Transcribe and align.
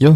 Yo, 0.00 0.14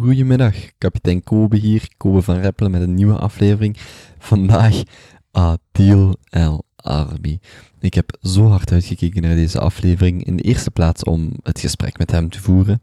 goedemiddag. 0.00 0.54
Kapitein 0.78 1.22
Kobe 1.22 1.56
hier, 1.56 1.88
Kobe 1.96 2.22
van 2.22 2.36
Reppelen 2.36 2.70
met 2.70 2.82
een 2.82 2.94
nieuwe 2.94 3.18
aflevering. 3.18 3.76
Vandaag 4.18 4.82
Adil 5.30 6.16
El 6.28 6.64
Arbi. 6.76 7.38
Ik 7.80 7.94
heb 7.94 8.16
zo 8.22 8.46
hard 8.46 8.72
uitgekeken 8.72 9.22
naar 9.22 9.34
deze 9.34 9.60
aflevering. 9.60 10.24
In 10.24 10.36
de 10.36 10.42
eerste 10.42 10.70
plaats 10.70 11.04
om 11.04 11.32
het 11.42 11.60
gesprek 11.60 11.98
met 11.98 12.10
hem 12.10 12.28
te 12.28 12.40
voeren. 12.40 12.82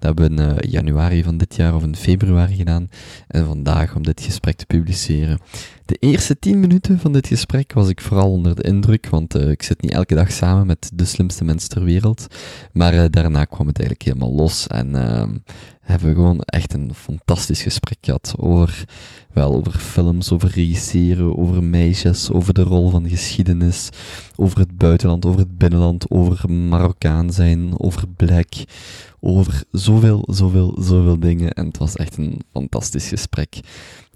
Dat 0.00 0.18
hebben 0.18 0.36
we 0.36 0.42
in 0.42 0.50
uh, 0.50 0.70
januari 0.70 1.22
van 1.22 1.38
dit 1.38 1.56
jaar 1.56 1.74
of 1.74 1.82
in 1.82 1.96
februari 1.96 2.54
gedaan. 2.56 2.88
En 3.28 3.46
vandaag 3.46 3.94
om 3.94 4.02
dit 4.02 4.20
gesprek 4.20 4.56
te 4.56 4.66
publiceren. 4.66 5.38
De 5.84 5.96
eerste 6.00 6.38
tien 6.38 6.60
minuten 6.60 6.98
van 6.98 7.12
dit 7.12 7.26
gesprek 7.26 7.72
was 7.72 7.88
ik 7.88 8.00
vooral 8.00 8.30
onder 8.30 8.54
de 8.54 8.62
indruk, 8.62 9.08
want 9.08 9.36
uh, 9.36 9.50
ik 9.50 9.62
zit 9.62 9.82
niet 9.82 9.92
elke 9.92 10.14
dag 10.14 10.32
samen 10.32 10.66
met 10.66 10.90
de 10.94 11.04
slimste 11.04 11.44
mensen 11.44 11.68
ter 11.68 11.84
wereld. 11.84 12.26
Maar 12.72 12.94
uh, 12.94 13.04
daarna 13.10 13.44
kwam 13.44 13.66
het 13.66 13.78
eigenlijk 13.78 14.08
helemaal 14.08 14.36
los 14.36 14.66
en 14.66 14.94
ehm, 14.94 15.36
hebben 15.80 16.08
we 16.08 16.14
gewoon 16.14 16.40
echt 16.40 16.72
een 16.72 16.94
fantastisch 16.94 17.62
gesprek 17.62 17.98
gehad 18.00 18.34
over, 18.38 18.84
wel, 19.32 19.54
over 19.54 19.72
films, 19.72 20.32
over 20.32 20.50
regisseren, 20.54 21.38
over 21.38 21.62
meisjes, 21.62 22.30
over 22.30 22.54
de 22.54 22.62
rol 22.62 22.90
van 22.90 23.08
geschiedenis, 23.08 23.88
over 24.36 24.58
het 24.58 24.76
buitenland, 24.76 25.26
over 25.26 25.40
het 25.40 25.58
binnenland, 25.58 26.10
over 26.10 26.50
Marokkaan 26.50 27.32
zijn, 27.32 27.78
over 27.78 28.08
black, 28.08 28.52
over 29.20 29.62
zoveel, 29.70 30.22
zoveel, 30.26 30.76
zoveel 30.80 31.20
dingen. 31.20 31.52
En 31.52 31.66
het 31.66 31.78
was 31.78 31.96
echt 31.96 32.16
een 32.16 32.40
fantastisch 32.52 33.08
gesprek. 33.08 33.60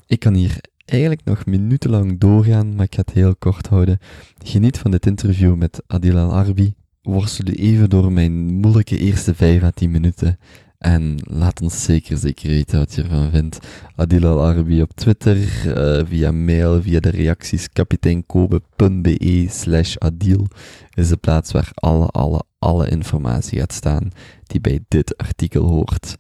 Ik 0.07 0.19
kan 0.19 0.35
hier 0.35 0.61
eigenlijk 0.85 1.25
nog 1.25 1.47
minutenlang 1.47 2.21
doorgaan, 2.21 2.75
maar 2.75 2.85
ik 2.85 2.95
ga 2.95 3.01
het 3.01 3.13
heel 3.13 3.37
kort 3.37 3.67
houden. 3.67 3.99
Geniet 4.45 4.79
van 4.79 4.91
dit 4.91 5.07
interview 5.07 5.55
met 5.55 5.83
Adil 5.87 6.19
Al-Arbi. 6.19 6.74
Worstel 7.02 7.55
even 7.55 7.91
door 7.91 8.13
mijn 8.13 8.55
moeilijke 8.55 8.99
eerste 8.99 9.35
5 9.35 9.63
à 9.63 9.71
10 9.71 9.91
minuten. 9.91 10.38
En 10.79 11.16
laat 11.23 11.63
ons 11.63 11.85
zeker, 11.85 12.16
zeker 12.16 12.49
weten 12.49 12.79
wat 12.79 12.95
je 12.95 13.02
ervan 13.02 13.30
vindt. 13.30 13.59
Adil 13.96 14.27
Al-Arbi 14.27 14.83
op 14.83 14.93
Twitter, 14.95 15.37
uh, 15.37 16.07
via 16.07 16.33
mail, 16.33 16.83
via 16.83 17.01
de 17.01 17.11
reacties 17.11 17.68
kapiteinkobe.be 17.73 19.46
slash 19.51 19.96
Adil 19.96 20.46
is 20.95 21.09
de 21.09 21.16
plaats 21.16 21.52
waar 21.52 21.71
alle, 21.74 22.07
alle, 22.07 22.43
alle 22.65 22.88
informatie 22.88 23.59
gaat 23.59 23.73
staan 23.73 24.10
die 24.43 24.60
bij 24.60 24.80
dit 24.88 25.16
artikel 25.16 25.65
hoort. 25.66 26.16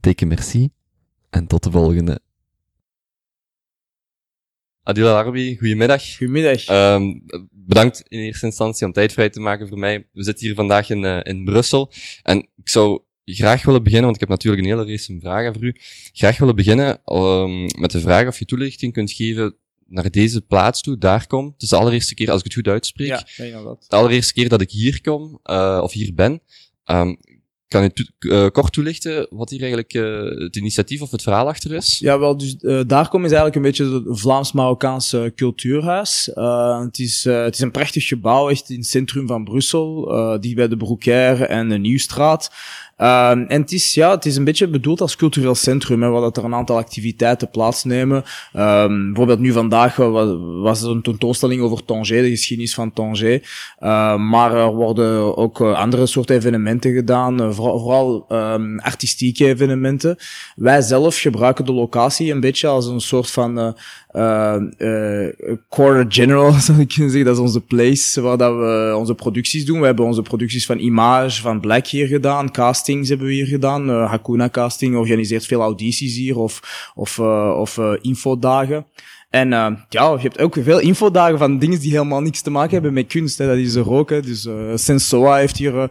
Dikke 0.00 0.26
merci 0.26 0.68
en 1.30 1.46
tot 1.46 1.62
de 1.62 1.70
volgende. 1.70 2.20
Adil 4.82 5.08
Al-Arbi, 5.08 5.56
goedemiddag. 5.56 6.16
Goedemiddag. 6.16 6.68
Um, 6.68 7.24
bedankt 7.50 8.02
in 8.08 8.18
eerste 8.18 8.46
instantie 8.46 8.86
om 8.86 8.92
tijd 8.92 9.12
vrij 9.12 9.30
te 9.30 9.40
maken 9.40 9.68
voor 9.68 9.78
mij. 9.78 10.08
We 10.12 10.22
zitten 10.22 10.46
hier 10.46 10.54
vandaag 10.54 10.90
in, 10.90 11.02
uh, 11.02 11.20
in 11.22 11.44
Brussel 11.44 11.92
en 12.22 12.38
ik 12.56 12.68
zou 12.68 13.02
graag 13.24 13.64
willen 13.64 13.82
beginnen, 13.82 14.04
want 14.04 14.14
ik 14.14 14.28
heb 14.28 14.30
natuurlijk 14.30 14.62
een 14.62 14.68
hele 14.68 14.90
race 14.90 15.18
vragen 15.20 15.54
voor 15.54 15.64
u. 15.64 15.74
Graag 16.12 16.38
willen 16.38 16.56
beginnen 16.56 17.00
um, 17.04 17.66
met 17.78 17.90
de 17.90 18.00
vraag 18.00 18.26
of 18.26 18.38
je 18.38 18.44
toelichting 18.44 18.92
kunt 18.92 19.12
geven 19.12 19.56
naar 19.88 20.10
deze 20.10 20.40
plaats 20.40 20.82
toe, 20.82 20.98
daar 20.98 21.26
kom. 21.26 21.46
Het 21.46 21.62
is 21.62 21.68
de 21.68 21.76
allereerste 21.76 22.14
keer, 22.14 22.30
als 22.30 22.38
ik 22.38 22.44
het 22.44 22.54
goed 22.54 22.68
uitspreek, 22.68 23.24
ja, 23.36 23.62
dat. 23.62 23.84
de 23.88 23.96
allereerste 23.96 24.32
keer 24.32 24.48
dat 24.48 24.60
ik 24.60 24.70
hier 24.70 25.00
kom, 25.00 25.40
uh, 25.44 25.80
of 25.82 25.92
hier 25.92 26.14
ben. 26.14 26.40
Um, 26.84 27.18
kan 27.68 27.92
to 27.92 28.04
uh, 28.18 28.46
kort 28.46 28.72
toelichten 28.72 29.26
wat 29.30 29.50
hier 29.50 29.60
eigenlijk 29.60 29.94
uh, 29.94 30.42
het 30.44 30.56
initiatief 30.56 31.02
of 31.02 31.10
het 31.10 31.22
verhaal 31.22 31.46
achter 31.46 31.72
is? 31.72 31.98
Ja, 31.98 32.18
wel, 32.18 32.36
dus 32.36 32.56
uh, 32.60 32.80
daar 32.86 33.08
kom 33.08 33.24
is 33.24 33.32
eigenlijk 33.32 33.56
een 33.56 33.62
beetje 33.62 33.92
het 33.92 34.20
Vlaams-Marokkaanse 34.20 35.32
cultuurhuis. 35.36 36.30
het, 36.84 36.98
is, 36.98 37.24
het 37.24 37.54
is 37.54 37.60
een 37.60 37.70
prachtig 37.70 38.06
gebouw, 38.06 38.48
echt 38.48 38.70
in 38.70 38.78
het 38.78 38.86
centrum 38.86 39.26
van 39.26 39.44
Brussel, 39.44 40.40
die 40.40 40.54
bij 40.54 40.68
de 40.68 40.76
Broekaire 40.76 41.46
en 41.46 41.68
de 41.68 41.78
Nieuwstraat. 41.78 42.50
Uh, 42.98 43.30
en 43.30 43.60
het 43.60 43.72
is, 43.72 43.94
ja, 43.94 44.10
het 44.10 44.26
is 44.26 44.36
een 44.36 44.44
beetje 44.44 44.68
bedoeld 44.68 45.00
als 45.00 45.16
cultureel 45.16 45.54
centrum, 45.54 46.00
waar 46.00 46.20
dat 46.20 46.36
er 46.36 46.44
een 46.44 46.54
aantal 46.54 46.76
activiteiten 46.76 47.50
plaatsnemen. 47.50 48.24
Um, 48.56 49.06
bijvoorbeeld 49.06 49.38
nu 49.38 49.52
vandaag 49.52 49.96
was, 49.96 50.82
er 50.82 50.90
een 50.90 51.02
tentoonstelling 51.02 51.62
over 51.62 51.84
Tanger, 51.84 52.22
de 52.22 52.30
geschiedenis 52.30 52.74
van 52.74 52.92
Tanger. 52.92 53.32
Uh, 53.80 54.16
maar 54.16 54.54
er 54.54 54.74
worden 54.74 55.36
ook 55.36 55.60
andere 55.60 56.06
soorten 56.06 56.36
evenementen 56.36 56.94
gedaan, 56.94 57.42
uh, 57.42 57.50
vooral, 57.50 58.26
artistieke 58.76 59.46
evenementen. 59.46 60.16
Wij 60.56 60.80
zelf 60.80 61.18
gebruiken 61.18 61.64
de 61.64 61.72
locatie 61.72 62.32
een 62.32 62.40
beetje 62.40 62.68
als 62.68 62.86
een 62.86 63.00
soort 63.00 63.30
van 63.30 63.58
uh, 63.58 63.68
Quarter 65.68 66.06
General, 66.08 66.52
zou 66.60 66.80
ik 66.80 66.88
kunnen 66.88 67.10
zeggen. 67.10 67.24
Dat 67.24 67.34
is 67.34 67.40
onze 67.40 67.60
place 67.60 68.20
waar 68.20 68.36
dat 68.36 68.54
we 68.54 68.94
onze 68.96 69.14
producties 69.14 69.64
doen. 69.64 69.80
We 69.80 69.86
hebben 69.86 70.04
onze 70.04 70.22
producties 70.22 70.66
van 70.66 70.78
Image, 70.78 71.40
van 71.40 71.60
Black 71.60 71.86
hier 71.86 72.06
gedaan. 72.06 72.50
Castings 72.50 73.08
hebben 73.08 73.26
we 73.26 73.32
hier 73.32 73.46
gedaan. 73.46 73.90
Uh, 73.90 74.10
Hakuna 74.10 74.48
Casting 74.48 74.96
organiseert 74.96 75.46
veel 75.46 75.60
audities 75.60 76.16
hier 76.16 76.38
of, 76.38 76.92
of, 76.94 77.18
of 77.58 77.78
infodagen. 78.00 78.86
En 79.30 79.52
uh, 79.52 79.66
ja, 79.88 80.12
je 80.12 80.18
hebt 80.18 80.38
ook 80.38 80.56
veel 80.60 80.80
infodagen 80.80 81.38
van 81.38 81.58
dingen 81.58 81.80
die 81.80 81.90
helemaal 81.90 82.20
niks 82.20 82.40
te 82.40 82.50
maken 82.50 82.72
hebben 82.72 82.92
met 82.92 83.06
kunst. 83.06 83.38
Hè. 83.38 83.46
Dat 83.46 83.56
is 83.56 83.74
er 83.74 83.90
ook. 83.90 84.10
Hè. 84.10 84.22
Dus 84.22 84.44
uh, 84.44 84.72
Sensoa 84.74 85.36
heeft 85.36 85.56
hier 85.56 85.74
uh, 85.74 85.88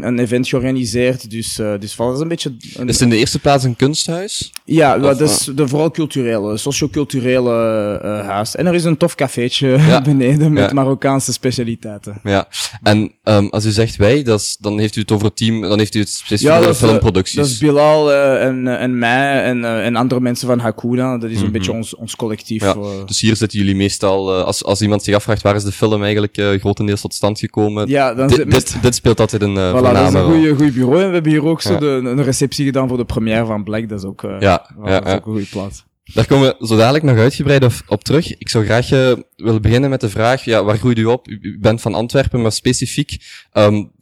een 0.00 0.18
event 0.18 0.48
georganiseerd. 0.48 1.30
Dus, 1.30 1.54
dus 1.54 1.96
dat 1.96 2.14
is 2.14 2.20
een 2.20 2.28
beetje... 2.28 2.56
Een... 2.74 2.88
Is 2.88 2.94
het 2.94 3.02
in 3.02 3.10
de 3.10 3.16
eerste 3.16 3.38
plaats 3.38 3.64
een 3.64 3.76
kunsthuis? 3.76 4.52
Ja, 4.66 4.98
dat 4.98 5.20
is 5.20 5.50
de 5.54 5.68
vooral 5.68 5.90
culturele, 5.90 6.56
socioculturele 6.56 8.00
uh, 8.04 8.28
huis. 8.28 8.56
En 8.56 8.66
er 8.66 8.74
is 8.74 8.84
een 8.84 8.96
tof 8.96 9.14
cafeetje 9.14 9.68
ja. 9.68 10.02
beneden 10.10 10.52
met 10.52 10.68
ja. 10.68 10.74
Marokkaanse 10.74 11.32
specialiteiten. 11.32 12.20
Ja, 12.22 12.48
en 12.82 13.12
um, 13.24 13.48
als 13.48 13.64
u 13.64 13.70
zegt 13.70 13.96
wij, 13.96 14.22
dat 14.22 14.40
is, 14.40 14.56
dan 14.60 14.78
heeft 14.78 14.96
u 14.96 15.00
het 15.00 15.12
over 15.12 15.26
het 15.26 15.36
team, 15.36 15.60
dan 15.60 15.78
heeft 15.78 15.94
u 15.94 15.98
het 15.98 16.08
specifiek 16.08 16.52
ja, 16.52 16.58
over 16.58 16.74
filmproducties. 16.74 17.36
Dat 17.36 17.46
is 17.46 17.58
Bilal 17.58 18.12
en, 18.12 18.78
en 18.78 18.98
mij 18.98 19.42
en, 19.42 19.64
en 19.82 19.96
andere 19.96 20.20
mensen 20.20 20.46
van 20.48 20.58
Hakuna. 20.58 21.18
Dat 21.18 21.22
is 21.22 21.30
een 21.30 21.36
mm 21.36 21.42
-hmm. 21.42 21.52
beetje 21.52 21.72
ons, 21.72 21.94
ons 21.94 22.16
collectief. 22.16 22.62
Ja, 22.62 22.74
dus 23.06 23.20
hier 23.20 23.36
zitten 23.36 23.58
jullie 23.58 23.76
meestal, 23.76 24.44
als, 24.44 24.64
als 24.64 24.82
iemand 24.82 25.02
zich 25.02 25.14
afvraagt 25.14 25.42
waar 25.42 25.54
is 25.54 25.64
de 25.64 25.72
film 25.72 26.02
eigenlijk 26.02 26.42
grotendeels 26.60 27.00
tot 27.00 27.14
stand 27.14 27.38
gekomen, 27.38 27.88
ja, 27.88 28.14
dan 28.14 28.28
dit, 28.28 28.50
dit, 28.50 28.76
dit 28.82 28.94
speelt 28.94 29.20
altijd 29.20 29.42
een 29.42 29.54
uh, 29.54 29.78
voilà, 29.78 29.92
dat 29.92 30.08
is 30.08 30.14
een 30.14 30.56
goede, 30.56 30.72
bureau. 30.72 31.00
En 31.00 31.06
we 31.06 31.12
hebben 31.12 31.32
hier 31.32 31.44
ook 31.44 31.60
ja. 31.60 31.70
zo 31.70 31.78
de, 31.78 31.86
een 31.86 32.22
receptie 32.22 32.64
gedaan 32.64 32.88
voor 32.88 32.96
de 32.96 33.04
première 33.04 33.46
van 33.46 33.64
Black. 33.64 33.88
Dat 33.88 33.98
is 33.98 34.04
ook, 34.04 34.22
uh, 34.22 34.55
ja, 34.84 34.90
ja, 34.90 35.00
dat 35.00 35.06
is 35.06 35.14
ook 35.14 35.26
een 35.26 35.32
goede 35.32 35.46
plaats. 35.46 35.84
Daar 36.14 36.26
komen 36.26 36.56
we 36.58 36.66
zo 36.66 36.76
dadelijk 36.76 37.04
nog 37.04 37.16
uitgebreid 37.16 37.64
op, 37.64 37.72
op 37.86 38.04
terug. 38.04 38.38
Ik 38.38 38.48
zou 38.48 38.64
graag 38.64 38.90
uh, 38.90 39.12
willen 39.36 39.62
beginnen 39.62 39.90
met 39.90 40.00
de 40.00 40.08
vraag, 40.08 40.44
ja, 40.44 40.64
waar 40.64 40.78
groeit 40.78 40.98
u 40.98 41.04
op? 41.04 41.28
U, 41.28 41.38
u 41.42 41.58
bent 41.58 41.80
van 41.80 41.94
Antwerpen, 41.94 42.42
maar 42.42 42.52
specifiek, 42.52 43.16
um, 43.52 43.92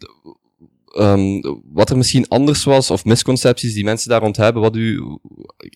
um, 0.99 1.41
wat 1.73 1.91
er 1.91 1.97
misschien 1.97 2.29
anders 2.29 2.65
was, 2.65 2.91
of 2.91 3.05
misconcepties 3.05 3.75
die 3.75 3.85
mensen 3.85 4.11
daar 4.11 4.21
rond 4.21 4.37
hebben, 4.37 4.63
wat 4.63 4.77
u... 4.77 5.03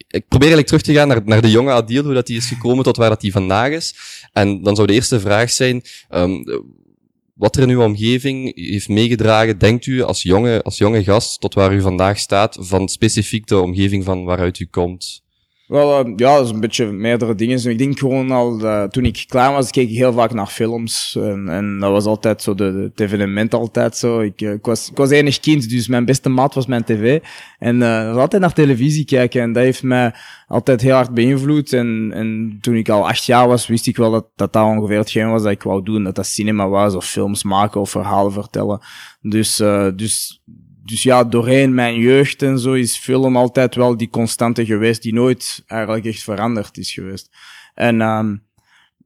Ik 0.09 0.29
probeer 0.29 0.49
eigenlijk 0.49 0.67
terug 0.67 0.83
te 0.83 0.93
gaan 0.93 1.09
naar, 1.09 1.21
naar 1.25 1.43
de 1.43 1.51
jonge 1.51 1.73
Adil, 1.73 2.05
hoe 2.05 2.15
dat 2.15 2.27
die 2.27 2.37
is 2.37 2.47
gekomen 2.47 2.85
tot 2.85 2.97
waar 2.97 3.09
dat 3.09 3.21
die 3.21 3.33
vandaag 3.33 3.71
is. 3.71 3.95
En 4.33 4.63
dan 4.63 4.75
zou 4.75 4.87
de 4.87 4.93
eerste 4.93 5.21
vraag 5.21 5.51
zijn, 5.51 5.83
um, 6.11 6.45
wat 7.39 7.57
er 7.57 7.63
in 7.63 7.69
uw 7.69 7.83
omgeving 7.83 8.57
heeft 8.57 8.89
meegedragen, 8.89 9.59
denkt 9.59 9.87
u 9.87 10.03
als 10.03 10.23
jonge, 10.23 10.63
als 10.63 10.79
jonge 10.79 11.05
gast, 11.05 11.41
tot 11.41 11.55
waar 11.55 11.75
u 11.75 11.81
vandaag 11.81 12.19
staat, 12.19 12.57
van 12.61 12.89
specifiek 12.89 13.47
de 13.47 13.61
omgeving 13.61 14.05
van 14.05 14.25
waaruit 14.25 14.59
u 14.59 14.67
komt? 14.67 15.27
Wel, 15.69 16.07
uh, 16.07 16.13
ja, 16.17 16.37
dat 16.37 16.45
is 16.45 16.51
een 16.51 16.61
beetje 16.61 16.93
meerdere 16.93 17.35
dingen. 17.35 17.71
Ik 17.71 17.79
denk 17.79 17.99
gewoon 17.99 18.31
al, 18.31 18.59
toen 18.89 19.05
ik 19.05 19.25
klein 19.27 19.53
was, 19.53 19.71
keek 19.71 19.89
ik 19.89 19.97
heel 19.97 20.13
vaak 20.13 20.33
naar 20.33 20.47
films. 20.47 21.17
En, 21.21 21.49
en 21.49 21.79
dat 21.79 21.91
was 21.91 22.05
altijd 22.05 22.43
zo, 22.43 22.55
de, 22.55 22.73
de, 22.73 22.79
het 22.79 23.01
evenement 23.01 23.55
altijd 23.55 23.97
zo. 23.97 24.21
Ik, 24.21 24.41
uh, 24.41 24.53
ik, 24.53 24.67
was, 24.95 25.11
enig 25.11 25.41
kind, 25.41 25.71
dus 25.71 25.89
mijn 25.89 26.05
beste 26.05 26.29
maat 26.29 26.55
was 26.55 26.67
mijn 26.67 26.85
tv. 26.85 27.21
En 27.59 27.77
uh, 27.77 28.17
altijd 28.17 28.43
naar 28.43 28.53
televisie 28.53 29.05
kijken. 29.05 29.43
En 29.43 29.53
dat 29.53 29.63
heeft 29.63 29.83
mij 29.83 30.15
altijd 30.47 30.81
heel 30.81 30.95
hard 30.95 31.15
beïnvloed. 31.15 31.73
En, 31.73 32.11
en 32.15 32.59
toen 32.61 32.75
ik 32.75 32.89
al 32.89 33.09
acht 33.09 33.25
jaar 33.25 33.49
was, 33.49 33.67
wist 33.67 33.87
ik 33.87 33.97
wel 33.97 34.11
dat 34.11 34.27
dat, 34.37 34.53
dat 34.53 34.65
ongeveer 34.65 34.99
hetgeen 34.99 35.31
was 35.31 35.43
dat 35.43 35.53
ik 35.53 35.63
wou 35.63 35.83
doen. 35.83 36.05
Dat 36.05 36.15
dat 36.15 36.27
cinema 36.27 36.69
was, 36.69 36.95
of 36.95 37.07
films 37.07 37.43
maken, 37.43 37.81
of 37.81 37.91
verhalen 37.91 38.33
vertellen. 38.33 38.81
Dus, 39.21 39.61
uh, 39.61 39.89
dus 39.97 40.43
dus 40.89 41.03
ja, 41.03 41.25
doorheen 41.25 41.75
mijn 41.75 41.95
jeugd 41.95 42.43
en 42.43 42.59
zo 42.59 42.73
is 42.73 42.97
film 42.97 43.37
altijd 43.37 43.75
wel 43.75 43.97
die 43.97 44.11
constante 44.11 44.67
geweest, 44.67 45.03
die 45.03 45.15
nooit 45.15 45.65
eigenlijk 45.67 46.05
echt 46.05 46.23
veranderd 46.23 46.79
is 46.79 46.93
geweest. 46.93 47.31
En 47.75 48.01
um, 48.01 48.43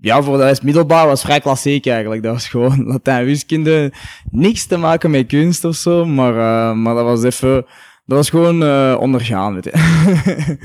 ja, 0.00 0.22
voor 0.22 0.36
de 0.36 0.44
rest 0.44 0.62
middelbaar 0.62 1.06
was 1.06 1.20
vrij 1.20 1.40
klassiek 1.40 1.86
eigenlijk. 1.86 2.22
Dat 2.22 2.32
was 2.32 2.48
gewoon 2.48 2.84
Latijn 2.92 3.24
wiskunde, 3.24 3.92
niks 4.30 4.66
te 4.66 4.76
maken 4.76 5.10
met 5.10 5.26
kunst 5.26 5.64
of 5.64 5.74
zo, 5.74 6.04
maar, 6.04 6.34
uh, 6.34 6.76
maar 6.76 6.94
dat 6.94 7.04
was 7.04 7.22
even, 7.22 7.66
dat 8.04 8.16
was 8.16 8.30
gewoon 8.30 8.62
uh, 8.62 8.96
ondergaan, 9.00 9.54
weet 9.54 9.64
je. 9.64 9.72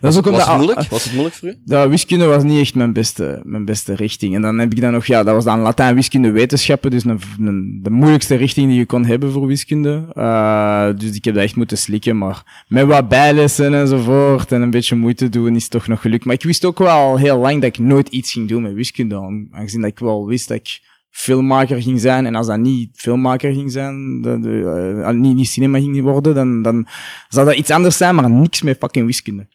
Dat 0.00 0.14
was, 0.14 0.26
ook 0.26 0.36
was, 0.36 0.46
het 0.46 0.56
moeilijk? 0.56 0.88
was 0.90 1.04
het 1.04 1.12
moeilijk 1.12 1.36
voor 1.36 1.48
u? 1.48 1.54
Dat 1.64 1.88
wiskunde 1.88 2.24
was 2.24 2.42
niet 2.42 2.60
echt 2.60 2.74
mijn 2.74 2.92
beste, 2.92 3.40
mijn 3.44 3.64
beste 3.64 3.94
richting. 3.94 4.34
En 4.34 4.42
dan 4.42 4.58
heb 4.58 4.72
ik 4.72 4.80
dan 4.80 4.92
nog, 4.92 5.06
ja, 5.06 5.22
dat 5.22 5.34
was 5.34 5.44
dan 5.44 5.60
Latijn 5.60 5.94
wiskunde 5.94 6.30
wetenschappen, 6.30 6.90
dus 6.90 7.04
een, 7.04 7.20
een, 7.40 7.80
de 7.82 7.90
moeilijkste 7.90 8.34
richting 8.34 8.68
die 8.68 8.78
je 8.78 8.86
kon 8.86 9.04
hebben 9.04 9.32
voor 9.32 9.46
wiskunde. 9.46 10.04
Uh, 10.14 10.88
dus 10.96 11.14
ik 11.14 11.24
heb 11.24 11.34
dat 11.34 11.42
echt 11.42 11.56
moeten 11.56 11.78
slikken, 11.78 12.18
maar 12.18 12.64
met 12.68 12.86
wat 12.86 13.08
bijlessen 13.08 13.74
enzovoort 13.74 14.52
en 14.52 14.62
een 14.62 14.70
beetje 14.70 14.96
moeite 14.96 15.28
doen 15.28 15.56
is 15.56 15.68
toch 15.68 15.86
nog 15.86 16.00
gelukt. 16.00 16.24
Maar 16.24 16.34
ik 16.34 16.42
wist 16.42 16.64
ook 16.64 16.78
wel 16.78 17.16
heel 17.16 17.38
lang 17.38 17.60
dat 17.60 17.76
ik 17.76 17.78
nooit 17.78 18.08
iets 18.08 18.32
ging 18.32 18.48
doen 18.48 18.62
met 18.62 18.72
wiskunde, 18.72 19.46
aangezien 19.50 19.80
dat 19.80 19.90
ik 19.90 19.98
wel 19.98 20.26
wist 20.26 20.48
dat 20.48 20.56
ik 20.56 20.80
filmmaker 21.16 21.82
ging 21.82 22.00
zijn. 22.00 22.26
En 22.26 22.34
als 22.34 22.46
dat 22.46 22.58
niet 22.58 22.90
filmmaker 22.94 23.52
ging 23.52 23.72
zijn, 23.72 24.22
de, 24.22 24.40
de, 24.40 24.48
uh, 24.48 25.08
niet, 25.08 25.36
niet 25.36 25.48
cinema 25.48 25.78
ging 25.78 26.00
worden, 26.02 26.34
dan, 26.34 26.62
dan 26.62 26.86
zou 27.28 27.46
dat 27.46 27.56
iets 27.56 27.70
anders 27.70 27.96
zijn, 27.96 28.14
maar 28.14 28.30
niks 28.30 28.62
met 28.62 28.78
fucking 28.78 29.06
wiskunde. 29.06 29.46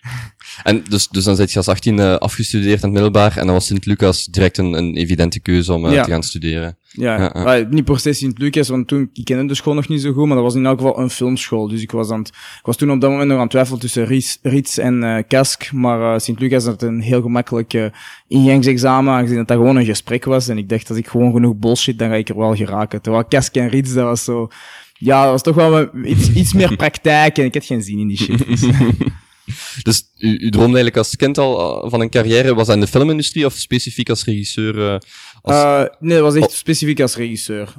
En 0.64 0.84
dus, 0.90 1.08
dus 1.08 1.24
dan 1.24 1.36
zit 1.36 1.52
je 1.52 1.58
als 1.58 1.68
18 1.68 1.98
uh, 1.98 2.16
afgestudeerd 2.16 2.84
aan 2.84 2.90
het 2.90 2.92
middelbaar 2.92 3.38
en 3.38 3.46
dan 3.46 3.56
was 3.56 3.66
Sint-Lucas 3.66 4.26
direct 4.26 4.58
een, 4.58 4.74
een 4.74 4.96
evidente 4.96 5.40
keuze 5.40 5.74
om 5.74 5.86
uh, 5.86 5.94
ja. 5.94 6.04
te 6.04 6.12
gaan 6.12 6.24
studeren. 6.24 6.78
Ja, 6.92 7.18
ja, 7.18 7.56
ja. 7.56 7.68
niet 7.70 7.86
per 7.86 8.00
se 8.00 8.14
Sint-Lucas, 8.14 8.70
want 8.70 8.88
toen, 8.88 9.10
ik 9.14 9.26
kende 9.26 9.46
de 9.46 9.56
school 9.56 9.74
nog 9.74 9.88
niet 9.88 10.02
zo 10.02 10.14
goed, 10.14 10.26
maar 10.26 10.36
dat 10.36 10.46
was 10.46 10.56
in 10.56 10.66
elk 10.66 10.78
geval 10.78 11.00
een 11.00 11.10
filmschool. 11.10 11.68
Dus 11.68 11.82
ik 11.82 11.92
was, 11.92 12.10
aan 12.10 12.20
het, 12.20 12.28
ik 12.28 12.66
was 12.66 12.76
toen 12.76 12.92
op 12.92 13.02
dat 13.02 13.10
moment 13.10 13.28
nog 13.28 13.38
aan 13.38 13.44
het 13.44 13.52
twijfelen 13.52 13.80
tussen 13.80 14.06
Rits, 14.42 14.78
en 14.78 15.04
uh, 15.04 15.18
Kask, 15.28 15.72
maar 15.72 16.14
uh, 16.14 16.20
Sint-Lucas 16.20 16.66
had 16.66 16.82
een 16.82 17.02
heel 17.02 17.22
gemakkelijk 17.22 17.92
ingangsexamen, 18.28 19.14
aangezien 19.14 19.38
dat 19.38 19.48
dat 19.48 19.58
gewoon 19.58 19.76
een 19.76 19.86
gesprek 19.86 20.26
was. 20.26 20.48
En 20.48 20.58
ik 20.58 20.70
dacht, 20.70 20.90
als 20.90 20.98
ik 20.98 21.08
gewoon 21.08 21.34
genoeg 21.34 21.56
bullshit, 21.56 22.00
dan 22.00 22.10
ga 22.10 22.16
ik 22.16 22.30
er 22.30 22.38
wel 22.38 22.56
geraken. 22.56 23.02
Terwijl 23.02 23.26
Kask 23.26 23.56
en 23.56 23.70
Rits, 23.70 23.94
dat 23.94 24.06
was 24.06 24.24
zo... 24.24 24.48
Ja, 24.94 25.22
dat 25.22 25.32
was 25.32 25.42
toch 25.42 25.56
wel 25.56 25.90
iets, 26.06 26.32
iets 26.32 26.54
meer 26.54 26.76
praktijk 26.86 27.38
en 27.38 27.46
ik 27.46 27.54
had 27.54 27.66
geen 27.66 27.84
zin 27.84 28.00
in 28.00 28.08
die 28.08 28.18
shit. 28.18 28.48
Dus. 28.48 28.62
Dus 29.84 30.04
u, 30.18 30.50
droomde 30.50 30.66
eigenlijk 30.66 30.98
als 30.98 31.16
kind 31.16 31.38
al 31.38 31.90
van 31.90 32.02
een 32.02 32.10
carrière, 32.10 32.54
was 32.54 32.68
dat 32.68 32.76
in 32.76 32.82
de 32.82 32.88
filmindustrie 32.88 33.46
of 33.46 33.54
specifiek 33.54 34.10
als 34.10 34.26
regisseur? 34.26 35.02
Als... 35.42 35.56
Uh, 35.56 35.84
nee, 36.00 36.16
dat 36.18 36.34
was 36.34 36.36
echt 36.36 36.52
specifiek 36.52 37.02
als 37.02 37.16
regisseur. 37.16 37.74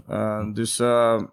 Dus, 0.53 0.77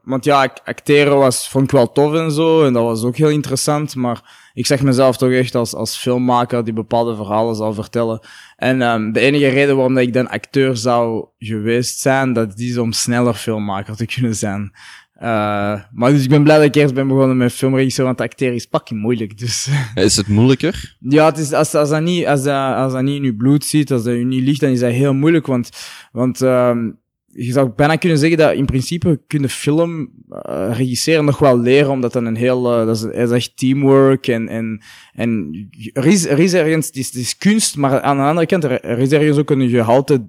want 0.03 0.23
ja, 0.23 0.53
acteren 0.63 1.17
was, 1.17 1.49
vond 1.49 1.63
ik 1.63 1.71
wel 1.71 1.91
tof 1.91 2.13
en 2.13 2.31
zo, 2.31 2.65
en 2.65 2.73
dat 2.73 2.83
was 2.83 3.03
ook 3.03 3.17
heel 3.17 3.29
interessant, 3.29 3.95
maar 3.95 4.49
ik 4.53 4.65
zeg 4.65 4.81
mezelf 4.81 5.17
toch 5.17 5.31
echt 5.31 5.55
als, 5.55 5.73
als 5.73 5.97
filmmaker 5.97 6.63
die 6.63 6.73
bepaalde 6.73 7.15
verhalen 7.15 7.55
zal 7.55 7.73
vertellen. 7.73 8.19
En 8.55 8.81
um, 8.81 9.11
de 9.11 9.19
enige 9.19 9.47
reden 9.47 9.75
waarom 9.75 9.93
dat 9.93 10.03
ik 10.03 10.13
dan 10.13 10.29
acteur 10.29 10.77
zou 10.77 11.27
geweest 11.37 11.99
zijn, 11.99 12.33
dat 12.33 12.59
is 12.59 12.77
om 12.77 12.91
sneller 12.91 13.33
filmmaker 13.33 13.95
te 13.95 14.05
kunnen 14.15 14.35
zijn. 14.35 14.71
Uh, 15.21 15.81
maar 15.91 16.11
dus 16.11 16.23
ik 16.23 16.29
ben 16.29 16.43
blij 16.43 16.55
dat 16.55 16.65
ik 16.65 16.75
eerst 16.75 16.93
ben 16.93 17.07
begonnen 17.07 17.37
met 17.37 17.53
filmregisseur, 17.53 18.05
want 18.05 18.21
acteren 18.21 18.55
is 18.55 18.67
fucking 18.71 19.01
moeilijk. 19.01 19.37
Dus. 19.37 19.69
Is 19.95 20.15
het 20.15 20.27
moeilijker? 20.27 20.95
Ja, 20.99 21.25
het 21.25 21.37
is, 21.37 21.53
als, 21.53 21.75
als, 21.75 21.89
dat 21.89 22.01
niet, 22.01 22.25
als, 22.25 22.43
dat, 22.43 22.75
als 22.75 22.93
dat 22.93 23.01
niet 23.01 23.15
in 23.15 23.23
je 23.23 23.35
bloed 23.35 23.65
zit, 23.65 23.91
als 23.91 24.03
dat 24.03 24.13
je 24.13 24.25
niet 24.25 24.43
ligt, 24.43 24.59
dan 24.59 24.69
is 24.69 24.79
dat 24.79 24.91
heel 24.91 25.13
moeilijk. 25.13 25.47
Want, 25.47 25.69
want 26.11 26.41
um, 26.41 26.99
je 27.31 27.51
zou 27.51 27.69
bijna 27.75 27.95
kunnen 27.95 28.17
zeggen 28.17 28.37
dat 28.37 28.53
in 28.53 28.65
principe 28.65 29.21
kun 29.27 29.49
film 29.49 30.09
uh, 30.49 30.69
regisseren 30.73 31.25
nog 31.25 31.39
wel 31.39 31.59
leren, 31.59 31.91
omdat 31.91 32.13
dat 32.13 32.23
een 32.23 32.35
heel, 32.35 32.79
uh, 32.79 32.85
dat, 32.85 32.95
is, 32.95 33.01
dat 33.01 33.13
is 33.13 33.31
echt 33.31 33.57
teamwork 33.57 34.27
en, 34.27 34.47
en, 34.47 34.81
en 35.13 35.67
er 35.93 36.05
is, 36.05 36.25
er 36.25 36.39
is 36.39 36.53
ergens, 36.53 36.87
het 36.87 36.95
is, 36.95 37.05
het 37.05 37.15
is 37.15 37.37
kunst, 37.37 37.77
maar 37.77 38.01
aan 38.01 38.17
de 38.17 38.23
andere 38.23 38.45
kant, 38.45 38.63
er, 38.63 38.99
is 38.99 39.11
ergens 39.11 39.37
ook 39.37 39.49
een 39.49 39.69
gehalte 39.69 40.27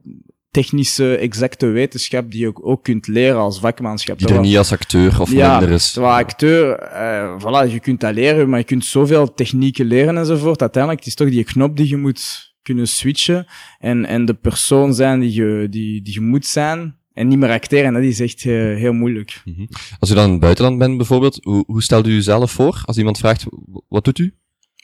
technische, 0.50 1.16
exacte 1.16 1.66
wetenschap 1.66 2.30
die 2.30 2.40
je 2.40 2.46
ook, 2.46 2.66
ook 2.66 2.84
kunt 2.84 3.06
leren 3.06 3.40
als 3.40 3.60
vakmanschap. 3.60 4.18
Die 4.18 4.28
er 4.28 4.40
niet 4.40 4.58
als 4.58 4.72
acteur 4.72 5.20
of 5.20 5.32
ja, 5.32 5.58
minder 5.58 5.74
is. 5.74 5.92
Terwijl 5.92 6.14
acteur, 6.14 6.92
uh, 6.92 7.36
voilà, 7.38 7.72
je 7.72 7.80
kunt 7.80 8.00
dat 8.00 8.14
leren, 8.14 8.48
maar 8.48 8.58
je 8.58 8.64
kunt 8.64 8.84
zoveel 8.84 9.34
technieken 9.34 9.86
leren 9.86 10.16
enzovoort. 10.16 10.60
Uiteindelijk, 10.60 11.04
het 11.04 11.08
is 11.08 11.18
toch 11.18 11.30
die 11.30 11.44
knop 11.44 11.76
die 11.76 11.88
je 11.88 11.96
moet 11.96 12.48
kunnen 12.62 12.88
switchen 12.88 13.46
en, 13.78 14.04
en 14.04 14.24
de 14.24 14.34
persoon 14.34 14.94
zijn 14.94 15.20
die 15.20 15.32
je, 15.32 15.66
die, 15.70 16.02
die 16.02 16.14
je 16.14 16.20
moet 16.20 16.46
zijn. 16.46 16.98
En 17.12 17.28
niet 17.28 17.38
meer 17.38 17.50
acteren, 17.50 17.92
dat 17.92 18.02
is 18.02 18.20
echt 18.20 18.44
uh, 18.44 18.76
heel 18.76 18.92
moeilijk. 18.92 19.42
Mm 19.44 19.54
-hmm. 19.54 19.68
Als 19.98 20.10
u 20.10 20.14
dan 20.14 20.24
in 20.24 20.30
het 20.30 20.40
buitenland 20.40 20.78
bent 20.78 20.96
bijvoorbeeld, 20.96 21.38
hoe, 21.42 21.64
hoe 21.66 21.82
stelt 21.82 22.06
u 22.06 22.10
uzelf 22.10 22.50
voor? 22.50 22.82
Als 22.84 22.98
iemand 22.98 23.18
vraagt, 23.18 23.46
wat 23.88 24.04
doet 24.04 24.18
u? 24.18 24.34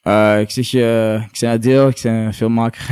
Uh, 0.07 0.41
ik 0.41 0.51
zeg, 0.51 0.73
uh, 0.73 1.15
ik 1.15 1.39
ben 1.41 1.51
Adeel, 1.51 1.89
ik 1.95 2.01
ben 2.03 2.35
filmmaker. 2.35 2.91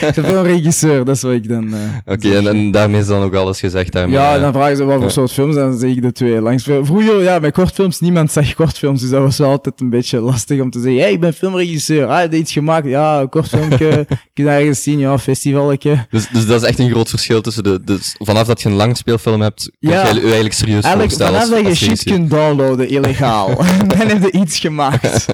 ik 0.00 0.14
ben 0.14 0.36
een 0.36 0.42
regisseur, 0.42 1.04
dat 1.04 1.16
is 1.16 1.22
wat 1.22 1.32
ik 1.32 1.48
dan... 1.48 1.64
Uh, 1.64 1.80
Oké, 2.06 2.26
okay, 2.26 2.36
en, 2.36 2.46
en, 2.46 2.70
daarmee 2.70 3.00
is 3.00 3.06
dan 3.06 3.22
ook 3.22 3.34
alles 3.34 3.60
gezegd 3.60 3.92
daarmee? 3.92 4.14
Ja, 4.14 4.38
dan 4.38 4.52
vragen 4.52 4.76
ze 4.76 4.84
wat 4.84 5.00
voor 5.00 5.10
soort 5.10 5.32
films 5.32 5.56
en 5.56 5.62
dan 5.62 5.78
zeg 5.78 5.90
ik 5.90 6.02
de 6.02 6.12
twee. 6.12 6.40
Langs, 6.40 6.62
vroeger, 6.62 7.22
ja, 7.22 7.40
bij 7.40 7.50
kortfilms, 7.50 8.00
niemand 8.00 8.32
zegt 8.36 8.54
kortfilms, 8.54 9.00
dus 9.00 9.10
dat 9.10 9.22
was 9.22 9.38
wel 9.38 9.50
altijd 9.50 9.80
een 9.80 9.90
beetje 9.90 10.20
lastig 10.20 10.60
om 10.60 10.70
te 10.70 10.80
zeggen, 10.80 11.00
hey, 11.00 11.12
ik 11.12 11.20
ben 11.20 11.34
filmregisseur, 11.34 12.06
ah, 12.06 12.20
heb 12.20 12.32
je 12.32 12.38
iets 12.38 12.52
gemaakt? 12.52 12.86
Ja, 12.86 13.20
een 13.20 13.28
kortfilmpje, 13.28 14.06
kun 14.34 14.44
je 14.44 14.50
ergens 14.50 14.82
zien, 14.82 14.98
ja, 14.98 15.18
festivalletje. 15.18 16.06
Dus, 16.10 16.28
dus 16.28 16.46
dat 16.46 16.62
is 16.62 16.68
echt 16.68 16.78
een 16.78 16.90
groot 16.90 17.08
verschil 17.08 17.40
tussen 17.40 17.64
de, 17.64 17.80
dus 17.84 18.16
vanaf 18.18 18.46
dat 18.46 18.62
je 18.62 18.68
een 18.68 18.74
langspeelfilm 18.74 19.40
hebt, 19.40 19.70
kun 19.80 19.90
ja, 19.90 20.08
je 20.08 20.20
eigenlijk 20.20 20.54
serieus 20.54 20.84
eigenlijk, 20.84 21.12
vanaf 21.12 21.48
dat 21.48 21.66
je 21.66 21.74
shit 21.74 22.02
kunt 22.02 22.30
downloaden, 22.30 22.88
illegaal, 22.88 23.56
dan 23.86 24.08
heb 24.08 24.22
je 24.22 24.32
iets 24.32 24.58
gemaakt. 24.58 25.26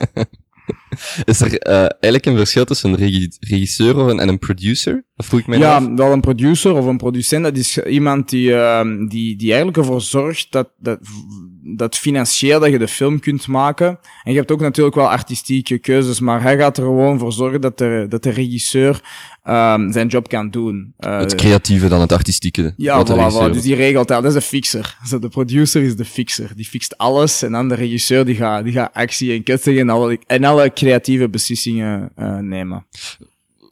Is 1.25 1.41
er 1.41 1.69
uh, 1.69 1.75
eigenlijk 1.79 2.27
een 2.27 2.37
verschil 2.37 2.65
tussen 2.65 2.91
een 2.91 3.31
regisseur 3.41 4.09
en 4.09 4.29
een 4.29 4.39
producer? 4.39 5.05
Dat 5.17 5.27
vroeg 5.27 5.41
ik 5.41 5.47
mij 5.47 5.59
Ja, 5.59 5.77
af. 5.77 5.89
wel 5.95 6.13
een 6.13 6.21
producer 6.21 6.75
of 6.75 6.87
een 6.87 6.97
producent, 6.97 7.45
dat 7.45 7.57
is 7.57 7.79
iemand 7.79 8.29
die, 8.29 8.49
uh, 8.49 8.81
die, 9.09 9.37
die 9.37 9.49
eigenlijk 9.49 9.77
ervoor 9.77 10.01
zorgt 10.01 10.53
dat, 10.53 10.69
dat, 10.79 10.99
dat 11.77 11.97
financieel 11.97 12.61
dat 12.61 12.71
je 12.71 12.79
de 12.79 12.89
film 12.89 13.21
kunt 13.21 13.47
maken. 13.47 13.99
En 14.25 14.33
je 14.33 14.39
hebt 14.39 14.51
ook 14.51 14.61
natuurlijk 14.61 14.97
wel 14.97 15.11
artistieke 15.11 15.79
keuzes, 15.79 16.21
maar 16.21 16.43
hij 16.43 16.57
gaat 16.57 16.77
er 16.77 16.85
gewoon 16.85 17.19
voor 17.19 17.33
zorgen 17.33 17.61
dat 17.61 17.79
de, 17.79 18.07
dat 18.09 18.23
de 18.23 18.31
regisseur 18.31 19.01
um, 19.49 19.93
zijn 19.93 20.07
job 20.07 20.29
kan 20.29 20.51
doen. 20.51 20.95
Uh, 21.01 21.19
het 21.19 21.35
creatieve 21.35 21.89
dan 21.89 22.01
het 22.01 22.13
artistieke. 22.13 22.75
Ja, 22.77 23.05
voilà, 23.05 23.33
voilà, 23.33 23.53
dus 23.53 23.63
die 23.63 23.75
regelt 23.75 24.09
dat. 24.09 24.23
Dat 24.23 24.35
is 24.35 24.41
de 24.41 24.47
fixer. 24.47 24.97
Dus 25.11 25.21
de 25.21 25.29
producer 25.29 25.83
is 25.83 25.97
de 25.97 26.05
fixer. 26.05 26.51
Die 26.57 26.65
fixt 26.65 26.99
alles. 26.99 27.43
En 27.43 27.53
dan 27.53 27.69
de 27.69 27.75
regisseur 27.75 28.25
die 28.25 28.35
gaat, 28.35 28.65
die 28.65 28.73
gaat 28.73 28.95
actie 28.95 29.33
en 29.33 29.43
kutten 29.43 29.79
en 29.79 29.89
alle, 29.89 30.19
en 30.27 30.45
alle 30.45 30.73
creatieve 30.73 31.29
beslissingen 31.29 32.11
uh, 32.19 32.39
nemen 32.39 32.87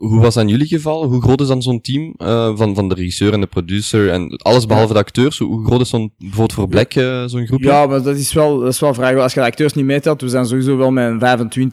hoe 0.09 0.21
was 0.21 0.37
aan 0.37 0.49
jullie 0.49 0.67
geval? 0.67 1.05
Hoe 1.05 1.23
groot 1.23 1.41
is 1.41 1.47
dan 1.49 1.63
zo'n 1.63 1.81
team 1.81 2.15
uh, 2.19 2.57
van, 2.57 2.75
van 2.75 2.89
de 2.89 2.95
regisseur 2.95 3.33
en 3.33 3.41
de 3.41 3.47
producer 3.47 4.11
en 4.11 4.37
alles 4.37 4.67
behalve 4.67 4.93
de 4.93 4.99
acteurs? 4.99 5.39
Hoe 5.39 5.67
groot 5.67 5.81
is 5.81 5.89
zo'n 5.89 6.13
bijvoorbeeld 6.19 6.53
voor 6.53 6.69
Black 6.69 6.95
uh, 6.95 7.25
zo'n 7.27 7.47
groep? 7.47 7.63
Ja, 7.63 7.87
maar 7.87 8.03
dat 8.03 8.17
is 8.17 8.33
wel, 8.33 8.59
dat 8.59 8.73
is 8.73 8.81
wel 8.81 8.95
vrij. 8.95 9.19
Als 9.19 9.35
je 9.35 9.41
de 9.41 9.47
acteurs 9.47 9.73
niet 9.73 9.85
meetelt, 9.85 10.21
we 10.21 10.29
zijn 10.29 10.47
sowieso 10.47 10.77
wel 10.77 10.91
met 10.91 11.23
een 11.23 11.69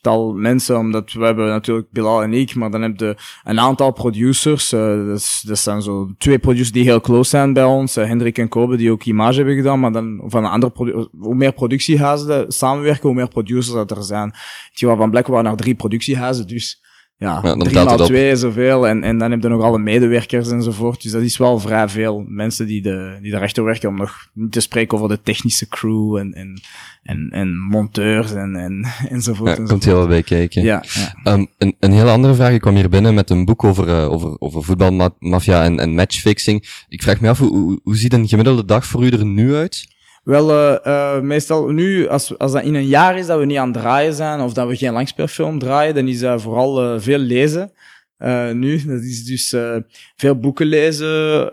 25-tal 0.00 0.32
mensen, 0.32 0.78
omdat 0.78 1.12
we 1.12 1.24
hebben 1.24 1.46
natuurlijk 1.46 1.90
Bilal 1.90 2.22
en 2.22 2.32
ik, 2.32 2.54
maar 2.54 2.70
dan 2.70 2.82
heb 2.82 3.00
je 3.00 3.16
een 3.44 3.60
aantal 3.60 3.92
producers. 3.92 4.72
Uh, 4.72 5.06
dat, 5.06 5.42
dat 5.46 5.58
zijn 5.58 5.82
zo 5.82 6.10
twee 6.18 6.38
producers 6.38 6.72
die 6.72 6.84
heel 6.84 7.00
close 7.00 7.30
zijn 7.30 7.52
bij 7.52 7.64
ons. 7.64 7.94
Hendrik 7.94 8.38
en 8.38 8.48
Kobe, 8.48 8.76
die 8.76 8.90
ook 8.90 9.04
image 9.04 9.36
hebben 9.36 9.56
gedaan, 9.56 9.80
maar 9.80 9.92
dan 9.92 10.22
van 10.26 10.44
een 10.44 10.50
andere 10.50 11.08
hoe 11.18 11.34
meer 11.34 11.52
productiehuizen 11.52 12.44
samenwerken, 12.52 13.02
hoe 13.02 13.14
meer 13.14 13.28
producers 13.28 13.74
dat 13.74 13.90
er 13.90 14.02
zijn. 14.02 14.34
Het 14.72 14.96
van 14.96 15.10
Black 15.10 15.26
waren 15.26 15.44
naar 15.44 15.56
drie 15.56 15.74
productiehuizen, 15.74 16.46
dus 16.46 16.84
ja, 17.18 17.40
ja 17.42 17.54
drie 17.54 17.74
maal 17.74 17.96
twee 17.96 18.36
zoveel. 18.36 18.88
En, 18.88 19.02
en 19.02 19.18
dan 19.18 19.30
heb 19.30 19.42
je 19.42 19.48
nog 19.48 19.62
alle 19.62 19.78
medewerkers 19.78 20.50
enzovoort. 20.50 21.02
Dus 21.02 21.12
dat 21.12 21.22
is 21.22 21.36
wel 21.36 21.58
vrij 21.58 21.88
veel 21.88 22.24
mensen 22.28 22.66
die, 22.66 22.82
de, 22.82 23.18
die 23.22 23.34
erachter 23.34 23.64
werken. 23.64 23.88
Om 23.88 23.96
nog 23.96 24.28
niet 24.32 24.52
te 24.52 24.60
spreken 24.60 24.96
over 24.96 25.08
de 25.08 25.22
technische 25.22 25.68
crew 25.68 26.16
en, 26.16 26.32
en, 26.32 26.60
en, 27.02 27.28
en 27.30 27.56
monteurs 27.56 28.32
en, 28.32 28.56
en, 28.56 28.86
enzovoort. 29.16 29.56
Ja, 29.56 29.64
komt 29.64 29.84
heel 29.84 29.96
wel 29.96 30.06
bij 30.06 30.22
kijken. 30.22 30.62
Ja, 30.62 30.84
ja. 30.94 31.32
Um, 31.32 31.46
een, 31.58 31.76
een 31.80 31.92
hele 31.92 32.10
andere 32.10 32.34
vraag. 32.34 32.52
Ik 32.52 32.60
kwam 32.60 32.74
hier 32.74 32.88
binnen 32.88 33.14
met 33.14 33.30
een 33.30 33.44
boek 33.44 33.64
over, 33.64 33.88
uh, 33.88 34.12
over, 34.12 34.40
over 34.40 34.62
voetbalmafia 34.62 35.64
en, 35.64 35.78
en 35.78 35.94
matchfixing. 35.94 36.84
Ik 36.88 37.02
vraag 37.02 37.20
me 37.20 37.28
af, 37.28 37.38
hoe, 37.38 37.80
hoe 37.82 37.96
ziet 37.96 38.12
een 38.12 38.28
gemiddelde 38.28 38.64
dag 38.64 38.86
voor 38.86 39.04
u 39.04 39.08
er 39.08 39.24
nu 39.24 39.54
uit? 39.54 39.95
Wel, 40.26 40.50
uh, 40.86 41.20
meestal 41.20 41.68
nu, 41.68 42.08
als, 42.08 42.38
als 42.38 42.52
dat 42.52 42.62
in 42.62 42.74
een 42.74 42.86
jaar 42.86 43.18
is 43.18 43.26
dat 43.26 43.38
we 43.38 43.44
niet 43.44 43.58
aan 43.58 43.72
het 43.72 43.80
draaien 43.80 44.14
zijn, 44.14 44.40
of 44.40 44.52
dat 44.52 44.68
we 44.68 44.76
geen 44.76 44.92
langspeelfilm 44.92 45.58
draaien, 45.58 45.94
dan 45.94 46.08
is 46.08 46.18
dat 46.18 46.42
vooral 46.42 46.94
uh, 46.94 47.00
veel 47.00 47.18
lezen. 47.18 47.72
nu, 48.52 48.84
dat 48.84 49.02
is 49.02 49.24
dus 49.24 49.54
veel 50.16 50.38
boeken 50.38 50.66
lezen, 50.66 51.48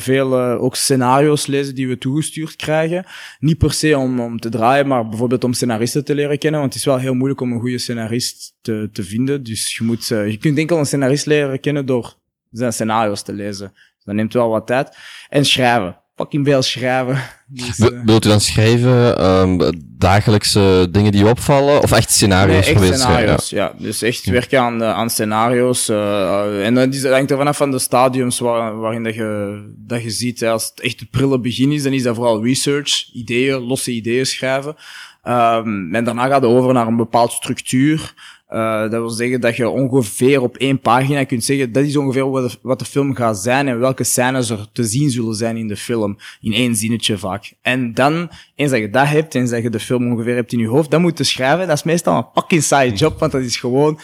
veel 0.00 0.38
ook 0.40 0.76
scenario's 0.76 1.46
lezen 1.46 1.74
die 1.74 1.88
we 1.88 1.98
toegestuurd 1.98 2.56
krijgen. 2.56 3.06
Niet 3.38 3.58
per 3.58 3.72
se 3.72 3.98
om, 3.98 4.20
om 4.20 4.40
te 4.40 4.48
draaien, 4.48 4.86
maar 4.86 5.08
bijvoorbeeld 5.08 5.44
om 5.44 5.52
scenaristen 5.52 6.04
te 6.04 6.14
leren 6.14 6.38
kennen, 6.38 6.60
want 6.60 6.72
het 6.72 6.82
is 6.82 6.88
wel 6.88 6.98
heel 6.98 7.14
moeilijk 7.14 7.40
om 7.40 7.52
een 7.52 7.60
goede 7.60 7.78
scenarist 7.78 8.54
te, 8.60 8.88
te 8.92 9.02
vinden. 9.02 9.42
Dus 9.42 9.76
je, 9.76 9.84
moet, 9.84 10.06
je 10.06 10.36
kunt 10.40 10.58
enkel 10.58 10.78
een 10.78 10.86
scenarist 10.86 11.26
leren 11.26 11.60
kennen 11.60 11.86
door 11.86 12.14
zijn 12.50 12.72
scenario's 12.72 13.22
te 13.22 13.32
lezen. 13.32 13.72
Dat 14.04 14.14
neemt 14.14 14.32
wel 14.32 14.48
wat 14.48 14.66
tijd. 14.66 14.96
En 15.28 15.44
schrijven 15.44 15.99
fucking 16.20 16.46
veel 16.46 16.62
schrijven. 16.62 17.22
Dus, 17.46 17.78
uh... 17.78 17.88
Wilt 18.04 18.24
u 18.24 18.28
dan 18.28 18.40
schrijven 18.40 19.24
um, 19.26 19.72
dagelijkse 19.98 20.88
dingen 20.90 21.12
die 21.12 21.26
opvallen? 21.26 21.82
Of 21.82 21.92
echt 21.92 22.10
scenario's 22.10 22.66
nee, 22.66 22.74
echt 22.74 22.94
scenario's, 22.94 23.50
ja. 23.50 23.72
Dus 23.78 24.02
echt 24.02 24.24
werken 24.24 24.60
aan, 24.60 24.82
uh, 24.82 24.92
aan 24.92 25.10
scenario's. 25.10 25.88
Uh, 25.88 26.66
en 26.66 26.74
dat 26.74 27.12
hangt 27.12 27.30
er 27.30 27.36
vanaf 27.36 27.56
van 27.56 27.70
de 27.70 27.78
stadiums 27.78 28.38
waar, 28.38 28.78
waarin 28.78 29.02
dat 29.02 29.14
je, 29.14 29.62
dat 29.76 30.02
je 30.02 30.10
ziet. 30.10 30.40
Hè. 30.40 30.50
Als 30.50 30.64
het 30.64 30.80
echt 30.80 31.00
het 31.00 31.10
prille 31.10 31.40
begin 31.40 31.72
is, 31.72 31.82
dan 31.82 31.92
is 31.92 32.02
dat 32.02 32.14
vooral 32.14 32.44
research, 32.44 33.10
ideeën, 33.12 33.60
losse 33.60 33.90
ideeën 33.90 34.26
schrijven. 34.26 34.76
Um, 35.24 35.94
en 35.94 36.04
daarna 36.04 36.26
gaat 36.26 36.42
het 36.42 36.50
over 36.50 36.72
naar 36.72 36.86
een 36.86 36.96
bepaald 36.96 37.32
structuur. 37.32 38.14
Uh, 38.50 38.80
dat 38.80 38.90
wil 38.90 39.10
zeggen 39.10 39.40
dat 39.40 39.56
je 39.56 39.68
ongeveer 39.68 40.42
op 40.42 40.56
één 40.56 40.80
pagina 40.80 41.24
kunt 41.24 41.44
zeggen, 41.44 41.72
dat 41.72 41.84
is 41.84 41.96
ongeveer 41.96 42.30
wat 42.30 42.50
de, 42.50 42.58
wat 42.62 42.78
de 42.78 42.84
film 42.84 43.14
gaat 43.14 43.38
zijn 43.38 43.68
en 43.68 43.78
welke 43.78 44.04
scènes 44.04 44.50
er 44.50 44.66
te 44.72 44.84
zien 44.84 45.10
zullen 45.10 45.34
zijn 45.34 45.56
in 45.56 45.68
de 45.68 45.76
film. 45.76 46.18
In 46.40 46.52
één 46.52 46.76
zinnetje 46.76 47.18
vaak. 47.18 47.52
En 47.62 47.94
dan, 47.94 48.30
eens 48.54 48.70
dat 48.70 48.80
je 48.80 48.90
dat 48.90 49.06
hebt, 49.06 49.34
eens 49.34 49.50
dat 49.50 49.62
je 49.62 49.70
de 49.70 49.80
film 49.80 50.12
ongeveer 50.12 50.34
hebt 50.34 50.52
in 50.52 50.58
je 50.58 50.68
hoofd, 50.68 50.90
dan 50.90 51.00
moet 51.00 51.18
je 51.18 51.24
schrijven. 51.24 51.66
Dat 51.66 51.76
is 51.76 51.82
meestal 51.82 52.16
een 52.16 52.26
fucking 52.34 52.62
side 52.62 52.94
job, 52.94 53.18
want 53.18 53.32
dat 53.32 53.42
is 53.42 53.56
gewoon 53.56 53.98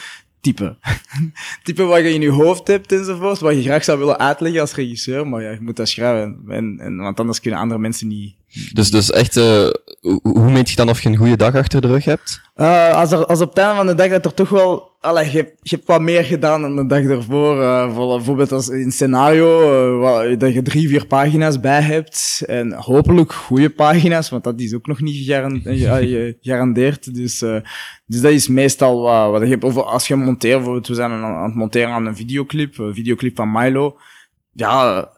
type. 0.47 0.77
type 1.65 1.83
wat 1.83 1.99
je 1.99 2.15
in 2.15 2.21
je 2.21 2.31
hoofd 2.31 2.67
hebt 2.67 2.93
enzovoort, 2.93 3.41
wat 3.41 3.55
je 3.55 3.63
graag 3.63 3.85
zou 3.85 3.99
willen 3.99 4.19
uitleggen 4.19 4.61
als 4.61 4.75
regisseur, 4.75 5.29
maar 5.29 5.43
ja, 5.43 5.51
je 5.51 5.61
moet 5.61 5.77
dat 5.77 5.89
schrijven, 5.89 6.39
en, 6.49 6.79
en, 6.81 6.97
want 6.97 7.21
anders 7.21 7.41
kunnen 7.41 7.61
andere 7.61 7.81
mensen 7.81 8.09
niet... 8.09 8.35
Dus, 8.73 8.91
dus 8.91 9.11
echt, 9.11 9.37
uh, 9.37 9.69
hoe, 10.23 10.51
meet 10.51 10.71
je 10.71 10.77
dan 10.77 10.89
of 10.89 11.03
je 11.03 11.09
een 11.09 11.17
goede 11.17 11.37
dag 11.37 11.55
achter 11.55 11.81
de 11.81 11.87
rug 11.87 12.05
hebt? 12.05 12.41
Uh, 12.57 12.95
als, 12.95 13.13
er, 13.13 13.27
als 13.27 13.41
op 13.41 13.49
het 13.49 13.59
einde 13.59 13.75
van 13.77 13.87
de 13.87 13.95
dag 13.95 14.09
dat 14.09 14.25
er 14.25 14.35
toch 14.35 14.49
wel... 14.49 14.95
Allee, 15.07 15.31
je, 15.33 15.53
je 15.63 15.75
hebt 15.77 15.87
wat 15.87 16.01
meer 16.01 16.25
gedaan 16.25 16.63
dan 16.63 16.77
de 16.77 16.87
dag 16.87 17.03
ervoor. 17.03 17.61
Uh, 17.61 17.97
bijvoorbeeld 17.97 18.53
als 18.53 18.69
in 18.69 18.93
scenario, 18.93 20.01
uh, 20.01 20.39
dat 20.39 20.55
je 20.55 20.63
drie, 20.63 20.89
vier 20.89 21.07
pagina's 21.07 21.61
bij 21.61 21.81
hebt. 21.81 22.43
En 22.47 22.73
hopelijk 22.73 23.33
goede 23.33 23.71
pagina's, 23.71 24.29
want 24.31 24.45
dat 24.45 24.61
is 24.61 24.75
ook 24.75 24.87
nog 24.87 25.01
niet 25.01 25.27
gegarandeerd. 26.41 27.15
Dus, 27.15 27.39
dus 28.07 28.21
dat 28.21 28.33
is 28.33 28.49
meestal 28.49 29.03
wat, 29.31 29.43
je 29.43 29.49
hebt. 29.49 29.77
Als 29.77 30.09
je 30.09 30.17
monteert, 30.17 30.57
bijvoorbeeld, 30.57 30.87
we 30.87 30.95
zijn 30.95 31.11
aan 31.11 31.45
het 31.45 31.55
monteren 31.55 31.91
aan 31.91 32.07
een 32.07 32.17
videoclip, 32.17 32.79
een 32.79 32.95
videoclip 32.95 33.37
van 33.37 33.53
Milo. 33.53 33.99
Ja, 34.53 35.09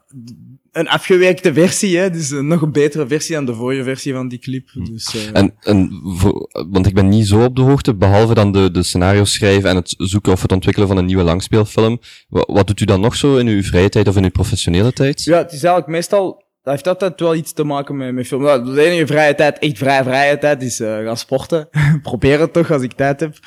een 0.79 0.89
afgewerkte 0.89 1.53
versie, 1.53 1.97
hè? 1.97 2.09
dus 2.09 2.29
een 2.29 2.47
nog 2.47 2.61
een 2.61 2.71
betere 2.71 3.07
versie 3.07 3.35
dan 3.35 3.45
de 3.45 3.53
vorige 3.53 3.83
versie 3.83 4.13
van 4.13 4.27
die 4.27 4.39
clip. 4.39 4.69
Hm. 4.69 4.83
Dus, 4.83 5.15
uh... 5.15 5.21
En, 5.33 5.55
en 5.59 6.01
voor, 6.03 6.49
want 6.69 6.85
ik 6.85 6.93
ben 6.93 7.09
niet 7.09 7.27
zo 7.27 7.43
op 7.43 7.55
de 7.55 7.61
hoogte, 7.61 7.95
behalve 7.95 8.33
dan 8.33 8.51
de, 8.51 8.71
de 8.71 8.83
scenario's 8.83 9.33
schrijven 9.33 9.69
en 9.69 9.75
het 9.75 9.95
zoeken 9.97 10.31
of 10.31 10.41
het 10.41 10.51
ontwikkelen 10.51 10.87
van 10.87 10.97
een 10.97 11.05
nieuwe 11.05 11.23
langspeelfilm. 11.23 11.99
Wat, 12.29 12.47
wat 12.47 12.67
doet 12.67 12.79
u 12.79 12.85
dan 12.85 13.01
nog 13.01 13.15
zo 13.15 13.37
in 13.37 13.47
uw 13.47 13.63
vrije 13.63 13.89
tijd 13.89 14.07
of 14.07 14.15
in 14.15 14.23
uw 14.23 14.29
professionele 14.29 14.93
tijd? 14.93 15.23
Ja, 15.23 15.37
het 15.37 15.51
is 15.51 15.63
eigenlijk 15.63 15.87
meestal 15.87 16.47
dat 16.63 16.73
heeft 16.73 16.87
altijd 16.87 17.19
wel 17.19 17.35
iets 17.35 17.53
te 17.53 17.63
maken 17.63 17.97
met, 17.97 18.13
met 18.13 18.27
film. 18.27 18.41
Nou, 18.41 18.73
de 18.73 18.83
enige 18.83 19.07
vrije 19.07 19.35
tijd, 19.35 19.59
echt 19.59 19.77
vrije 19.77 20.03
vrije 20.03 20.37
tijd, 20.37 20.63
is 20.63 20.79
uh, 20.79 21.03
gaan 21.05 21.17
sporten. 21.17 21.69
Probeer 22.01 22.39
het 22.39 22.53
toch 22.53 22.71
als 22.71 22.81
ik 22.81 22.93
tijd 22.93 23.19
heb. 23.19 23.37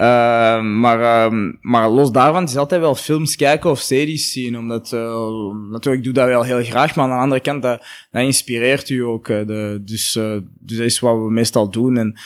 Uh, 0.00 0.62
maar, 0.62 1.30
uh, 1.32 1.52
maar 1.60 1.90
los 1.90 2.12
daarvan, 2.12 2.44
is 2.44 2.56
altijd 2.56 2.80
wel 2.80 2.94
films 2.94 3.36
kijken 3.36 3.70
of 3.70 3.78
series 3.78 4.32
zien. 4.32 4.58
Omdat, 4.58 4.92
uh, 4.94 5.54
natuurlijk, 5.70 6.04
doe 6.04 6.12
dat 6.12 6.26
wel 6.26 6.42
heel 6.42 6.64
graag, 6.64 6.94
maar 6.94 7.04
aan 7.04 7.16
de 7.16 7.22
andere 7.22 7.40
kant, 7.40 7.62
dat, 7.62 7.82
inspireert 8.10 8.88
u 8.88 8.98
ook. 9.00 9.26
De, 9.26 9.80
dus, 9.84 10.12
dus 10.12 10.76
dat 10.76 10.86
is 10.86 11.00
wat 11.00 11.16
we 11.16 11.30
meestal 11.30 11.70
doen. 11.70 11.96
En, 11.96 12.18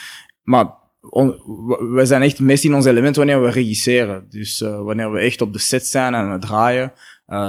maar 0.42 0.66
we 1.00 2.02
zijn 2.02 2.22
echt 2.22 2.40
meest 2.40 2.64
in 2.64 2.74
ons 2.74 2.84
element 2.84 3.16
wanneer 3.16 3.42
we 3.42 3.50
regisseren. 3.50 4.26
Dus 4.28 4.60
wanneer 4.60 5.12
we 5.12 5.18
echt 5.18 5.40
op 5.40 5.52
de 5.52 5.58
set 5.58 5.86
zijn 5.86 6.14
en 6.14 6.32
we 6.32 6.38
draaien. 6.38 6.92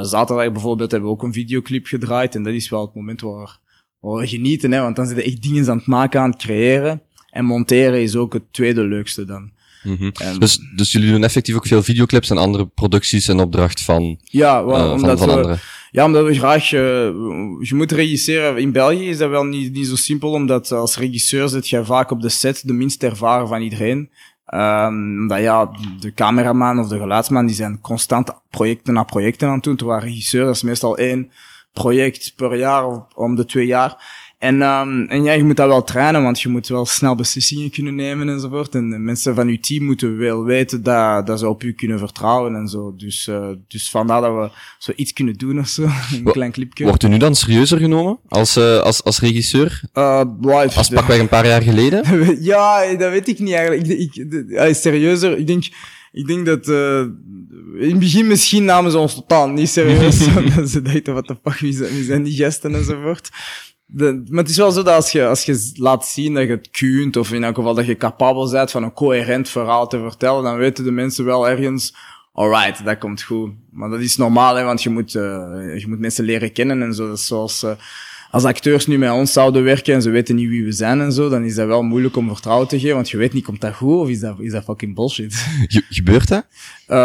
zaterdag 0.02 0.52
bijvoorbeeld 0.52 0.92
hebben 0.92 1.10
we 1.10 1.16
ook 1.16 1.24
een 1.24 1.34
videoclip 1.34 1.86
gedraaid. 1.86 2.36
En 2.36 2.44
dat 2.44 2.54
is 2.54 2.70
wel 2.70 2.82
het 2.82 2.96
moment 2.96 3.22
waar, 3.22 3.60
waar 4.00 4.22
we 4.22 4.28
genieten. 4.28 4.72
Hè, 4.72 4.82
want 4.82 4.96
dan 4.96 5.06
zitten 5.06 5.26
echt 5.26 5.42
dingen 5.42 5.70
aan 5.70 5.78
het 5.78 5.88
maken, 5.88 6.20
aan 6.20 6.30
het 6.30 6.42
creëren. 6.42 7.02
En 7.30 7.46
monteren 7.46 8.02
is 8.02 8.16
ook 8.16 8.34
het 8.34 8.54
tweede 8.54 8.84
leukste 8.84 9.26
dan. 9.26 9.52
Mm 9.86 10.12
dus, 10.40 10.60
dus 10.76 10.92
jullie 10.92 11.12
doen 11.12 11.24
effectief 11.24 11.56
ook 11.56 11.68
veel 11.68 11.84
videoclips 11.84 12.30
en 12.30 12.38
andere 12.38 12.66
producties 12.66 13.28
en 13.28 13.40
opdracht 13.40 13.82
van, 13.82 14.20
ja, 14.24 14.66
well, 14.66 14.80
uh, 14.80 14.92
omdat 14.92 15.20
van, 15.20 15.30
van 15.30 15.46
we, 15.46 15.58
Ja, 15.92 16.06
omdat 16.06 16.26
we 16.26 16.34
graag, 16.34 16.72
uh, 16.72 16.82
je 17.60 17.72
moet 17.74 17.92
regisseren. 17.92 18.58
In 18.58 18.72
België 18.72 19.10
is 19.10 19.18
dat 19.18 19.30
wel 19.30 19.44
niet, 19.44 19.74
niet 19.74 19.88
zo 19.88 19.96
simpel, 19.96 20.32
omdat 20.32 20.72
als 20.72 20.98
regisseur 20.98 21.50
zit 21.50 21.70
je 21.70 21.86
vaak 21.86 22.12
op 22.12 22.22
de 22.22 22.30
set 22.30 22.62
de 22.68 22.74
minst 22.74 23.04
ervaren 23.04 23.48
van 23.48 23.62
iedereen. 23.62 24.10
Um, 24.54 25.22
omdat 25.22 25.40
ja, 25.40 25.72
de 26.00 26.14
cameraman 26.14 26.80
of 26.80 26.88
de 26.88 26.98
geluidsman, 26.98 27.46
die 27.46 27.56
zijn 27.56 27.82
constant 27.82 28.32
projecten 28.50 28.94
na 28.94 29.04
projecten 29.04 29.48
aan 29.48 29.54
het 29.54 29.64
doen, 29.64 29.76
terwijl 29.76 30.00
regisseur 30.00 30.50
is 30.50 30.64
meestal 30.64 30.98
één 30.98 31.32
project 31.74 32.34
per 32.36 32.58
jaar 32.58 32.86
of 32.88 33.04
om 33.16 33.36
de 33.36 33.46
twee 33.46 33.66
jaar. 33.66 34.24
En, 34.46 34.62
um, 34.62 35.08
en 35.08 35.24
ja, 35.24 35.34
je 35.34 35.44
moet 35.44 35.56
dat 35.56 35.68
wel 35.68 35.84
trainen, 35.84 36.24
want 36.24 36.42
je 36.42 36.50
moet 36.50 36.68
wel 36.68 36.86
snel 36.86 37.16
beslissingen 37.16 37.70
kunnen 37.70 37.96
nemen 37.96 38.30
enzovoort. 38.30 38.76
En 38.76 38.90
de 38.90 38.98
mensen 38.98 39.36
van 39.36 39.48
je 39.48 39.60
team 39.60 39.84
moeten 39.84 40.18
wel 40.18 40.44
weten 40.44 40.84
dat, 40.84 41.28
dat 41.28 41.40
ze 41.40 41.50
op 41.50 41.64
u 41.64 41.74
kunnen 41.74 42.00
vertrouwen 42.00 42.56
en 42.56 42.68
zo. 42.68 42.96
Dus, 42.98 43.28
uh, 43.28 43.48
dus 43.68 43.90
vandaar 43.90 44.22
dat 44.22 44.34
we 44.34 44.50
zoiets 44.78 45.14
kunnen 45.14 45.38
doen 45.38 45.60
of 45.60 45.68
zo. 45.68 45.84
Een 46.14 46.24
klein 46.24 46.52
clipje. 46.52 46.84
Wordt 46.84 47.04
u 47.04 47.08
nu 47.08 47.18
dan 47.18 47.36
serieuzer 47.36 47.78
genomen 47.78 48.20
als, 48.28 48.58
uh, 48.58 48.80
als, 48.80 49.04
als 49.04 49.20
regisseur? 49.20 49.82
Uh, 49.94 50.22
live, 50.42 50.78
als 50.78 50.90
pakweg 50.90 51.20
een 51.20 51.28
paar 51.28 51.48
jaar 51.48 51.62
geleden? 51.62 52.04
ja, 52.52 52.96
dat 52.96 53.12
weet 53.12 53.28
ik 53.28 53.40
niet 53.40 53.54
eigenlijk. 53.54 53.88
Ik, 53.88 54.16
ik, 54.50 54.76
serieuzer, 54.76 55.38
ik 55.38 55.48
denk... 55.48 55.64
Ik 56.12 56.28
denk 56.28 56.46
dat 56.46 56.68
uh, 56.68 57.00
in 57.80 57.90
het 57.90 58.00
begin 58.00 58.28
misschien 58.28 58.66
namen 58.66 58.92
ze 58.92 58.98
ons 58.98 59.16
totaal 59.16 59.50
niet 59.50 59.70
serieus. 59.70 60.18
ze 60.72 60.82
dachten, 60.82 61.14
wat 61.14 61.28
de 61.28 61.38
fuck, 61.44 61.60
wie 61.60 61.74
zijn, 61.74 61.94
wie 61.94 62.04
zijn 62.04 62.24
die 62.24 62.36
gasten 62.36 62.76
enzovoort. 62.76 63.30
De, 63.88 64.24
maar 64.30 64.42
het 64.42 64.50
is 64.50 64.58
wel 64.58 64.72
zo 64.72 64.84
dat 64.84 64.96
als 64.96 65.12
je, 65.12 65.28
als 65.28 65.44
je 65.44 65.72
laat 65.76 66.08
zien 66.08 66.34
dat 66.34 66.44
je 66.44 66.50
het 66.50 66.70
kunt, 66.70 67.18
of 67.18 67.32
in 67.32 67.44
elk 67.44 67.56
geval 67.56 67.74
dat 67.74 67.86
je 67.86 67.98
capabel 67.98 68.52
bent 68.52 68.72
van 68.72 68.84
een 68.84 68.94
coherent 68.94 69.50
verhaal 69.50 69.88
te 69.88 70.00
vertellen, 70.00 70.44
dan 70.44 70.58
weten 70.58 70.84
de 70.84 70.92
mensen 70.92 71.26
wel 71.26 71.50
ergens, 71.50 71.96
alright, 72.34 72.86
dat 72.86 72.98
komt 72.98 73.22
goed. 73.22 73.52
Maar 73.72 73.90
dat 73.90 74.00
is 74.00 74.18
normaal, 74.18 74.56
hè, 74.56 74.64
want 74.64 74.84
je 74.84 74.90
moet, 74.90 75.14
uh, 75.14 75.22
je 75.78 75.86
moet 75.88 76.00
mensen 76.00 76.26
leren 76.26 76.52
kennen 76.52 76.82
en 76.82 76.94
zo. 76.94 77.08
Dat 77.08 77.18
is 77.18 77.28
zoals, 77.28 77.64
uh, 77.64 77.72
als 78.36 78.44
acteurs 78.44 78.88
nu 78.88 78.98
met 78.98 79.12
ons 79.12 79.34
zouden 79.34 79.64
werken 79.64 79.94
en 79.94 80.02
ze 80.02 80.10
weten 80.10 80.36
niet 80.36 80.50
wie 80.50 80.64
we 80.64 80.72
zijn 80.72 81.02
en 81.02 81.12
zo, 81.12 81.30
dan 81.30 81.44
is 81.44 81.56
dat 81.56 81.68
wel 81.68 81.82
moeilijk 81.82 82.16
om 82.16 82.28
vertrouwen 82.28 82.68
te 82.68 82.80
geven, 82.80 82.96
want 82.96 83.10
je 83.10 83.18
weet 83.18 83.34
niet, 83.34 83.44
komt 83.44 83.62
dat 83.62 83.76
goed 83.76 84.00
of 84.00 84.10
is 84.10 84.20
dat, 84.20 84.40
is 84.40 84.52
dat 84.52 84.64
fucking 84.64 84.96
bullshit? 84.96 85.46
gebeurt 85.90 86.28
dat? 86.28 86.46
Uh, 86.88 86.98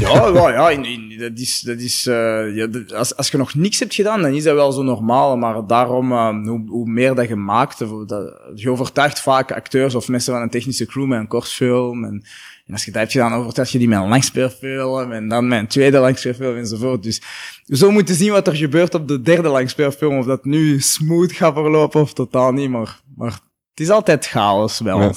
ja, 0.00 0.26
ja, 0.34 0.48
ja 0.48 0.70
in, 0.70 0.84
in, 0.84 1.18
dat 1.18 1.38
is, 1.38 1.60
dat 1.60 1.78
is, 1.78 2.06
uh, 2.06 2.56
ja, 2.56 2.68
als, 2.94 3.16
als 3.16 3.28
je 3.28 3.36
nog 3.36 3.54
niks 3.54 3.78
hebt 3.78 3.94
gedaan, 3.94 4.22
dan 4.22 4.32
is 4.32 4.42
dat 4.42 4.54
wel 4.54 4.72
zo 4.72 4.82
normaal, 4.82 5.36
maar 5.36 5.66
daarom, 5.66 6.12
uh, 6.12 6.44
hoe, 6.44 6.68
hoe 6.68 6.90
meer 6.90 7.14
dat 7.14 7.28
je 7.28 7.36
maakt, 7.36 7.78
dat, 8.06 8.40
je 8.54 8.70
overtuigt 8.70 9.20
vaak 9.20 9.52
acteurs 9.52 9.94
of 9.94 10.08
mensen 10.08 10.32
van 10.32 10.42
een 10.42 10.50
technische 10.50 10.86
crew 10.86 11.06
met 11.06 11.18
een 11.18 11.28
kortfilm 11.28 12.04
en 12.04 12.22
en 12.70 12.76
als 12.76 12.84
je 12.84 12.90
dat 12.90 13.00
hebt 13.00 13.12
gedaan, 13.12 13.32
overtuig 13.32 13.70
je 13.72 13.78
die 13.78 13.88
met 13.88 13.98
een 13.98 15.12
en 15.12 15.28
dan 15.28 15.48
met 15.48 15.58
een 15.58 15.66
tweede 15.66 15.98
langspeelfilm 15.98 16.56
enzovoort. 16.56 17.02
Dus 17.02 17.22
zo 17.64 17.90
moeten 17.90 18.14
zien 18.14 18.30
wat 18.30 18.46
er 18.46 18.56
gebeurt 18.56 18.94
op 18.94 19.08
de 19.08 19.20
derde 19.20 19.48
langspeelfilm. 19.48 20.18
Of 20.18 20.26
dat 20.26 20.44
nu 20.44 20.80
smooth 20.80 21.32
gaat 21.32 21.54
verlopen 21.54 22.00
of 22.00 22.12
totaal 22.12 22.52
niet. 22.52 22.70
Maar, 22.70 23.00
maar 23.16 23.32
het 23.70 23.80
is 23.80 23.90
altijd 23.90 24.26
chaos 24.26 24.80
wel. 24.80 25.14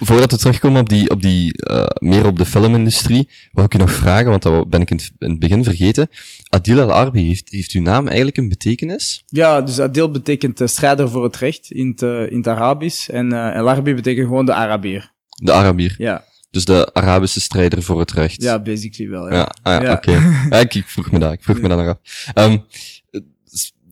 Voordat 0.00 0.30
we 0.30 0.38
terugkomen 0.38 0.80
op 0.80 0.88
die, 0.88 1.10
op 1.10 1.22
die 1.22 1.62
uh, 1.70 1.86
meer 1.98 2.26
op 2.26 2.38
de 2.38 2.44
filmindustrie, 2.44 3.28
wil 3.52 3.64
ik 3.64 3.72
je 3.72 3.78
nog 3.78 3.92
vragen, 3.92 4.30
want 4.30 4.42
dat 4.42 4.68
ben 4.68 4.80
ik 4.80 4.90
in 4.90 5.00
het, 5.18 5.38
begin 5.38 5.64
vergeten. 5.64 6.08
Adil 6.48 6.80
Al-Arbi, 6.80 7.26
heeft, 7.26 7.50
heeft 7.50 7.72
uw 7.72 7.82
naam 7.82 8.06
eigenlijk 8.06 8.36
een 8.36 8.48
betekenis? 8.48 9.22
Ja, 9.26 9.60
dus 9.60 9.80
Adil 9.80 10.10
betekent 10.10 10.60
uh, 10.60 10.66
strijder 10.66 11.10
voor 11.10 11.24
het 11.24 11.36
recht 11.36 11.70
in 11.70 11.88
het, 11.88 12.02
uh, 12.02 12.30
in 12.30 12.36
het 12.36 12.48
Arabisch. 12.48 13.08
En 13.08 13.32
uh, 13.32 13.56
Al-Arbi 13.56 13.94
betekent 13.94 14.26
gewoon 14.26 14.46
de 14.46 14.54
Arabier. 14.54 15.12
De 15.28 15.52
Arabier? 15.52 15.94
Ja. 15.98 16.24
Dus 16.54 16.64
de 16.64 16.90
Arabische 16.92 17.40
strijder 17.40 17.82
voor 17.82 17.98
het 17.98 18.12
recht. 18.12 18.42
Ja, 18.42 18.58
basically 18.58 19.10
wel. 19.10 19.28
Ja, 19.28 19.34
ja, 19.34 19.48
ah, 19.62 19.82
ja, 19.82 19.92
oké. 19.92 20.10
Okay. 20.46 20.60
ik, 20.60 20.84
vroeg 20.86 21.10
me 21.10 21.18
dat, 21.18 21.32
ik 21.32 21.42
vroeg 21.42 21.60
me 21.60 21.68
dat 21.68 21.78
nog 21.78 21.86
af. 21.86 22.26
Um, 22.34 22.64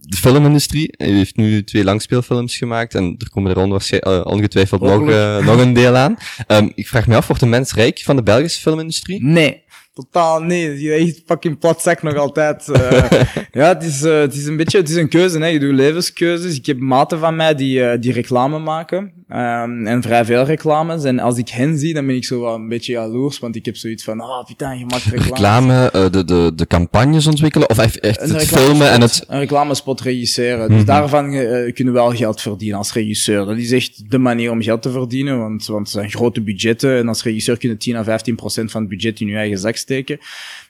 de 0.00 0.16
filmindustrie 0.16 0.94
heeft 0.96 1.36
nu 1.36 1.64
twee 1.64 1.84
langspeelfilms 1.84 2.56
gemaakt 2.56 2.94
en 2.94 3.14
er 3.18 3.30
komen 3.30 3.56
er 3.56 4.06
uh, 4.06 4.24
ongetwijfeld 4.24 4.80
nog, 4.80 5.08
uh, 5.08 5.46
nog 5.46 5.60
een 5.60 5.72
deel 5.72 5.96
aan. 5.96 6.16
Um, 6.48 6.72
ik 6.74 6.88
vraag 6.88 7.06
me 7.06 7.16
af, 7.16 7.26
wordt 7.26 7.42
de 7.42 7.48
mens 7.48 7.74
rijk 7.74 7.98
van 7.98 8.16
de 8.16 8.22
Belgische 8.22 8.60
filmindustrie? 8.60 9.24
Nee. 9.24 9.62
Totaal 9.94 10.42
nee. 10.42 10.80
Je 10.80 10.92
echt 10.92 11.22
fucking 11.26 11.58
platzak 11.58 12.02
nog 12.02 12.16
altijd. 12.16 12.68
Uh, 12.68 13.10
ja, 13.60 13.68
het 13.68 13.82
is, 13.82 14.00
het 14.00 14.34
is 14.34 14.46
een 14.46 14.56
beetje, 14.56 14.78
het 14.78 14.88
is 14.88 14.96
een 14.96 15.08
keuze, 15.08 15.38
hè. 15.38 15.46
Je 15.46 15.58
doet 15.58 15.74
levenskeuzes. 15.74 16.56
Ik 16.56 16.66
heb 16.66 16.78
maten 16.78 17.18
van 17.18 17.36
mij 17.36 17.54
die, 17.54 17.98
die 17.98 18.12
reclame 18.12 18.58
maken. 18.58 19.21
Um, 19.34 19.86
en 19.86 20.02
vrij 20.02 20.24
veel 20.24 20.44
reclames. 20.44 21.04
En 21.04 21.18
als 21.18 21.38
ik 21.38 21.48
hen 21.48 21.78
zie, 21.78 21.94
dan 21.94 22.06
ben 22.06 22.16
ik 22.16 22.24
zo 22.24 22.40
wel 22.40 22.54
een 22.54 22.68
beetje 22.68 22.92
jaloers, 22.92 23.38
want 23.38 23.56
ik 23.56 23.64
heb 23.64 23.76
zoiets 23.76 24.04
van, 24.04 24.20
ah, 24.20 24.28
oh, 24.28 24.44
putain, 24.44 24.78
je 24.78 24.84
maakt 24.86 25.04
reclame. 25.04 25.28
Reclame, 25.28 26.10
de, 26.10 26.24
de, 26.24 26.52
de 26.54 26.66
campagnes 26.66 27.26
ontwikkelen, 27.26 27.68
of 27.68 27.78
echt, 27.78 28.00
echt 28.00 28.20
het 28.20 28.42
filmen 28.42 28.90
en 28.90 29.00
het... 29.00 29.24
Een 29.28 29.38
reclamespot 29.38 30.00
regisseren. 30.00 30.58
Mm 30.58 30.66
-hmm. 30.66 30.68
Dus 30.68 30.84
mhm. 30.84 30.86
daarvan 30.86 31.30
kunnen 31.72 31.92
we 31.92 32.00
wel 32.00 32.10
geld 32.10 32.40
verdienen 32.40 32.78
als 32.78 32.92
regisseur. 32.92 33.44
Dat 33.44 33.56
is 33.56 33.72
echt 33.72 34.10
de 34.10 34.18
manier 34.18 34.50
om 34.50 34.62
geld 34.62 34.82
te 34.82 34.90
verdienen, 34.90 35.38
want, 35.38 35.66
want 35.66 35.86
het 35.86 35.96
zijn 35.96 36.10
grote 36.10 36.40
budgetten. 36.40 36.96
En 36.96 37.08
als 37.08 37.22
regisseur 37.22 37.58
kun 37.58 37.68
je 37.68 37.76
10 37.76 37.96
à 37.96 38.04
15 38.04 38.34
procent 38.34 38.70
van 38.70 38.80
het 38.80 38.90
budget 38.90 39.20
in 39.20 39.26
je 39.26 39.36
eigen 39.36 39.58
zak 39.58 39.76
steken. 39.76 40.18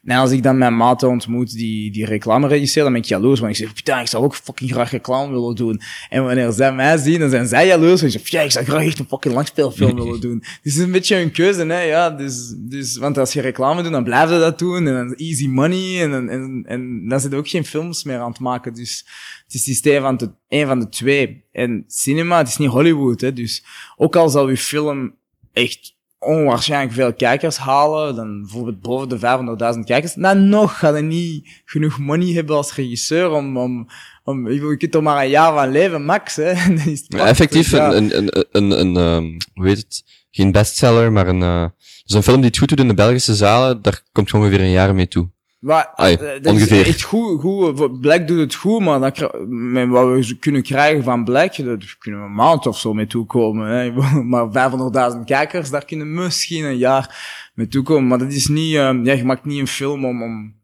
En 0.04 0.16
als 0.16 0.30
ik 0.30 0.42
dan 0.42 0.59
mijn 0.59 0.76
maten 0.76 1.09
ontmoet 1.09 1.52
die, 1.52 1.90
die 1.90 2.04
reclame 2.04 2.49
regisseren, 2.49 2.82
dan 2.82 2.92
ben 2.92 3.02
ik 3.02 3.09
jaloers. 3.09 3.40
Want 3.40 3.52
ik 3.52 3.59
zeg, 3.59 3.75
putain, 3.75 4.00
ik 4.00 4.09
zou 4.09 4.25
ook 4.25 4.35
fucking 4.35 4.71
graag 4.71 4.90
reclame 4.90 5.32
willen 5.32 5.54
doen. 5.54 5.80
En 6.09 6.25
wanneer 6.25 6.52
zij 6.52 6.75
mij 6.75 6.97
zien, 6.97 7.21
dan 7.21 7.30
zijn 7.30 7.47
zij 7.47 7.66
jaloers. 7.66 8.00
En 8.00 8.06
ik 8.06 8.12
zeg, 8.12 8.28
ja, 8.28 8.40
ik 8.40 8.50
zou 8.50 8.64
graag 8.64 8.85
echt 8.85 8.99
een 8.99 9.06
fucking 9.09 9.35
langspeelfilm 9.35 9.94
willen 9.94 10.21
doen. 10.28 10.38
Dus 10.38 10.52
het 10.62 10.75
is 10.75 10.78
een 10.78 10.92
beetje 10.92 11.16
een 11.16 11.30
keuze, 11.30 11.66
hè. 11.66 11.80
Ja, 11.80 12.11
dus, 12.11 12.54
dus, 12.56 12.97
want 12.97 13.18
als 13.18 13.32
je 13.32 13.40
reclame 13.40 13.82
doet, 13.82 13.92
dan 13.92 14.04
blijf 14.04 14.30
je 14.30 14.38
dat 14.38 14.59
doen. 14.59 14.87
En 14.87 14.94
dan 14.94 15.14
easy 15.14 15.47
money. 15.47 16.02
En, 16.02 16.28
en, 16.28 16.64
en, 16.66 17.09
dan 17.09 17.21
zit 17.21 17.35
ook 17.35 17.49
geen 17.49 17.64
films 17.64 18.04
meer 18.04 18.18
aan 18.18 18.30
het 18.30 18.40
maken. 18.40 18.75
Dus 18.75 19.06
het 19.44 19.54
is 19.54 19.64
systeem 19.64 20.02
van 20.02 20.16
de, 20.16 20.30
een 20.49 20.66
van 20.66 20.80
de 20.80 20.88
twee. 20.88 21.44
En 21.52 21.85
cinema, 21.87 22.38
het 22.38 22.49
is 22.49 22.56
niet 22.56 22.71
Hollywood, 22.71 23.21
hè. 23.21 23.32
Dus 23.32 23.64
ook 23.97 24.16
al 24.16 24.28
zal 24.28 24.49
je 24.49 24.56
film 24.56 25.14
echt 25.52 26.00
onwaarschijnlijk 26.23 26.93
veel 26.93 27.14
kijkers 27.14 27.57
halen, 27.57 28.14
dan 28.14 28.41
bijvoorbeeld 28.41 28.81
boven 28.81 29.09
de 29.09 29.75
500.000 29.75 29.81
kijkers, 29.85 30.14
dan 30.14 30.49
nog 30.49 30.79
gaat 30.79 30.93
hij 30.93 31.02
niet 31.02 31.62
genoeg 31.64 31.99
money 31.99 32.33
hebben 32.33 32.57
als 32.57 32.75
regisseur 32.75 33.31
om, 33.31 33.57
om, 33.57 33.88
om 34.25 34.50
je 34.50 34.76
kunt 34.76 34.95
er 34.95 35.02
maar 35.02 35.25
een 35.25 35.31
jaar 35.31 35.52
van 35.52 35.71
leven, 35.71 36.05
max, 36.05 36.37
hè. 36.37 36.50
is 36.91 37.05
ja, 37.07 37.26
effectief, 37.26 37.71
ja. 37.71 37.93
een, 37.93 38.17
een, 38.17 38.38
een, 38.38 38.47
een, 38.52 38.81
een, 38.81 38.97
um, 38.97 39.37
hoe 39.55 39.67
heet 39.67 39.76
het, 39.76 40.05
geen 40.31 40.52
bestseller, 40.52 41.12
maar 41.12 41.29
een, 41.29 41.41
uh, 41.41 41.67
Dus 42.05 42.14
een 42.14 42.23
film 42.23 42.37
die 42.37 42.47
het 42.47 42.59
goed 42.59 42.69
doet 42.69 42.81
in 42.81 42.88
de 42.88 42.95
Belgische 42.95 43.35
zalen, 43.35 43.83
daar 43.83 44.02
komt 44.12 44.31
je 44.31 44.37
ongeveer 44.37 44.61
een 44.61 44.71
jaar 44.71 44.95
mee 44.95 45.09
toe. 45.09 45.29
Maar, 45.62 45.92
Ai, 45.95 46.14
eh, 46.14 46.42
dat 46.42 46.52
ongeveer. 46.52 46.81
is 46.81 46.88
echt 46.88 47.02
goed, 47.02 47.40
goed. 47.40 48.00
Black 48.00 48.26
doet 48.28 48.38
het 48.38 48.54
goed, 48.54 48.81
maar 48.81 49.12
kri- 49.12 49.45
met 49.49 49.88
wat 49.88 50.07
we 50.26 50.37
kunnen 50.40 50.62
krijgen 50.62 51.04
van 51.04 51.25
Black, 51.25 51.57
daar 51.64 51.97
kunnen 51.99 52.21
we 52.21 52.26
een 52.26 52.35
maand 52.35 52.66
of 52.66 52.78
zo 52.78 52.95
mee 52.95 53.07
toekomen. 53.07 53.69
Hè. 53.69 53.92
Maar 54.23 54.71
500.000 55.14 55.25
kijkers, 55.25 55.71
daar 55.71 55.85
kunnen 55.85 56.14
misschien 56.14 56.64
een 56.64 56.76
jaar 56.76 57.16
mee 57.54 57.69
toekomen. 57.69 58.07
Maar 58.09 58.19
dat 58.19 58.33
is 58.33 58.47
niet, 58.49 58.75
eh, 58.75 58.99
ja, 59.02 59.12
je 59.12 59.25
maakt 59.25 59.45
niet 59.45 59.61
een 59.61 59.66
film 59.66 60.04
om, 60.04 60.23
om, 60.23 60.54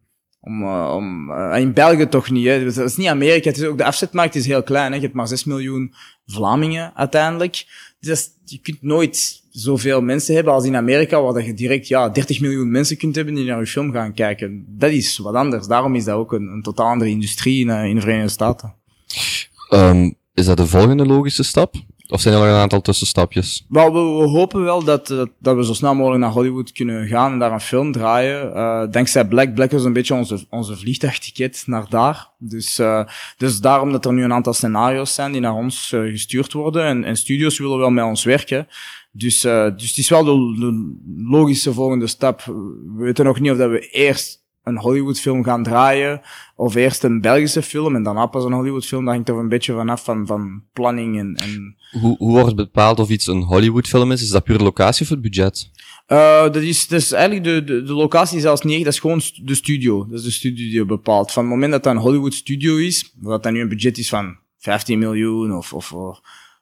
om, 0.40 0.62
eh, 0.62 0.92
om 0.96 1.30
eh, 1.32 1.60
in 1.60 1.72
België 1.72 2.08
toch 2.08 2.30
niet. 2.30 2.46
Hè. 2.46 2.58
Dus 2.64 2.74
Dat 2.74 2.88
is 2.88 2.96
niet 2.96 3.08
Amerika. 3.08 3.48
Het 3.48 3.58
is 3.58 3.64
ook, 3.64 3.78
de 3.78 3.84
afzetmarkt 3.84 4.34
is 4.34 4.46
heel 4.46 4.62
klein. 4.62 4.90
Hè. 4.90 4.96
Je 4.96 5.02
hebt 5.02 5.14
maar 5.14 5.28
6 5.28 5.44
miljoen 5.44 5.94
Vlamingen 6.26 6.96
uiteindelijk. 6.96 7.66
Dus 8.00 8.24
dat 8.40 8.50
je 8.50 8.60
kunt 8.60 8.82
nooit 8.82 9.42
zoveel 9.60 10.00
mensen 10.00 10.34
hebben 10.34 10.52
als 10.52 10.64
in 10.64 10.76
Amerika, 10.76 11.22
waar 11.22 11.32
dat 11.32 11.44
je 11.44 11.54
direct 11.54 11.88
ja, 11.88 12.08
30 12.08 12.40
miljoen 12.40 12.70
mensen 12.70 12.96
kunt 12.96 13.14
hebben 13.14 13.34
die 13.34 13.44
naar 13.44 13.60
je 13.60 13.66
film 13.66 13.92
gaan 13.92 14.14
kijken. 14.14 14.64
Dat 14.68 14.90
is 14.90 15.18
wat 15.18 15.34
anders. 15.34 15.66
Daarom 15.66 15.94
is 15.94 16.04
dat 16.04 16.16
ook 16.16 16.32
een, 16.32 16.46
een 16.46 16.62
totaal 16.62 16.88
andere 16.88 17.10
industrie 17.10 17.60
in, 17.60 17.70
eh, 17.70 17.84
in 17.84 17.94
de 17.94 18.00
Verenigde 18.00 18.30
Staten. 18.30 18.74
Ehm, 19.68 20.10
is 20.34 20.46
dat 20.46 20.56
de 20.56 20.66
volgende 20.66 21.06
logische 21.06 21.42
stap? 21.42 21.74
Of 22.10 22.20
zijn 22.20 22.34
er 22.34 22.40
nog 22.40 22.48
een 22.48 22.54
aantal 22.54 22.80
tussenstapjes? 22.80 23.66
Wel, 23.68 23.92
we, 23.92 23.98
we 23.98 24.28
hopen 24.28 24.62
wel 24.62 24.84
dat, 24.84 25.06
dat, 25.06 25.30
dat 25.38 25.56
we 25.56 25.64
zo 25.64 25.72
snel 25.72 25.94
mogelijk 25.94 26.20
naar 26.22 26.30
Hollywood 26.30 26.72
kunnen 26.72 27.06
gaan 27.06 27.32
en 27.32 27.38
daar 27.38 27.52
een 27.52 27.60
film 27.60 27.92
draaien. 27.92 28.54
Eh 28.54 28.82
dankzij 28.90 29.28
Black. 29.28 29.54
Black 29.54 29.70
was 29.70 29.84
een 29.84 29.92
beetje 29.92 30.14
onze, 30.14 30.46
onze 30.50 30.76
vliegtuigticket 30.76 31.62
naar 31.66 31.86
daar. 31.88 32.28
Dus, 32.38 32.78
eh 32.78 33.04
dus 33.36 33.60
daarom 33.60 33.92
dat 33.92 34.04
er 34.04 34.12
nu 34.12 34.24
een 34.24 34.32
aantal 34.32 34.52
scenario's 34.52 35.14
zijn 35.14 35.32
die 35.32 35.40
naar 35.40 35.54
ons 35.54 35.92
eh, 35.92 36.00
gestuurd 36.00 36.52
worden. 36.52 36.84
En, 36.84 37.04
en 37.04 37.16
studios 37.16 37.58
willen 37.58 37.78
wel 37.78 37.90
met 37.90 38.04
ons 38.04 38.24
werken. 38.24 38.68
Dus, 39.18 39.44
eh 39.44 39.68
dus 39.76 39.88
het 39.88 39.98
is 39.98 40.08
wel 40.08 40.24
de, 40.24 40.56
de 40.58 40.96
logische 41.16 41.72
volgende 41.72 42.06
stap. 42.06 42.44
We 42.44 43.02
weten 43.02 43.24
nog 43.24 43.40
niet 43.40 43.50
of 43.50 43.58
dat 43.58 43.70
we 43.70 43.88
eerst 43.88 44.46
een 44.68 44.78
Hollywoodfilm 44.78 45.44
gaan 45.44 45.62
draaien, 45.62 46.20
of 46.56 46.74
eerst 46.74 47.02
een 47.02 47.20
Belgische 47.20 47.62
film 47.62 47.94
en 47.94 48.02
daarna 48.02 48.26
pas 48.26 48.44
een 48.44 48.52
Hollywoodfilm. 48.52 49.04
Dat 49.04 49.14
hangt 49.14 49.28
er 49.28 49.34
een 49.34 49.48
beetje 49.48 49.72
vanaf 49.72 50.04
van, 50.04 50.26
van 50.26 50.62
planning 50.72 51.18
en, 51.18 51.34
en 51.34 51.76
Hoe, 52.00 52.16
hoe 52.16 52.30
wordt 52.30 52.56
bepaald 52.56 52.98
of 52.98 53.08
iets 53.08 53.26
een 53.26 53.42
Hollywoodfilm 53.42 54.12
is? 54.12 54.22
Is 54.22 54.30
dat 54.30 54.44
puur 54.44 54.58
de 54.58 54.64
locatie 54.64 55.02
of 55.02 55.08
het 55.08 55.20
budget? 55.20 55.70
Uh, 56.08 56.42
dat, 56.42 56.56
is, 56.56 56.88
dat 56.88 57.00
is 57.00 57.12
eigenlijk 57.12 57.44
de, 57.44 57.64
de, 57.64 57.82
de 57.82 57.92
locatie 57.92 58.40
zelfs 58.40 58.62
niet 58.62 58.74
echt, 58.74 58.84
dat 58.84 58.92
is 58.92 59.00
gewoon 59.00 59.20
de 59.44 59.54
studio. 59.54 60.06
Dat 60.06 60.18
is 60.18 60.24
de 60.24 60.30
studio 60.30 60.70
die 60.70 60.84
bepaalt. 60.84 61.32
Van 61.32 61.42
het 61.42 61.52
moment 61.52 61.72
dat 61.72 61.82
dat 61.82 61.94
een 61.94 62.00
Hollywood 62.00 62.34
studio 62.34 62.76
is, 62.76 63.14
wat 63.20 63.42
dan 63.42 63.52
nu 63.52 63.60
een 63.60 63.68
budget 63.68 63.98
is 63.98 64.08
van 64.08 64.36
15 64.58 64.98
miljoen 64.98 65.56
of, 65.56 65.72
of 65.72 65.90
uh, 65.90 66.14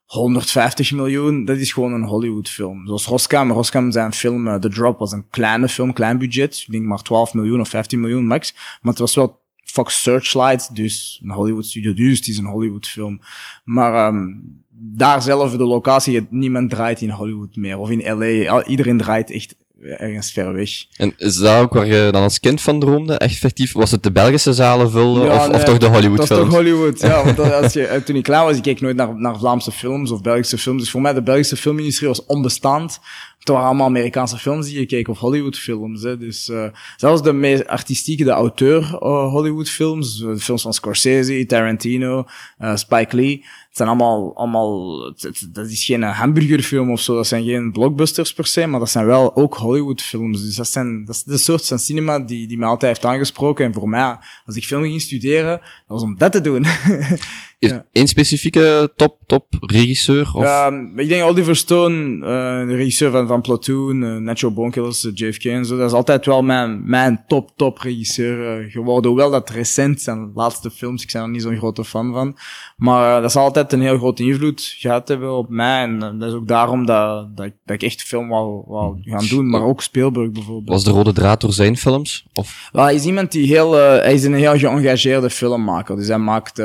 150 0.07 0.93
miljoen, 0.93 1.45
dat 1.45 1.57
is 1.57 1.73
gewoon 1.73 1.93
een 1.93 2.05
Hollywood 2.05 2.49
film. 2.49 2.87
Zoals 2.87 3.07
Roskam. 3.07 3.51
Roskam 3.51 3.91
zijn 3.91 4.13
film, 4.13 4.47
uh, 4.47 4.55
The 4.55 4.69
Drop, 4.69 4.99
was 4.99 5.13
een 5.13 5.29
kleine 5.31 5.69
film, 5.69 5.93
klein 5.93 6.19
budget. 6.19 6.65
Ik 6.67 6.73
denk 6.73 6.85
maar 6.85 7.03
12 7.03 7.35
miljoen 7.35 7.61
of 7.61 7.69
15 7.69 8.01
miljoen 8.01 8.27
max. 8.27 8.53
Maar 8.55 8.93
het 8.93 8.99
was 8.99 9.15
wel 9.15 9.41
Fox 9.65 10.03
Searchlight, 10.03 10.75
dus 10.75 11.21
een 11.23 11.31
Hollywood 11.31 11.67
studio, 11.67 11.95
dus 11.95 12.19
het 12.19 12.29
is 12.29 12.39
een 12.39 12.47
Hollywood 12.47 12.87
film. 12.87 13.21
Maar 13.65 14.09
um, 14.09 14.43
daar 14.71 15.23
zelf, 15.23 15.57
de 15.57 15.65
locatie, 15.65 16.27
niemand 16.31 16.71
draait 16.71 17.01
in 17.01 17.11
Hollywood 17.11 17.57
meer. 17.57 17.79
Of 17.79 17.91
in 17.91 18.19
LA. 18.19 18.65
Iedereen 18.65 18.99
draait 18.99 19.31
echt 19.31 19.57
ergens 19.83 20.33
ver 20.33 20.53
weg. 20.53 20.71
En 20.97 21.15
is 21.17 21.37
dat 21.37 21.61
ook 21.63 21.73
waar 21.75 21.87
je 21.87 22.09
dan 22.13 22.23
als 22.23 22.41
kind 22.41 22.61
van 22.61 22.81
droomde? 22.81 23.15
Echt 23.15 23.33
effectief? 23.33 23.73
Was 23.73 23.91
het 23.91 24.03
de 24.03 24.13
Belgische 24.13 24.53
zalen 24.55 24.91
vullen 24.91 25.23
Ja, 25.27 25.35
of, 25.37 25.49
of 25.55 25.65
toch 25.65 25.79
de 25.79 25.81
Dat 25.81 25.91
is 25.91 25.97
Hollywoodfilms? 25.97 26.43
toch 26.45 26.53
Hollywood, 26.55 27.01
ja. 27.01 27.25
Want 27.25 27.37
dat- 27.37 27.53
als 27.63 27.73
je, 27.73 27.87
eh, 27.87 28.01
toen 28.01 28.17
ik 28.17 28.23
klein 28.23 28.45
was, 28.45 28.57
ik 28.57 28.63
keek 28.63 28.81
nooit 28.81 28.97
naar, 28.97 29.17
naar 29.21 29.39
Vlaamse 29.39 29.71
films 29.73 30.11
of 30.11 30.21
Belgische 30.23 30.59
films. 30.59 30.81
Dus 30.83 30.91
voor 30.91 31.01
mij, 31.01 31.13
de 31.13 31.23
Belgische 31.23 31.57
filmindustrie 31.57 32.09
was 32.09 32.27
onbestaand. 32.27 32.99
Het 33.39 33.49
waren 33.55 33.67
allemaal 33.67 33.87
Amerikaanse 33.87 34.37
films 34.39 34.67
die 34.67 34.79
je 34.79 34.87
keek, 34.87 35.09
of 35.09 35.19
Hollywoodfilms. 35.19 36.03
Hè. 36.03 36.19
Dus 36.19 36.49
uh, 36.49 36.65
zelfs 36.97 37.23
de 37.23 37.33
meest 37.33 37.67
artistieke, 37.67 38.25
de 38.25 38.31
auteur 38.31 38.81
uh, 38.83 38.99
Hollywoodfilms, 39.33 40.21
uh, 40.21 40.37
films 40.37 40.63
van 40.63 40.73
Scorsese, 40.75 41.45
Tarantino, 41.47 42.25
uh, 42.63 42.77
Spike 42.77 43.17
Lee. 43.17 43.45
Zijn 43.77 43.89
allemaal, 43.89 44.37
allemaal, 44.37 45.01
het, 45.05 45.23
het, 45.23 45.49
dat 45.53 45.71
is 45.71 45.85
geen 45.85 46.03
hamburgerfilm 46.03 46.91
of 46.91 47.01
zo, 47.01 47.15
dat 47.15 47.27
zijn 47.27 47.45
geen 47.45 47.73
blockbusters 47.73 48.33
per 48.33 48.47
se, 48.47 48.67
maar 48.67 48.81
dat 48.81 48.91
zijn 48.91 49.07
wel 49.07 49.37
ook 49.37 49.55
Hollywoodfilms. 49.55 50.43
Dus 50.43 50.55
dat 50.55 50.69
zijn, 50.69 51.05
dat 51.05 51.15
is 51.15 51.23
de 51.23 51.37
soort 51.37 51.67
van 51.67 51.79
cinema 51.79 52.19
die, 52.19 52.47
die 52.47 52.59
mij 52.59 52.69
altijd 52.69 52.93
heeft 52.97 53.15
aangesproken. 53.15 53.65
En 53.65 53.73
voor 53.73 53.89
mij, 53.89 54.19
als 54.47 54.57
ik 54.57 54.65
film 54.65 54.83
ging 54.83 55.01
studeren, 55.01 55.59
dat 55.61 55.61
was 55.87 56.03
om 56.03 56.19
dat 56.19 56.33
te 56.33 56.41
doen. 56.41 56.65
Is 57.59 57.73
één 57.93 58.09
specifieke 58.09 58.93
top, 58.97 59.19
top 59.27 59.47
regisseur? 59.61 60.31
Of? 60.35 60.43
Ja, 60.43 60.71
ik 60.97 61.09
denk 61.09 61.23
Oliver 61.23 61.57
Stone, 61.57 62.17
uh, 62.17 62.69
de 62.69 62.77
regisseur 62.77 63.11
van, 63.11 63.27
van 63.27 63.41
Platoon, 63.41 64.03
uh, 64.03 64.17
Natural 64.17 64.55
Bone 64.55 64.71
Killers, 64.71 65.05
uh, 65.05 65.13
JFK 65.15 65.45
en 65.45 65.65
zo, 65.65 65.77
dat 65.77 65.87
is 65.89 65.97
altijd 65.97 66.27
wel 66.27 66.43
mijn, 66.43 66.89
mijn 66.89 67.25
top, 67.27 67.51
top 67.57 67.79
regisseur 67.79 68.71
geworden. 68.71 69.11
Hoewel 69.11 69.31
dat 69.31 69.51
recent 69.51 70.01
zijn 70.01 70.31
laatste 70.35 70.71
films, 70.71 71.03
ik 71.03 71.13
ben 71.13 71.23
er 71.23 71.29
niet 71.29 71.43
zo'n 71.43 71.57
grote 71.57 71.85
fan 71.85 72.13
van. 72.13 72.37
Maar 72.77 73.23
dat 73.23 73.33
zal 73.33 73.43
altijd 73.43 73.73
een 73.73 73.81
heel 73.81 73.99
grote 73.99 74.23
invloed 74.23 74.75
gehad 74.79 75.09
hebben 75.09 75.37
op 75.37 75.49
mij. 75.49 75.83
En 75.83 75.99
dat 75.99 76.29
is 76.29 76.35
ook 76.35 76.49
daarom 76.49 76.87
dat, 76.87 77.37
dat, 77.37 77.47
ik, 77.47 77.55
dat 77.65 77.75
ik 77.75 77.83
echt 77.83 78.03
film 78.03 78.29
wou, 78.29 78.63
wou 78.67 78.99
gaan 79.03 79.27
doen. 79.27 79.49
Maar 79.51 79.63
ook 79.63 79.83
Spielberg 79.83 80.31
bijvoorbeeld. 80.31 80.69
Was 80.69 80.85
de 80.85 80.91
rode 80.91 81.13
draad 81.13 81.41
door 81.41 81.53
zijn 81.53 81.77
films? 81.77 82.27
Of? 82.33 82.69
Well, 82.73 82.85
hij 82.85 82.95
is 82.95 83.05
iemand 83.05 83.33
die 83.33 83.47
heel, 83.47 83.73
hij 83.73 84.15
is 84.15 84.25
een 84.25 84.35
heel 84.35 84.59
geëngageerde 84.59 85.31
filmmaker. 85.31 85.97
Dus 85.97 86.09
hij 86.09 86.19
maakt 86.19 86.59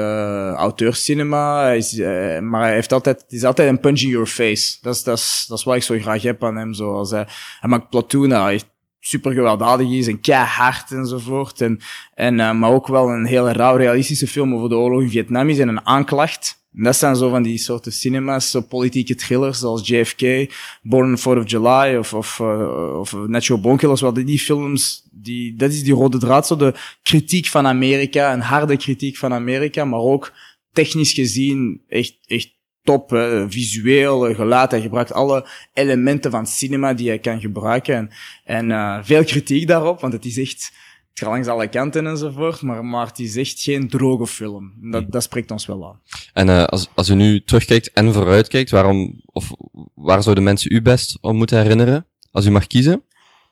is, 0.96 1.94
uh, 1.94 2.40
maar 2.40 2.62
hij 2.62 2.74
heeft 2.74 2.94
altijd, 2.94 3.22
het 3.22 3.32
is 3.32 3.44
altijd 3.44 3.70
een 3.70 3.80
punch 3.80 4.00
in 4.00 4.10
your 4.10 4.28
face. 4.28 4.78
Dat 4.82 4.96
is, 4.96 5.04
dat 5.04 5.18
is, 5.18 5.46
dat 5.48 5.58
is 5.58 5.64
wat 5.64 5.76
ik 5.76 5.84
zo 5.84 6.00
graag 6.00 6.22
heb 6.22 6.44
aan 6.44 6.58
hem. 6.58 6.74
Zoals 6.74 7.12
hij, 7.12 7.28
maakt 7.62 7.90
Platoon, 7.90 8.30
hij 8.30 8.62
super 9.00 9.34
gewelddadig 9.34 9.90
is 9.90 10.08
en 10.08 10.22
keihard 10.22 10.92
enzovoort. 10.92 11.62
En, 11.62 11.80
en, 12.16 12.40
uh, 12.40 12.54
maar 12.54 12.72
ook 12.72 12.88
wel 12.88 13.10
een 13.10 13.26
heel 13.26 13.50
rauw 13.50 13.76
realistische 13.76 14.28
film 14.28 14.56
over 14.56 14.70
de 14.70 14.76
oorlog 14.76 15.02
in 15.02 15.10
Vietnam 15.10 15.50
is 15.50 15.60
en 15.60 15.68
een 15.68 15.86
aanklacht. 15.86 16.60
En 16.76 16.84
dat 16.84 16.96
zijn 16.96 17.16
zo 17.16 17.30
van 17.30 17.44
die 17.44 17.58
soorten 17.58 17.92
cinema's, 17.92 18.52
zo 18.52 18.62
politieke 18.62 19.16
thrillers 19.16 19.60
zoals 19.60 19.88
JFK, 19.88 20.52
Born 20.82 21.10
on 21.10 21.16
the 21.16 21.22
4th 21.22 21.38
of 21.38 21.50
July 21.50 21.96
of, 21.96 22.14
of, 22.14 22.40
uh, 22.40 23.00
of 23.00 23.14
Natural 23.28 23.62
Bone 23.62 23.78
Killers. 23.78 24.02
Wel, 24.02 24.14
die 24.14 24.40
films, 24.40 25.08
die, 25.12 25.56
dat 25.56 25.72
is 25.72 25.84
die 25.84 25.94
rode 25.94 26.18
draad, 26.18 26.48
zo 26.48 26.56
de 26.56 26.74
kritiek 27.04 27.48
van 27.48 27.68
Amerika, 27.68 28.34
een 28.34 28.42
harde 28.42 28.78
kritiek 28.78 29.18
van 29.18 29.34
Amerika, 29.34 29.86
maar 29.86 30.00
ook 30.00 30.32
technisch 30.72 31.14
gezien 31.14 31.82
echt, 31.88 32.18
echt 32.26 32.60
top, 32.84 33.10
hè, 33.10 33.52
visueel, 33.52 34.34
geluid. 34.34 34.72
Hij 34.72 34.82
gebruikt 34.82 35.14
alle 35.14 35.48
elementen 35.74 36.32
van 36.32 36.48
cinema 36.48 36.94
die 36.94 37.08
hij 37.08 37.20
kan 37.20 37.40
gebruiken. 37.40 37.96
En, 37.96 38.10
en 38.44 38.70
uh, 38.70 39.00
veel 39.02 39.24
kritiek 39.24 39.68
daarop, 39.68 40.00
want 40.00 40.14
het 40.14 40.26
is 40.26 40.38
echt, 40.38 40.72
het 41.10 41.20
gaat 41.20 41.30
langs 41.30 41.48
alle 41.48 41.68
kanten 41.68 42.08
enzovoort, 42.08 42.62
maar, 42.62 42.86
maar 42.86 43.08
het 43.08 43.20
is 43.20 43.36
echt 43.36 43.62
geen 43.62 43.90
droge 43.90 44.28
film. 44.28 44.74
Dat, 44.82 45.12
dat 45.12 45.24
spreekt 45.24 45.52
ons 45.52 45.66
wel 45.66 45.88
aan. 45.88 46.00
En 46.34 46.48
uh, 46.48 46.64
als, 46.64 46.90
als 46.96 47.10
u 47.10 47.16
nu 47.16 47.44
terugkijkt 47.44 47.92
en 47.92 48.14
vooruitkijkt, 48.14 48.70
waarom, 48.70 49.22
of 49.26 49.52
waar 49.96 50.24
zouden 50.24 50.44
mensen 50.44 50.74
u 50.74 50.82
best 50.82 51.18
om 51.22 51.36
moeten 51.36 51.62
herinneren? 51.62 52.06
Als 52.32 52.46
u 52.46 52.52
mag 52.52 52.68
kiezen? 52.68 53.04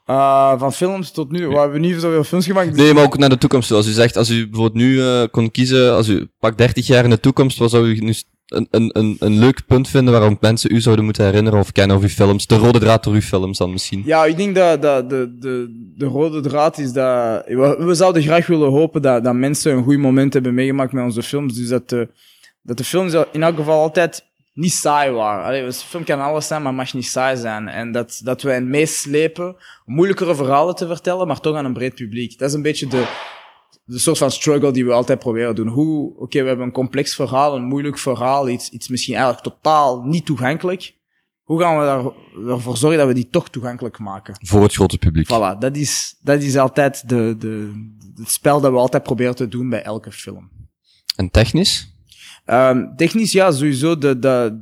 Uh, 0.10 0.60
van 0.60 0.74
films 0.74 1.12
tot 1.12 1.32
nu, 1.32 1.48
we 1.48 1.58
hebben 1.58 1.82
niet 1.82 2.02
zoveel 2.02 2.24
films 2.24 2.46
gemaakt. 2.46 2.76
Nee, 2.76 2.94
maar 2.94 3.04
ook 3.04 3.18
naar 3.18 3.30
de 3.30 3.38
toekomst. 3.38 3.72
Als 3.72 3.88
u 3.88 3.92
zegt, 3.92 4.18
als 4.18 4.30
u 4.30 4.50
bijvoorbeeld 4.50 4.84
nu 4.84 4.94
uh, 4.94 5.24
kon 5.32 5.52
kiezen, 5.52 5.94
als 5.94 6.08
u 6.08 6.28
pak 6.40 6.58
30 6.58 6.88
jaar 6.88 7.04
in 7.04 7.10
de 7.10 7.20
toekomst, 7.20 7.58
wat 7.58 7.70
zou 7.70 7.88
u 7.88 8.00
nu 8.00 8.14
een, 8.46 8.68
een, 8.72 8.90
een, 8.94 9.16
een 9.20 9.40
leuk 9.40 9.66
punt 9.68 9.88
vinden 9.88 10.14
waarom 10.14 10.38
mensen 10.40 10.76
u 10.76 10.82
zouden 10.82 11.06
moeten 11.06 11.26
herinneren 11.26 11.60
of 11.60 11.72
kennen 11.72 11.98
of 11.98 12.02
uw 12.02 12.10
films? 12.10 12.48
De 12.48 12.58
rode 12.58 12.80
draad 12.80 13.04
door 13.04 13.14
uw 13.14 13.22
films 13.22 13.58
dan 13.58 13.72
misschien? 13.72 14.02
Ja, 14.06 14.26
ik 14.26 14.38
denk 14.38 14.56
dat, 14.56 14.82
dat 14.82 15.10
de, 15.10 15.38
de, 15.40 15.94
de 15.96 16.06
rode 16.06 16.42
draad 16.42 16.78
is 16.78 16.92
dat... 16.92 17.46
We, 17.46 17.76
we 17.80 17.94
zouden 17.94 18.22
graag 18.22 18.48
willen 18.48 18.72
hopen 18.72 19.02
dat, 19.02 19.24
dat 19.24 19.34
mensen 19.34 19.72
een 19.72 19.84
goed 19.84 19.98
moment 19.98 20.34
hebben 20.34 20.54
meegemaakt 20.54 20.92
met 20.92 21.04
onze 21.04 21.24
films. 21.24 21.54
Dus 21.54 21.68
dat 21.68 21.90
de, 21.90 22.10
dat 22.62 22.78
de 22.78 22.84
films 22.84 23.14
in 23.32 23.44
elk 23.44 23.56
geval 23.56 23.82
altijd 23.82 24.29
niet 24.60 24.74
saai 24.74 25.12
waren. 25.12 25.46
Allee, 25.46 25.64
een 25.64 25.74
film 25.74 26.04
kan 26.04 26.20
alles 26.20 26.48
zijn, 26.48 26.62
maar 26.62 26.74
mag 26.74 26.94
niet 26.94 27.06
saai 27.06 27.38
zijn. 27.38 27.68
En 27.68 27.92
dat, 27.92 28.22
dat 28.24 28.42
we 28.42 28.52
hen 28.52 28.70
meeslepen 28.70 29.56
moeilijkere 29.86 30.36
verhalen 30.36 30.76
te 30.76 30.88
vertellen, 30.88 31.28
maar 31.28 31.40
toch 31.40 31.56
aan 31.56 31.66
een 31.66 31.74
breed 31.74 31.96
publiek. 31.96 32.38
Dat 32.38 32.50
is 32.50 32.56
een 32.56 32.62
beetje 32.62 32.88
de, 32.88 33.08
de 33.86 34.00
soort 34.00 34.18
van 34.18 34.32
struggle 34.32 34.72
die 34.72 34.86
we 34.86 34.92
altijd 34.92 35.20
proberen 35.20 35.56
doen. 35.56 35.68
Hoe, 35.68 36.10
oké, 36.10 36.22
okay, 36.22 36.42
we 36.42 36.48
hebben 36.48 36.66
een 36.66 36.72
complex 36.72 37.16
verhaal, 37.16 37.56
een 37.56 37.64
moeilijk 37.64 37.98
verhaal, 37.98 38.50
iets, 38.50 38.70
iets 38.70 38.88
misschien 38.88 39.16
eigenlijk 39.16 39.44
totaal 39.44 40.04
niet 40.04 40.26
toegankelijk. 40.26 40.98
Hoe 41.44 41.62
gaan 41.62 41.80
we 41.80 41.86
daar, 41.86 42.12
ervoor 42.54 42.78
zorgen 42.78 43.00
dat 43.00 43.08
we 43.08 43.14
die 43.14 43.30
toch 43.30 43.50
toegankelijk 43.50 44.00
maken? 44.00 44.36
Voor 44.42 44.62
het 44.62 44.74
grote 44.74 44.98
publiek. 44.98 45.28
Voilà, 45.28 45.58
dat 45.60 45.76
is, 45.76 46.16
dat 46.22 46.42
is 46.42 46.58
altijd 46.58 47.10
de, 47.10 47.36
de, 47.40 47.72
het 48.16 48.32
spel 48.32 48.62
dat 48.62 48.72
we 48.72 48.78
altijd 48.78 49.04
proberen 49.04 49.36
te 49.36 49.48
doen 49.48 49.70
bij 49.70 49.84
elke 49.84 50.12
film. 50.12 50.50
En 51.16 51.32
technisch? 51.32 51.89
Um, 52.52 52.96
technisch, 52.96 53.32
ja, 53.32 53.52
sowieso. 53.52 53.98
De, 53.98 54.20
de, 54.20 54.60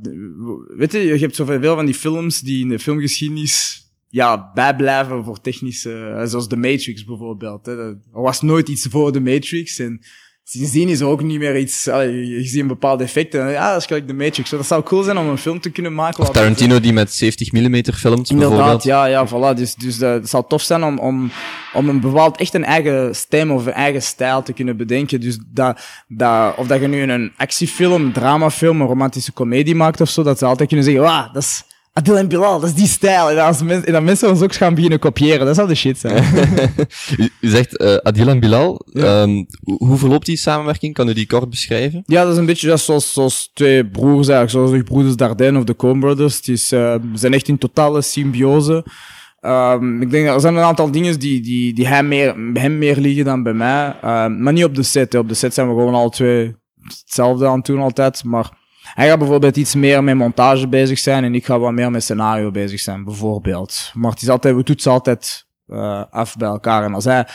weet 0.76 0.92
je, 0.92 0.98
je 0.98 1.18
hebt 1.18 1.36
zoveel 1.36 1.74
van 1.74 1.84
die 1.84 1.94
films 1.94 2.40
die 2.40 2.60
in 2.60 2.68
de 2.68 2.78
filmgeschiedenis 2.78 3.82
ja, 4.08 4.50
bijblijven 4.54 5.24
voor 5.24 5.40
technische, 5.40 6.22
zoals 6.24 6.48
The 6.48 6.56
Matrix 6.56 7.04
bijvoorbeeld. 7.04 7.66
Hè. 7.66 7.88
Er 7.88 7.98
was 8.10 8.42
nooit 8.42 8.68
iets 8.68 8.86
voor 8.86 9.12
The 9.12 9.20
Matrix 9.20 9.78
en 9.78 10.00
sindsdien 10.50 10.88
is 10.88 11.00
er 11.00 11.06
ook 11.06 11.22
niet 11.22 11.38
meer 11.38 11.58
iets, 11.58 11.88
allee, 11.88 12.28
je 12.28 12.44
ziet 12.44 12.60
een 12.60 12.66
bepaald 12.66 13.00
effect 13.00 13.34
en 13.34 13.50
ja, 13.50 13.70
dat 13.72 13.80
is 13.80 13.86
gelijk 13.86 14.06
de 14.06 14.14
Matrix. 14.14 14.50
Dat 14.50 14.66
zou 14.66 14.82
cool 14.82 15.02
zijn 15.02 15.18
om 15.18 15.28
een 15.28 15.38
film 15.38 15.60
te 15.60 15.70
kunnen 15.70 15.94
maken. 15.94 16.22
Of 16.22 16.30
Tarantino 16.30 16.80
die 16.80 16.92
met 16.92 17.12
70 17.12 17.52
mm 17.52 17.82
filmt, 17.94 18.30
Inderdaad, 18.30 18.56
bijvoorbeeld. 18.56 18.82
ja, 18.82 19.04
ja, 19.04 19.26
voilà. 19.28 19.56
Dus, 19.56 19.74
dus 19.74 20.00
eh, 20.00 20.10
het 20.10 20.28
zou 20.28 20.44
tof 20.48 20.62
zijn 20.62 20.84
om, 20.84 20.98
om, 20.98 21.30
om 21.72 21.88
een 21.88 22.00
bepaald, 22.00 22.36
echt 22.36 22.54
een 22.54 22.64
eigen 22.64 23.14
stem 23.14 23.50
of 23.50 23.66
een 23.66 23.72
eigen 23.72 24.02
stijl 24.02 24.42
te 24.42 24.52
kunnen 24.52 24.76
bedenken. 24.76 25.20
Dus 25.20 25.38
dat, 25.46 25.80
dat, 26.08 26.56
of 26.56 26.66
dat 26.66 26.80
je 26.80 26.88
nu 26.88 27.02
een 27.02 27.32
actiefilm, 27.36 28.12
dramafilm, 28.12 28.80
een 28.80 28.86
romantische 28.86 29.32
komedie 29.32 29.74
maakt 29.74 30.00
of 30.00 30.08
zo, 30.08 30.22
dat 30.22 30.38
ze 30.38 30.44
altijd 30.44 30.68
kunnen 30.68 30.86
zeggen, 30.86 31.02
wauw, 31.02 31.32
dat 31.32 31.42
is 31.42 31.64
Adil 31.98 32.16
en 32.16 32.28
Bilal, 32.28 32.60
dat 32.60 32.68
is 32.68 32.74
die 32.74 32.86
stijl. 32.86 33.30
En, 33.30 33.38
als 33.38 33.62
men, 33.62 33.84
en 33.84 33.92
dat 33.92 34.02
mensen 34.02 34.28
ons 34.28 34.42
ook 34.42 34.54
gaan 34.54 34.74
beginnen 34.74 34.98
kopiëren, 34.98 35.46
dat 35.46 35.54
zou 35.54 35.68
de 35.68 35.74
shit 35.74 35.98
zijn. 35.98 36.24
U, 37.18 37.30
u 37.40 37.48
zegt 37.48 37.76
eh, 37.76 37.94
Adil 37.94 38.28
en 38.28 38.40
Bilal. 38.40 38.86
Ja. 38.92 39.22
Ehm, 39.22 39.44
hoe, 39.62 39.96
verloopt 39.96 40.26
die 40.26 40.36
samenwerking? 40.36 40.94
Kan 40.94 41.08
u 41.08 41.12
die 41.12 41.26
kort 41.26 41.50
beschrijven? 41.50 42.02
Ja, 42.06 42.22
dat 42.22 42.32
is 42.32 42.38
een 42.38 42.46
beetje 42.46 42.68
dat 42.68 42.80
zoals, 42.80 43.12
zoals 43.12 43.50
twee 43.54 43.86
broers 43.86 44.28
eigenlijk, 44.28 44.50
zoals 44.50 44.70
de 44.70 44.92
broeders 44.92 45.16
Dardenne 45.16 45.58
of 45.58 45.64
de 45.64 45.76
Coen 45.76 46.00
Brothers. 46.00 46.36
Het 46.36 46.48
is, 46.48 46.68
ze 46.68 47.00
zijn 47.14 47.34
echt 47.34 47.48
in 47.48 47.58
totale 47.58 48.02
symbiose. 48.02 48.84
Ehm, 49.40 50.02
ik 50.02 50.10
denk 50.10 50.26
dat 50.26 50.34
er 50.34 50.40
zijn 50.40 50.56
een 50.56 50.62
aantal 50.62 50.90
dingen 50.90 51.18
die, 51.18 51.40
die, 51.40 51.74
die 51.74 51.86
hem, 51.86 52.08
meer, 52.08 52.34
hem 52.52 52.78
meer 52.78 52.96
liggen 52.96 53.24
dan 53.24 53.42
bij 53.42 53.54
mij. 53.54 53.96
Ehm, 54.02 54.42
maar 54.42 54.52
niet 54.52 54.64
op 54.64 54.74
de 54.74 54.82
set. 54.82 55.12
hè. 55.12 55.18
Op 55.18 55.28
de 55.28 55.34
set 55.34 55.54
zijn 55.54 55.68
we 55.68 55.74
gewoon 55.74 55.94
alle 55.94 56.10
twee 56.10 56.54
hetzelfde 56.82 57.46
aan 57.46 57.56
het 57.56 57.66
doen 57.66 57.80
altijd. 57.80 58.24
Maar 58.24 58.50
hij 58.94 59.08
gaat 59.08 59.18
bijvoorbeeld 59.18 59.56
iets 59.56 59.74
meer 59.74 60.04
met 60.04 60.16
montage 60.16 60.68
bezig 60.68 60.98
zijn 60.98 61.24
en 61.24 61.34
ik 61.34 61.46
ga 61.46 61.58
wat 61.58 61.72
meer 61.72 61.90
met 61.90 62.02
scenario 62.02 62.50
bezig 62.50 62.80
zijn, 62.80 63.04
bijvoorbeeld. 63.04 63.90
Maar 63.94 64.10
het 64.10 64.22
is 64.22 64.28
altijd, 64.28 64.54
we 64.54 64.62
toetsen 64.62 64.92
altijd 64.92 65.46
eh, 65.66 66.04
af 66.10 66.36
bij 66.36 66.48
elkaar. 66.48 66.84
En 66.84 66.94
als 66.94 67.04
hij 67.04 67.26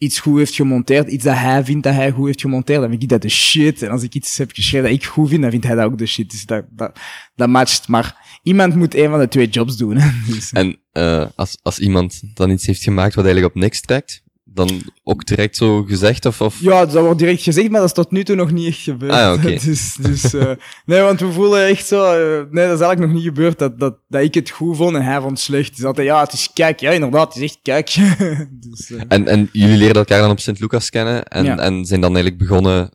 iets 0.00 0.18
goed 0.18 0.38
heeft 0.38 0.54
gemonteerd, 0.54 1.08
iets 1.08 1.24
dat 1.24 1.36
hij 1.36 1.64
vindt 1.64 1.82
dat 1.82 1.94
hij 1.94 2.10
goed 2.10 2.26
heeft 2.26 2.40
gemonteerd, 2.40 2.80
dan 2.80 2.90
vind 2.90 3.02
ik 3.02 3.08
dat 3.08 3.22
de 3.22 3.28
shit. 3.28 3.82
En 3.82 3.90
als 3.90 4.02
ik 4.02 4.14
iets 4.14 4.38
heb 4.38 4.50
geschreven 4.52 4.88
dat 4.88 4.98
ik 4.98 5.04
goed 5.04 5.28
vind, 5.28 5.42
dan 5.42 5.50
vindt 5.50 5.66
hij 5.66 5.74
dat 5.74 5.84
ook 5.84 5.98
de 5.98 6.06
shit. 6.06 6.30
Dus 6.30 6.44
dat, 6.44 6.64
dat, 6.70 6.98
dat 7.34 7.48
matcht. 7.48 7.88
Maar 7.88 8.38
iemand 8.42 8.74
moet 8.74 8.94
een 8.94 9.10
van 9.10 9.18
de 9.18 9.28
twee 9.28 9.48
jobs 9.48 9.76
doen. 9.76 9.98
Dus, 10.28 10.52
En 10.52 10.80
eh, 10.92 11.26
als, 11.34 11.58
als 11.62 11.78
iemand 11.78 12.20
dan 12.34 12.50
iets 12.50 12.66
heeft 12.66 12.82
gemaakt 12.82 13.14
wat 13.14 13.24
eigenlijk 13.24 13.54
op 13.54 13.60
niks 13.60 13.80
trekt, 13.80 14.22
dan 14.54 14.70
ook 15.04 15.26
direct 15.26 15.56
zo 15.56 15.82
gezegd 15.82 16.26
of... 16.26 16.40
of... 16.40 16.60
ja, 16.60 16.86
dat 16.86 17.02
wordt 17.04 17.18
direct 17.18 17.42
gezegd, 17.42 17.70
maar 17.70 17.80
dat 17.80 17.88
is 17.88 17.94
tot 17.94 18.10
nu 18.10 18.24
toe 18.24 18.36
nog 18.36 18.50
niet 18.52 18.66
echt 18.66 18.78
gebeurd. 18.78 19.12
Ah, 19.12 19.42
ja, 19.42 19.58
dus, 19.64 19.96
dus, 20.00 20.34
eh, 20.34 20.50
nee, 20.86 21.00
want 21.00 21.20
we 21.20 21.32
voelen 21.32 21.66
echt 21.66 21.86
zo, 21.86 22.04
eh, 22.04 22.18
nee, 22.50 22.66
dat 22.66 22.78
is 22.78 22.84
eigenlijk 22.84 23.00
nog 23.00 23.12
niet 23.12 23.22
gebeurd, 23.22 23.58
dat, 23.58 23.78
dat, 23.78 23.94
dat 24.08 24.22
ik 24.22 24.34
het 24.34 24.50
goed 24.50 24.76
vond 24.76 24.96
en 24.96 25.02
hij 25.02 25.18
vond 25.20 25.30
het 25.30 25.40
slecht. 25.40 25.78
Is 25.78 25.84
altijd, 25.84 26.06
ja, 26.06 26.20
het 26.20 26.32
is 26.32 26.50
kijk. 26.54 26.80
Ja, 26.80 26.90
inderdaad, 26.90 27.34
het 27.34 27.42
is 27.42 27.50
echt 27.50 27.58
kijk. 27.62 27.94
dus, 28.70 28.90
eh, 28.90 29.00
En, 29.08 29.28
en 29.28 29.48
jullie 29.52 29.76
leren 29.76 29.94
elkaar 29.94 30.20
dan 30.20 30.30
op 30.30 30.40
Sint 30.40 30.60
Lucas 30.60 30.90
kennen 30.90 31.24
en, 31.24 31.44
Ja. 31.44 31.56
en 31.58 31.84
zijn 31.84 32.00
dan 32.00 32.14
eigenlijk 32.14 32.48
begonnen 32.48 32.90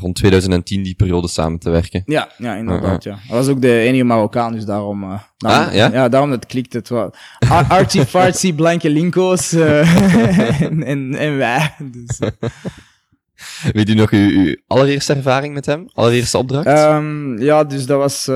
rond 0.00 0.14
2010 0.16 0.82
die 0.82 0.94
periode 0.94 1.28
samen 1.28 1.58
te 1.58 1.70
werken. 1.70 2.02
Ja, 2.06 2.28
ja, 2.38 2.54
inderdaad, 2.54 3.02
ja. 3.04 3.18
Hij 3.26 3.36
was 3.36 3.48
ook 3.48 3.60
de 3.62 3.78
enige 3.78 4.04
Marokkaan, 4.04 4.52
dus 4.52 4.64
daarom... 4.64 5.00
daarom 5.00 5.68
Ah, 5.68 5.74
ja? 5.74 6.08
daarom 6.08 6.30
dat 6.30 6.46
klikt 6.46 6.72
het 6.72 6.88
wel. 6.88 7.14
Ar- 7.48 7.66
Artsy 7.68 8.04
fartsy 8.04 8.54
blanke 8.54 8.90
linko's 8.90 9.52
en, 9.52 10.82
en, 11.14 11.36
wij. 11.36 11.74
Dus, 11.92 12.18
eh. 12.18 12.28
Weet 13.72 13.88
u 13.88 13.94
nog 13.94 14.10
uw, 14.10 14.28
uw 14.28 14.56
allereerste 14.66 15.12
ervaring 15.12 15.54
met 15.54 15.66
hem? 15.66 15.88
Allereerste 15.94 16.38
opdracht? 16.38 16.66
Ehm, 16.66 17.42
ja, 17.42 17.64
dus 17.64 17.86
dat 17.86 17.98
was... 17.98 18.28
eh, 18.28 18.34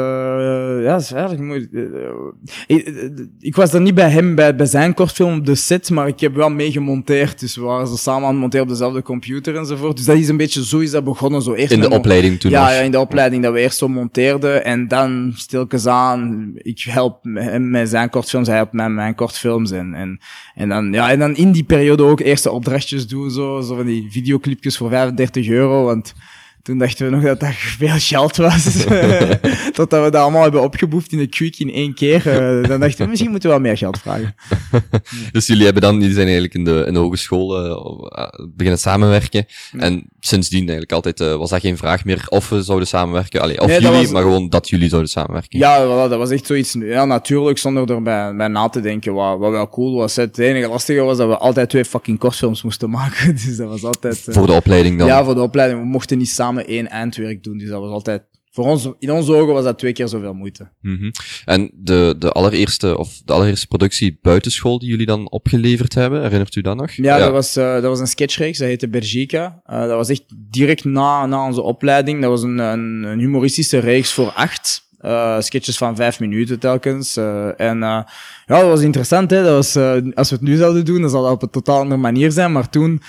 ja, 0.83 0.93
dat 0.93 1.01
is 1.01 1.13
eigenlijk 1.13 1.43
mooi. 1.43 1.69
Eh, 1.73 2.77
ik, 2.77 2.87
eh, 2.87 3.09
ik 3.41 3.57
was 3.57 3.73
er 3.73 3.81
niet 3.81 3.95
bij 3.95 4.11
hem, 4.11 4.35
bij, 4.35 4.57
bij 4.57 4.67
zijn 4.67 4.95
kortfilm 4.95 5.39
op 5.39 5.47
de 5.47 5.55
set, 5.55 5.91
maar 5.91 6.09
ik 6.09 6.21
heb 6.21 6.35
wel 6.35 6.51
mee 6.51 6.73
gemonteerd. 6.73 7.41
Dus 7.41 7.57
we 7.57 7.63
waren 7.63 7.87
zo 7.87 7.97
samen 7.97 8.23
aan 8.23 8.31
het 8.31 8.41
monteren 8.41 8.67
op 8.67 8.73
dezelfde 8.73 9.03
computer 9.03 9.57
enzovoort. 9.57 9.97
Dus 9.97 10.07
dat 10.07 10.17
is 10.17 10.29
een 10.29 10.37
beetje... 10.37 10.65
Zo 10.65 10.79
is 10.79 10.91
dat 10.91 11.05
begonnen, 11.05 11.43
zo 11.43 11.55
eerst 11.55 11.73
in 11.73 11.81
de 11.81 11.91
opleiding 11.91 12.41
toen 12.41 12.51
ja, 12.51 12.73
ja, 12.73 12.81
in 12.81 12.91
de 12.91 12.99
opleiding 12.99 13.43
dat 13.43 13.53
we 13.53 13.61
eerst 13.61 13.79
zo 13.79 13.89
monteerden 13.89 14.65
en 14.65 14.89
dan 14.89 15.33
stilkens 15.37 15.87
aan, 15.87 16.53
ik 16.55 16.81
help 16.81 17.25
hem 17.25 17.71
met 17.71 17.89
zijn 17.89 18.11
kortfilms, 18.11 18.47
hij 18.47 18.57
helpt 18.57 18.73
mij 18.73 18.87
met 18.87 18.97
mijn 18.97 19.15
kortfilms 19.15 19.71
en, 19.71 19.95
en, 19.95 20.21
en 20.55 20.69
dan, 20.69 20.93
ja, 20.93 21.11
en 21.11 21.19
dan 21.19 21.37
in 21.37 21.53
die 21.53 21.65
periode 21.65 22.03
ook 22.03 22.21
eerste 22.21 22.51
opdrachtjes 22.51 23.07
doen, 23.07 23.31
zo, 23.31 23.61
zo 23.61 23.77
van 23.77 23.87
die 23.87 24.07
videoclipjes 24.11 24.77
voor 24.77 24.91
35 24.95 25.49
euro, 25.49 25.87
want 25.87 26.15
toen 26.65 26.79
dachten 26.79 27.07
we 27.07 27.13
nog 27.13 27.23
dat 27.25 27.41
dat 27.41 27.55
veel 27.55 27.99
geld 27.99 28.37
was. 28.37 28.65
Totdat 29.73 30.05
we 30.05 30.11
dat 30.11 30.23
allemaal 30.23 30.43
hebben 30.43 30.63
opgeboefd 30.63 31.13
in 31.13 31.19
de 31.19 31.27
quick 31.27 31.59
in 31.59 31.73
één 31.73 31.95
keer. 31.95 32.29
Eh, 32.29 32.69
dan 32.69 32.81
dachten 32.81 33.05
we, 33.05 33.11
misschien 33.11 33.31
moeten 33.31 33.49
we 33.49 33.55
wel 33.55 33.65
meer 33.65 33.77
geld 33.77 33.99
vragen. 33.99 34.35
Dus 35.33 35.47
jullie 35.47 35.65
hebben 35.65 35.83
dan, 35.83 35.95
jullie 35.95 36.13
zijn 36.15 36.25
eigenlijk 36.25 36.55
in 36.55 36.65
de, 36.65 36.85
in 36.87 36.93
de 36.93 36.99
hogeschool 36.99 37.57
eh, 37.57 37.71
eh, 38.23 38.29
beginnen 38.55 38.79
samenwerken. 38.81 39.47
En 39.79 40.09
sindsdien 40.21 40.61
eigenlijk 40.61 40.93
altijd 40.93 41.19
was 41.19 41.51
dat 41.51 41.61
geen 41.61 41.77
vraag 41.77 42.05
meer 42.05 42.27
of 42.29 42.49
we 42.49 42.63
zouden 42.63 42.89
samenwerken. 42.89 43.41
Allee, 43.41 43.61
of 43.61 43.67
Nee, 43.67 43.81
jullie, 43.81 43.99
was- 43.99 44.11
maar 44.11 44.23
gewoon 44.23 44.49
dat 44.49 44.69
jullie 44.69 44.89
zouden 44.89 45.11
samenwerken. 45.11 45.59
Ja, 45.59 45.85
voilà, 45.85 46.09
dat 46.11 46.19
was 46.19 46.31
echt 46.31 46.47
zoiets 46.47 46.73
ja, 46.81 47.05
natuurlijk, 47.05 47.59
zonder 47.59 47.91
erbij 47.91 48.35
bij 48.37 48.49
na 48.49 48.69
te 48.69 48.81
denken, 48.81 49.15
wat, 49.15 49.39
wat 49.39 49.51
wel 49.51 49.69
cool 49.69 49.95
was. 49.97 50.17
Het 50.17 50.39
enige 50.39 50.69
lastige 50.69 51.01
was 51.01 51.17
dat 51.17 51.29
we 51.29 51.37
altijd 51.39 51.69
twee 51.71 51.85
fucking 51.85 52.19
kortfilms 52.19 52.63
moesten 52.63 52.91
maken. 52.91 53.35
Dus 53.45 53.57
dat 53.57 53.69
was 53.69 53.85
altijd... 53.85 54.27
Voor 54.29 54.47
de 54.47 54.53
opleiding 54.53 54.99
dan. 54.99 55.07
Ja, 55.07 55.25
voor 55.25 55.35
de 55.35 55.43
opleiding. 55.43 55.81
We 55.81 55.87
mochten 55.87 56.19
niet 56.19 56.29
samen 56.31 56.54
één 56.63 56.89
eindwerk 56.91 57.43
doen. 57.43 57.59
Dus 57.59 57.69
dat 57.69 57.81
was 57.81 57.91
altijd... 57.91 58.23
Voor 58.51 58.65
ons, 58.65 58.89
in 58.99 59.11
onze 59.13 59.33
ogen 59.35 59.55
was 59.55 59.65
dat 59.65 59.79
twee 59.79 59.93
keer 59.93 60.09
zoveel 60.09 60.35
moeite. 60.35 60.69
Mhm. 60.81 61.11
En 61.45 61.71
de, 61.75 62.15
de 62.19 62.31
allereerste, 62.33 62.99
of 62.99 63.21
de 63.25 63.33
allereerste 63.33 63.67
productie 63.67 64.19
buitenschool 64.23 64.79
die 64.79 64.89
jullie 64.89 65.07
dan 65.07 65.31
opgeleverd 65.31 65.95
hebben, 65.95 66.23
herinnert 66.23 66.55
u 66.55 66.61
dat 66.61 66.77
nog? 66.77 66.91
Ja, 66.91 67.19
Dat, 67.19 67.31
was, 67.31 67.57
eh, 67.57 67.73
dat 67.73 67.83
was 67.83 68.01
een 68.01 68.07
sketchreeks, 68.07 68.59
dat 68.59 68.69
heette 68.69 68.89
Bergica. 68.89 69.61
Eh, 69.65 69.81
dat 69.81 69.91
was 69.91 70.09
echt 70.09 70.23
direct 70.51 70.85
na, 70.85 71.27
na 71.27 71.47
onze 71.47 71.63
opleiding. 71.63 72.21
Dat 72.21 72.31
was 72.31 72.43
een, 72.43 72.59
een, 72.59 73.03
een 73.03 73.19
humoristische 73.19 73.79
reeks 73.79 74.13
voor 74.13 74.31
acht. 74.33 74.83
eh, 74.99 75.41
sketches 75.41 75.77
van 75.77 75.97
vijf 75.97 76.21
minuten 76.21 76.59
telkens. 76.59 77.17
eh, 77.17 77.61
en 77.61 77.83
eh, 77.83 78.03
ja, 78.47 78.59
dat 78.61 78.63
was 78.63 78.81
interessant. 78.81 79.31
Hè? 79.31 79.43
Dat 79.43 79.53
was, 79.55 79.75
eh, 79.77 79.93
als 80.15 80.29
we 80.31 80.35
het 80.37 80.45
nu 80.45 80.57
zouden 80.57 80.85
doen, 80.85 81.01
dan 81.01 81.11
zou 81.11 81.23
dat 81.25 81.33
op 81.33 81.43
een 81.43 81.51
totaal 81.51 81.81
andere 81.81 82.01
manier 82.01 82.33
zijn. 82.33 82.53
Maar 82.53 82.71
toen, 82.71 83.03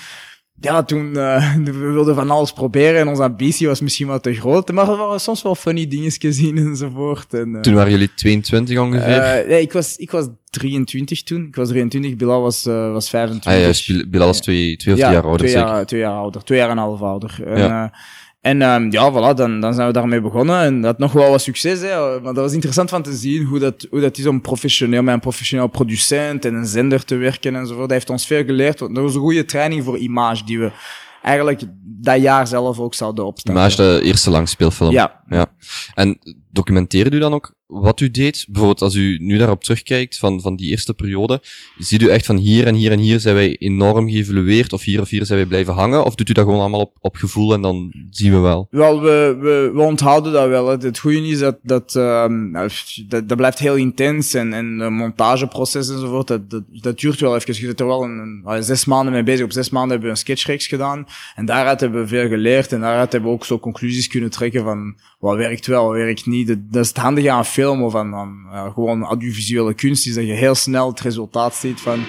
ja, 0.60 0.82
toen 0.82 1.16
eh, 1.16 1.54
we 1.64 1.72
wilden 1.72 2.14
van 2.14 2.30
alles 2.30 2.52
proberen 2.52 3.00
en 3.00 3.08
onze 3.08 3.22
ambitie 3.22 3.66
was 3.66 3.80
misschien 3.80 4.06
wat 4.06 4.22
te 4.22 4.34
groot. 4.34 4.72
Maar 4.72 4.88
er 4.90 4.96
waren 4.96 5.20
soms 5.20 5.42
wel 5.42 5.54
funny 5.54 5.88
dingetjes 5.88 6.38
in 6.38 6.58
enzovoort. 6.58 7.34
En, 7.34 7.54
eh, 7.54 7.60
Toen 7.60 7.74
waren 7.74 7.90
jullie 7.90 8.14
22 8.14 8.78
ongeveer. 8.78 9.18
eh, 9.18 9.48
nee, 9.48 9.60
ik 9.60 9.72
was, 9.72 9.96
ik 9.96 10.10
was 10.10 10.26
23 10.50 11.22
toen. 11.22 11.46
Ik 11.46 11.56
was 11.56 11.68
23, 11.68 12.16
Bilal 12.16 12.42
was, 12.42 12.64
was 12.64 13.08
25. 13.10 13.52
ah 13.52 13.98
ja, 13.98 14.04
Bilal 14.08 14.30
is 14.30 14.40
twee, 14.40 14.76
twee 14.76 14.94
of 14.94 15.00
drie 15.00 15.12
jaar 15.12 15.22
ouder, 15.22 15.38
twee 15.38 15.50
zeker? 15.50 15.66
jaar, 15.68 15.86
twee 15.86 16.00
jaar 16.00 16.12
ouder. 16.16 16.44
Twee 16.44 16.58
jaar 16.58 16.70
en 16.70 16.76
een 16.76 16.82
half 16.82 17.00
ouder. 17.02 17.36
En, 17.44 17.58
Ja. 17.58 17.92
En 18.46 18.62
ehm, 18.62 18.90
ja, 18.90 19.12
voilà, 19.12 19.36
dan, 19.36 19.60
dan 19.60 19.74
zijn 19.74 19.86
we 19.86 19.92
daarmee 19.92 20.20
begonnen. 20.20 20.60
En 20.60 20.80
dat 20.80 20.90
had 20.90 20.98
nog 20.98 21.12
wel 21.12 21.30
wat 21.30 21.40
succes. 21.40 21.80
Hè. 21.80 22.20
Maar 22.20 22.34
dat 22.34 22.44
was 22.44 22.52
interessant 22.52 22.90
van 22.90 23.02
te 23.02 23.12
zien 23.12 23.44
hoe 23.44 23.58
dat, 23.58 23.86
hoe 23.90 24.00
dat 24.00 24.18
is 24.18 24.26
om 24.26 24.40
professioneel 24.40 25.02
met 25.02 25.14
een 25.14 25.20
professioneel 25.20 25.66
producent 25.66 26.44
en 26.44 26.54
een 26.54 26.66
zender 26.66 27.04
te 27.04 27.14
werken 27.14 27.54
enzovoort. 27.54 27.88
Dat 27.88 27.90
heeft 27.90 28.10
ons 28.10 28.26
veel 28.26 28.44
geleerd. 28.44 28.78
Dat 28.78 28.90
was 28.92 29.14
een 29.14 29.20
goede 29.20 29.44
training 29.44 29.84
voor 29.84 29.98
image 29.98 30.44
die 30.44 30.58
we 30.58 30.70
eigenlijk 31.22 31.62
dat 31.82 32.20
jaar 32.20 32.46
zelf 32.46 32.78
ook 32.78 32.94
zouden 32.94 33.26
opstaan. 33.26 33.56
Image, 33.56 33.76
de 33.76 34.00
eerste 34.02 34.30
langspeelfilm. 34.30 34.90
Ja. 34.90 35.22
Ja. 35.28 35.52
En 35.94 36.18
documenteerde 36.50 37.16
u 37.16 37.18
dan 37.18 37.34
ook 37.34 37.54
wat 37.66 38.00
u 38.00 38.10
deed? 38.10 38.46
Bijvoorbeeld 38.48 38.82
als 38.82 38.94
u 38.94 39.18
nu 39.20 39.38
daarop 39.38 39.64
terugkijkt 39.64 40.18
van, 40.18 40.40
van 40.40 40.56
die 40.56 40.70
eerste 40.70 40.94
periode, 40.94 41.40
ziet 41.78 42.02
u 42.02 42.08
echt 42.08 42.26
van 42.26 42.36
hier 42.36 42.66
en 42.66 42.74
hier 42.74 42.92
en 42.92 42.98
hier 42.98 43.20
zijn 43.20 43.34
wij 43.34 43.56
enorm 43.58 44.08
geëvolueerd, 44.08 44.72
of 44.72 44.82
hier 44.82 45.00
of 45.00 45.08
hier 45.08 45.26
zijn 45.26 45.38
wij 45.38 45.48
blijven 45.48 45.74
hangen, 45.74 46.04
of 46.04 46.14
doet 46.14 46.28
u 46.28 46.32
dat 46.32 46.44
gewoon 46.44 46.60
allemaal 46.60 46.80
op, 46.80 46.96
op 47.00 47.16
gevoel 47.16 47.54
en 47.54 47.60
dan 47.60 47.92
zien 48.10 48.32
we 48.32 48.38
wel? 48.38 48.66
Wel, 48.70 49.00
we, 49.00 49.36
we, 49.40 49.70
we 49.74 49.80
onthouden 49.80 50.32
dat 50.32 50.48
wel. 50.48 50.68
Het 50.68 50.98
goede 50.98 51.28
is 51.28 51.38
dat 51.38 51.58
dat, 51.62 51.96
ehm, 51.96 52.52
dat 53.08 53.28
dat 53.28 53.36
blijft 53.36 53.58
heel 53.58 53.76
intens 53.76 54.34
en, 54.34 54.52
en 54.52 54.78
de 54.78 54.90
montageproces 54.90 55.88
enzovoort, 55.88 56.26
dat, 56.26 56.50
dat, 56.50 56.62
dat 56.70 56.98
duurt 56.98 57.20
wel 57.20 57.34
even. 57.34 57.54
Je 57.54 57.66
zit 57.66 57.80
er 57.80 57.86
wel 57.86 58.02
een, 58.02 58.44
zes 58.60 58.84
maanden 58.84 59.12
mee 59.12 59.22
bezig. 59.22 59.44
Op 59.44 59.52
zes 59.52 59.70
maanden 59.70 59.90
hebben 59.90 60.08
we 60.08 60.14
een 60.14 60.20
sketchreeks 60.20 60.66
gedaan 60.66 61.06
en 61.34 61.44
daaruit 61.44 61.80
hebben 61.80 62.00
we 62.00 62.08
veel 62.08 62.28
geleerd 62.28 62.72
en 62.72 62.80
daaruit 62.80 63.12
hebben 63.12 63.30
we 63.30 63.36
ook 63.36 63.44
zo 63.44 63.58
conclusies 63.58 64.06
kunnen 64.06 64.30
trekken 64.30 64.64
van 64.64 64.96
wat 65.18 65.36
werkt 65.36 65.66
wel, 65.66 65.86
wat 65.86 65.94
werkt 65.94 66.26
niet. 66.26 66.46
Dat, 66.46 66.82
is 66.82 66.88
het 66.88 66.96
handige 66.96 67.30
aan 67.30 67.44
film 67.44 67.82
of 67.82 67.94
aan, 67.94 68.14
aan 68.14 68.72
gewoon 68.72 69.02
audiovisuele 69.02 69.74
kunst, 69.74 70.06
is 70.06 70.14
dat 70.14 70.26
je 70.26 70.32
heel 70.32 70.54
snel 70.54 70.88
het 70.88 71.00
resultaat 71.00 71.54
ziet 71.54 71.80
van 71.80 72.04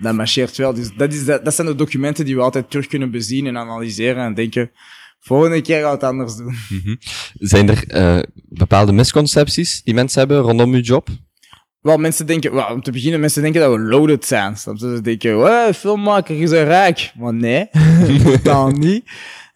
dat 0.00 0.14
marcheert 0.14 0.56
wel. 0.56 0.74
Dus 0.74 0.90
dat, 0.96 1.12
is, 1.12 1.24
dat, 1.24 1.44
dat 1.44 1.54
zijn 1.54 1.66
de 1.66 1.74
documenten 1.74 2.24
die 2.24 2.34
we 2.34 2.42
altijd 2.42 2.70
terug 2.70 2.86
kunnen 2.86 3.10
bezien 3.10 3.46
en 3.46 3.58
analyseren 3.58 4.24
en 4.24 4.34
denken, 4.34 4.70
volgende 5.20 5.60
keer 5.60 5.80
gaan 5.80 5.88
we 5.88 5.94
het 5.94 6.04
anders 6.04 6.36
doen. 6.36 6.56
Zijn 7.38 7.68
er 7.68 7.84
eh, 7.86 8.22
bepaalde 8.48 8.92
misconcepties 8.92 9.82
die 9.82 9.94
mensen 9.94 10.18
hebben 10.18 10.38
rondom 10.38 10.72
uw 10.72 10.80
job? 10.80 11.08
Wel, 11.80 11.96
mensen 11.96 12.26
denken, 12.26 12.54
wel, 12.54 12.66
om 12.66 12.82
te 12.82 12.92
beginnen, 12.92 13.20
mensen 13.20 13.42
denken 13.42 13.60
dat 13.60 13.72
we 13.72 13.78
loaded 13.78 14.24
zijn. 14.24 14.56
Je? 14.64 14.78
Ze 14.78 15.00
denken, 15.02 15.36
"Wow, 15.36 15.72
filmmaker 15.74 16.40
is 16.40 16.50
een 16.50 16.64
rijk. 16.64 17.12
Maar 17.18 17.34
nee, 17.34 17.68
totaal 18.24 18.70
niet. 18.70 19.04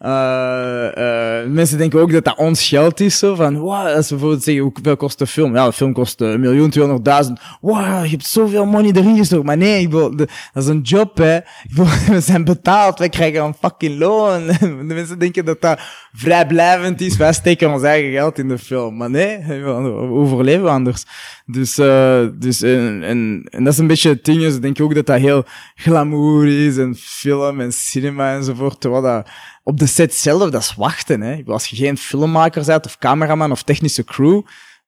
Uh, 0.05 0.89
uh, 0.99 1.47
mensen 1.47 1.79
denken 1.79 2.01
ook 2.01 2.13
dat 2.13 2.25
dat 2.25 2.37
ons 2.37 2.69
geld 2.69 3.01
is. 3.01 3.19
Zo 3.19 3.35
van, 3.35 3.59
wow, 3.59 3.87
als 3.87 4.09
we 4.09 4.15
bijvoorbeeld 4.15 4.43
zeggen, 4.43 4.63
hoeveel 4.63 4.97
kost 4.97 5.19
de 5.19 5.27
film? 5.27 5.55
Ja, 5.55 5.67
de 5.67 5.73
film 5.73 5.93
kost 5.93 6.21
een 6.21 6.41
miljoen, 6.41 6.71
tweehonderdduizend. 6.71 7.41
Wow, 7.61 8.05
je 8.05 8.11
hebt 8.11 8.27
zoveel 8.27 8.65
money 8.65 8.93
erin 8.93 9.17
gestoken. 9.17 9.47
Maar 9.47 9.57
nee, 9.57 9.81
ik 9.81 9.91
de, 9.91 10.29
dat 10.53 10.63
is 10.63 10.67
een 10.67 10.81
job, 10.81 11.17
hè. 11.17 11.39
We 12.13 12.21
zijn 12.21 12.45
betaald, 12.45 12.99
wij 12.99 13.09
krijgen 13.09 13.45
een 13.45 13.55
fucking 13.61 13.99
loon. 13.99 14.47
de 14.61 14.95
mensen 14.95 15.19
denken 15.19 15.45
dat 15.45 15.61
dat 15.61 15.81
vrijblijvend 16.13 17.01
is. 17.01 17.17
Wij 17.17 17.33
steken 17.33 17.73
ons 17.73 17.83
eigen 17.83 18.13
geld 18.13 18.39
in 18.39 18.49
de 18.49 18.59
film. 18.59 18.97
Maar 18.97 19.11
nee, 19.11 19.39
we 19.39 19.65
overleven 20.11 20.69
anders. 20.69 21.05
Dus, 21.53 21.79
uh, 21.79 22.27
dus 22.35 22.63
en, 22.63 23.03
en, 23.03 23.47
en, 23.51 23.65
dat 23.65 23.73
is 23.73 23.79
een 23.79 23.87
beetje 23.87 24.09
het 24.09 24.25
ding. 24.25 24.43
Ze 24.43 24.59
denken 24.59 24.85
ook 24.85 24.95
dat 24.95 25.07
dat 25.07 25.21
heel 25.21 25.45
glamour 25.75 26.67
is 26.67 26.77
en 26.77 26.95
film 26.95 27.61
en 27.61 27.73
cinema 27.73 28.35
enzovoort. 28.35 28.81
Terwijl 28.81 29.03
dat 29.03 29.29
op 29.63 29.79
de 29.79 29.87
set 29.87 30.15
zelf, 30.15 30.51
dat 30.51 30.63
is 30.63 30.75
wachten. 30.75 31.21
Hè. 31.21 31.43
Als 31.47 31.67
je 31.67 31.77
geen 31.77 31.99
filmmaker 31.99 32.65
bent 32.65 32.87
of 32.87 32.99
cameraman 32.99 33.51
of 33.51 33.63
technische 33.63 34.05
crew, 34.05 34.43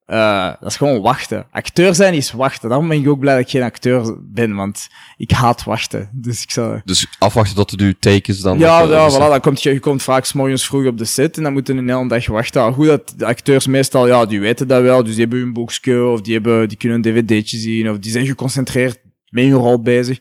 uh, 0.06 0.52
dat 0.60 0.70
is 0.70 0.76
gewoon 0.76 1.00
wachten. 1.00 1.46
Acteur 1.50 1.94
zijn 1.94 2.14
is 2.14 2.32
wachten. 2.32 2.68
Daarom 2.68 2.88
ben 2.88 3.00
ik 3.00 3.08
ook 3.08 3.18
blij 3.18 3.34
dat 3.34 3.44
ik 3.44 3.50
geen 3.50 3.62
acteur 3.62 4.16
ben, 4.20 4.54
want 4.54 4.88
ik 5.16 5.30
haat 5.30 5.64
wachten. 5.64 6.10
Dus 6.12 6.42
ik 6.42 6.50
zou... 6.50 6.80
Dus 6.84 7.06
afwachten 7.18 7.56
tot 7.56 7.70
het 7.70 7.80
uw 7.80 7.92
take 7.98 8.30
is 8.30 8.40
dan? 8.40 8.58
Ja, 8.58 8.80
ja 8.80 9.10
voilà, 9.10 9.16
dan 9.16 9.40
komt 9.40 9.62
je, 9.62 9.72
je 9.72 9.80
komt 9.80 10.02
vaak 10.02 10.24
s 10.24 10.32
morgens 10.32 10.66
vroeg 10.66 10.86
op 10.86 10.98
de 10.98 11.04
set 11.04 11.36
en 11.36 11.42
dan 11.42 11.52
moeten 11.52 11.76
een 11.76 11.88
hele 11.88 12.08
dag 12.08 12.26
wachten. 12.26 12.62
Al 12.62 12.72
goed 12.72 12.86
dat 12.86 13.14
de 13.16 13.26
acteurs 13.26 13.66
meestal, 13.66 14.06
ja, 14.06 14.26
die 14.26 14.40
weten 14.40 14.68
dat 14.68 14.82
wel, 14.82 15.02
dus 15.02 15.12
die 15.12 15.20
hebben 15.20 15.38
hun 15.38 15.52
boekje, 15.52 16.04
of 16.04 16.20
die, 16.20 16.32
hebben, 16.32 16.68
die 16.68 16.78
kunnen 16.78 17.04
een 17.04 17.24
dvd'tje 17.24 17.58
zien, 17.58 17.90
of 17.90 17.98
die 17.98 18.12
zijn 18.12 18.26
geconcentreerd 18.26 19.00
met 19.28 19.44
hun 19.44 19.52
rol 19.52 19.82
bezig. 19.82 20.18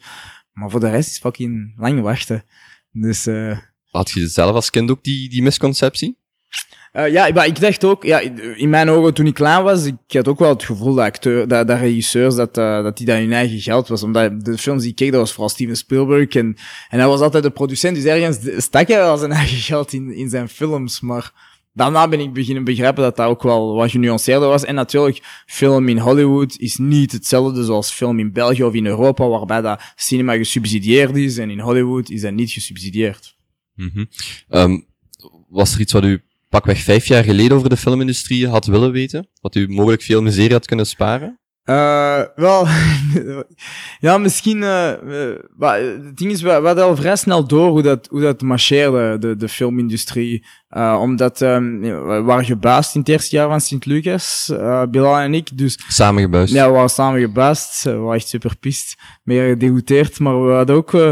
Maar 0.52 0.70
voor 0.70 0.80
de 0.80 0.90
rest 0.90 1.10
is 1.10 1.20
fucking 1.20 1.74
lang 1.78 2.02
wachten. 2.02 2.44
Dus... 2.92 3.28
Uh... 3.28 3.58
Had 3.90 4.12
je 4.12 4.28
zelf 4.28 4.56
als 4.56 4.70
kind 4.70 4.92
ook 4.92 5.04
die, 5.04 5.30
die 5.30 5.44
misconceptie? 5.44 6.22
Uh, 6.94 7.12
ja, 7.12 7.30
maar 7.34 7.46
ik 7.46 7.60
dacht 7.60 7.84
ook, 7.84 8.04
ja, 8.04 8.20
in 8.56 8.70
mijn 8.70 8.90
ogen 8.90 9.14
toen 9.14 9.26
ik 9.26 9.34
klein 9.34 9.64
was, 9.64 9.86
ik 9.86 9.96
had 10.08 10.28
ook 10.28 10.40
wel 10.40 10.50
het 10.50 10.64
gevoel 10.64 10.94
dat, 10.94 11.06
acteur, 11.06 11.48
dat, 11.48 11.68
dat 11.68 11.80
regisseurs, 11.80 12.36
dat, 12.36 12.58
uh, 12.58 12.84
dat 12.84 12.98
die 12.98 13.06
dat 13.06 13.18
hun 13.18 13.34
eigen 13.34 13.60
geld 13.60 13.88
was. 13.88 14.04
Omdat 14.04 14.46
de 14.46 14.58
films 14.58 14.82
die 14.82 14.90
ik 14.90 14.96
keek, 14.96 15.12
dat 15.12 15.20
was 15.20 15.32
vooral 15.32 15.50
Steven 15.50 15.76
Spielberg. 15.76 16.30
En, 16.30 16.56
en 16.90 17.00
hij 17.00 17.08
was 17.08 17.20
altijd 17.20 17.44
de 17.44 17.50
producent, 17.50 17.96
dus 17.96 18.06
ergens 18.06 18.64
stak 18.64 18.88
hij 18.88 18.98
wel 18.98 19.18
zijn 19.18 19.32
eigen 19.42 19.58
geld 19.58 19.94
in, 19.94 20.16
in 20.16 20.30
zijn 20.30 20.50
films. 20.50 21.02
Maar 21.02 21.34
daarna 21.74 22.08
ben 22.08 22.20
ik 22.20 22.34
beginnen 22.34 22.64
begrijpen 22.64 23.04
dat 23.04 23.16
dat 23.16 23.28
ook 23.28 23.44
wel 23.44 23.76
wat 23.76 23.92
genuanceerder 23.92 24.48
was. 24.48 24.66
En 24.66 24.76
natuurlijk, 24.76 25.44
film 25.46 25.90
in 25.90 25.98
Hollywood 25.98 26.56
is 26.58 26.78
niet 26.78 27.12
hetzelfde 27.12 27.64
zoals 27.64 27.92
film 27.92 28.20
in 28.20 28.32
België 28.32 28.64
of 28.64 28.74
in 28.74 28.86
Europa, 28.86 29.28
waarbij 29.28 29.62
dat 29.62 29.82
cinema 29.96 30.36
gesubsidieerd 30.36 31.16
is. 31.16 31.38
En 31.38 31.50
in 31.50 31.60
Hollywood 31.60 32.10
is 32.10 32.22
dat 32.22 32.34
niet 32.34 32.52
gesubsidieerd. 32.52 33.36
Mm 33.76 34.08
was 35.50 35.74
er 35.74 35.80
iets 35.80 35.94
wat 35.94 36.04
u 36.04 36.22
pakweg 36.54 36.80
vijf 36.80 37.06
jaar 37.06 37.24
geleden 37.24 37.58
over 37.58 37.70
de 37.70 37.78
filmindustrie 37.78 38.48
had 38.48 38.66
willen 38.66 38.92
weten? 38.92 39.28
Wat 39.42 39.56
u 39.56 39.68
mogelijk 39.68 40.02
veel 40.02 40.22
miserie 40.22 40.52
had 40.52 40.66
kunnen 40.66 40.86
sparen? 40.86 41.40
Uh, 41.66 42.22
wel, 42.36 42.68
ja, 44.08 44.18
misschien, 44.18 44.58
uh, 44.58 44.94
het 45.60 46.18
ding 46.18 46.32
is, 46.32 46.42
we, 46.42 46.60
we 46.60 46.66
hadden 46.66 46.84
al 46.84 46.96
vrij 46.96 47.16
snel 47.16 47.48
door 47.48 47.70
hoe 47.70 47.82
dat, 47.82 48.08
hoe 48.08 48.22
dat 48.22 48.42
marcheerde, 48.42 49.18
de, 49.20 49.36
de 49.36 49.50
filmindustrie. 49.50 50.46
Uh, 50.78 50.98
omdat 51.02 51.42
um, 51.42 51.82
we 51.82 52.22
waren 52.22 52.46
gebuist 52.46 52.96
in 52.96 53.00
het 53.00 53.10
eerste 53.10 53.36
jaar 53.36 53.50
van 53.50 53.62
Sint-Lucas, 53.62 54.50
uh, 54.52 54.84
Bilal 54.90 55.18
en 55.18 55.34
ik. 55.34 55.58
Dus, 55.58 55.80
samen 55.88 56.22
gebuist? 56.22 56.54
Ja, 56.54 56.66
we 56.68 56.74
waren 56.74 56.90
samen 56.90 57.20
gebuist. 57.20 57.84
We 57.84 57.96
waren 57.96 58.16
echt 58.16 58.28
super 58.28 58.58
pist, 58.60 58.96
meer 59.24 59.48
gedegoteerd. 59.48 60.20
Maar 60.20 60.46
we 60.46 60.54
hadden 60.54 60.76
ook... 60.76 60.94
Uh, 60.94 61.10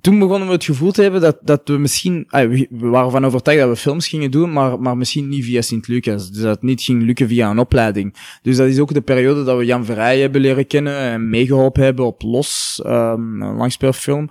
toen 0.00 0.18
begonnen 0.18 0.48
we 0.48 0.54
het 0.54 0.64
gevoel 0.64 0.92
te 0.92 1.02
hebben 1.02 1.20
dat, 1.20 1.38
dat 1.42 1.60
we 1.64 1.78
misschien... 1.78 2.26
we 2.28 2.68
waren 2.70 3.10
van 3.10 3.24
overtuigd 3.24 3.60
dat 3.60 3.70
we 3.70 3.76
films 3.76 4.08
gingen 4.08 4.30
doen, 4.30 4.52
maar, 4.52 4.80
maar 4.80 4.96
misschien 4.96 5.28
niet 5.28 5.44
via 5.44 5.62
Sint-Lucas. 5.62 6.30
Dus 6.30 6.42
dat 6.42 6.54
het 6.54 6.62
niet 6.62 6.82
ging 6.82 7.02
lukken 7.02 7.28
via 7.28 7.50
een 7.50 7.58
opleiding. 7.58 8.16
Dus 8.42 8.56
dat 8.56 8.68
is 8.68 8.78
ook 8.78 8.94
de 8.94 9.00
periode 9.00 9.44
dat 9.44 9.58
we 9.58 9.64
Jan 9.64 9.84
Verrij 9.84 10.20
hebben 10.20 10.40
leren 10.40 10.66
kennen 10.66 10.96
en 10.96 11.28
meegeholpen 11.28 11.82
hebben 11.82 12.04
op 12.04 12.22
Los, 12.22 12.82
um, 12.86 13.42
een 13.42 13.56
langspeelfilm. 13.56 14.28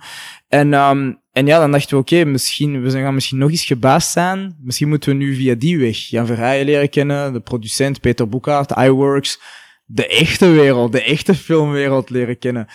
En, 0.48 0.72
um, 0.72 1.20
en 1.32 1.46
ja, 1.46 1.58
dan 1.58 1.70
dachten 1.70 1.96
we, 1.96 2.02
oké, 2.02 2.24
misschien, 2.24 2.82
we 2.82 2.90
gaan 2.90 3.14
misschien 3.14 3.38
nog 3.38 3.50
eens 3.50 3.64
gebaasd 3.64 4.12
zijn. 4.12 4.56
Misschien 4.60 4.88
moeten 4.88 5.10
we 5.10 5.16
nu 5.16 5.34
via 5.34 5.54
die 5.54 5.78
weg 5.78 5.96
Jan 5.96 6.26
Verheijen 6.26 6.64
leren 6.64 6.90
kennen, 6.90 7.32
de 7.32 7.40
producent 7.40 8.00
Peter 8.00 8.28
Boekhaart, 8.28 8.70
iWorks, 8.70 9.40
de 9.84 10.06
echte 10.06 10.50
wereld, 10.50 10.92
de 10.92 11.02
echte 11.02 11.34
filmwereld 11.34 12.10
leren 12.10 12.38
kennen. 12.38 12.66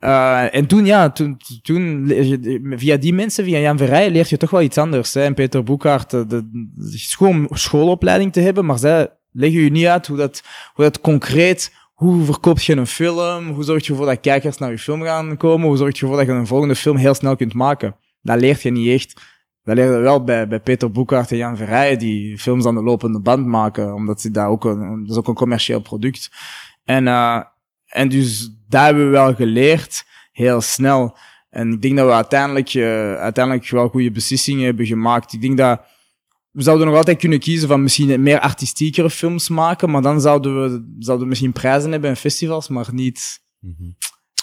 Uh, 0.00 0.54
en 0.54 0.66
toen, 0.66 0.86
ja, 0.86 1.10
toen, 1.10 1.36
toen, 1.62 2.12
via 2.76 2.96
die 2.96 3.14
mensen, 3.14 3.44
via 3.44 3.58
Jan 3.58 3.78
Verheijen, 3.78 4.12
leert 4.12 4.28
je 4.28 4.36
toch 4.36 4.50
wel 4.50 4.62
iets 4.62 4.78
anders. 4.78 5.14
En 5.14 5.34
Peter 5.34 5.62
Boekhaart, 5.62 6.10
de, 6.10 6.26
de, 6.26 6.42
de 6.50 6.98
gewoon 6.98 7.48
schoolopleiding 7.50 8.32
te 8.32 8.40
hebben, 8.40 8.64
maar 8.64 8.78
zij 8.78 9.08
leggen 9.32 9.60
je 9.60 9.70
niet 9.70 9.86
uit 9.86 10.06
hoe 10.06 10.16
dat, 10.16 10.42
hoe 10.74 10.84
dat 10.84 11.00
concreet 11.00 11.72
hoe 11.96 12.24
verkoop 12.24 12.60
je 12.60 12.76
een 12.76 12.86
film? 12.86 13.48
Hoe 13.48 13.64
zorg 13.64 13.86
je 13.86 13.90
ervoor 13.90 14.06
dat 14.06 14.20
kijkers 14.20 14.58
naar 14.58 14.70
je 14.70 14.78
film 14.78 15.02
gaan 15.02 15.36
komen? 15.36 15.68
Hoe 15.68 15.76
zorg 15.76 15.96
je 15.96 16.02
ervoor 16.02 16.16
dat 16.16 16.26
je 16.26 16.32
een 16.32 16.46
volgende 16.46 16.74
film 16.74 16.96
heel 16.96 17.14
snel 17.14 17.36
kunt 17.36 17.54
maken? 17.54 17.96
Dat 18.26 18.40
leert 18.40 18.62
je 18.62 18.70
niet 18.70 18.88
echt. 18.88 19.20
Dat 19.62 19.76
leer 19.76 19.92
je 19.92 19.98
wel 19.98 20.24
bij, 20.24 20.48
bij 20.48 20.60
Peter 20.60 20.90
Boekhaart 20.90 21.30
en 21.30 21.36
Jan 21.36 21.56
Verrijen, 21.56 21.98
die 21.98 22.38
films 22.38 22.66
aan 22.66 22.74
de 22.74 22.82
lopende 22.82 23.20
band 23.20 23.46
maken, 23.46 23.94
omdat 23.94 24.20
ze 24.20 24.30
daar 24.30 24.48
ook 24.48 24.64
een, 24.64 25.00
dat 25.00 25.10
is 25.10 25.16
ook 25.16 25.28
een 25.28 25.34
commercieel 25.34 25.80
product. 25.80 26.30
En, 26.84 27.06
uh, 27.06 27.42
en 27.86 28.08
dus 28.08 28.50
daar 28.68 28.84
hebben 28.84 29.04
we 29.04 29.10
wel 29.10 29.34
geleerd, 29.34 30.04
heel 30.32 30.60
snel. 30.60 31.16
En 31.50 31.72
ik 31.72 31.82
denk 31.82 31.96
dat 31.96 32.06
we 32.06 32.12
uiteindelijk, 32.12 32.74
uh, 32.74 33.14
uiteindelijk 33.14 33.68
wel 33.68 33.88
goede 33.88 34.10
beslissingen 34.10 34.64
hebben 34.64 34.86
gemaakt. 34.86 35.32
Ik 35.32 35.40
denk 35.40 35.56
dat 35.56 35.80
we 36.50 36.62
zouden 36.62 36.86
nog 36.86 36.96
altijd 36.96 37.18
kunnen 37.18 37.38
kiezen 37.38 37.68
van 37.68 37.82
misschien 37.82 38.22
meer 38.22 38.40
artistiekere 38.40 39.10
films 39.10 39.48
maken, 39.48 39.90
maar 39.90 40.02
dan 40.02 40.20
zouden 40.20 40.62
we, 40.62 40.94
zouden 40.98 41.24
we 41.24 41.30
misschien 41.30 41.52
prijzen 41.52 41.92
hebben 41.92 42.10
in 42.10 42.16
festivals, 42.16 42.68
maar 42.68 42.88
niet, 42.92 43.42
mm 43.60 43.96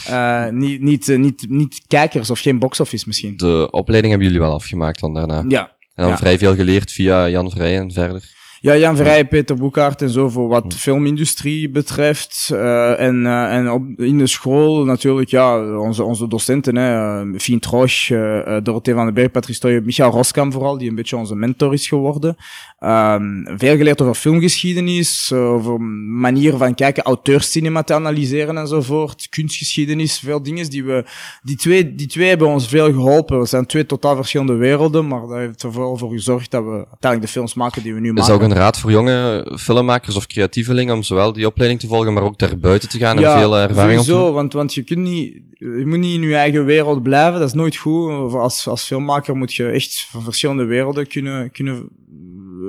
uh, 0.09 0.47
niet, 0.47 0.81
niet, 0.81 1.07
uh, 1.07 1.17
niet, 1.17 1.45
niet 1.49 1.81
kijkers 1.87 2.29
of 2.29 2.39
geen 2.39 2.59
box-office 2.59 3.03
misschien. 3.07 3.37
De 3.37 3.67
opleiding 3.71 4.13
hebben 4.13 4.31
jullie 4.31 4.45
wel 4.45 4.55
afgemaakt 4.55 4.99
dan 4.99 5.13
daarna? 5.13 5.43
Ja. 5.47 5.71
En 5.95 6.03
dan 6.03 6.09
ja. 6.09 6.17
vrij 6.17 6.37
veel 6.37 6.55
geleerd 6.55 6.91
via 6.91 7.29
Jan 7.29 7.51
Vrij 7.51 7.77
en 7.77 7.91
verder? 7.91 8.31
Ja, 8.63 8.78
Jan 8.78 8.95
Verrijen, 8.95 9.28
Peter 9.28 9.56
Boekhaart 9.56 10.02
en 10.02 10.10
zo 10.10 10.30
voor 10.30 10.47
wat 10.47 10.71
de 10.71 10.78
filmindustrie 10.78 11.69
betreft. 11.69 12.49
Uh, 12.54 12.99
en 12.99 13.15
uh, 13.15 13.56
en 13.56 13.71
op, 13.71 13.84
in 13.97 14.17
de 14.17 14.28
school 14.28 14.86
natuurlijk, 14.86 15.30
ja, 15.30 15.78
onze, 15.78 16.04
onze 16.04 16.28
docenten, 16.28 16.76
hè, 16.76 17.23
uh, 17.23 17.39
Fien 17.39 17.60
Trosch, 17.60 18.10
uh, 18.10 18.58
Dorothee 18.63 18.93
van 18.93 19.06
den 19.06 19.13
Berg, 19.13 19.32
Patrice 19.32 19.60
Toye, 19.60 19.82
Michael 19.82 20.12
Roskam 20.12 20.52
vooral, 20.52 20.78
die 20.78 20.89
een 20.89 20.95
beetje 20.95 21.17
onze 21.17 21.36
mentor 21.36 21.73
is 21.73 21.88
geworden. 21.88 22.36
Um, 22.80 23.47
veel 23.58 23.78
geleerd 23.78 24.02
over 24.02 24.15
filmgeschiedenis, 24.15 25.32
over 25.34 25.82
manieren 25.82 26.60
van 26.60 26.76
kijken, 26.76 27.04
auteurscinema 27.04 27.84
te 27.84 27.93
analyseren 27.93 28.58
enzovoort, 28.58 29.28
kunstgeschiedenis, 29.30 30.19
veel 30.19 30.43
dingen 30.43 30.69
die 30.69 30.84
we, 30.84 31.06
die 31.41 31.56
twee, 31.56 31.95
die 31.95 32.08
twee 32.08 32.28
hebben 32.30 32.47
ons 32.47 32.67
veel 32.67 32.86
geholpen. 32.86 33.39
We 33.39 33.45
zijn 33.45 33.65
twee 33.65 33.86
totaal 33.86 34.15
verschillende 34.15 34.56
werelden, 34.56 35.08
maar 35.08 35.21
dat 35.21 35.38
heeft 35.38 35.63
er 35.63 35.71
vooral 35.71 35.97
voor 35.97 36.12
gezorgd 36.12 36.52
dat 36.52 36.63
we 36.63 36.69
uiteindelijk 36.69 37.21
de 37.21 37.28
films 37.28 37.54
maken 37.54 37.84
die 37.84 37.93
we 37.93 37.99
nu 37.99 38.13
maken 38.13 38.52
een 38.53 38.59
raad 38.59 38.79
voor 38.79 38.91
jonge 38.91 39.47
filmmakers 39.59 40.15
of 40.15 40.27
creatievelingen 40.27 40.95
om 40.95 41.03
zowel 41.03 41.33
die 41.33 41.47
opleiding 41.47 41.79
te 41.81 41.87
volgen, 41.87 42.13
maar 42.13 42.23
ook 42.23 42.39
daar 42.39 42.57
buiten 42.57 42.89
te 42.89 42.97
gaan 42.97 43.19
ja, 43.19 43.33
en 43.33 43.39
veel 43.39 43.57
ervaring 43.57 43.99
op 43.99 44.05
te 44.05 44.11
doen? 44.11 44.33
want, 44.33 44.53
want 44.53 44.73
je 44.73 44.83
kunt 44.83 44.99
niet, 44.99 45.41
je 45.51 45.83
moet 45.85 45.97
niet 45.97 46.15
in 46.15 46.27
je 46.27 46.35
eigen 46.35 46.65
wereld 46.65 47.03
blijven, 47.03 47.39
dat 47.39 47.47
is 47.47 47.53
nooit 47.53 47.75
goed. 47.75 48.33
Als, 48.33 48.67
als 48.67 48.83
filmmaker 48.83 49.35
moet 49.35 49.53
je 49.53 49.65
echt 49.65 50.07
van 50.09 50.23
verschillende 50.23 50.63
werelden 50.63 51.07
kunnen, 51.07 51.51
kunnen 51.51 51.89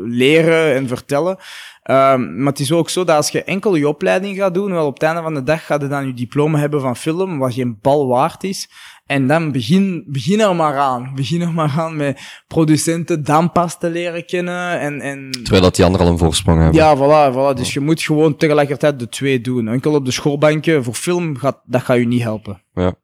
leren 0.04 0.74
en 0.74 0.88
vertellen. 0.88 1.38
Um, 1.90 2.36
maar 2.36 2.52
het 2.52 2.60
is 2.60 2.72
ook 2.72 2.90
zo 2.90 3.04
dat 3.04 3.16
als 3.16 3.28
je 3.28 3.44
enkel 3.44 3.74
je 3.74 3.88
opleiding 3.88 4.36
gaat 4.36 4.54
doen, 4.54 4.72
wel 4.72 4.86
op 4.86 4.94
het 4.94 5.02
einde 5.02 5.22
van 5.22 5.34
de 5.34 5.42
dag 5.42 5.66
gaat 5.66 5.82
je 5.82 5.88
dan 5.88 6.06
je 6.06 6.14
diploma 6.14 6.58
hebben 6.58 6.80
van 6.80 6.96
film, 6.96 7.38
wat 7.38 7.54
geen 7.54 7.78
bal 7.80 8.06
waard 8.06 8.44
is. 8.44 8.68
En 9.06 9.26
dan 9.26 9.52
begin, 9.52 10.04
begin 10.06 10.40
er 10.40 10.56
maar 10.56 10.76
aan. 10.76 11.12
Begin 11.14 11.40
er 11.40 11.52
maar 11.52 11.74
aan 11.76 11.96
met 11.96 12.20
producenten 12.46 13.24
dan 13.24 13.52
pas 13.52 13.78
te 13.78 13.90
leren 13.90 14.26
kennen. 14.26 14.80
En, 14.80 15.00
en... 15.00 15.30
Terwijl 15.30 15.62
dat 15.62 15.76
die 15.76 15.84
anderen 15.84 16.06
al 16.06 16.12
een 16.12 16.18
voorsprong 16.18 16.60
hebben. 16.60 16.80
Ja, 16.80 16.96
voilà, 16.96 17.34
voilà. 17.34 17.56
Dus 17.56 17.72
je 17.72 17.80
moet 17.80 18.02
gewoon 18.02 18.36
tegelijkertijd 18.36 18.98
de 18.98 19.08
twee 19.08 19.40
doen. 19.40 19.68
Enkel 19.68 19.94
op 19.94 20.04
de 20.04 20.10
schoolbankje 20.10 20.82
voor 20.82 20.94
film, 20.94 21.36
gaat, 21.36 21.60
dat 21.64 21.82
gaat 21.82 21.96
je 21.96 22.06
niet 22.06 22.22
helpen. 22.22 22.62
Ja. 22.74 22.94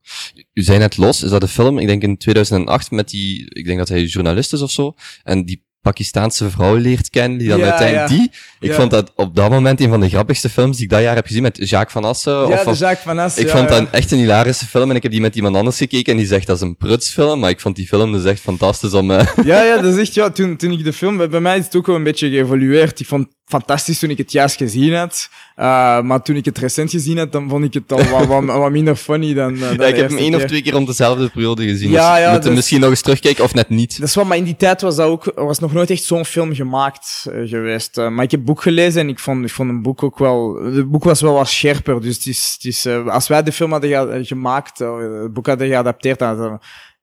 U 0.52 0.62
zei 0.62 0.78
net 0.78 0.96
los, 0.96 1.22
is 1.22 1.30
dat 1.30 1.40
de 1.40 1.48
film, 1.48 1.78
ik 1.78 1.86
denk 1.86 2.02
in 2.02 2.16
2008, 2.16 2.90
met 2.90 3.08
die, 3.08 3.54
ik 3.54 3.64
denk 3.64 3.78
dat 3.78 3.88
hij 3.88 4.02
journalist 4.02 4.52
is 4.52 4.62
of 4.62 4.70
zo, 4.70 4.94
en 5.22 5.44
die 5.44 5.68
Pakistaanse 5.82 6.50
vrouw 6.50 6.74
leert 6.76 7.10
kennen, 7.10 7.38
die 7.38 7.48
dan 7.48 7.58
Ja, 7.58 7.64
uiteindelijk 7.64 8.10
ja. 8.10 8.16
die. 8.16 8.30
Ik 8.60 8.68
Ja. 8.70 8.74
vond 8.74 8.90
dat 8.90 9.12
op 9.16 9.36
dat 9.36 9.50
moment 9.50 9.80
een 9.80 9.88
van 9.88 10.00
de 10.00 10.08
grappigste 10.08 10.48
films 10.48 10.76
die 10.76 10.84
ik 10.84 10.90
dat 10.90 11.00
jaar 11.02 11.14
heb 11.14 11.26
gezien 11.26 11.42
met 11.42 11.68
Jacques 11.68 11.92
Van 11.92 12.04
Assen. 12.04 12.32
Ja, 12.32 12.46
of 12.46 12.62
de 12.64 12.74
zaak 12.74 12.98
van 12.98 13.18
As. 13.18 13.38
ik 13.38 13.48
vond 13.48 13.68
dat 13.68 13.90
echt 13.90 14.10
een 14.10 14.18
hilarische 14.18 14.66
film 14.66 14.90
en 14.90 14.96
ik 14.96 15.02
heb 15.02 15.12
die 15.12 15.20
met 15.20 15.36
iemand 15.36 15.56
anders 15.56 15.76
gekeken 15.76 16.12
en 16.12 16.18
die 16.18 16.26
zegt 16.26 16.46
dat 16.46 16.56
is 16.56 16.62
een 16.62 16.76
prutsfilm, 16.76 17.40
maar 17.40 17.50
ik 17.50 17.60
vond 17.60 17.76
die 17.76 17.86
film 17.86 18.12
dus 18.12 18.24
echt 18.24 18.40
fantastisch 18.40 18.92
om... 18.92 19.10
eh, 19.10 19.26
Ja, 19.44 19.62
ja, 19.62 19.76
dat 19.82 19.94
is 19.94 20.00
echt, 20.00 20.14
ja, 20.14 20.30
toen, 20.30 20.56
toen 20.56 20.72
ik 20.72 20.84
de 20.84 20.92
film, 20.92 21.16
bij 21.30 21.40
mij 21.40 21.58
is 21.58 21.64
het 21.64 21.76
ook 21.76 21.86
wel 21.86 21.96
een 21.96 22.02
beetje 22.04 22.28
geëvolueerd. 22.30 23.00
Ik 23.00 23.06
vond 23.06 23.28
fantastisch 23.50 23.98
toen 23.98 24.10
ik 24.10 24.18
het 24.18 24.32
juist 24.32 24.56
gezien 24.56 24.94
had. 24.94 25.28
Uh, 25.56 26.00
maar 26.00 26.22
toen 26.22 26.36
ik 26.36 26.44
het 26.44 26.58
recent 26.58 26.90
gezien 26.90 27.18
had, 27.18 27.32
dan 27.32 27.48
vond 27.48 27.64
ik 27.64 27.74
het 27.74 27.92
al 27.92 28.04
wat, 28.04 28.26
wat, 28.26 28.44
wat 28.44 28.70
minder 28.70 28.96
funny 28.96 29.34
dan. 29.34 29.54
Uh, 29.54 29.60
dan 29.60 29.76
ja, 29.76 29.84
ik 29.84 29.96
heb 29.96 30.08
hem 30.08 30.18
één 30.18 30.34
of 30.34 30.44
twee 30.44 30.62
keer 30.62 30.76
om 30.76 30.84
dezelfde 30.84 31.28
periode 31.28 31.66
gezien. 31.66 31.90
Ja, 31.90 32.14
dus 32.14 32.24
ja, 32.24 32.38
dus, 32.38 32.54
misschien 32.54 32.80
nog 32.80 32.90
eens 32.90 33.00
terugkijken 33.00 33.44
of 33.44 33.54
net 33.54 33.68
niet. 33.68 33.98
Dat 33.98 34.08
is 34.08 34.14
wat, 34.14 34.26
maar 34.26 34.36
in 34.36 34.44
die 34.44 34.56
tijd 34.56 34.80
was 34.80 34.96
dat 34.96 35.06
ook, 35.06 35.32
was 35.34 35.58
nog 35.58 35.72
nooit 35.72 35.90
echt 35.90 36.02
zo'n 36.02 36.24
film 36.24 36.54
gemaakt 36.54 37.26
uh, 37.28 37.48
geweest. 37.48 37.96
maar 37.96 38.24
ik 38.24 38.30
heb 38.30 38.44
boek 38.44 38.62
gelezen 38.62 39.00
en 39.00 39.08
ik 39.08 39.18
vond, 39.18 39.44
ik 39.44 39.50
vond 39.50 39.68
een 39.68 39.82
boek 39.82 40.02
ook 40.02 40.18
wel, 40.18 40.64
het 40.64 40.90
boek 40.90 41.04
was 41.04 41.20
wel 41.20 41.34
wat 41.34 41.48
scherper. 41.48 42.00
Dus 42.00 42.14
het 42.14 42.26
is, 42.26 42.52
het 42.54 42.64
is, 42.64 42.86
als 42.86 43.28
wij 43.28 43.42
de 43.42 43.52
film 43.52 43.72
hadden 43.72 44.26
gemaakt, 44.26 44.78
het 44.78 45.32
boek 45.32 45.46
hadden 45.46 45.68
geadapteerd, 45.68 46.18
dan 46.18 46.28
hadden 46.28 46.60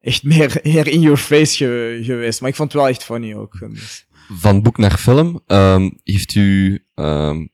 echt 0.07 0.23
meer, 0.23 0.60
meer 0.63 0.88
in 0.88 1.01
your 1.01 1.17
face 1.17 1.57
ge, 1.57 1.99
geweest. 2.03 2.41
Maar 2.41 2.49
ik 2.49 2.55
vond 2.55 2.71
het 2.71 2.81
wel 2.81 2.89
echt 2.89 3.03
funny 3.03 3.33
ook. 3.33 3.60
Dus 3.73 4.07
van 4.33 4.61
boek 4.61 4.77
naar 4.77 4.97
film. 4.97 5.41
Um, 5.47 5.99
heeft 6.03 6.35
u, 6.35 6.83
um, 6.95 7.49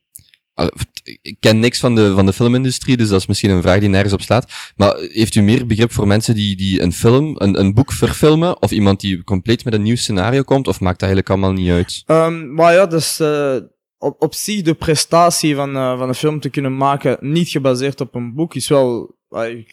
ik 1.22 1.36
ken 1.40 1.58
niks 1.58 1.80
van 1.80 1.94
de, 1.94 2.14
van 2.14 2.26
de 2.26 2.32
filmindustrie, 2.32 2.96
dus 2.96 3.08
dat 3.08 3.20
is 3.20 3.26
misschien 3.26 3.50
een 3.50 3.62
vraag 3.62 3.80
die 3.80 3.88
nergens 3.88 4.12
op 4.12 4.22
slaat. 4.22 4.72
Maar 4.76 4.96
heeft 4.96 5.34
u 5.34 5.42
meer 5.42 5.66
begrip 5.66 5.92
voor 5.92 6.06
mensen 6.06 6.34
die, 6.34 6.56
die 6.56 6.82
een 6.82 6.92
film, 6.92 7.34
een, 7.38 7.60
een 7.60 7.74
boek 7.74 7.92
verfilmen? 7.92 8.62
Of 8.62 8.70
iemand 8.70 9.00
die 9.00 9.24
compleet 9.24 9.64
met 9.64 9.74
een 9.74 9.82
nieuw 9.82 9.96
scenario 9.96 10.42
komt? 10.42 10.68
Of 10.68 10.80
maakt 10.80 11.00
dat 11.00 11.08
eigenlijk 11.08 11.30
allemaal 11.30 11.52
niet 11.52 11.70
uit? 11.70 12.02
Um, 12.06 12.54
maar 12.54 12.72
ja, 12.72 12.86
dus, 12.86 13.20
uh, 13.20 13.56
op, 13.98 14.22
op 14.22 14.34
zich 14.34 14.62
de 14.62 14.74
prestatie 14.74 15.54
van, 15.54 15.76
uh, 15.76 15.98
van 15.98 16.08
een 16.08 16.14
film 16.14 16.40
te 16.40 16.50
kunnen 16.50 16.76
maken, 16.76 17.16
niet 17.20 17.48
gebaseerd 17.48 18.00
op 18.00 18.14
een 18.14 18.34
boek, 18.34 18.54
is 18.54 18.68
wel, 18.68 19.16
uh, 19.30 19.64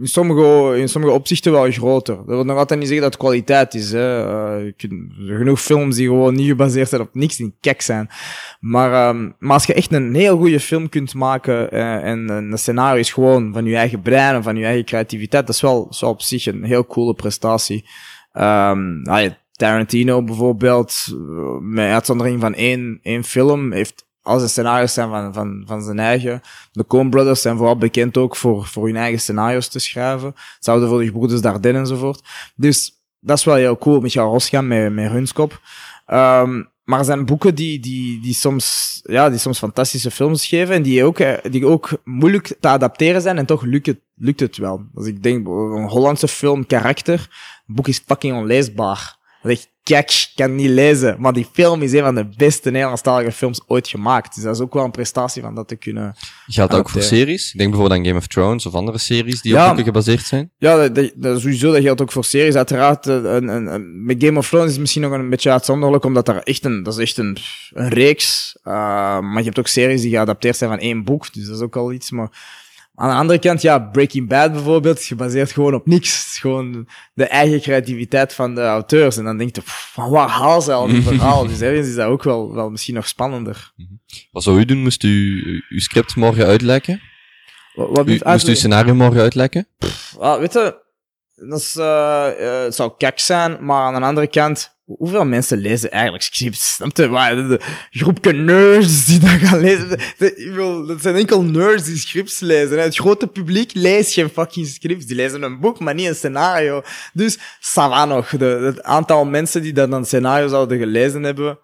in 0.00 0.06
sommige, 0.06 0.78
in 0.78 0.88
sommige 0.88 1.12
opzichten 1.12 1.52
wel 1.52 1.70
groter. 1.70 2.16
Dat 2.16 2.26
wil 2.26 2.44
nog 2.44 2.56
altijd 2.56 2.80
niet 2.80 2.88
zeggen 2.88 3.04
dat 3.04 3.14
het 3.14 3.22
kwaliteit 3.22 3.74
is. 3.74 3.92
Hè. 3.92 4.64
Uh, 4.64 4.72
genoeg 5.16 5.60
films 5.60 5.96
die 5.96 6.08
gewoon 6.08 6.34
niet 6.34 6.48
gebaseerd 6.48 6.88
zijn 6.88 7.00
op 7.00 7.14
niks, 7.14 7.36
die 7.36 7.54
kek 7.60 7.80
zijn. 7.80 8.08
Maar, 8.60 9.08
um, 9.08 9.34
maar 9.38 9.52
als 9.52 9.66
je 9.66 9.74
echt 9.74 9.92
een 9.92 10.14
heel 10.14 10.36
goede 10.36 10.60
film 10.60 10.88
kunt 10.88 11.14
maken 11.14 11.74
uh, 11.74 12.04
en 12.04 12.28
een 12.28 12.58
scenario 12.58 13.00
is 13.00 13.12
gewoon 13.12 13.52
van 13.52 13.64
je 13.64 13.76
eigen 13.76 14.02
brein 14.02 14.34
en 14.34 14.42
van 14.42 14.56
je 14.56 14.64
eigen 14.64 14.84
creativiteit, 14.84 15.46
dat 15.46 15.54
is 15.54 15.60
wel, 15.60 15.86
zo 15.90 16.08
op 16.08 16.22
zich 16.22 16.46
een 16.46 16.64
heel 16.64 16.86
coole 16.86 17.14
prestatie. 17.14 17.88
Um, 18.32 19.02
Tarantino 19.52 20.22
bijvoorbeeld, 20.22 21.16
met 21.60 21.90
uitzondering 21.90 22.40
van 22.40 22.54
één, 22.54 22.98
één 23.02 23.24
film, 23.24 23.72
heeft 23.72 24.05
als 24.26 24.42
de 24.42 24.48
scenario's 24.48 24.92
zijn 24.92 25.08
van, 25.08 25.34
van, 25.34 25.62
van 25.66 25.82
zijn 25.82 25.98
eigen. 25.98 26.40
De 26.72 26.86
Coen 26.86 27.10
Brothers 27.10 27.40
zijn 27.40 27.56
vooral 27.56 27.76
bekend 27.76 28.16
ook 28.16 28.36
voor, 28.36 28.66
voor 28.66 28.86
hun 28.86 28.96
eigen 28.96 29.20
scenario's 29.20 29.68
te 29.68 29.78
schrijven. 29.78 30.34
Hetzelfde 30.54 30.86
voor 30.86 31.04
de 31.04 31.12
broeders 31.12 31.40
Dardenne 31.40 31.78
enzovoort. 31.78 32.22
Dus 32.54 33.02
dat 33.20 33.38
is 33.38 33.44
wel 33.44 33.54
heel 33.54 33.78
cool. 33.78 34.00
Michael 34.00 34.30
Rosgan 34.30 34.66
met, 34.66 34.92
met 34.92 35.10
Runskop. 35.10 35.60
Um, 36.06 36.68
maar 36.84 36.98
er 36.98 37.04
zijn 37.04 37.24
boeken 37.24 37.54
die, 37.54 37.80
die, 37.80 38.20
die, 38.20 38.34
soms, 38.34 39.00
ja, 39.04 39.30
die 39.30 39.38
soms 39.38 39.58
fantastische 39.58 40.10
films 40.10 40.46
geven 40.46 40.74
en 40.74 40.82
die 40.82 41.04
ook, 41.04 41.18
eh, 41.18 41.50
die 41.50 41.66
ook 41.66 41.90
moeilijk 42.04 42.56
te 42.60 42.68
adapteren 42.68 43.20
zijn 43.20 43.38
en 43.38 43.46
toch 43.46 43.62
lukt 43.62 43.86
het, 43.86 44.00
lukt 44.14 44.40
het 44.40 44.56
wel. 44.56 44.86
Als 44.94 45.06
ik 45.06 45.22
denk, 45.22 45.46
een 45.46 45.88
Hollandse 45.88 46.28
film, 46.28 46.66
Karakter, 46.66 47.28
boek 47.66 47.88
is 47.88 48.02
fucking 48.06 48.36
onleesbaar. 48.36 49.16
Kijk, 49.86 50.30
kan 50.34 50.54
niet 50.54 50.68
lezen. 50.68 51.16
Maar 51.18 51.32
die 51.32 51.46
film 51.52 51.82
is 51.82 51.92
een 51.92 52.02
van 52.02 52.14
de 52.14 52.28
beste 52.36 52.70
Nederlandstalige 52.70 53.32
films 53.32 53.60
ooit 53.66 53.88
gemaakt. 53.88 54.34
Dus 54.34 54.44
dat 54.44 54.54
is 54.54 54.60
ook 54.60 54.74
wel 54.74 54.84
een 54.84 54.90
prestatie 54.90 55.42
van 55.42 55.54
dat 55.54 55.68
te 55.68 55.76
kunnen. 55.76 56.14
Geldt 56.46 56.70
dat 56.70 56.80
ook 56.80 56.88
voor 56.88 57.02
series? 57.02 57.52
Ik 57.52 57.58
denk 57.58 57.70
bijvoorbeeld 57.70 58.00
aan 58.00 58.06
Game 58.06 58.18
of 58.18 58.26
Thrones 58.26 58.66
of 58.66 58.74
andere 58.74 58.98
series 58.98 59.42
die 59.42 59.58
op 59.58 59.66
boeken 59.66 59.84
gebaseerd 59.84 60.22
zijn. 60.22 60.50
Ja, 60.58 60.88
dat, 60.88 61.12
dat, 61.14 61.40
sowieso. 61.40 61.72
Dat 61.72 61.82
geldt 61.82 62.00
ook 62.00 62.12
voor 62.12 62.24
series. 62.24 62.54
Uiteraard, 62.54 63.06
eh, 63.06 63.14
een, 63.14 63.48
een, 63.48 63.66
een, 63.66 64.04
met 64.04 64.24
Game 64.24 64.38
of 64.38 64.48
Thrones 64.48 64.66
is 64.66 64.72
het 64.72 64.80
misschien 64.80 65.02
nog 65.02 65.12
een 65.12 65.30
beetje 65.30 65.50
uitzonderlijk, 65.50 66.04
omdat 66.04 66.28
er 66.28 66.42
echt 66.42 66.64
een, 66.64 66.82
dat 66.82 66.94
is 66.94 67.00
echt 67.00 67.16
een, 67.16 67.36
een 67.70 67.88
reeks. 67.88 68.56
Uh, 68.64 68.72
maar 69.20 69.38
je 69.38 69.44
hebt 69.44 69.58
ook 69.58 69.66
series 69.66 70.00
die 70.00 70.10
geadapteerd 70.10 70.56
zijn 70.56 70.70
van 70.70 70.78
één 70.78 71.04
boek. 71.04 71.32
Dus 71.32 71.46
dat 71.46 71.56
is 71.56 71.62
ook 71.62 71.76
al 71.76 71.92
iets. 71.92 72.10
Maar 72.10 72.30
aan 72.96 73.08
de 73.10 73.16
andere 73.16 73.38
kant, 73.38 73.62
ja, 73.62 73.78
Breaking 73.78 74.28
Bad 74.28 74.52
bijvoorbeeld 74.52 74.98
is 74.98 75.06
gebaseerd 75.06 75.52
gewoon 75.52 75.74
op 75.74 75.86
niks. 75.86 76.18
Het 76.18 76.26
is 76.26 76.38
gewoon 76.38 76.88
de 77.14 77.24
eigen 77.24 77.60
creativiteit 77.60 78.34
van 78.34 78.54
de 78.54 78.60
auteurs. 78.60 79.16
En 79.16 79.24
dan 79.24 79.38
denk 79.38 79.56
je, 79.56 79.62
van 79.64 80.10
waar 80.10 80.28
haal 80.28 80.60
ze 80.60 80.72
al 80.72 80.86
die 80.86 81.02
verhaal? 81.12 81.46
dus 81.46 81.60
ergens 81.60 81.88
is 81.88 81.94
dat 81.94 82.06
ook 82.06 82.22
wel, 82.22 82.54
wel 82.54 82.70
misschien 82.70 82.94
nog 82.94 83.08
spannender. 83.08 83.72
Mhm. 83.76 83.88
Wat 84.30 84.42
zou 84.42 84.58
u 84.58 84.64
doen? 84.64 84.82
Moest 84.82 85.02
u 85.02 85.42
uw 85.68 85.78
script 85.78 86.16
morgen 86.16 86.46
uitlekken? 86.46 87.00
Wat, 87.74 88.08
u, 88.08 88.20
moest 88.24 88.48
u 88.48 88.54
scenario 88.54 88.94
morgen 88.94 89.20
uitlekken? 89.20 89.68
ah, 90.18 90.38
weet 90.38 90.52
je, 90.52 90.84
dat 91.36 91.60
is, 91.60 91.76
uh, 91.76 92.30
zou 92.68 92.92
kek 92.98 93.18
zijn, 93.18 93.64
maar 93.64 93.82
aan 93.82 94.00
de 94.00 94.06
andere 94.06 94.28
kant, 94.28 94.76
Hoeveel 94.86 95.24
mensen 95.24 95.58
lezen 95.58 95.90
eigenlijk 95.90 96.22
scripts? 96.22 96.74
Snap 96.74 96.96
je? 96.96 97.08
Maar 97.08 97.34
de, 97.34 97.60
groepje 97.90 98.32
nerds 98.32 99.04
die 99.04 99.18
dat 99.18 99.30
gaan 99.30 99.60
lezen. 99.60 99.88
Dat 100.86 101.00
zijn 101.00 101.14
enkel 101.14 101.42
nerds 101.42 101.84
die 101.84 101.96
scripts 101.96 102.40
lezen. 102.40 102.78
Het 102.78 102.96
grote 102.96 103.26
publiek 103.26 103.74
leest 103.74 104.12
geen 104.12 104.28
fucking 104.28 104.66
scripts. 104.66 105.06
Die 105.06 105.16
lezen 105.16 105.42
een 105.42 105.60
boek, 105.60 105.80
maar 105.80 105.94
niet 105.94 106.06
een 106.06 106.14
scenario. 106.14 106.82
Dus, 107.12 107.38
Sava 107.60 108.04
nog. 108.04 108.28
De, 108.28 108.44
het 108.44 108.82
aantal 108.82 109.24
mensen 109.24 109.62
die 109.62 109.72
dat 109.72 109.90
dan 109.90 110.04
scenario 110.04 110.48
zouden 110.48 110.78
gelezen 110.78 111.22
hebben. 111.22 111.58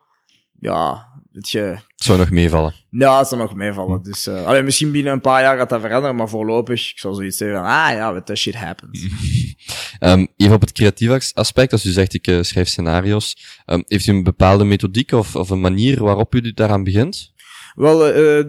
Ja, 0.61 1.08
het 1.32 1.50
je... 1.50 1.78
Het 2.02 2.10
zou 2.10 2.20
nog 2.20 2.30
meevallen. 2.30 2.74
Ja, 2.90 3.18
het 3.18 3.28
zou 3.28 3.40
nog 3.40 3.54
meevallen. 3.54 4.02
Dus, 4.02 4.26
uh, 4.26 4.44
allee, 4.44 4.62
misschien 4.62 4.90
binnen 4.90 5.12
een 5.12 5.20
paar 5.20 5.42
jaar 5.42 5.56
gaat 5.56 5.68
dat 5.68 5.80
veranderen, 5.80 6.16
maar 6.16 6.28
voorlopig, 6.28 6.90
ik 6.90 6.98
zou 6.98 7.14
zoiets 7.14 7.36
zeggen 7.36 7.56
van, 7.56 7.66
ah 7.66 7.92
ja, 7.92 8.20
that 8.20 8.38
shit 8.38 8.54
happens. 8.54 9.06
um, 10.00 10.28
even 10.36 10.54
op 10.54 10.60
het 10.60 10.72
creatieve 10.72 11.20
aspect, 11.34 11.72
als 11.72 11.84
u 11.84 11.90
zegt 11.90 12.14
ik 12.14 12.26
uh, 12.26 12.42
schrijf 12.42 12.68
scenario's, 12.68 13.36
um, 13.66 13.84
heeft 13.86 14.06
u 14.06 14.12
een 14.12 14.22
bepaalde 14.22 14.64
methodiek 14.64 15.12
of, 15.12 15.36
of 15.36 15.50
een 15.50 15.60
manier 15.60 16.02
waarop 16.02 16.34
u 16.34 16.52
daaraan 16.52 16.84
begint? 16.84 17.31
Wel, 17.74 18.16
uh, 18.16 18.44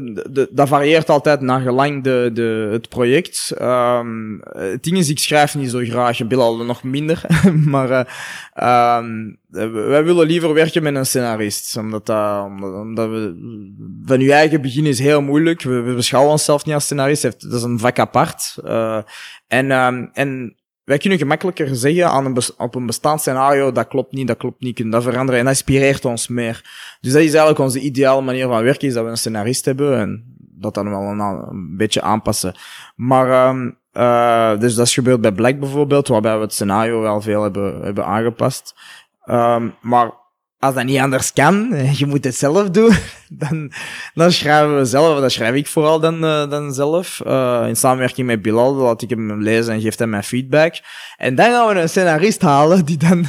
dat 0.51 0.67
varieert 0.67 1.09
altijd 1.09 1.41
naar 1.41 1.61
gelang 1.61 2.03
de, 2.03 2.29
de, 2.33 2.69
het 2.71 2.89
project. 2.89 3.55
Um, 3.61 4.41
het 4.43 4.83
ding 4.83 4.97
is, 4.97 5.09
ik 5.09 5.19
schrijf 5.19 5.55
niet 5.55 5.69
zo 5.69 5.79
graag. 5.79 6.17
Wil 6.17 6.41
al 6.41 6.65
nog 6.65 6.83
minder. 6.83 7.21
maar 7.73 7.89
uh, 8.55 8.99
wij 9.71 10.03
willen 10.03 10.27
liever 10.27 10.53
werken 10.53 10.83
met 10.83 10.95
een 10.95 11.05
scenarist. 11.05 11.77
Omdat, 11.77 12.05
dat, 12.05 12.45
omdat, 12.45 13.09
we... 13.09 13.35
Van 14.05 14.19
je 14.19 14.33
eigen 14.33 14.61
begin 14.61 14.85
is 14.85 14.99
heel 14.99 15.21
moeilijk. 15.21 15.61
We, 15.61 15.81
we 15.81 15.93
beschouwen 15.93 16.31
onszelf 16.31 16.65
niet 16.65 16.73
als 16.73 16.83
scenarist. 16.83 17.21
Dat 17.21 17.53
is 17.53 17.63
een 17.63 17.79
vak 17.79 17.99
apart. 17.99 18.55
Uh, 18.65 18.99
en, 19.47 19.71
um, 19.71 20.09
en 20.13 20.55
wij 20.83 20.97
kunnen 20.97 21.17
gemakkelijker 21.17 21.75
zeggen 21.75 22.09
aan 22.09 22.25
een 22.25 22.37
op 22.57 22.75
een 22.75 22.85
bestaand 22.85 23.19
scenario, 23.19 23.71
dat 23.71 23.87
klopt 23.87 24.11
niet, 24.11 24.27
dat 24.27 24.37
klopt 24.37 24.61
niet, 24.61 24.75
kunnen 24.75 24.93
dat 24.93 25.03
veranderen. 25.03 25.39
En 25.39 25.45
dat 25.45 25.53
inspireert 25.53 26.05
ons 26.05 26.27
meer. 26.27 26.61
Dus 27.01 27.11
dat 27.11 27.21
is 27.21 27.27
eigenlijk 27.27 27.59
onze 27.59 27.79
ideale 27.79 28.21
manier 28.21 28.47
van 28.47 28.63
werken, 28.63 28.87
is 28.87 28.93
dat 28.93 29.03
we 29.03 29.09
een 29.09 29.17
scenarist 29.17 29.65
hebben 29.65 29.99
en 29.99 30.35
dat 30.37 30.73
dan 30.73 30.89
wel 30.89 31.01
een, 31.01 31.75
beetje 31.77 32.01
aanpassen. 32.01 32.55
Maar, 32.95 33.49
um, 33.49 33.77
dus 34.59 34.75
dat 34.75 34.87
is 34.87 34.93
gebeurd 34.93 35.21
bij 35.21 35.31
Black 35.31 35.59
bijvoorbeeld, 35.59 36.07
waarbij 36.07 36.35
we 36.35 36.41
het 36.41 36.53
scenario 36.53 37.01
wel 37.01 37.21
veel 37.21 37.43
hebben, 37.43 37.81
hebben 37.81 38.05
aangepast. 38.05 38.75
Um, 39.25 39.73
maar 39.81 40.11
als 40.63 40.75
dat 40.75 40.83
niet 40.83 40.99
anders 40.99 41.33
kan, 41.33 41.75
je 41.93 42.05
moet 42.05 42.23
het 42.23 42.35
zelf 42.35 42.69
doen, 42.69 42.93
dan, 43.43 43.71
dan 44.13 44.31
schrijven 44.31 44.77
we 44.77 44.85
zelf, 44.85 45.19
dan 45.19 45.31
schrijf 45.31 45.55
ik 45.55 45.67
vooral 45.67 45.99
dan, 45.99 46.23
uh, 46.23 46.49
dan 46.49 46.73
zelf. 46.73 47.21
Uh, 47.27 47.63
in 47.67 47.75
samenwerking 47.75 48.27
met 48.27 48.41
Bilal 48.41 48.73
laat 48.73 49.01
ik 49.01 49.09
hem 49.09 49.41
lezen 49.41 49.73
en 49.73 49.81
geeft 49.81 49.99
hem 49.99 50.09
mijn 50.09 50.23
feedback. 50.23 50.75
En 51.17 51.35
dan 51.35 51.51
gaan 51.51 51.67
we 51.67 51.81
een 51.81 51.89
scenarist 51.89 52.41
halen 52.41 52.85
die 52.85 52.97
dan 52.97 53.25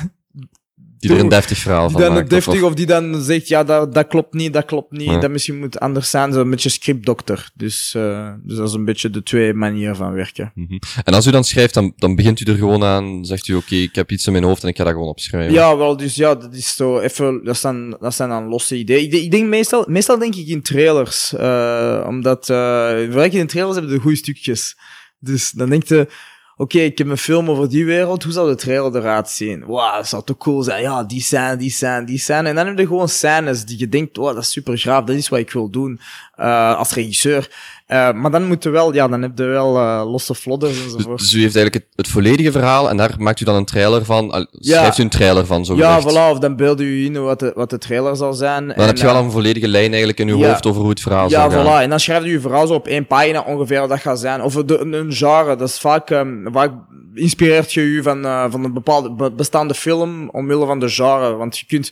die 1.08 1.16
er 1.16 1.22
een 1.22 1.28
deftig 1.28 1.58
verhaal 1.58 1.90
van 1.90 2.00
die 2.00 2.04
dan 2.04 2.14
maakt. 2.14 2.30
Deftig, 2.30 2.62
of, 2.62 2.74
die 2.74 2.86
dan 2.86 3.22
zegt, 3.22 3.48
ja, 3.48 3.64
dat, 3.64 3.94
dat 3.94 4.06
klopt 4.06 4.34
niet, 4.34 4.52
dat 4.52 4.64
klopt 4.64 4.92
niet, 4.92 5.20
dat 5.20 5.30
misschien 5.30 5.58
moet 5.58 5.80
anders 5.80 6.10
zijn. 6.10 6.32
Zo 6.32 6.40
een 6.40 6.50
beetje 6.50 6.68
scriptdokter. 6.68 7.50
Dus, 7.54 7.94
uh, 7.96 8.32
dus 8.42 8.56
dat 8.56 8.68
is 8.68 8.74
een 8.74 8.84
beetje 8.84 9.10
de 9.10 9.22
twee 9.22 9.54
manieren 9.54 9.96
van 9.96 10.12
werken. 10.12 10.52
Mm 10.54 10.66
-hmm. 10.68 10.80
En 11.04 11.14
als 11.14 11.26
u 11.26 11.30
dan 11.30 11.44
schrijft, 11.44 11.74
dan, 11.74 11.92
dan 11.96 12.16
begint 12.16 12.40
u 12.40 12.50
er 12.50 12.56
gewoon 12.56 12.84
aan, 12.84 13.24
zegt 13.24 13.48
u, 13.48 13.54
oké, 13.54 13.64
okay, 13.64 13.82
ik 13.82 13.94
heb 13.94 14.10
iets 14.10 14.26
in 14.26 14.32
mijn 14.32 14.44
hoofd 14.44 14.62
en 14.62 14.68
ik 14.68 14.76
ga 14.76 14.84
dat 14.84 14.92
gewoon 14.92 15.08
opschrijven. 15.08 15.52
Ja, 15.52 15.76
wel, 15.76 15.96
dus 15.96 16.14
ja, 16.14 16.34
dat 16.34 16.54
is 16.54 16.76
zo 16.76 16.98
even, 16.98 17.44
dat 17.44 17.56
zijn, 17.56 17.96
dat 18.00 18.14
zijn 18.14 18.28
dan 18.28 18.48
losse 18.48 18.76
ideeën. 18.76 19.04
Ik, 19.04 19.12
ik 19.12 19.30
denk 19.30 19.48
meestal, 19.48 19.84
meestal 19.88 20.18
denk 20.18 20.34
ik 20.34 20.46
in 20.46 20.62
trailers, 20.62 21.34
uh, 21.40 22.04
omdat, 22.08 22.48
uh, 22.48 23.32
in 23.32 23.46
trailers 23.46 23.76
hebben 23.76 23.94
de 23.94 24.00
goede 24.00 24.16
stukjes. 24.16 24.76
Dus 25.18 25.50
dan 25.50 25.68
denk 25.68 25.84
je, 25.84 26.08
oké, 26.56 26.78
ik 26.78 26.98
heb 26.98 27.08
een 27.08 27.18
film 27.18 27.50
over 27.50 27.68
die 27.68 27.84
wereld, 27.84 28.22
hoe 28.22 28.32
zou 28.32 28.48
de 28.48 28.54
trailer 28.54 28.96
eruit 28.96 29.28
zien? 29.28 29.66
Wauw, 29.66 29.96
dat 29.96 30.08
zou 30.08 30.24
toch 30.24 30.36
cool 30.36 30.62
zijn. 30.62 30.82
Ja, 30.82 31.04
die 31.04 31.22
zijn, 31.22 31.58
die 31.58 31.70
zijn, 31.70 32.04
die 32.04 32.18
zijn. 32.18 32.46
En 32.46 32.54
dan 32.54 32.66
heb 32.66 32.78
je 32.78 32.86
gewoon 32.86 33.08
scènes 33.08 33.64
die 33.64 33.78
je 33.78 33.88
denkt, 33.88 34.16
wow, 34.16 34.34
dat 34.34 34.42
is 34.42 34.50
super 34.50 34.78
graaf, 34.78 35.04
dat 35.04 35.16
is 35.16 35.28
wat 35.28 35.38
ik 35.38 35.50
wil 35.50 35.70
doen 35.70 36.00
uh, 36.38 36.76
als 36.76 36.94
regisseur. 36.94 37.50
Uh, 37.88 38.12
maar 38.12 38.30
dan 38.30 38.46
moeten 38.46 38.72
wel, 38.72 38.94
ja, 38.94 39.08
dan 39.08 39.22
heb 39.22 39.38
je 39.38 39.44
wel 39.44 39.76
uh, 39.76 40.02
losse 40.10 40.34
flodders 40.34 40.82
enzovoort. 40.84 41.18
Dus, 41.18 41.30
dus 41.30 41.38
u 41.38 41.42
heeft 41.42 41.56
eigenlijk 41.56 41.84
het, 41.84 41.96
het, 41.96 42.08
volledige 42.08 42.52
verhaal 42.52 42.90
en 42.90 42.96
daar 42.96 43.14
maakt 43.18 43.40
u 43.40 43.44
dan 43.44 43.54
een 43.54 43.64
trailer 43.64 44.04
van, 44.04 44.24
uh, 44.24 44.44
schrijft 44.50 44.96
ja. 44.96 45.02
u 45.02 45.04
een 45.04 45.10
trailer 45.10 45.46
van, 45.46 45.64
zo 45.64 45.76
Ja, 45.76 46.02
voilà, 46.02 46.30
of 46.30 46.38
dan 46.38 46.56
beelden 46.56 46.86
u 46.86 47.04
in 47.04 47.22
wat 47.22 47.38
de, 47.38 47.52
wat 47.54 47.70
de 47.70 47.78
trailer 47.78 48.16
zal 48.16 48.32
zijn. 48.32 48.66
Dan 48.66 48.76
en, 48.76 48.86
heb 48.86 48.96
je 48.96 49.04
wel 49.04 49.16
een 49.16 49.30
volledige 49.30 49.68
lijn 49.68 49.88
eigenlijk 49.88 50.20
in 50.20 50.28
uw 50.28 50.38
ja, 50.38 50.48
hoofd 50.48 50.66
over 50.66 50.80
hoe 50.80 50.90
het 50.90 51.00
verhaal 51.00 51.28
ja, 51.28 51.40
zal 51.40 51.50
gaan. 51.50 51.64
Ja, 51.64 51.78
voilà, 51.78 51.82
en 51.82 51.90
dan 51.90 52.00
schrijft 52.00 52.26
u 52.26 52.32
uw 52.32 52.40
verhaal 52.40 52.66
zo 52.66 52.74
op 52.74 52.86
één 52.86 53.06
pagina 53.06 53.40
ongeveer 53.40 53.80
wat 53.80 53.88
dat 53.88 54.00
gaat 54.00 54.20
zijn. 54.20 54.42
Of 54.42 54.54
de, 54.54 54.78
een 54.78 55.12
genre, 55.12 55.56
dat 55.56 55.68
is 55.68 55.78
vaak, 55.78 56.10
um, 56.10 56.48
vaak 56.52 56.72
inspireert 57.14 57.72
je 57.72 57.80
u 57.80 58.02
van, 58.02 58.22
van 58.50 58.64
een 58.64 58.72
bepaalde 58.72 59.30
bestaande 59.30 59.74
film 59.74 60.28
omwille 60.30 60.66
van 60.66 60.78
de 60.78 60.88
genre, 60.88 61.34
want 61.34 61.58
je 61.58 61.66
kunt 61.66 61.90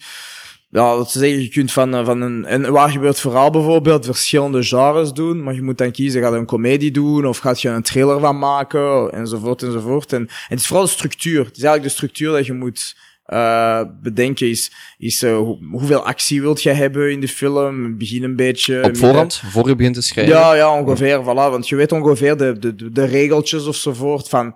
ja, 0.73 0.97
dat 0.97 1.11
ze 1.11 1.19
zeggen, 1.19 1.43
je 1.43 1.49
kunt 1.49 1.73
van, 1.73 1.95
eh, 1.95 2.05
van 2.05 2.21
een, 2.21 2.55
een 2.55 2.71
waar 2.71 2.91
gebeurt 2.91 3.21
verhaal 3.21 3.51
bijvoorbeeld 3.51 4.05
verschillende 4.05 4.63
genres 4.63 5.13
doen, 5.13 5.43
maar 5.43 5.55
je 5.55 5.63
moet 5.63 5.79
dan 5.79 5.91
kiezen, 5.91 6.23
gaat 6.23 6.33
je 6.33 6.39
een 6.39 6.47
comedie 6.47 6.91
doen 6.91 7.27
of 7.27 7.39
gaat 7.39 7.61
je 7.61 7.69
een 7.69 7.83
trailer 7.83 8.21
van 8.21 8.39
maken, 8.39 9.13
enzovoort, 9.13 9.63
enzovoort. 9.63 10.13
En, 10.13 10.21
en 10.21 10.29
het 10.49 10.59
is 10.59 10.67
vooral 10.67 10.85
de 10.85 10.91
structuur. 10.91 11.45
Het 11.45 11.57
is 11.57 11.63
eigenlijk 11.63 11.83
de 11.83 11.89
structuur 11.89 12.33
dat 12.33 12.47
je 12.47 12.53
moet 12.53 12.97
uh, 13.27 13.81
bedenken 14.03 14.49
is, 14.49 14.73
is 14.99 15.23
uh, 15.23 15.39
hoeveel 15.71 16.05
actie 16.05 16.41
wilt 16.41 16.63
je 16.63 16.71
hebben 16.71 17.11
in 17.11 17.21
de 17.21 17.29
film? 17.29 17.99
Begin 17.99 18.23
een 18.23 18.37
beetje... 18.37 18.85
Op 18.85 18.97
voorhand, 18.97 19.43
voor 19.45 19.69
je 19.69 19.77
begint 19.77 19.95
te 19.95 20.03
schrijven? 20.03 20.35
Ja, 20.35 20.55
ja, 20.55 20.81
ongeveer, 20.81 21.23
voilà. 21.23 21.51
Want 21.51 21.69
je 21.69 21.77
weet 21.77 21.93
ongeveer 21.93 22.37
de, 22.37 22.59
de, 22.59 22.93
de 22.93 23.05
regeltjes 23.05 23.67
ofzovoort 23.67 24.29
van 24.29 24.55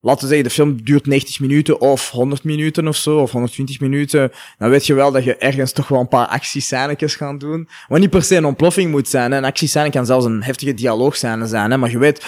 laten 0.00 0.22
we 0.22 0.26
zeggen, 0.26 0.44
de 0.48 0.54
film 0.54 0.82
duurt 0.82 1.06
90 1.06 1.40
minuten 1.40 1.80
of 1.80 2.10
100 2.10 2.44
minuten 2.44 2.88
of 2.88 2.96
zo, 2.96 3.18
of 3.18 3.30
120 3.32 3.80
minuten, 3.80 4.32
dan 4.58 4.70
weet 4.70 4.86
je 4.86 4.94
wel 4.94 5.12
dat 5.12 5.24
je 5.24 5.36
ergens 5.36 5.72
toch 5.72 5.88
wel 5.88 6.00
een 6.00 6.08
paar 6.08 6.26
actiescènes 6.26 7.14
gaat 7.14 7.40
doen. 7.40 7.68
Wat 7.88 7.98
niet 8.00 8.10
per 8.10 8.22
se 8.22 8.36
een 8.36 8.44
ontploffing 8.44 8.90
moet 8.90 9.08
zijn. 9.08 9.30
Hè. 9.30 9.36
Een 9.36 9.44
actiescène 9.44 9.90
kan 9.90 10.06
zelfs 10.06 10.24
een 10.24 10.42
heftige 10.42 10.74
dialoogscène 10.74 11.46
zijn, 11.46 11.70
hè. 11.70 11.76
maar 11.76 11.90
je 11.90 11.98
weet, 11.98 12.24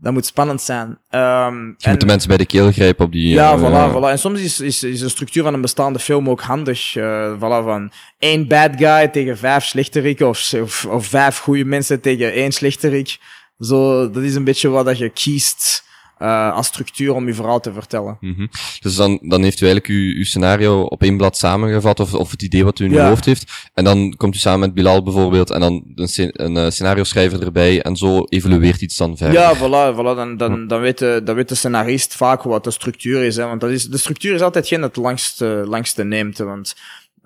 dat 0.00 0.12
moet 0.12 0.26
spannend 0.26 0.62
zijn. 0.62 0.88
Um, 1.10 1.74
je 1.78 1.90
moet 1.90 2.00
de 2.00 2.06
mensen 2.06 2.28
bij 2.28 2.36
de 2.36 2.46
keel 2.46 2.72
grijpen 2.72 3.04
op 3.04 3.12
die... 3.12 3.28
Ja, 3.28 3.56
uh, 3.56 3.62
voilà, 3.62 3.94
voilà. 3.94 4.10
En 4.10 4.18
soms 4.18 4.40
is, 4.40 4.60
is, 4.60 4.82
is 4.82 5.00
de 5.00 5.08
structuur 5.08 5.42
van 5.42 5.54
een 5.54 5.60
bestaande 5.60 5.98
film 5.98 6.30
ook 6.30 6.40
handig. 6.40 6.94
Uh, 6.94 7.34
voilà, 7.36 7.64
van 7.64 7.92
één 8.18 8.48
bad 8.48 8.70
guy 8.76 9.08
tegen 9.08 9.38
vijf 9.38 9.64
slechteriken, 9.64 10.28
of, 10.28 10.54
of, 10.54 10.84
of 10.84 11.06
vijf 11.06 11.38
goede 11.38 11.64
mensen 11.64 12.00
tegen 12.00 12.32
één 12.32 12.52
slechterik. 12.52 13.18
Zo, 13.58 14.10
dat 14.10 14.22
is 14.22 14.34
een 14.34 14.44
beetje 14.44 14.68
wat 14.68 14.84
dat 14.84 14.98
je 14.98 15.08
kiest 15.08 15.84
uh, 16.18 16.52
als 16.52 16.66
structuur 16.66 17.14
om 17.14 17.26
je 17.26 17.34
verhaal 17.34 17.60
te 17.60 17.72
vertellen. 17.72 18.16
Mm 18.20 18.34
-hmm. 18.34 18.50
Dus 18.80 18.96
dan, 18.96 19.18
dan 19.22 19.42
heeft 19.42 19.60
u 19.60 19.66
eigenlijk 19.66 19.94
uw, 19.94 20.14
uw 20.16 20.24
scenario 20.24 20.82
op 20.82 21.02
één 21.02 21.16
blad 21.16 21.36
samengevat, 21.36 22.00
of, 22.00 22.14
of 22.14 22.30
het 22.30 22.42
idee 22.42 22.64
wat 22.64 22.78
u 22.78 22.84
in 22.84 22.90
ja. 22.90 23.02
uw 23.02 23.08
hoofd 23.08 23.24
heeft. 23.24 23.70
En 23.74 23.84
dan 23.84 24.14
komt 24.16 24.34
u 24.34 24.38
samen 24.38 24.60
met 24.60 24.74
Bilal 24.74 25.02
bijvoorbeeld, 25.02 25.50
en 25.50 25.60
dan 25.60 25.84
een, 25.94 26.30
een 26.32 26.56
uh, 26.56 26.70
scenario 26.70 27.04
schrijver 27.04 27.42
erbij, 27.42 27.82
en 27.82 27.96
zo 27.96 28.24
evolueert 28.24 28.80
iets 28.80 28.96
dan 28.96 29.16
verder. 29.16 29.40
Ja, 29.40 29.56
voilà, 29.56 29.94
voilà. 29.94 30.16
Dan, 30.16 30.36
dan, 30.36 30.66
dan, 30.66 30.80
weet 30.80 30.98
de, 30.98 31.20
dan 31.24 31.34
weet 31.34 31.48
de 31.48 31.54
scenarist 31.54 32.14
vaak 32.14 32.42
wat 32.42 32.64
de 32.64 32.70
structuur 32.70 33.22
is. 33.22 33.36
Hè, 33.36 33.46
want 33.46 33.60
dat 33.60 33.70
is, 33.70 33.84
de 33.84 33.98
structuur 33.98 34.34
is 34.34 34.40
altijd 34.40 34.66
geen 34.66 34.82
het 34.82 34.96
langste, 34.96 35.64
langste 35.66 36.04
neemt. 36.04 36.38
Want 36.38 36.74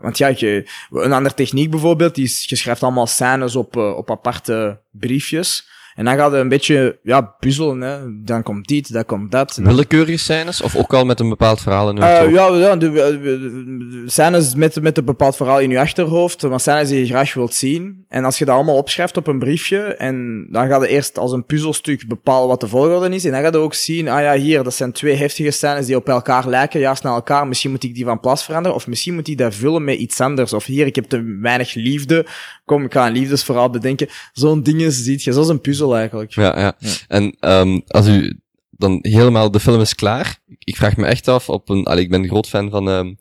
want 0.01 0.18
ja, 0.18 0.32
je, 0.36 0.68
een 0.91 1.12
andere 1.12 1.34
techniek 1.34 1.70
bijvoorbeeld, 1.70 2.18
is, 2.18 2.45
je 2.45 2.57
schrijft 2.57 2.82
allemaal 2.82 3.07
scènes 3.07 3.57
op, 3.57 3.76
uh, 3.76 3.97
op 3.97 4.11
aparte 4.11 4.80
briefjes. 4.91 5.68
En 5.95 6.05
dan 6.05 6.16
gaat 6.16 6.32
het 6.32 6.41
een 6.41 6.49
beetje 6.49 6.99
ja, 7.03 7.20
puzzelen. 7.20 7.80
Hè. 7.80 7.99
Dan 8.24 8.43
komt 8.43 8.68
dit, 8.68 8.93
dan 8.93 9.05
komt 9.05 9.30
dat. 9.30 9.59
Willekeurige 9.62 10.18
scènes? 10.18 10.62
Of 10.62 10.76
ook 10.76 10.95
al 10.95 11.05
met 11.05 11.20
een 11.20 11.28
bepaald 11.28 11.61
verhaal 11.61 11.91
in 11.91 11.97
je 11.97 12.03
uh, 12.03 12.32
Ja, 12.32 12.55
ja 12.55 12.76
de, 12.76 12.91
de, 12.93 14.03
scènes 14.07 14.55
met, 14.55 14.80
met 14.82 14.99
een 14.99 15.05
bepaald 15.05 15.36
verhaal 15.36 15.61
in 15.61 15.70
je 15.70 15.78
achterhoofd. 15.78 16.43
Maar 16.43 16.61
scènes 16.61 16.88
die 16.88 16.99
je 16.99 17.07
graag 17.07 17.34
wilt 17.34 17.55
zien. 17.55 18.05
En 18.09 18.24
als 18.24 18.38
je 18.38 18.45
dat 18.45 18.55
allemaal 18.55 18.76
opschrijft 18.76 19.16
op 19.16 19.26
een 19.26 19.38
briefje. 19.38 19.78
En 19.78 20.47
dan 20.51 20.68
gaat 20.68 20.82
je 20.82 20.88
eerst 20.88 21.18
als 21.18 21.32
een 21.32 21.45
puzzelstuk 21.45 22.09
bepalen 22.09 22.49
wat 22.49 22.61
de 22.61 22.68
volgorde 22.68 23.14
is. 23.14 23.24
En 23.24 23.30
dan 23.30 23.43
ga 23.43 23.51
je 23.51 23.57
ook 23.57 23.74
zien, 23.74 24.09
ah 24.09 24.20
ja, 24.20 24.34
hier, 24.36 24.62
dat 24.62 24.74
zijn 24.74 24.93
twee 24.93 25.16
heftige 25.16 25.51
scènes 25.51 25.86
die 25.86 25.97
op 25.97 26.09
elkaar 26.09 26.49
lijken. 26.49 26.80
Juist 26.80 27.03
naar 27.03 27.14
elkaar. 27.14 27.47
Misschien 27.49 27.70
moet 27.70 27.84
ik 27.84 27.95
die 27.95 28.05
van 28.05 28.20
plaats 28.20 28.45
veranderen. 28.45 28.76
Of 28.76 28.86
misschien 28.86 29.14
moet 29.14 29.28
ik 29.28 29.38
dat 29.38 29.55
vullen 29.55 29.84
met 29.84 29.99
iets 29.99 30.20
anders. 30.20 30.53
Of 30.53 30.64
hier, 30.64 30.86
ik 30.86 30.95
heb 30.95 31.05
te 31.05 31.38
weinig 31.41 31.74
liefde. 31.74 32.26
Kom, 32.64 32.84
ik 32.84 32.93
ga 32.93 33.07
een 33.07 33.12
liefdesverhaal 33.12 33.70
bedenken. 33.70 34.09
Zo'n 34.32 34.62
dingen 34.62 34.93
ziet 34.93 35.22
je, 35.22 35.32
zoals 35.32 35.49
een 35.49 35.61
puzzel 35.61 35.80
eigenlijk. 35.89 36.33
Ja, 36.33 36.59
ja. 36.59 36.76
ja. 36.78 36.93
En 37.09 37.37
um, 37.41 37.83
als 37.87 38.07
u 38.07 38.41
dan 38.70 38.99
helemaal, 39.03 39.51
de 39.51 39.61
film 39.61 39.81
is 39.81 39.95
klaar. 39.95 40.39
Ik 40.59 40.76
vraag 40.76 40.97
me 40.97 41.07
echt 41.07 41.28
af 41.28 41.49
op 41.49 41.68
een, 41.68 41.85
allee, 41.85 42.05
ik 42.05 42.11
ben 42.11 42.22
een 42.22 42.28
groot 42.28 42.49
fan 42.49 42.70
van 42.70 42.89
um, 42.89 43.18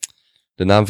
de 0.59 0.65
naam 0.65 0.85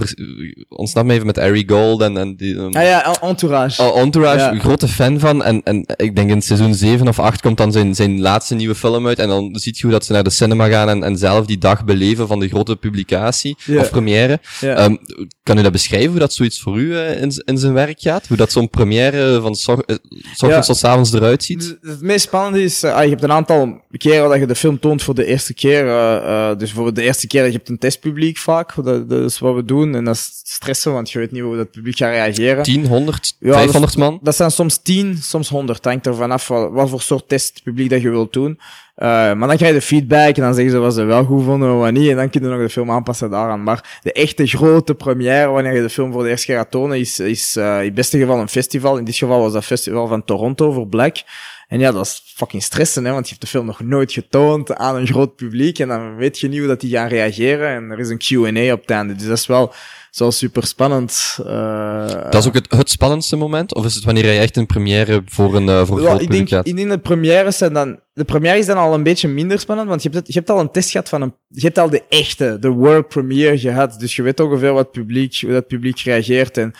ontsnap 0.69 1.05
me 1.05 1.13
even 1.13 1.25
met 1.25 1.35
Harry 1.35 1.63
Gold 1.67 2.01
en, 2.01 2.17
en 2.17 2.35
die... 2.35 2.55
Um, 2.55 2.75
ah 2.75 2.83
ja, 2.83 3.15
Entourage. 3.21 3.83
Oh, 3.83 3.99
Entourage, 3.99 4.55
ja. 4.55 4.59
grote 4.59 4.87
fan 4.87 5.19
van. 5.19 5.43
En, 5.43 5.61
en 5.63 5.83
ik 5.95 6.15
denk 6.15 6.29
in 6.29 6.41
seizoen 6.41 6.73
7 6.73 7.07
of 7.07 7.19
8 7.19 7.41
komt 7.41 7.57
dan 7.57 7.71
zijn, 7.71 7.95
zijn 7.95 8.21
laatste 8.21 8.55
nieuwe 8.55 8.75
film 8.75 9.07
uit. 9.07 9.19
En 9.19 9.27
dan 9.27 9.49
ziet 9.55 9.77
je 9.77 9.83
hoe 9.83 9.91
dat 9.91 10.05
ze 10.05 10.11
naar 10.11 10.23
de 10.23 10.29
cinema 10.29 10.67
gaan 10.67 10.89
en, 10.89 11.03
en 11.03 11.17
zelf 11.17 11.45
die 11.45 11.57
dag 11.57 11.85
beleven 11.85 12.27
van 12.27 12.39
de 12.39 12.47
grote 12.47 12.75
publicatie 12.75 13.57
ja. 13.65 13.79
of 13.79 13.89
première. 13.89 14.39
Ja. 14.59 14.85
Um, 14.85 14.99
kan 15.43 15.57
u 15.57 15.61
dat 15.61 15.71
beschrijven, 15.71 16.09
hoe 16.09 16.19
dat 16.19 16.33
zoiets 16.33 16.61
voor 16.61 16.79
u 16.79 16.85
uh, 16.85 17.21
in, 17.21 17.41
in 17.45 17.57
zijn 17.57 17.73
werk 17.73 17.99
gaat? 17.99 18.27
Hoe 18.27 18.37
dat 18.37 18.51
zo'n 18.51 18.69
première 18.69 19.41
van 19.41 19.55
s 19.55 19.67
ochtends 19.67 20.67
tot 20.67 20.77
s 20.77 20.83
avonds 20.83 21.13
eruit 21.13 21.43
ziet? 21.43 21.77
Het 21.81 22.01
meest 22.01 22.25
spannende 22.25 22.63
is, 22.63 22.83
uh, 22.83 23.03
je 23.03 23.09
hebt 23.09 23.23
een 23.23 23.31
aantal 23.31 23.81
keren 23.97 24.29
dat 24.29 24.39
je 24.39 24.45
de 24.45 24.55
film 24.55 24.79
toont 24.79 25.03
voor 25.03 25.15
de 25.15 25.25
eerste 25.25 25.53
keer. 25.53 25.85
Uh, 25.85 26.57
dus 26.57 26.71
voor 26.71 26.93
de 26.93 27.01
eerste 27.01 27.27
keer, 27.27 27.45
je 27.45 27.51
hebt 27.51 27.69
een 27.69 27.77
testpubliek 27.77 28.37
vaak. 28.37 28.83
Dat, 28.83 29.09
dat 29.09 29.23
is 29.31 29.39
wat 29.39 29.55
we 29.55 29.58
doen. 29.65 29.95
En 29.95 30.03
dat 30.03 30.15
is 30.15 30.41
stressen, 30.43 30.93
want 30.93 31.11
je 31.11 31.19
weet 31.19 31.31
niet 31.31 31.41
hoe 31.41 31.55
dat 31.55 31.71
publiek 31.71 31.97
gaat 31.97 32.11
reageren. 32.11 32.63
10, 32.63 32.85
100, 32.85 33.35
ja, 33.39 33.53
500 33.53 33.93
dat, 33.93 34.01
man? 34.01 34.19
Dat 34.21 34.35
zijn 34.35 34.51
soms 34.51 34.77
10, 34.77 35.17
soms 35.21 35.49
100. 35.49 35.85
Hangt 35.85 36.05
er 36.05 36.15
vanaf 36.15 36.47
wat, 36.47 36.71
wat 36.71 36.89
voor 36.89 37.01
soort 37.01 37.27
testpubliek 37.27 37.89
dat 37.89 38.01
je 38.01 38.09
wilt 38.09 38.33
doen. 38.33 38.59
Uh, 38.99 39.05
maar 39.07 39.47
dan 39.47 39.55
krijg 39.57 39.73
je 39.73 39.79
de 39.79 39.85
feedback 39.85 40.35
en 40.35 40.41
dan 40.41 40.53
zeggen 40.53 40.71
ze 40.71 40.77
wat 40.77 40.93
ze 40.93 41.03
wel 41.03 41.23
goed 41.23 41.43
vonden 41.43 41.73
of 41.73 41.79
wat 41.79 41.91
niet. 41.91 42.09
En 42.09 42.15
dan 42.15 42.29
kun 42.29 42.41
je 42.41 42.47
nog 42.47 42.59
de 42.59 42.69
film 42.69 42.91
aanpassen 42.91 43.29
daaraan. 43.29 43.63
Maar 43.63 43.99
de 44.03 44.13
echte 44.13 44.47
grote 44.47 44.95
première, 44.95 45.49
wanneer 45.49 45.73
je 45.73 45.81
de 45.81 45.89
film 45.89 46.11
voor 46.11 46.23
de 46.23 46.29
eerste 46.29 46.45
keer 46.45 46.55
gaat 46.55 46.71
tonen, 46.71 46.99
is, 46.99 47.19
is 47.19 47.57
uh, 47.57 47.79
in 47.79 47.85
het 47.85 47.93
beste 47.93 48.17
geval 48.17 48.39
een 48.39 48.49
festival. 48.49 48.97
In 48.97 49.03
dit 49.03 49.15
geval 49.15 49.39
was 49.39 49.53
dat 49.53 49.65
festival 49.65 50.07
van 50.07 50.25
Toronto 50.25 50.71
voor 50.71 50.87
Black. 50.87 51.15
En 51.69 51.79
ja, 51.79 51.91
dat 51.91 52.05
is 52.05 52.21
fucking 52.35 52.63
stressen, 52.63 53.05
hè, 53.05 53.11
want 53.11 53.23
je 53.23 53.29
hebt 53.29 53.41
de 53.41 53.49
film 53.49 53.65
nog 53.65 53.79
nooit 53.79 54.11
getoond 54.11 54.75
aan 54.75 54.95
een 54.95 55.07
groot 55.07 55.35
publiek 55.35 55.79
en 55.79 55.87
dan 55.87 56.15
weet 56.15 56.39
je 56.39 56.47
niet 56.47 56.59
hoe 56.59 56.67
dat 56.67 56.81
die 56.81 56.91
gaan 56.91 57.07
reageren 57.07 57.69
en 57.69 57.91
er 57.91 57.99
is 57.99 58.09
een 58.09 58.17
Q&A 58.17 58.73
op 58.73 58.81
het 58.81 58.89
einde. 58.89 59.15
Dus 59.15 59.27
dat 59.27 59.37
is 59.37 59.47
wel 59.47 59.73
zo 60.11 60.29
super 60.29 60.67
spannend. 60.67 61.37
Uh, 61.45 62.07
dat 62.07 62.35
is 62.35 62.47
ook 62.47 62.53
het, 62.53 62.71
het 62.71 62.89
spannendste 62.89 63.35
moment? 63.35 63.75
Of 63.75 63.85
is 63.85 63.95
het 63.95 64.03
wanneer 64.03 64.25
je 64.25 64.39
echt 64.39 64.57
een 64.57 64.65
première 64.65 65.21
voor 65.25 65.55
een, 65.55 65.67
uh, 65.67 65.85
voor 65.85 65.97
een 65.97 66.03
ja, 66.03 66.09
groot 66.09 66.21
ik 66.21 66.27
publiek 66.27 66.49
denk, 66.49 66.49
gaat? 66.49 66.67
Ik 66.67 66.75
denk 66.75 66.89
de 66.89 66.99
premières 66.99 67.57
zijn 67.57 67.73
dan... 67.73 67.99
De 68.13 68.25
première 68.25 68.57
is 68.57 68.65
dan 68.65 68.77
al 68.77 68.93
een 68.93 69.03
beetje 69.03 69.27
minder 69.27 69.59
spannend, 69.59 69.89
want 69.89 70.03
je 70.03 70.09
hebt, 70.09 70.21
het, 70.21 70.33
je 70.33 70.39
hebt 70.39 70.51
al 70.51 70.59
een 70.59 70.71
test 70.71 70.91
gehad 70.91 71.09
van 71.09 71.21
een... 71.21 71.33
Je 71.47 71.61
hebt 71.61 71.77
al 71.77 71.89
de 71.89 72.03
echte, 72.09 72.57
de 72.59 72.69
world 72.69 73.07
premiere 73.07 73.59
gehad, 73.59 73.99
dus 73.99 74.15
je 74.15 74.21
weet 74.21 74.39
ongeveer 74.39 74.73
wat 74.73 74.91
publiek, 74.91 75.39
hoe 75.41 75.51
dat 75.51 75.67
publiek 75.67 75.99
reageert 75.99 76.57
en... 76.57 76.73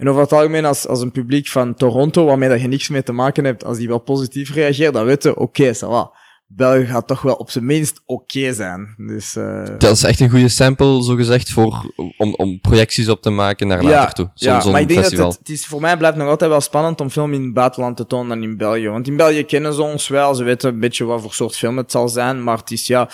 En 0.00 0.08
over 0.08 0.22
het 0.22 0.32
algemeen, 0.32 0.64
als, 0.64 0.86
als 0.86 1.00
een 1.00 1.10
publiek 1.10 1.48
van 1.48 1.74
Toronto, 1.74 2.24
waarmee 2.24 2.48
dat 2.48 2.60
je 2.60 2.68
niks 2.68 2.88
mee 2.88 3.02
te 3.02 3.12
maken 3.12 3.44
hebt, 3.44 3.64
als 3.64 3.78
die 3.78 3.88
wel 3.88 3.98
positief 3.98 4.54
reageert, 4.54 4.94
dan 4.94 5.04
weten 5.04 5.36
oké, 5.36 5.72
okay. 5.72 6.08
België 6.46 6.86
gaat 6.86 7.06
toch 7.06 7.22
wel 7.22 7.34
op 7.34 7.50
zijn 7.50 7.64
minst 7.64 8.00
oké 8.06 8.38
okay 8.38 8.52
zijn. 8.52 8.94
Dus, 8.96 9.36
uh... 9.36 9.64
Dat 9.78 9.96
is 9.96 10.02
echt 10.02 10.20
een 10.20 10.30
goede 10.30 10.48
sample, 10.48 11.02
zo 11.04 11.14
gezegd, 11.14 11.50
voor, 11.50 11.92
om, 12.16 12.34
om 12.34 12.60
projecties 12.60 13.08
op 13.08 13.22
te 13.22 13.30
maken 13.30 13.66
naar 13.66 13.82
later 13.82 13.98
ja, 13.98 14.06
toe. 14.06 14.30
Zo, 14.34 14.50
ja, 14.50 14.70
maar 14.70 14.80
ik 14.80 14.88
denk 14.88 15.00
festival. 15.00 15.24
dat 15.24 15.38
het, 15.38 15.48
het 15.48 15.58
is, 15.58 15.66
voor 15.66 15.80
mij 15.80 15.96
blijft 15.96 16.16
nog 16.16 16.28
altijd 16.28 16.50
wel 16.50 16.60
spannend 16.60 17.00
om 17.00 17.10
film 17.10 17.32
in 17.32 17.42
het 17.42 17.54
buitenland 17.54 17.96
te 17.96 18.06
tonen 18.06 18.28
dan 18.28 18.42
in 18.42 18.56
België. 18.56 18.88
Want 18.88 19.08
in 19.08 19.16
België 19.16 19.44
kennen 19.44 19.74
ze 19.74 19.82
ons 19.82 20.08
wel, 20.08 20.34
ze 20.34 20.44
weten 20.44 20.72
een 20.72 20.80
beetje 20.80 21.04
wat 21.04 21.20
voor 21.20 21.32
soort 21.34 21.56
film 21.56 21.76
het 21.76 21.90
zal 21.90 22.08
zijn, 22.08 22.44
maar 22.44 22.56
het 22.56 22.70
is 22.70 22.86
ja, 22.86 23.10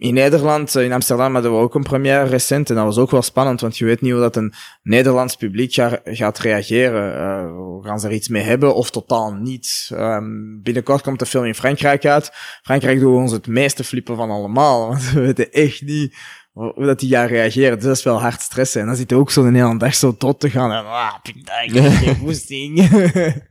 in 0.00 0.14
Nederland, 0.14 0.74
in 0.74 0.92
Amsterdam 0.92 1.32
hadden 1.32 1.52
we 1.52 1.58
ook 1.58 1.74
een 1.74 1.82
première 1.82 2.24
recent 2.24 2.70
en 2.70 2.76
dat 2.76 2.84
was 2.84 2.98
ook 2.98 3.10
wel 3.10 3.22
spannend, 3.22 3.60
want 3.60 3.78
je 3.78 3.84
weet 3.84 4.00
niet 4.00 4.12
hoe 4.12 4.20
dat 4.20 4.36
een 4.36 4.52
Nederlands 4.82 5.36
publiek 5.36 5.72
ga, 5.72 6.00
gaat 6.04 6.38
reageren. 6.38 7.14
Uh, 7.14 7.84
gaan 7.84 8.00
ze 8.00 8.06
er 8.06 8.12
iets 8.12 8.28
mee 8.28 8.42
hebben 8.42 8.74
of 8.74 8.90
totaal 8.90 9.32
niet? 9.32 9.90
Um, 9.92 10.60
binnenkort 10.62 11.02
komt 11.02 11.18
de 11.18 11.26
film 11.26 11.44
in 11.44 11.54
Frankrijk 11.54 12.06
uit. 12.06 12.30
Frankrijk 12.62 13.00
doen 13.00 13.22
ons 13.22 13.32
het 13.32 13.46
meeste 13.46 13.84
flippen 13.84 14.16
van 14.16 14.30
allemaal, 14.30 14.86
want 14.88 15.12
we 15.12 15.20
weten 15.20 15.52
echt 15.52 15.82
niet 15.82 16.16
hoe 16.52 16.84
dat 16.84 17.00
die 17.00 17.10
gaan 17.10 17.26
reageren. 17.26 17.74
Dus 17.74 17.84
dat 17.84 17.96
is 17.96 18.02
wel 18.02 18.20
hard 18.20 18.40
stressen. 18.40 18.80
En 18.80 18.86
dan 18.86 18.96
zit 18.96 19.10
je 19.10 19.16
ook 19.16 19.30
zo 19.30 19.44
een 19.44 19.54
hele 19.54 19.78
dag 19.78 19.94
zo 19.94 20.16
tot 20.16 20.40
te 20.40 20.50
gaan 20.50 20.72
en 20.72 20.84
ah, 20.84 21.14
geen 21.66 22.18
woesting. 22.24 22.78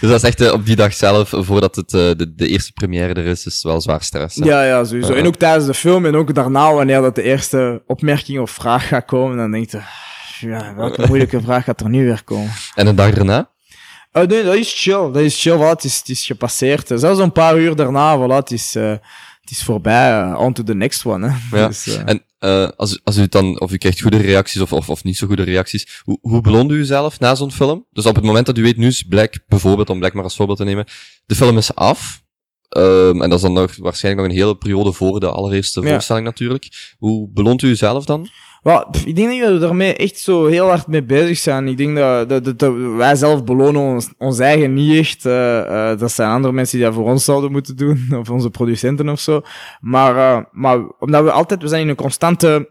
Dus 0.00 0.10
dat 0.10 0.22
is 0.22 0.22
echt 0.22 0.40
uh, 0.40 0.52
op 0.52 0.66
die 0.66 0.76
dag 0.76 0.92
zelf, 0.94 1.32
voordat 1.36 1.76
het, 1.76 1.92
uh, 1.92 2.00
de, 2.00 2.34
de 2.34 2.48
eerste 2.48 2.72
première 2.72 3.14
er 3.14 3.26
is, 3.26 3.46
is 3.46 3.62
wel 3.62 3.80
zwaar 3.80 4.02
stress. 4.02 4.36
Hè? 4.36 4.44
Ja, 4.44 4.64
ja, 4.64 4.84
sowieso. 4.84 5.12
En 5.12 5.26
ook 5.26 5.36
tijdens 5.36 5.66
de 5.66 5.74
film 5.74 6.06
en 6.06 6.16
ook 6.16 6.34
daarna, 6.34 6.72
wanneer 6.72 7.00
dat 7.00 7.14
de 7.14 7.22
eerste 7.22 7.82
opmerking 7.86 8.40
of 8.40 8.50
vraag 8.50 8.88
gaat 8.88 9.04
komen, 9.04 9.36
dan 9.36 9.50
denk 9.50 9.70
je, 9.70 9.80
ja, 10.40 10.74
welke 10.74 11.06
moeilijke 11.06 11.40
vraag 11.40 11.64
gaat 11.64 11.80
er 11.80 11.88
nu 11.88 12.04
weer 12.04 12.24
komen? 12.24 12.52
En 12.74 12.86
een 12.86 12.96
dag 12.96 13.10
daarna? 13.14 13.50
Uh, 14.12 14.22
nee, 14.22 14.44
dat 14.44 14.54
is 14.54 14.82
chill. 14.82 15.12
Dat 15.12 15.16
is 15.16 15.42
chill, 15.42 15.56
voilà, 15.56 15.68
het, 15.68 15.84
is, 15.84 15.98
het 15.98 16.08
is 16.08 16.26
gepasseerd. 16.26 16.90
Zelfs 16.94 17.20
een 17.20 17.32
paar 17.32 17.58
uur 17.58 17.76
daarna, 17.76 18.18
voilà, 18.18 18.34
het 18.34 18.50
is, 18.50 18.76
uh, 18.76 18.92
het 19.48 19.58
is 19.58 19.64
voorbij. 19.64 20.22
Uh, 20.22 20.38
on 20.40 20.52
to 20.52 20.62
the 20.62 20.74
next 20.74 21.04
one. 21.04 21.28
Hè. 21.28 21.58
Ja. 21.58 21.66
Dus, 21.68 21.86
uh, 21.86 22.02
en 22.04 22.22
uh, 22.40 22.68
als, 22.76 23.00
als 23.04 23.16
u 23.16 23.26
dan, 23.28 23.60
of 23.60 23.72
u 23.72 23.76
krijgt 23.76 24.00
goede 24.00 24.16
reacties 24.16 24.60
of, 24.60 24.72
of, 24.72 24.88
of 24.90 25.04
niet 25.04 25.16
zo 25.16 25.26
goede 25.26 25.42
reacties, 25.42 26.00
hoe, 26.04 26.18
hoe 26.20 26.40
beloont 26.40 26.70
u 26.70 26.74
uzelf 26.74 27.20
na 27.20 27.34
zo'n 27.34 27.52
film? 27.52 27.86
Dus 27.92 28.06
op 28.06 28.14
het 28.14 28.24
moment 28.24 28.46
dat 28.46 28.58
u 28.58 28.62
weet, 28.62 28.76
nu 28.76 28.86
is 28.86 29.02
Black, 29.02 29.38
bijvoorbeeld, 29.46 29.90
om 29.90 29.98
Black 29.98 30.12
maar 30.14 30.24
als 30.24 30.36
voorbeeld 30.36 30.58
te 30.58 30.64
nemen, 30.64 30.84
de 31.26 31.34
film 31.34 31.56
is 31.56 31.74
af. 31.74 32.22
Um, 32.76 33.22
en 33.22 33.28
dat 33.28 33.38
is 33.38 33.44
dan 33.44 33.52
nog 33.52 33.76
waarschijnlijk 33.76 34.26
nog 34.26 34.36
een 34.36 34.42
hele 34.42 34.56
periode 34.56 34.92
voor 34.92 35.20
de 35.20 35.30
allereerste 35.30 35.80
Ja. 35.80 35.88
voorstelling 35.88 36.26
natuurlijk. 36.26 36.94
Hoe 36.98 37.28
beloont 37.32 37.62
u 37.62 37.68
uzelf 37.68 38.04
dan? 38.04 38.28
Wel, 38.62 38.88
pff, 38.90 39.06
ik 39.06 39.16
denk 39.16 39.40
dat 39.40 39.52
we 39.52 39.58
daarmee 39.58 39.94
echt 39.94 40.18
zo 40.18 40.46
heel 40.46 40.66
hard 40.66 40.86
mee 40.86 41.02
bezig 41.02 41.38
zijn. 41.38 41.68
Ik 41.68 41.76
denk 41.76 41.96
dat, 41.96 42.28
dat, 42.28 42.58
dat, 42.58 42.74
wij 42.96 43.14
zelf 43.14 43.44
belonen 43.44 43.82
ons, 43.82 44.10
ons 44.18 44.38
eigen 44.38 44.74
niet 44.74 44.98
echt. 44.98 45.24
Uh, 45.24 45.98
dat 45.98 46.12
zijn 46.12 46.30
andere 46.30 46.52
mensen 46.52 46.76
die 46.78 46.86
dat 46.86 46.94
voor 46.94 47.04
ons 47.04 47.24
zouden 47.24 47.52
moeten 47.52 47.76
doen, 47.76 48.08
of 48.20 48.30
onze 48.30 48.50
producenten 48.50 49.08
of 49.08 49.20
zo. 49.20 49.40
Maar, 49.80 50.14
uh, 50.14 50.44
maar 50.52 50.78
omdat 50.98 51.24
we 51.24 51.30
altijd, 51.30 51.62
we 51.62 51.68
zijn 51.68 51.82
in 51.82 51.88
een 51.88 51.94
constante 51.94 52.70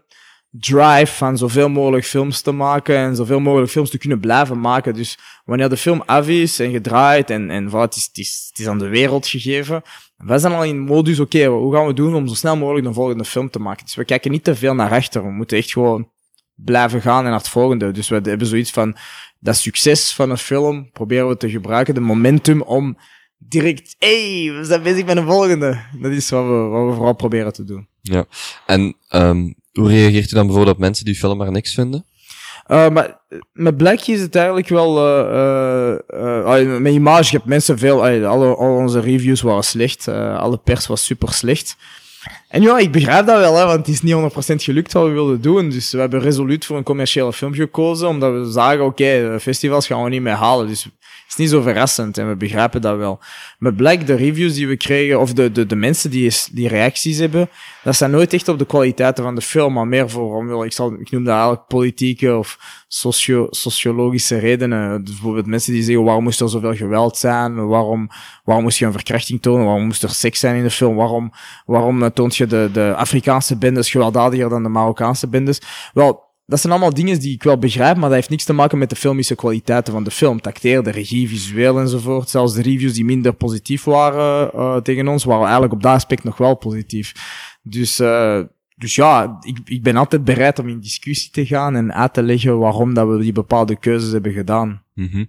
drive 0.50 1.12
van 1.12 1.38
zoveel 1.38 1.68
mogelijk 1.68 2.04
films 2.04 2.40
te 2.40 2.52
maken 2.52 2.96
en 2.96 3.16
zoveel 3.16 3.40
mogelijk 3.40 3.70
films 3.70 3.90
te 3.90 3.98
kunnen 3.98 4.20
blijven 4.20 4.60
maken. 4.60 4.94
Dus 4.94 5.18
wanneer 5.44 5.68
de 5.68 5.76
film 5.76 6.02
af 6.06 6.28
is 6.28 6.58
en 6.58 6.70
gedraaid 6.70 7.30
en, 7.30 7.50
en 7.50 7.70
wat, 7.70 7.94
het, 7.94 7.96
is, 7.96 8.04
het, 8.04 8.18
is, 8.18 8.46
het 8.48 8.58
is 8.58 8.66
aan 8.66 8.78
de 8.78 8.88
wereld 8.88 9.26
gegeven, 9.26 9.82
wij 10.16 10.38
zijn 10.38 10.52
al 10.52 10.64
in 10.64 10.78
modus, 10.78 11.20
oké, 11.20 11.46
hoe 11.46 11.74
gaan 11.74 11.86
we 11.86 11.92
doen 11.92 12.14
om 12.14 12.28
zo 12.28 12.34
snel 12.34 12.56
mogelijk 12.56 12.86
de 12.86 12.92
volgende 12.92 13.24
film 13.24 13.50
te 13.50 13.58
maken? 13.58 13.84
Dus 13.84 13.94
we 13.94 14.04
kijken 14.04 14.30
niet 14.30 14.44
te 14.44 14.54
veel 14.54 14.74
naar 14.74 14.90
achter, 14.90 15.22
we 15.22 15.30
moeten 15.30 15.58
echt 15.58 15.72
gewoon 15.72 16.10
blijven 16.54 17.00
gaan 17.00 17.24
en 17.24 17.30
naar 17.30 17.38
het 17.38 17.48
volgende. 17.48 17.90
Dus 17.90 18.08
we 18.08 18.20
hebben 18.22 18.46
zoiets 18.46 18.70
van, 18.70 18.96
dat 19.38 19.56
succes 19.56 20.14
van 20.14 20.30
een 20.30 20.38
film 20.38 20.90
proberen 20.90 21.28
we 21.28 21.36
te 21.36 21.50
gebruiken, 21.50 21.94
de 21.94 22.00
momentum 22.00 22.62
om 22.62 22.98
direct, 23.38 23.96
hey, 23.98 24.52
we 24.56 24.64
zijn 24.64 24.82
bezig 24.82 25.04
met 25.04 25.16
een 25.16 25.26
volgende. 25.26 25.80
Dat 26.00 26.12
is 26.12 26.30
wat 26.30 26.44
we, 26.44 26.50
wat 26.50 26.88
we 26.88 26.94
vooral 26.94 27.14
proberen 27.14 27.52
te 27.52 27.64
doen. 27.64 27.87
Ja, 28.02 28.24
en 28.66 28.96
um, 29.10 29.54
hoe 29.72 29.88
reageert 29.88 30.30
u 30.30 30.34
dan 30.34 30.46
bijvoorbeeld 30.46 30.76
op 30.76 30.82
mensen 30.82 31.04
die 31.04 31.14
film 31.14 31.36
maar 31.36 31.52
niks 31.52 31.74
vinden? 31.74 32.06
Uh, 32.66 32.88
maar 32.88 33.20
met 33.52 33.76
Black 33.76 34.00
is 34.00 34.20
het 34.20 34.34
eigenlijk 34.34 34.68
wel, 34.68 34.98
uh, 34.98 35.98
uh, 36.14 36.78
met 36.78 36.92
image, 36.92 37.24
je 37.24 37.36
hebt 37.36 37.44
mensen 37.44 37.78
veel, 37.78 38.06
alle, 38.06 38.54
al 38.54 38.76
onze 38.76 39.00
reviews 39.00 39.40
waren 39.40 39.64
slecht, 39.64 40.08
alle 40.08 40.56
pers 40.56 40.86
was 40.86 41.04
super 41.04 41.32
slecht. 41.32 41.76
En 42.48 42.62
ja, 42.62 42.78
ik 42.78 42.92
begrijp 42.92 43.26
dat 43.26 43.38
wel, 43.38 43.56
hè, 43.56 43.64
want 43.64 43.78
het 43.78 43.88
is 43.88 44.02
niet 44.02 44.14
100% 44.14 44.54
gelukt 44.54 44.92
wat 44.92 45.04
we 45.04 45.10
wilden 45.10 45.40
doen. 45.40 45.70
Dus 45.70 45.90
we 45.90 45.98
hebben 45.98 46.20
resoluut 46.20 46.64
voor 46.64 46.76
een 46.76 46.82
commerciële 46.82 47.32
film 47.32 47.54
gekozen, 47.54 48.08
omdat 48.08 48.32
we 48.32 48.50
zagen, 48.50 48.84
oké, 48.84 49.36
festivals 49.40 49.86
gaan 49.86 50.04
we 50.04 50.10
niet 50.10 50.22
meer 50.22 50.32
halen. 50.32 50.66
Dus 50.66 50.88
is 51.28 51.36
niet 51.36 51.50
zo 51.50 51.60
verrassend 51.60 52.18
en 52.18 52.28
we 52.28 52.36
begrijpen 52.36 52.80
dat 52.80 52.96
wel. 52.96 53.20
Maar 53.58 53.74
blijk 53.74 54.06
de 54.06 54.14
reviews 54.14 54.54
die 54.54 54.68
we 54.68 54.76
kregen, 54.76 55.20
of 55.20 55.32
de, 55.32 55.52
de, 55.52 55.66
de 55.66 55.76
mensen 55.76 56.10
die, 56.10 56.32
die 56.52 56.68
reacties 56.68 57.18
hebben, 57.18 57.48
dat 57.82 57.96
zijn 57.96 58.10
nooit 58.10 58.32
echt 58.32 58.48
op 58.48 58.58
de 58.58 58.66
kwaliteiten 58.66 59.24
van 59.24 59.34
de 59.34 59.40
film, 59.40 59.72
maar 59.72 59.86
meer 59.86 60.10
voor, 60.10 60.64
ik, 60.64 60.72
zal, 60.72 60.92
ik 60.92 61.10
noem 61.10 61.24
dat 61.24 61.32
eigenlijk 61.32 61.66
politieke 61.66 62.36
of 62.36 62.58
socio, 62.88 63.46
sociologische 63.50 64.38
redenen. 64.38 65.04
Dus 65.04 65.14
bijvoorbeeld 65.14 65.46
mensen 65.46 65.72
die 65.72 65.82
zeggen, 65.82 66.04
waarom 66.04 66.22
moest 66.22 66.40
er 66.40 66.48
zoveel 66.48 66.74
geweld 66.74 67.16
zijn? 67.16 67.66
Waarom, 67.66 68.08
waarom 68.44 68.64
moest 68.64 68.78
je 68.78 68.86
een 68.86 68.92
verkrachting 68.92 69.42
tonen? 69.42 69.64
Waarom 69.64 69.84
moest 69.84 70.02
er 70.02 70.10
seks 70.10 70.40
zijn 70.40 70.56
in 70.56 70.62
de 70.62 70.70
film? 70.70 70.96
Waarom, 70.96 71.32
waarom 71.66 72.12
toont 72.12 72.36
je 72.36 72.46
de, 72.46 72.68
de 72.72 72.94
Afrikaanse 72.96 73.56
bendes 73.56 73.90
gewelddadiger 73.90 74.48
dan 74.48 74.62
de 74.62 74.68
Marokkaanse 74.68 75.28
bendes? 75.28 75.60
Wel, 75.92 76.27
dat 76.48 76.60
zijn 76.60 76.72
allemaal 76.72 76.94
dingen 76.94 77.20
die 77.20 77.34
ik 77.34 77.42
wel 77.42 77.58
begrijp, 77.58 77.96
maar 77.96 78.08
dat 78.08 78.18
heeft 78.18 78.30
niks 78.30 78.44
te 78.44 78.52
maken 78.52 78.78
met 78.78 78.90
de 78.90 78.96
filmische 78.96 79.34
kwaliteiten 79.34 79.92
van 79.92 80.04
de 80.04 80.10
film. 80.10 80.40
Tacteer, 80.40 80.82
de 80.82 80.90
regie, 80.90 81.28
visueel 81.28 81.78
enzovoort. 81.78 82.28
Zelfs 82.28 82.54
de 82.54 82.62
reviews 82.62 82.92
die 82.92 83.04
minder 83.04 83.32
positief 83.32 83.84
waren 83.84 84.50
uh, 84.54 84.76
tegen 84.76 85.08
ons, 85.08 85.24
waren 85.24 85.42
eigenlijk 85.42 85.72
op 85.72 85.82
dat 85.82 85.92
aspect 85.92 86.24
nog 86.24 86.36
wel 86.36 86.54
positief. 86.54 87.12
Dus, 87.62 88.00
uh, 88.00 88.40
dus 88.76 88.94
ja, 88.94 89.38
ik, 89.40 89.58
ik 89.64 89.82
ben 89.82 89.96
altijd 89.96 90.24
bereid 90.24 90.58
om 90.58 90.68
in 90.68 90.80
discussie 90.80 91.30
te 91.30 91.46
gaan 91.46 91.76
en 91.76 91.94
uit 91.94 92.14
te 92.14 92.22
leggen 92.22 92.58
waarom 92.58 92.94
dat 92.94 93.08
we 93.08 93.18
die 93.18 93.32
bepaalde 93.32 93.78
keuzes 93.78 94.12
hebben 94.12 94.32
gedaan. 94.32 94.82
Mm 94.94 95.08
-hmm 95.12 95.26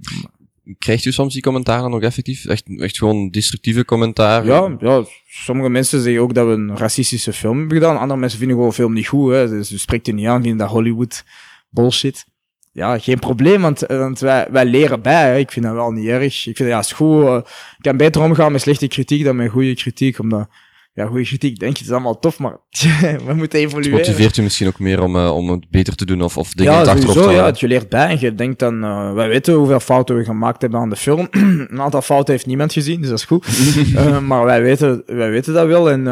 krijgt 0.78 1.06
u 1.06 1.12
soms 1.12 1.34
die 1.34 1.42
commentaren 1.42 1.92
nog 1.92 2.02
effectief? 2.02 2.46
Echt, 2.46 2.80
echt 2.80 2.98
gewoon 2.98 3.30
destructieve 3.30 3.86
commentaren? 3.86 4.48
Ja, 4.48 4.76
ja, 4.90 5.04
sommige 5.28 5.70
mensen 5.70 6.02
zeggen 6.02 6.22
ook 6.22 6.34
dat 6.34 6.48
we 6.48 6.54
een 6.54 6.78
racistische 6.78 7.34
film 7.34 7.58
hebben 7.58 7.78
gedaan. 7.78 7.98
Andere 7.98 8.20
mensen 8.20 8.40
vinden 8.40 8.58
gewoon 8.58 8.74
film 8.74 8.94
niet 8.94 9.08
goed. 9.08 9.32
Hè. 9.32 9.50
Dus 9.50 9.70
je 9.70 9.78
spreekt 9.78 10.08
er 10.08 10.14
niet 10.14 10.28
aan, 10.28 10.42
vinden 10.42 10.60
dat 10.60 10.70
Hollywood 10.70 11.24
bullshit. 11.70 12.26
Ja, 12.72 13.00
geen 13.00 13.20
probleem, 13.20 13.62
want, 13.62 13.80
want 13.80 14.20
wij, 14.20 14.48
wij 14.52 14.66
leren 14.66 15.02
bij. 15.02 15.32
Hè. 15.32 15.38
Ik 15.38 15.52
vind 15.52 15.66
dat 15.66 15.74
wel 15.74 15.92
niet 15.92 16.08
erg. 16.08 16.48
Ik 16.48 16.58
vind 16.58 16.70
ja, 16.70 16.80
is 16.80 16.92
goed. 16.92 17.24
Uh, 17.24 17.36
ik 17.78 17.82
kan 17.82 17.98
beter 17.98 18.22
omgaan 18.22 18.52
met 18.52 18.62
slechte 18.62 18.88
kritiek 18.88 19.24
dan 19.24 19.36
met 19.36 19.52
goede 19.52 19.76
kritiek, 19.76 20.20
omdat 20.20 20.50
ja, 20.94 21.06
goede 21.06 21.24
kritiek, 21.24 21.60
denk 21.60 21.72
je, 21.72 21.78
het 21.78 21.88
is 21.88 21.94
allemaal 21.94 22.20
tof, 22.20 22.40
maar 22.40 22.58
we 23.28 23.34
moeten 23.34 23.60
evolueren. 23.60 23.98
Het 23.98 24.08
motiveert 24.08 24.36
je 24.36 24.42
misschien 24.42 24.68
ook 24.68 24.80
meer 24.80 25.04
om, 25.04 25.16
uh, 25.16 25.36
om 25.36 25.50
het 25.50 25.70
beter 25.70 25.96
te 25.96 26.06
doen 26.06 26.22
of, 26.22 26.38
of 26.38 26.54
dingen 26.54 26.74
ja, 26.74 26.80
achterop 26.80 27.16
te 27.16 27.32
Ja, 27.32 27.52
je 27.56 27.68
leert 27.68 27.90
bij 27.90 28.10
en 28.10 28.20
je 28.20 28.36
denkt 28.36 28.60
dan, 28.60 28.84
uh, 28.84 29.14
wij 29.14 29.28
weten 29.28 29.54
hoeveel 29.54 29.80
fouten 29.80 30.16
we 30.16 30.24
gemaakt 30.24 30.62
hebben 30.62 30.80
aan 30.80 30.90
de 30.90 30.96
film. 30.96 31.28
een 31.70 31.82
aantal 31.82 32.02
fouten 32.02 32.34
heeft 32.34 32.46
niemand 32.46 32.74
gezien, 32.74 33.00
dus 33.00 33.10
dat 33.10 33.18
is 33.18 33.26
goed. 33.26 33.48
uh, 33.94 34.20
maar 34.30 34.46
wij 34.46 34.62
weten, 34.62 35.04
wij 35.06 35.30
weten 35.30 35.54
dat 35.54 35.68
wel 35.68 35.92
en, 35.92 36.08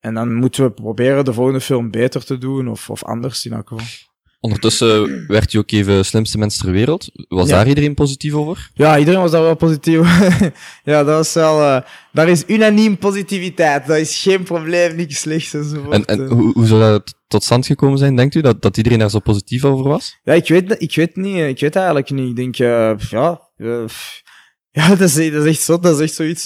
en 0.00 0.14
dan 0.14 0.34
moeten 0.34 0.64
we 0.64 0.70
proberen 0.70 1.24
de 1.24 1.32
volgende 1.32 1.60
film 1.60 1.90
beter 1.90 2.24
te 2.24 2.38
doen 2.38 2.68
of, 2.68 2.90
of 2.90 3.04
anders 3.04 3.46
in 3.46 3.52
elk 3.52 3.68
geval. 3.68 3.86
Ondertussen 4.40 5.24
werd 5.26 5.52
je 5.52 5.58
ook 5.58 5.70
even 5.70 6.04
slimste 6.04 6.38
mens 6.38 6.56
ter 6.56 6.70
wereld. 6.70 7.10
Was 7.28 7.48
daar 7.48 7.68
iedereen 7.68 7.94
positief 7.94 8.32
over? 8.32 8.70
Ja, 8.74 8.98
iedereen 8.98 9.20
was 9.20 9.30
daar 9.30 9.42
wel 9.42 9.56
positief 9.56 9.98
Ja, 10.84 11.04
dat 11.04 11.16
was 11.16 11.32
wel... 11.32 11.60
Uh, 11.60 11.80
daar 12.12 12.28
is 12.28 12.44
unaniem 12.46 12.98
positiviteit. 12.98 13.86
Dat 13.86 13.96
is 13.96 14.22
geen 14.22 14.42
probleem, 14.42 14.96
niks 14.96 15.20
slechts 15.20 15.54
enzovoort. 15.54 15.94
En, 15.94 16.04
en 16.04 16.26
hoe, 16.26 16.52
hoe 16.52 16.66
zou 16.66 16.80
dat 16.80 17.14
tot 17.28 17.42
stand 17.42 17.66
gekomen 17.66 17.98
zijn, 17.98 18.16
denkt 18.16 18.34
u? 18.34 18.40
Dat, 18.40 18.62
dat 18.62 18.76
iedereen 18.76 18.98
daar 18.98 19.10
zo 19.10 19.18
positief 19.18 19.64
over 19.64 19.88
was? 19.88 20.18
Ja, 20.22 20.32
ik 20.32 20.48
weet, 20.48 20.82
ik 20.82 20.94
weet 20.94 21.16
niet. 21.16 21.36
Ik 21.36 21.60
weet 21.60 21.76
eigenlijk 21.76 22.10
niet. 22.10 22.28
Ik 22.28 22.36
denk, 22.36 22.58
uh, 22.58 22.92
ja... 23.10 23.40
Uh, 23.56 23.84
ja, 24.70 24.88
dat 24.88 25.00
is, 25.00 25.14
dat 25.14 25.44
is 25.44 25.50
echt 25.50 25.60
zo. 25.60 25.78
Dat 25.78 25.94
is 25.94 26.00
echt 26.00 26.14
zoiets... 26.14 26.44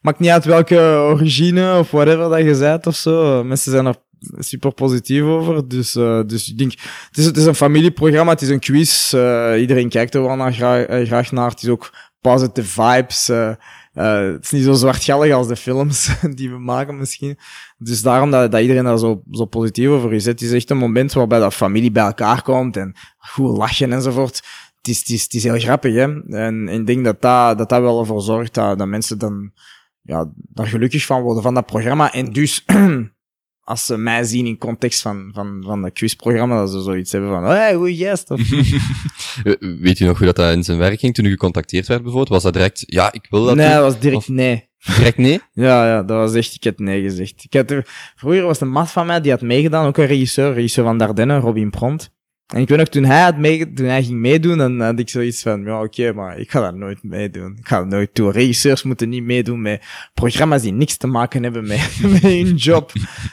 Maakt 0.00 0.18
niet 0.18 0.30
uit 0.30 0.44
welke 0.44 0.78
origine 1.12 1.78
of 1.78 1.90
whatever 1.90 2.28
dat 2.28 2.38
je 2.38 2.58
bent 2.58 2.86
of 2.86 2.96
zo. 2.96 3.44
Mensen 3.44 3.72
zijn 3.72 3.86
er 3.86 3.96
super 4.38 4.72
positief 4.72 5.22
over. 5.22 5.68
Dus, 5.68 5.94
uh, 5.96 6.20
dus 6.26 6.50
ik 6.50 6.58
denk, 6.58 6.72
het 7.08 7.18
is, 7.18 7.24
het 7.24 7.36
is 7.36 7.44
een 7.44 7.54
familieprogramma, 7.54 8.32
het 8.32 8.42
is 8.42 8.48
een 8.48 8.60
quiz. 8.60 9.12
Uh, 9.12 9.54
iedereen 9.60 9.88
kijkt 9.88 10.14
er 10.14 10.22
wel 10.22 10.36
naar, 10.36 10.52
graag, 10.52 10.88
uh, 10.88 11.06
graag 11.06 11.32
naar. 11.32 11.50
Het 11.50 11.62
is 11.62 11.68
ook 11.68 11.94
positive 12.20 12.68
vibes. 12.68 13.26
het 13.92 14.44
is 14.44 14.50
niet 14.50 14.64
zo 14.64 14.72
zwartgallig 14.72 15.32
als 15.32 15.48
de 15.48 15.56
films 15.56 16.10
die 16.36 16.50
we 16.50 16.58
maken 16.58 16.98
misschien. 16.98 17.38
Dus 17.78 18.02
daarom 18.02 18.30
dat, 18.30 18.52
dat 18.52 18.60
iedereen 18.60 18.84
daar 18.84 18.98
zo, 18.98 19.22
zo 19.30 19.44
positief 19.44 19.88
over 19.88 20.12
is. 20.12 20.24
Het 20.24 20.40
is 20.42 20.52
echt 20.52 20.70
een 20.70 20.76
moment 20.76 21.12
waarbij 21.12 21.38
dat 21.38 21.54
familie 21.54 21.92
bij 21.92 22.04
elkaar 22.04 22.42
komt 22.42 22.76
en 22.76 22.94
goed 23.18 23.56
lachen 23.56 23.92
enzovoort. 23.92 24.36
Het 24.76 24.88
is, 24.88 24.98
het 24.98 25.08
is, 25.08 25.22
het 25.22 25.34
is 25.34 25.42
heel 25.42 25.58
grappig, 25.58 25.94
hè. 25.94 26.02
En, 26.02 26.68
en 26.68 26.68
ik 26.68 26.86
denk 26.86 27.04
dat 27.04 27.20
dat, 27.20 27.58
dat, 27.58 27.68
dat 27.68 27.80
wel 27.80 28.00
ervoor 28.00 28.22
zorgt 28.22 28.54
dat, 28.54 28.78
dat 28.78 28.86
mensen 28.86 29.18
dan 29.18 29.52
ja, 30.02 30.32
daar 30.36 30.66
gelukkig 30.66 31.06
van 31.06 31.22
worden 31.22 31.42
van 31.42 31.54
dat 31.54 31.66
programma. 31.66 32.12
En 32.12 32.32
dus 32.32 32.64
als 33.64 33.86
ze 33.86 33.96
mij 33.96 34.24
zien 34.24 34.46
in 34.46 34.58
context 34.58 35.00
van, 35.00 35.30
van, 35.34 35.62
van 35.66 35.82
dat 35.82 35.92
quizprogramma, 35.92 36.58
dat 36.58 36.70
ze 36.70 36.82
zoiets 36.82 37.12
hebben 37.12 37.30
van, 37.30 37.44
hey, 37.44 37.74
goeie. 37.74 38.10
Of... 38.10 38.28
Weet 39.80 39.98
je 39.98 40.04
nog 40.04 40.18
hoe 40.18 40.26
dat, 40.26 40.36
dat 40.36 40.52
in 40.52 40.64
zijn 40.64 40.78
werk 40.78 41.00
ging 41.00 41.14
toen 41.14 41.24
u 41.24 41.30
gecontacteerd 41.30 41.86
werd 41.86 42.02
bijvoorbeeld? 42.02 42.32
Was 42.32 42.42
dat 42.42 42.52
direct, 42.52 42.82
ja, 42.86 43.12
ik 43.12 43.26
wil 43.30 43.44
dat 43.44 43.56
Nee, 43.56 43.68
dat 43.68 43.82
was 43.82 43.98
direct 43.98 44.28
nee. 44.28 44.70
Direct 44.96 45.18
nee? 45.18 45.40
ja, 45.52 45.86
ja, 45.86 46.02
dat 46.02 46.16
was 46.16 46.34
echt, 46.34 46.54
ik 46.54 46.64
heb 46.64 46.78
nee 46.78 47.02
gezegd. 47.02 47.44
Ik 47.44 47.52
had 47.52 47.70
er, 47.70 48.12
vroeger 48.16 48.42
was 48.42 48.60
een 48.60 48.70
mat 48.70 48.90
van 48.90 49.06
mij, 49.06 49.20
die 49.20 49.30
had 49.30 49.40
meegedaan, 49.40 49.86
ook 49.86 49.96
een 49.96 50.06
regisseur, 50.06 50.54
regisseur 50.54 50.84
van 50.84 50.98
Dardenne, 50.98 51.38
Robin 51.38 51.70
Pront. 51.70 52.12
En 52.52 52.60
ik 52.60 52.68
weet 52.68 52.78
nog, 52.78 52.88
toen 52.88 53.04
hij, 53.04 53.22
had 53.22 53.36
mee, 53.36 53.72
toen 53.72 53.86
hij 53.86 54.02
ging 54.02 54.18
meedoen, 54.18 54.58
dan 54.58 54.80
had 54.80 54.98
ik 54.98 55.08
zoiets 55.08 55.42
van, 55.42 55.64
ja, 55.64 55.82
oké, 55.82 56.12
maar 56.12 56.38
ik 56.38 56.50
ga 56.50 56.60
dat 56.60 56.74
nooit 56.74 57.02
meedoen. 57.02 57.56
Ik 57.58 57.66
ga 57.66 57.78
dat 57.78 57.88
nooit 57.88 58.10
doen. 58.12 58.30
Regisseurs 58.30 58.82
moeten 58.82 59.08
niet 59.08 59.22
meedoen 59.22 59.62
met 59.62 59.84
programma's 60.14 60.62
die 60.62 60.72
niks 60.72 60.96
te 60.96 61.06
maken 61.06 61.42
hebben 61.42 61.66
met, 61.66 61.98
met 62.12 62.22
hun 62.22 62.54
job. 62.54 62.92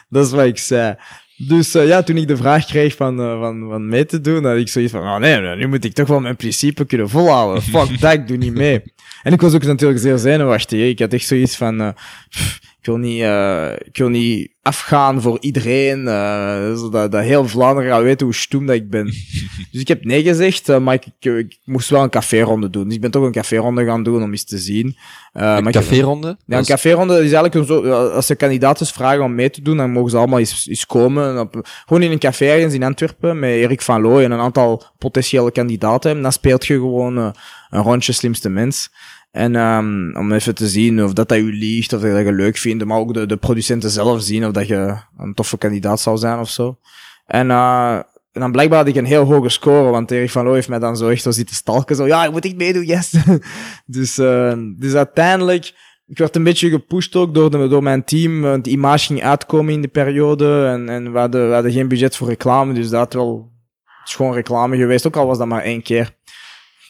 dat 0.10 0.26
is 0.26 0.32
wat 0.32 0.46
ik 0.46 0.58
zei. 0.58 0.96
Dus 1.38 1.76
uh, 1.76 1.88
ja, 1.88 2.04
toen 2.04 2.18
ik 2.18 2.28
de 2.28 2.38
vraag 2.38 2.66
kreeg 2.66 2.96
van, 2.96 3.20
uh, 3.20 3.40
van, 3.40 3.68
van 3.70 3.88
mee 3.88 4.06
te 4.06 4.22
doen, 4.22 4.46
had 4.46 4.58
ik 4.58 4.68
zoiets 4.68 4.92
van, 4.92 5.02
oh 5.02 5.18
nee, 5.18 5.56
nu 5.56 5.68
moet 5.68 5.86
ik 5.86 5.94
toch 5.94 6.08
wel 6.08 6.20
mijn 6.20 6.36
principe 6.36 6.86
kunnen 6.86 7.10
volhouden. 7.10 7.62
Fuck 7.62 8.00
dat, 8.00 8.14
ik 8.14 8.28
doe 8.28 8.38
niet 8.38 8.54
mee. 8.54 8.82
En 9.24 9.34
ik 9.34 9.42
was 9.42 9.54
ook 9.54 9.64
natuurlijk 9.64 10.00
zeer 10.00 10.18
zenuwachtig. 10.18 10.90
Ik 10.90 11.00
had 11.00 11.14
echt 11.14 11.26
zoiets 11.26 11.56
van, 11.56 11.94
pff, 12.30 12.60
ik 12.80 12.86
wil 12.86 12.98
niet, 12.98 13.22
uh, 13.22 13.72
ik 13.72 13.98
wil 13.98 14.10
niet 14.10 14.52
afgaan 14.62 15.22
voor 15.22 15.38
iedereen, 15.40 16.00
uh, 16.00 16.76
zodat 16.76 17.12
dat 17.12 17.24
heel 17.24 17.48
Vlaanderen 17.48 17.92
gaat 17.92 18.02
weten 18.02 18.26
hoe 18.26 18.36
stoem 18.36 18.66
dat 18.66 18.76
ik 18.76 18.90
ben. 18.90 19.06
dus 19.72 19.82
ik 19.82 19.88
heb 19.88 20.04
nee 20.04 20.24
gezegd, 20.24 20.70
uh, 20.70 20.78
maar 20.78 20.94
ik, 20.94 21.06
ik, 21.20 21.58
moest 21.66 21.90
wel 21.90 22.04
een 22.04 22.10
caféronde 22.10 22.70
doen. 22.70 22.84
Dus 22.84 22.96
ik 22.96 23.02
ben 23.02 23.12
toch 23.12 23.24
een 23.24 23.32
caféronde 23.32 23.86
gaan 23.86 24.04
doen 24.04 24.24
om 24.24 24.32
eens 24.32 24.44
te 24.44 24.58
zien. 24.58 24.98
een 25.34 25.72
caféronde? 25.72 26.38
Ja, 26.46 26.58
een 26.58 26.66
caféronde 26.66 27.14
is 27.24 27.32
eigenlijk 27.32 27.68
zo, 27.68 27.92
als 27.92 28.26
ze 28.26 28.36
kandidaten 28.36 28.86
vragen 28.86 29.24
om 29.24 29.36
mee 29.36 29.50
te 29.50 29.62
doen, 29.62 29.78
dan 29.78 29.92
mogen 29.92 30.12
ze 30.12 30.18
allemaal 30.18 30.40
eens, 30.40 30.68
eens 30.68 30.86
komen. 30.86 31.40
Op, 31.40 31.70
gewoon 31.86 32.04
in 32.04 32.12
een 32.12 32.20
café 32.20 32.46
ergens 32.46 32.74
in 32.74 32.84
Antwerpen 32.84 33.40
met 33.40 33.50
Erik 33.50 33.82
van 33.82 34.02
Looy 34.02 34.24
en 34.24 34.32
een 34.32 34.40
aantal 34.40 34.84
potentiële 34.98 35.52
kandidaten. 35.52 36.12
En 36.12 36.22
dan 36.22 36.32
speelt 36.32 36.66
je 36.66 36.74
gewoon 36.74 37.18
een 37.70 37.84
rondje 37.84 38.12
slimste 38.12 38.50
mens. 38.50 38.90
En 39.32 39.56
um, 39.56 40.16
om 40.16 40.32
even 40.32 40.56
te 40.56 40.68
zien 40.68 41.04
of 41.04 41.14
dat, 41.14 41.30
dat 41.30 41.38
u 41.38 41.54
liegt, 41.54 41.94
of 41.94 42.02
dat 42.02 42.26
je 42.26 42.34
leuk 42.34 42.58
vindt, 42.58 42.86
maar 42.86 42.98
ook 42.98 43.14
de, 43.14 43.26
de 43.26 43.38
producenten 43.38 43.90
zelf 43.90 44.22
zien 44.22 44.46
of 44.46 44.52
dat 44.52 44.68
je 44.68 44.96
een 45.18 45.34
toffe 45.34 45.58
kandidaat 45.58 46.00
zou 46.00 46.18
zijn 46.18 46.40
of 46.40 46.50
zo. 46.50 46.78
En, 47.26 47.48
uh, 47.48 47.96
en 48.32 48.42
dan 48.42 48.52
blijkbaar 48.52 48.80
had 48.80 48.88
ik 48.88 48.96
een 48.96 49.06
heel 49.06 49.24
hoge 49.24 49.50
score, 49.50 49.90
want 49.90 50.12
Erik 50.12 50.30
van 50.30 50.44
Loo 50.44 50.54
heeft 50.54 50.70
mij 50.70 50.80
dan 50.80 50.98
zo 50.98 51.10
echt 51.10 51.22
zo 51.22 51.32
zitten 51.32 51.56
stalken. 51.56 51.96
Zo, 51.96 52.08
ja, 52.08 52.26
ik 52.26 52.32
moet 52.32 52.46
ik 52.46 52.56
meedoen, 52.56 52.86
yes. 52.86 53.14
dus, 53.86 54.18
uh, 54.18 54.54
dus 54.78 54.94
uiteindelijk, 54.94 55.74
ik 56.08 56.18
werd 56.18 56.36
een 56.36 56.44
beetje 56.44 56.70
gepusht 56.70 57.16
ook 57.16 57.34
door, 57.34 57.52
de, 57.52 57.68
door 57.68 57.84
mijn 57.84 58.04
team. 58.04 58.42
Want 58.42 58.64
die 58.64 58.74
image 58.74 59.06
ging 59.06 59.24
uitkomen 59.24 59.74
in 59.74 59.82
de 59.82 59.88
periode 59.88 60.66
en, 60.66 60.90
en 60.90 61.12
we, 61.12 61.20
hadden, 61.20 61.48
we 61.48 61.54
hadden 61.54 61.72
geen 61.72 61.88
budget 61.88 62.16
voor 62.16 62.28
reclame, 62.28 62.74
dus 62.74 62.90
dat 62.90 63.14
wel, 63.14 63.52
is 64.06 64.16
gewoon 64.16 64.34
reclame 64.34 64.78
geweest, 64.78 65.08
ook 65.08 65.18
al 65.18 65.28
was 65.28 65.38
dat 65.38 65.48
maar 65.48 65.64
één 65.64 65.82
keer. 65.82 66.18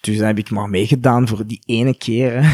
Dus 0.02 0.18
dan 0.18 0.28
heb 0.28 0.38
ik 0.38 0.50
maar 0.50 0.70
meegedaan 0.70 1.28
voor 1.28 1.47
die 1.47 1.62
ene 1.66 1.97
keer. 1.97 2.34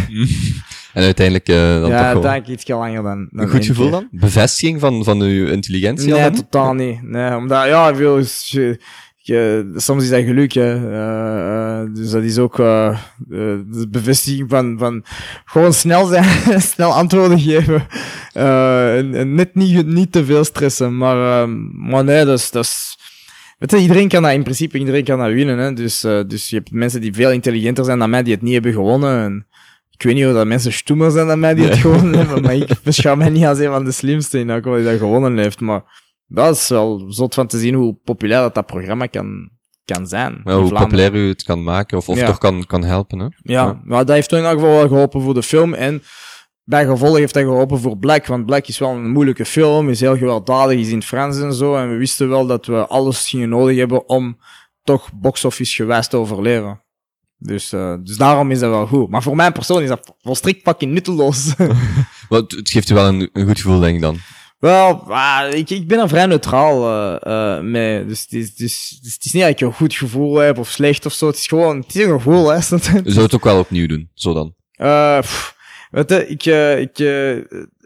En 0.93 1.03
uiteindelijk 1.03 1.49
uh, 1.49 1.55
dan 1.57 1.89
ja, 1.89 1.97
toch 1.97 2.05
uiteindelijk 2.05 2.47
iets 2.47 2.67
langer 2.67 3.03
dan, 3.03 3.27
dan 3.31 3.43
Een 3.43 3.49
goed 3.49 3.65
gevoel 3.65 3.89
dan? 3.89 4.07
Bevestiging 4.11 4.79
van, 4.79 5.03
van 5.03 5.21
uw 5.21 5.47
intelligentie? 5.47 6.13
al 6.13 6.19
Nee, 6.19 6.29
totaal 6.29 6.73
niet. 6.73 7.01
Nee, 7.01 7.35
omdat, 7.35 7.65
ja, 7.67 7.89
ik 7.89 7.95
wil, 7.95 8.17
je, 8.43 8.79
je- 9.17 9.73
soms 9.75 10.03
is 10.03 10.09
dat 10.09 10.23
geluk, 10.23 10.53
hè. 10.53 10.91
Eh, 10.91 11.81
eh, 11.81 11.89
dus 11.93 12.09
dat 12.09 12.23
is 12.23 12.37
ook 12.37 12.55
de 12.57 13.87
bevestiging 13.89 14.49
van, 14.49 14.75
van 14.77 15.03
gewoon 15.45 15.73
snel 15.73 16.05
zijn, 16.05 16.61
snel 16.73 16.91
antwoorden 16.93 17.39
geven. 17.39 17.87
En, 18.33 19.15
en 19.15 19.35
net 19.35 19.55
niet, 19.55 19.85
niet 19.85 20.11
te 20.11 20.25
veel 20.25 20.43
stressen. 20.43 20.97
Maar, 20.97 21.49
maar 21.73 22.03
nee, 22.03 22.25
dat 22.25 22.55
is... 22.55 22.94
Weet 23.57 23.71
je, 23.71 23.77
iedereen 23.77 24.07
kan 24.07 24.23
dat 24.23 24.31
in 24.31 24.43
principe, 24.43 24.77
iedereen 24.77 25.03
kan 25.03 25.19
dat 25.19 25.31
winnen. 25.31 25.57
Hè? 25.57 25.73
Dus, 25.73 26.03
eh, 26.03 26.19
dus 26.27 26.49
je 26.49 26.55
hebt 26.55 26.71
mensen 26.71 27.01
die 27.01 27.13
veel 27.13 27.31
intelligenter 27.31 27.85
zijn 27.85 27.99
dan 27.99 28.09
mij, 28.09 28.23
die 28.23 28.33
het 28.33 28.41
niet 28.41 28.53
hebben 28.53 28.73
gewonnen. 28.73 29.19
En 29.23 29.47
ik 29.91 30.03
weet 30.03 30.15
niet 30.15 30.25
of 30.25 30.33
dat 30.33 30.47
mensen 30.47 30.73
stoemer 30.73 31.11
zijn 31.11 31.27
dan 31.27 31.39
mij 31.39 31.53
die 31.53 31.63
het 31.63 31.71
Nee. 31.73 31.81
gewonnen 31.81 32.17
hebben, 32.19 32.41
maar 32.41 32.55
ik 32.55 32.69
beschouw 32.83 33.15
mij 33.15 33.29
niet 33.29 33.45
als 33.45 33.59
een 33.59 33.71
van 33.71 33.83
de 33.85 33.91
slimste 33.91 34.39
in 34.39 34.49
elk 34.49 34.63
geval 34.63 34.77
die 34.77 34.87
dat 34.87 34.97
gewonnen 34.97 35.37
heeft. 35.37 35.59
Maar 35.59 35.83
dat 36.27 36.55
is 36.55 36.67
wel 36.69 37.05
zot 37.07 37.33
van 37.33 37.47
te 37.47 37.57
zien 37.59 37.73
hoe 37.73 37.97
populair 38.03 38.41
dat, 38.41 38.55
dat 38.55 38.65
programma 38.65 39.05
kan, 39.05 39.49
kan 39.85 40.07
zijn. 40.07 40.41
Ja, 40.43 40.57
hoe 40.59 40.73
populair 40.73 41.15
u 41.15 41.27
het 41.27 41.43
kan 41.43 41.63
maken, 41.63 41.97
of, 41.97 42.09
of 42.09 42.17
Ja. 42.19 42.25
toch 42.25 42.37
kan, 42.37 42.65
kan 42.65 42.83
helpen. 42.83 43.19
Hè? 43.19 43.27
Ja, 43.41 43.81
maar 43.83 44.05
dat 44.05 44.15
heeft 44.15 44.29
toch 44.29 44.39
in 44.39 44.45
elk 44.45 44.53
geval 44.59 44.75
wel 44.75 44.87
geholpen 44.87 45.21
voor 45.21 45.33
de 45.33 45.43
film. 45.43 45.73
En 45.73 46.01
bij 46.65 46.85
gevolg 46.85 47.17
heeft 47.17 47.33
dat 47.33 47.43
geholpen 47.43 47.79
voor 47.79 47.97
Black. 47.97 48.25
Want 48.25 48.45
Black 48.45 48.67
is 48.67 48.79
wel 48.79 48.89
een 48.89 49.11
moeilijke 49.11 49.45
film, 49.45 49.89
is 49.89 49.99
heel 49.99 50.17
gewelddadig, 50.17 50.79
is 50.79 50.89
in 50.89 50.95
het 50.95 51.05
Frans 51.05 51.39
en 51.39 51.53
zo. 51.53 51.75
En 51.75 51.89
we 51.89 51.95
wisten 51.95 52.29
wel 52.29 52.45
dat 52.47 52.65
we 52.65 52.87
alles 52.87 53.29
gingen 53.29 53.49
nodig 53.49 53.77
hebben 53.77 54.09
om 54.09 54.37
toch 54.83 55.09
box-office 55.13 55.75
gewijs 55.75 56.07
te 56.07 56.17
overleven. 56.17 56.83
Dus, 57.37 57.73
eh, 57.73 57.95
dus 58.03 58.17
daarom 58.17 58.51
is 58.51 58.59
dat 58.59 58.69
wel 58.69 58.87
goed. 58.87 59.09
Maar 59.09 59.23
voor 59.23 59.35
mijn 59.35 59.51
persoon 59.51 59.81
is 59.81 59.89
dat 59.89 60.15
volstrekt 60.21 60.61
fucking 60.63 60.91
nutteloos. 60.91 61.53
Maar 62.29 62.39
het, 62.39 62.69
geeft 62.69 62.89
u 62.89 62.93
wel 62.93 63.07
een, 63.07 63.29
een 63.33 63.45
goed 63.45 63.59
gevoel, 63.61 63.79
denk 63.79 63.95
ik 63.95 64.01
dan. 64.01 64.17
Wel, 64.59 65.13
ah, 65.13 65.53
ik, 65.53 65.69
ik 65.69 65.87
ben 65.87 65.99
er 65.99 66.09
vrij 66.09 66.25
neutraal 66.25 67.19
eh, 67.19 67.61
mee. 67.61 68.05
Dus 68.05 68.21
het 68.21 68.33
is, 68.33 68.55
dus, 68.55 68.99
dus 69.01 69.13
het 69.13 69.25
is 69.25 69.31
niet 69.31 69.41
dat 69.43 69.51
ik 69.51 69.61
een 69.61 69.73
goed 69.73 69.93
gevoel 69.93 70.35
heb 70.35 70.57
of 70.57 70.69
slecht 70.69 71.05
of 71.05 71.13
zo. 71.13 71.27
Het 71.27 71.35
is 71.35 71.47
gewoon, 71.47 71.77
het 71.77 71.95
is 71.95 72.03
een 72.03 72.11
gevoel, 72.11 72.47
hè. 72.49 72.61
Zou 72.61 73.21
het 73.21 73.35
ook 73.35 73.43
wel 73.43 73.59
opnieuw 73.59 73.87
doen, 73.87 74.09
zo 74.13 74.33
dan. 74.33 74.53
Pff, 75.21 75.55
weet 75.91 76.09
je, 76.09 76.27
ik, 76.27 76.45
eh, 76.45 76.79
ik, 76.79 76.99
eh, 76.99 77.35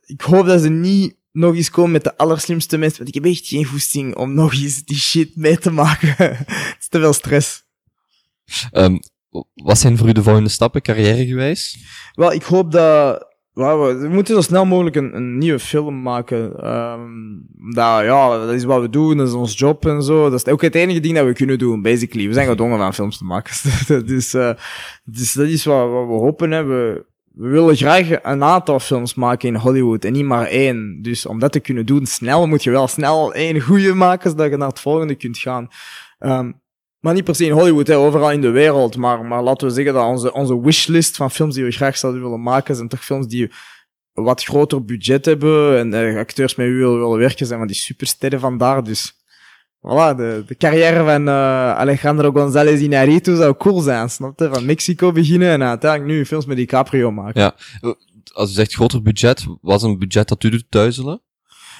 ik 0.05 0.21
hoop 0.21 0.45
dat 0.45 0.61
ze 0.61 0.69
niet 0.69 1.15
nog 1.31 1.55
eens 1.55 1.69
komen 1.69 1.91
met 1.91 2.03
de 2.03 2.17
allerslimste 2.17 2.77
mensen. 2.77 2.97
Want 2.97 3.15
ik 3.15 3.23
heb 3.23 3.31
echt 3.31 3.47
geen 3.47 3.65
goesting 3.65 4.15
om 4.15 4.33
nog 4.33 4.53
eens 4.53 4.83
die 4.83 4.97
shit 4.97 5.35
mee 5.35 5.57
te 5.57 5.71
maken. 5.71 6.15
het 6.17 6.77
is 6.79 6.87
te 6.87 6.99
veel 6.99 7.13
stress. 7.13 7.63
Ehm, 8.71 8.97
wat 9.53 9.77
zijn 9.77 9.97
voor 9.97 10.07
u 10.07 10.11
de 10.11 10.23
volgende 10.23 10.49
stappen, 10.49 10.81
carrièregewijs? 10.81 11.77
Wel, 12.13 12.33
ik 12.33 12.43
hoop 12.43 12.71
dat... 12.71 13.27
we, 13.53 14.07
moeten 14.09 14.35
zo 14.35 14.41
snel 14.41 14.65
mogelijk 14.65 14.95
een, 14.95 15.15
een 15.15 15.37
nieuwe 15.37 15.59
film 15.59 16.01
maken. 16.01 16.57
Ehm 16.57 17.37
dat, 17.73 18.03
ja, 18.03 18.45
dat 18.45 18.53
is 18.53 18.63
wat 18.63 18.81
we 18.81 18.89
doen, 18.89 19.17
dat 19.17 19.27
is 19.27 19.33
ons 19.33 19.57
job 19.57 19.85
en 19.85 20.03
zo. 20.03 20.29
Dat 20.29 20.45
is 20.45 20.51
ook 20.51 20.61
het 20.61 20.75
enige 20.75 20.99
ding 20.99 21.15
dat 21.15 21.25
we 21.25 21.33
kunnen 21.33 21.57
doen, 21.57 21.81
basically. 21.81 22.27
We 22.27 22.33
zijn 22.33 22.47
gedwongen 22.47 22.79
aan 22.79 22.93
films 22.93 23.17
te 23.17 23.23
maken. 23.23 23.55
dus, 24.05 24.33
eh, 24.33 24.51
dus 25.03 25.33
dat 25.33 25.47
is 25.47 25.65
wat, 25.65 25.89
wat 25.89 26.07
we 26.07 26.13
hopen. 26.13 26.51
Hè. 26.51 26.63
We, 26.63 27.05
we 27.39 27.47
willen 27.47 27.75
graag 27.75 28.23
een 28.23 28.43
aantal 28.43 28.79
films 28.79 29.13
maken 29.13 29.47
in 29.47 29.55
Hollywood 29.55 30.05
en 30.05 30.13
niet 30.13 30.25
maar 30.25 30.45
één. 30.45 31.01
Dus 31.01 31.25
om 31.25 31.39
dat 31.39 31.51
te 31.51 31.59
kunnen 31.59 31.85
doen, 31.85 32.05
snel 32.05 32.47
moet 32.47 32.63
je 32.63 32.71
wel 32.71 32.87
snel 32.87 33.33
één 33.33 33.61
goede 33.61 33.93
maken, 33.93 34.29
zodat 34.29 34.49
je 34.49 34.57
naar 34.57 34.67
het 34.67 34.79
volgende 34.79 35.15
kunt 35.15 35.37
gaan. 35.37 35.67
Ehm, 36.17 36.51
maar 36.99 37.13
niet 37.13 37.23
per 37.23 37.35
se 37.35 37.45
in 37.45 37.51
Hollywood, 37.51 37.87
hè, 37.87 37.97
overal 37.97 38.31
in 38.31 38.41
de 38.41 38.49
wereld. 38.49 38.97
Maar, 38.97 39.25
maar 39.25 39.43
laten 39.43 39.67
we 39.67 39.73
zeggen 39.73 39.93
dat 39.93 40.05
onze, 40.05 40.33
onze 40.33 40.61
wishlist 40.61 41.15
van 41.15 41.31
films 41.31 41.55
die 41.55 41.63
we 41.63 41.71
graag 41.71 41.97
zouden 41.97 42.21
willen 42.21 42.41
maken, 42.41 42.75
zijn 42.75 42.87
toch 42.87 43.05
films 43.05 43.27
die 43.27 43.51
wat 44.13 44.43
groter 44.43 44.85
budget 44.85 45.25
hebben 45.25 45.77
en 45.77 45.93
eh, 45.93 46.17
acteurs 46.17 46.55
met 46.55 46.65
wie 46.65 46.75
we 46.75 46.81
willen, 46.81 46.99
willen 46.99 47.17
werken 47.17 47.45
zijn 47.45 47.59
van 47.59 47.67
die 47.67 47.77
supersterren 47.77 48.39
vandaar. 48.39 48.83
Dus 48.83 49.18
voilà, 49.81 50.15
de, 50.17 50.43
de 50.47 50.55
carrière 50.57 51.03
van 51.03 51.27
eh, 51.27 51.33
Alejandro 51.77 52.31
González 52.31 52.81
Inarritu 52.81 53.35
zou 53.35 53.53
cool 53.57 53.79
zijn, 53.79 54.09
snap 54.09 54.39
je? 54.39 54.49
Van 54.53 54.65
Mexico 54.65 55.11
beginnen 55.11 55.49
en 55.49 55.63
uiteindelijk 55.63 56.11
nu 56.11 56.25
films 56.25 56.45
met 56.45 56.57
DiCaprio 56.57 57.11
maken. 57.11 57.41
Ja. 57.41 57.55
Als 58.33 58.49
u 58.49 58.53
zegt 58.53 58.73
groter 58.73 59.01
budget, 59.01 59.45
was 59.61 59.83
een 59.83 59.97
budget 59.99 60.27
dat 60.27 60.43
u 60.43 60.49
doet 60.49 60.65
duizelen? 60.69 61.21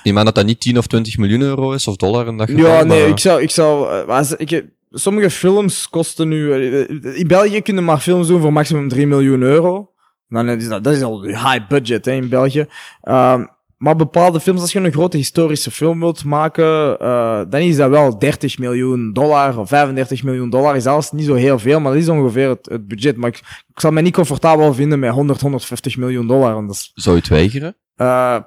Ik 0.04 0.18
aan 0.18 0.26
dat 0.26 0.36
dat 0.36 0.46
niet 0.46 0.60
10 0.60 0.78
of 0.78 0.88
20 0.88 1.18
miljoen 1.18 1.42
euro 1.42 1.72
is, 1.72 1.88
of 1.88 1.96
dollar 1.96 2.28
in 2.28 2.38
dat 2.38 2.50
geval. 2.50 2.66
Ja, 2.66 2.84
nee, 2.84 3.00
maar- 3.02 3.10
ik 3.10 3.20
zou, 3.20 3.42
ik 3.42 3.50
zou, 3.52 3.92
eh, 3.94 4.08
als- 4.08 4.36
ik, 4.36 4.50
heb- 4.50 4.66
sommige 4.92 5.30
films 5.30 5.90
kosten 5.90 6.28
nu, 6.28 6.52
eh, 6.54 6.90
in 7.20 7.28
België 7.28 7.62
kunnen 7.62 7.84
maar 7.84 7.98
films 8.00 8.28
doen 8.28 8.42
voor 8.42 8.54
maximum 8.54 8.88
3 8.88 9.08
miljoen 9.08 9.42
euro. 9.42 9.92
Dan 10.28 10.50
is 10.50 10.68
dat, 10.68 10.84
dat 10.84 10.94
is 10.94 11.02
al 11.02 11.24
high 11.24 11.68
budget, 11.68 12.06
hè, 12.06 12.12
in 12.12 12.30
België. 12.30 12.66
Ehm, 13.02 13.46
maar 13.80 13.96
bepaalde 13.96 14.40
films, 14.40 14.62
als 14.62 14.72
je 14.72 14.80
een 14.80 14.92
grote 14.92 15.18
historische 15.18 15.72
film 15.72 16.00
wilt 16.00 16.24
maken, 16.24 17.00
eh, 17.00 17.42
dan 17.50 17.60
is 17.60 17.76
dat 17.76 17.90
wel 17.90 18.20
30 18.20 18.58
miljoen 18.58 19.14
dollar 19.14 19.58
of 19.58 19.68
35 19.70 20.24
miljoen 20.24 20.50
dollar. 20.50 20.76
Is 20.76 20.86
alles 20.86 21.12
niet 21.12 21.26
zo 21.26 21.34
heel 21.34 21.60
veel, 21.60 21.80
maar 21.80 21.92
dat 21.92 22.02
is 22.02 22.10
ongeveer 22.10 22.50
het, 22.50 22.70
het 22.70 22.88
budget. 22.88 23.18
Maar 23.18 23.30
ik, 23.30 23.38
ik 23.68 23.80
zal 23.80 23.92
me 23.92 24.02
niet 24.02 24.14
comfortabel 24.14 24.74
vinden 24.74 25.00
met 25.00 25.12
100, 25.12 25.42
150 25.42 25.98
miljoen 25.98 26.28
dollar. 26.28 26.64
Zou 26.94 27.16
u 27.16 27.20
het 27.20 27.28
weigeren? 27.28 27.76
eh. 27.96 28.38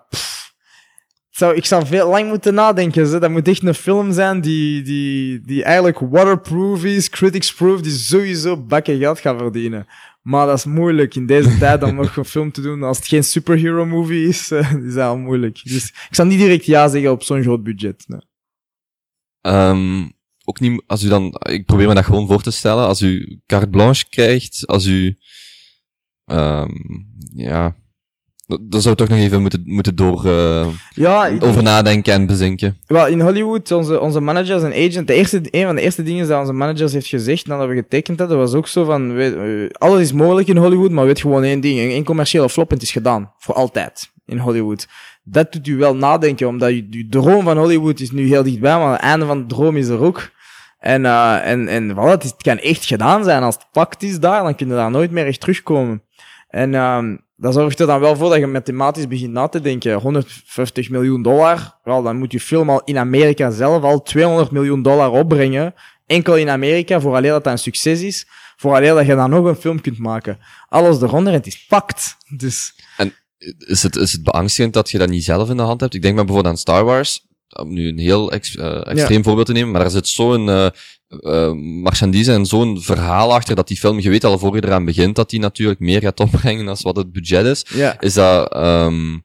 Zou, 1.30 1.54
ik 1.54 1.64
zou 1.64 1.86
veel 1.86 2.08
lang 2.08 2.28
moeten 2.28 2.54
nadenken. 2.54 3.06
Zo. 3.06 3.18
Dat 3.18 3.30
moet 3.30 3.48
echt 3.48 3.62
een 3.62 3.74
film 3.74 4.12
zijn 4.12 4.40
die, 4.40 4.82
die, 4.82 5.40
die 5.40 5.64
eigenlijk 5.64 5.98
waterproof 5.98 6.84
is, 6.84 7.10
critics-proof, 7.10 7.80
die 7.80 7.92
sowieso 7.92 8.56
bakken 8.56 8.98
geld 8.98 9.20
gaat 9.20 9.38
verdienen. 9.38 9.86
Maar 10.22 10.46
dat 10.46 10.58
is 10.58 10.64
moeilijk 10.64 11.14
in 11.14 11.26
deze 11.26 11.58
tijd 11.58 11.82
om 11.82 11.94
nog 11.94 12.16
een 12.16 12.24
film 12.24 12.52
te 12.52 12.60
doen. 12.60 12.82
Als 12.82 12.96
het 12.96 13.06
geen 13.06 13.24
superhero 13.24 13.86
movie 13.86 14.28
is, 14.28 14.50
eh, 14.50 14.72
is 14.86 14.94
dat 14.94 15.08
al 15.08 15.18
moeilijk. 15.18 15.60
Dus 15.64 15.88
ik 15.88 16.14
zou 16.14 16.28
niet 16.28 16.38
direct 16.38 16.64
ja 16.64 16.88
zeggen 16.88 17.10
op 17.10 17.22
zo'n 17.22 17.42
groot 17.42 17.62
budget. 17.62 18.04
Nee. 18.06 18.20
Ehm, 19.40 20.08
ook 20.44 20.60
niet, 20.60 20.82
als 20.86 21.02
u 21.02 21.08
dan, 21.08 21.34
ik 21.42 21.66
probeer 21.66 21.88
me 21.88 21.94
dat 21.94 22.04
gewoon 22.04 22.26
voor 22.26 22.42
te 22.42 22.50
stellen, 22.50 22.86
als 22.86 23.00
u 23.00 23.40
carte 23.46 23.68
blanche 23.68 24.08
krijgt, 24.08 24.66
als 24.66 24.86
u, 24.86 25.18
ehm, 26.24 26.70
ja, 27.34 27.76
dan 28.46 28.80
zou 28.82 28.94
toch 28.96 29.08
nog 29.08 29.18
even 29.18 29.40
moeten, 29.40 29.62
moeten 29.64 29.96
door, 29.96 30.26
eh, 30.26 30.66
Ja, 30.94 31.30
over 31.40 31.62
nadenken 31.62 32.12
en 32.12 32.26
bezinken. 32.26 32.76
Wel, 32.86 33.06
in 33.06 33.20
Hollywood, 33.20 33.70
onze, 33.72 34.00
onze 34.00 34.20
managers 34.20 34.62
en 34.62 34.72
agent, 34.72 35.06
de 35.06 35.14
eerste, 35.14 35.40
een 35.50 35.66
van 35.66 35.74
de 35.74 35.80
eerste 35.80 36.02
dingen 36.02 36.28
dat 36.28 36.40
onze 36.40 36.52
managers 36.52 36.92
heeft 36.92 37.06
gezegd 37.06 37.46
nadat 37.46 37.68
we 37.68 37.74
getekend 37.74 38.18
hadden, 38.18 38.38
was 38.38 38.54
ook 38.54 38.66
zo 38.68 38.84
van, 38.84 39.14
weet, 39.14 39.78
alles 39.78 40.00
is 40.00 40.12
mogelijk 40.12 40.48
in 40.48 40.56
Hollywood, 40.56 40.90
maar 40.90 41.04
weet 41.06 41.20
gewoon 41.20 41.42
één 41.44 41.60
ding, 41.60 41.78
één 41.78 42.04
commerciële 42.04 42.48
flop 42.48 42.68
en 42.68 42.74
het 42.74 42.82
is 42.84 42.90
gedaan. 42.92 43.32
Voor 43.38 43.54
altijd. 43.54 44.10
In 44.26 44.38
Hollywood. 44.38 44.88
Dat 45.24 45.52
doet 45.52 45.66
u 45.66 45.76
wel 45.76 45.94
nadenken, 45.96 46.48
omdat 46.48 46.70
je, 46.70 46.86
je 46.90 47.06
droom 47.08 47.44
van 47.44 47.58
Hollywood 47.58 48.00
is 48.00 48.10
nu 48.10 48.26
heel 48.28 48.42
dichtbij, 48.42 48.78
maar 48.78 48.92
het 48.92 49.00
einde 49.00 49.26
van 49.26 49.38
de 49.40 49.46
droom 49.46 49.76
is 49.76 49.88
er 49.88 50.00
ook. 50.00 50.30
En, 50.78 51.04
eh 51.06 51.50
en, 51.50 51.68
en 51.68 51.90
voilà, 51.92 52.10
het, 52.10 52.24
is- 52.24 52.30
het 52.30 52.42
kan 52.42 52.58
echt 52.58 52.84
gedaan 52.84 53.24
zijn. 53.24 53.42
Als 53.42 53.54
het 53.54 53.66
pakt 53.72 54.02
is 54.02 54.20
daar, 54.20 54.42
dan 54.42 54.54
kun 54.54 54.68
je 54.68 54.74
daar 54.74 54.90
nooit 54.90 55.10
meer 55.10 55.26
echt 55.26 55.40
terugkomen. 55.40 56.02
En 56.48 56.74
ehm 56.74 57.16
dat 57.42 57.54
zorgt 57.54 57.80
er 57.80 57.86
dan 57.86 58.00
wel 58.00 58.16
voor 58.16 58.30
dat 58.30 58.38
je 58.38 58.46
mathematisch 58.46 59.08
begint 59.08 59.32
na 59.32 59.48
te 59.48 59.60
denken. 59.60 59.94
150 59.94 60.90
miljoen 60.90 61.22
dollar, 61.22 61.78
wel, 61.84 62.02
dan 62.02 62.16
moet 62.16 62.32
je 62.32 62.40
film 62.40 62.70
al 62.70 62.82
in 62.84 62.98
Amerika 62.98 63.50
zelf 63.50 63.82
al 63.82 64.02
200 64.02 64.50
miljoen 64.50 64.82
dollar 64.82 65.10
opbrengen. 65.10 65.74
Enkel 66.06 66.36
in 66.36 66.48
Amerika, 66.48 67.00
vooraleer 67.00 67.30
dat 67.30 67.44
dat 67.44 67.52
een 67.52 67.58
succes 67.58 68.00
is. 68.00 68.26
Vooraleer 68.56 68.94
dat 68.94 69.06
je 69.06 69.14
dan 69.14 69.30
nog 69.30 69.44
een 69.44 69.56
film 69.56 69.80
kunt 69.80 69.98
maken. 69.98 70.38
Alles 70.68 71.02
eronder, 71.02 71.32
het 71.32 71.46
is 71.46 71.66
pakt. 71.66 72.16
Dus, 72.36 72.74
Is 73.58 73.82
het, 73.82 73.96
is 73.96 74.12
het 74.12 74.22
beangstigend 74.22 74.74
dat 74.74 74.90
je 74.90 74.98
dat 74.98 75.08
niet 75.08 75.24
zelf 75.24 75.50
in 75.50 75.56
de 75.56 75.62
hand 75.62 75.80
hebt? 75.80 75.94
Ik 75.94 76.02
denk 76.02 76.14
maar 76.14 76.24
bijvoorbeeld 76.24 76.54
aan 76.54 76.60
Star 76.60 76.84
Wars, 76.84 77.26
om 77.48 77.72
nu 77.72 77.88
een 77.88 77.98
heel 77.98 78.32
ex, 78.32 78.56
eh, 78.56 78.86
extreem 78.86 79.22
voorbeeld 79.24 79.46
te 79.46 79.52
nemen, 79.52 79.70
maar 79.70 79.80
daar 79.80 79.90
zit 79.90 80.08
zo'n 80.08 80.48
eh 80.48 80.66
eh, 81.20 81.52
marchandise 81.82 82.32
en 82.32 82.46
zo'n 82.46 82.80
verhaal 82.80 83.34
achter 83.34 83.54
dat 83.56 83.68
die 83.68 83.76
film, 83.76 84.00
je 84.00 84.10
weet 84.10 84.24
al 84.24 84.38
voor 84.38 84.56
je 84.56 84.64
eraan 84.64 84.84
begint, 84.84 85.16
dat 85.16 85.30
die 85.30 85.40
natuurlijk 85.40 85.80
meer 85.80 86.00
gaat 86.00 86.20
opbrengen 86.20 86.64
dan 86.64 86.76
wat 86.80 86.96
het 86.96 87.12
budget 87.12 87.44
is. 87.44 87.66
ja. 87.74 88.00
Is 88.00 88.14
dat, 88.14 88.52
ehm 88.52 89.18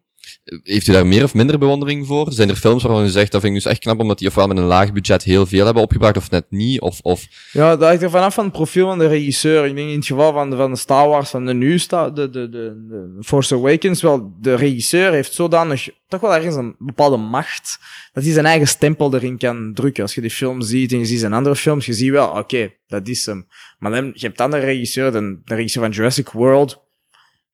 heeft 0.64 0.88
u 0.88 0.92
daar 0.92 1.08
meer 1.08 1.24
of 1.24 1.34
minder 1.34 1.60
bewondering 1.60 2.08
voor? 2.08 2.32
Zijn 2.32 2.50
er 2.50 2.56
films 2.56 2.84
waarvan 2.84 3.04
u 3.04 3.08
zegt, 3.08 3.32
dat 3.32 3.42
vind 3.42 3.56
ik 3.56 3.64
dus 3.64 3.72
echt 3.72 3.82
knap, 3.82 4.00
omdat 4.00 4.18
die 4.18 4.28
ofwel 4.28 4.48
met 4.48 4.58
een 4.58 4.64
laag 4.64 4.94
budget 4.94 5.24
heel 5.24 5.46
veel 5.46 5.66
hebben 5.66 5.84
opgebracht, 5.84 6.18
of 6.18 6.30
net 6.30 6.46
niet, 6.50 6.82
of, 6.82 7.00
of, 7.02 7.28
Ja, 7.52 7.76
dat 7.76 7.88
hangt 7.88 8.04
er 8.04 8.10
vanaf 8.10 8.34
van 8.34 8.44
het 8.44 8.54
profiel 8.54 8.88
van 8.88 8.98
de 8.98 9.08
regisseur. 9.08 9.66
Ik 9.66 9.76
denk 9.76 9.90
in 9.90 9.96
het 9.96 10.06
geval 10.06 10.34
van 10.34 10.50
de, 10.50 10.56
van 10.56 10.72
de 10.72 10.78
Star 10.78 11.08
Wars, 11.08 11.30
van 11.30 11.46
de 11.46 11.54
nieuwste, 11.54 12.12
de, 12.14 12.30
de, 12.30 12.50
de, 12.50 12.84
de 12.88 13.18
Force 13.24 13.56
Awakens, 13.56 14.02
wel, 14.02 14.34
de 14.42 14.56
regisseur 14.56 15.12
heeft 15.12 15.34
zodanig, 15.34 15.90
toch 16.08 16.22
wel 16.22 16.36
ergens 16.36 16.56
een 16.56 16.76
bepaalde 16.80 17.18
macht, 17.18 17.80
dat 18.14 18.24
hij 18.24 18.34
zijn 18.34 18.46
eigen 18.46 18.68
stempel 18.68 19.14
erin 19.14 19.38
kan 19.38 19.72
drukken. 19.74 20.04
Als 20.04 20.16
je 20.16 20.22
die 20.22 20.30
film 20.30 20.62
ziet 20.62 20.92
en 20.92 21.00
je 21.00 21.06
ziet 21.06 21.20
zijn 21.20 21.34
andere 21.34 21.56
films, 21.56 21.86
je 21.86 21.94
ziet 21.94 22.12
wel, 22.12 22.28
oké, 22.30 22.74
dat 22.88 23.08
is 23.08 23.26
hem. 23.26 23.48
Maar 23.80 23.92
dan, 23.92 24.12
je 24.14 24.26
hebt 24.26 24.38
dan 24.38 24.52
de 24.52 24.60
regisseur, 24.60 25.12
de 25.12 25.40
regisseur 25.46 25.84
van 25.84 25.92
Jurassic 25.92 26.30
World, 26.30 26.86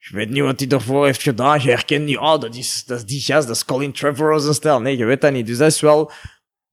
je 0.10 0.16
weet 0.16 0.30
niet 0.30 0.42
wat 0.42 0.60
hij 0.60 0.68
daarvoor 0.68 1.06
heeft 1.06 1.22
gedaan. 1.22 1.62
Je 1.62 1.70
herkent 1.70 2.06
niet, 2.06 2.18
oh, 2.18 2.40
dat 2.40 2.56
is, 2.56 2.84
dat 2.86 2.98
is 2.98 3.06
die 3.06 3.22
gast, 3.22 3.48
dat 3.48 3.56
is 3.56 3.66
Colin 3.66 3.92
Trevorrow 3.92 4.42
zijn 4.42 4.54
stijl. 4.54 4.82
Nee, 4.82 4.98
je 4.98 5.06
weet 5.06 5.22
dat 5.22 5.32
niet. 5.32 5.48
Dus 5.48 5.58
dat 5.58 5.72
is 5.72 5.82
wel, 5.82 6.12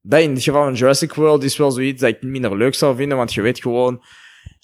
dat 0.00 0.20
in 0.20 0.34
het 0.34 0.42
geval 0.42 0.64
van 0.64 0.74
Jurassic 0.74 1.14
World 1.14 1.42
is 1.42 1.56
wel 1.56 1.70
zoiets 1.70 2.00
dat 2.00 2.10
ik 2.10 2.22
minder 2.22 2.56
leuk 2.56 2.74
zou 2.74 2.96
vinden, 2.96 3.16
want 3.16 3.34
je 3.34 3.42
weet 3.42 3.60
gewoon, 3.60 4.02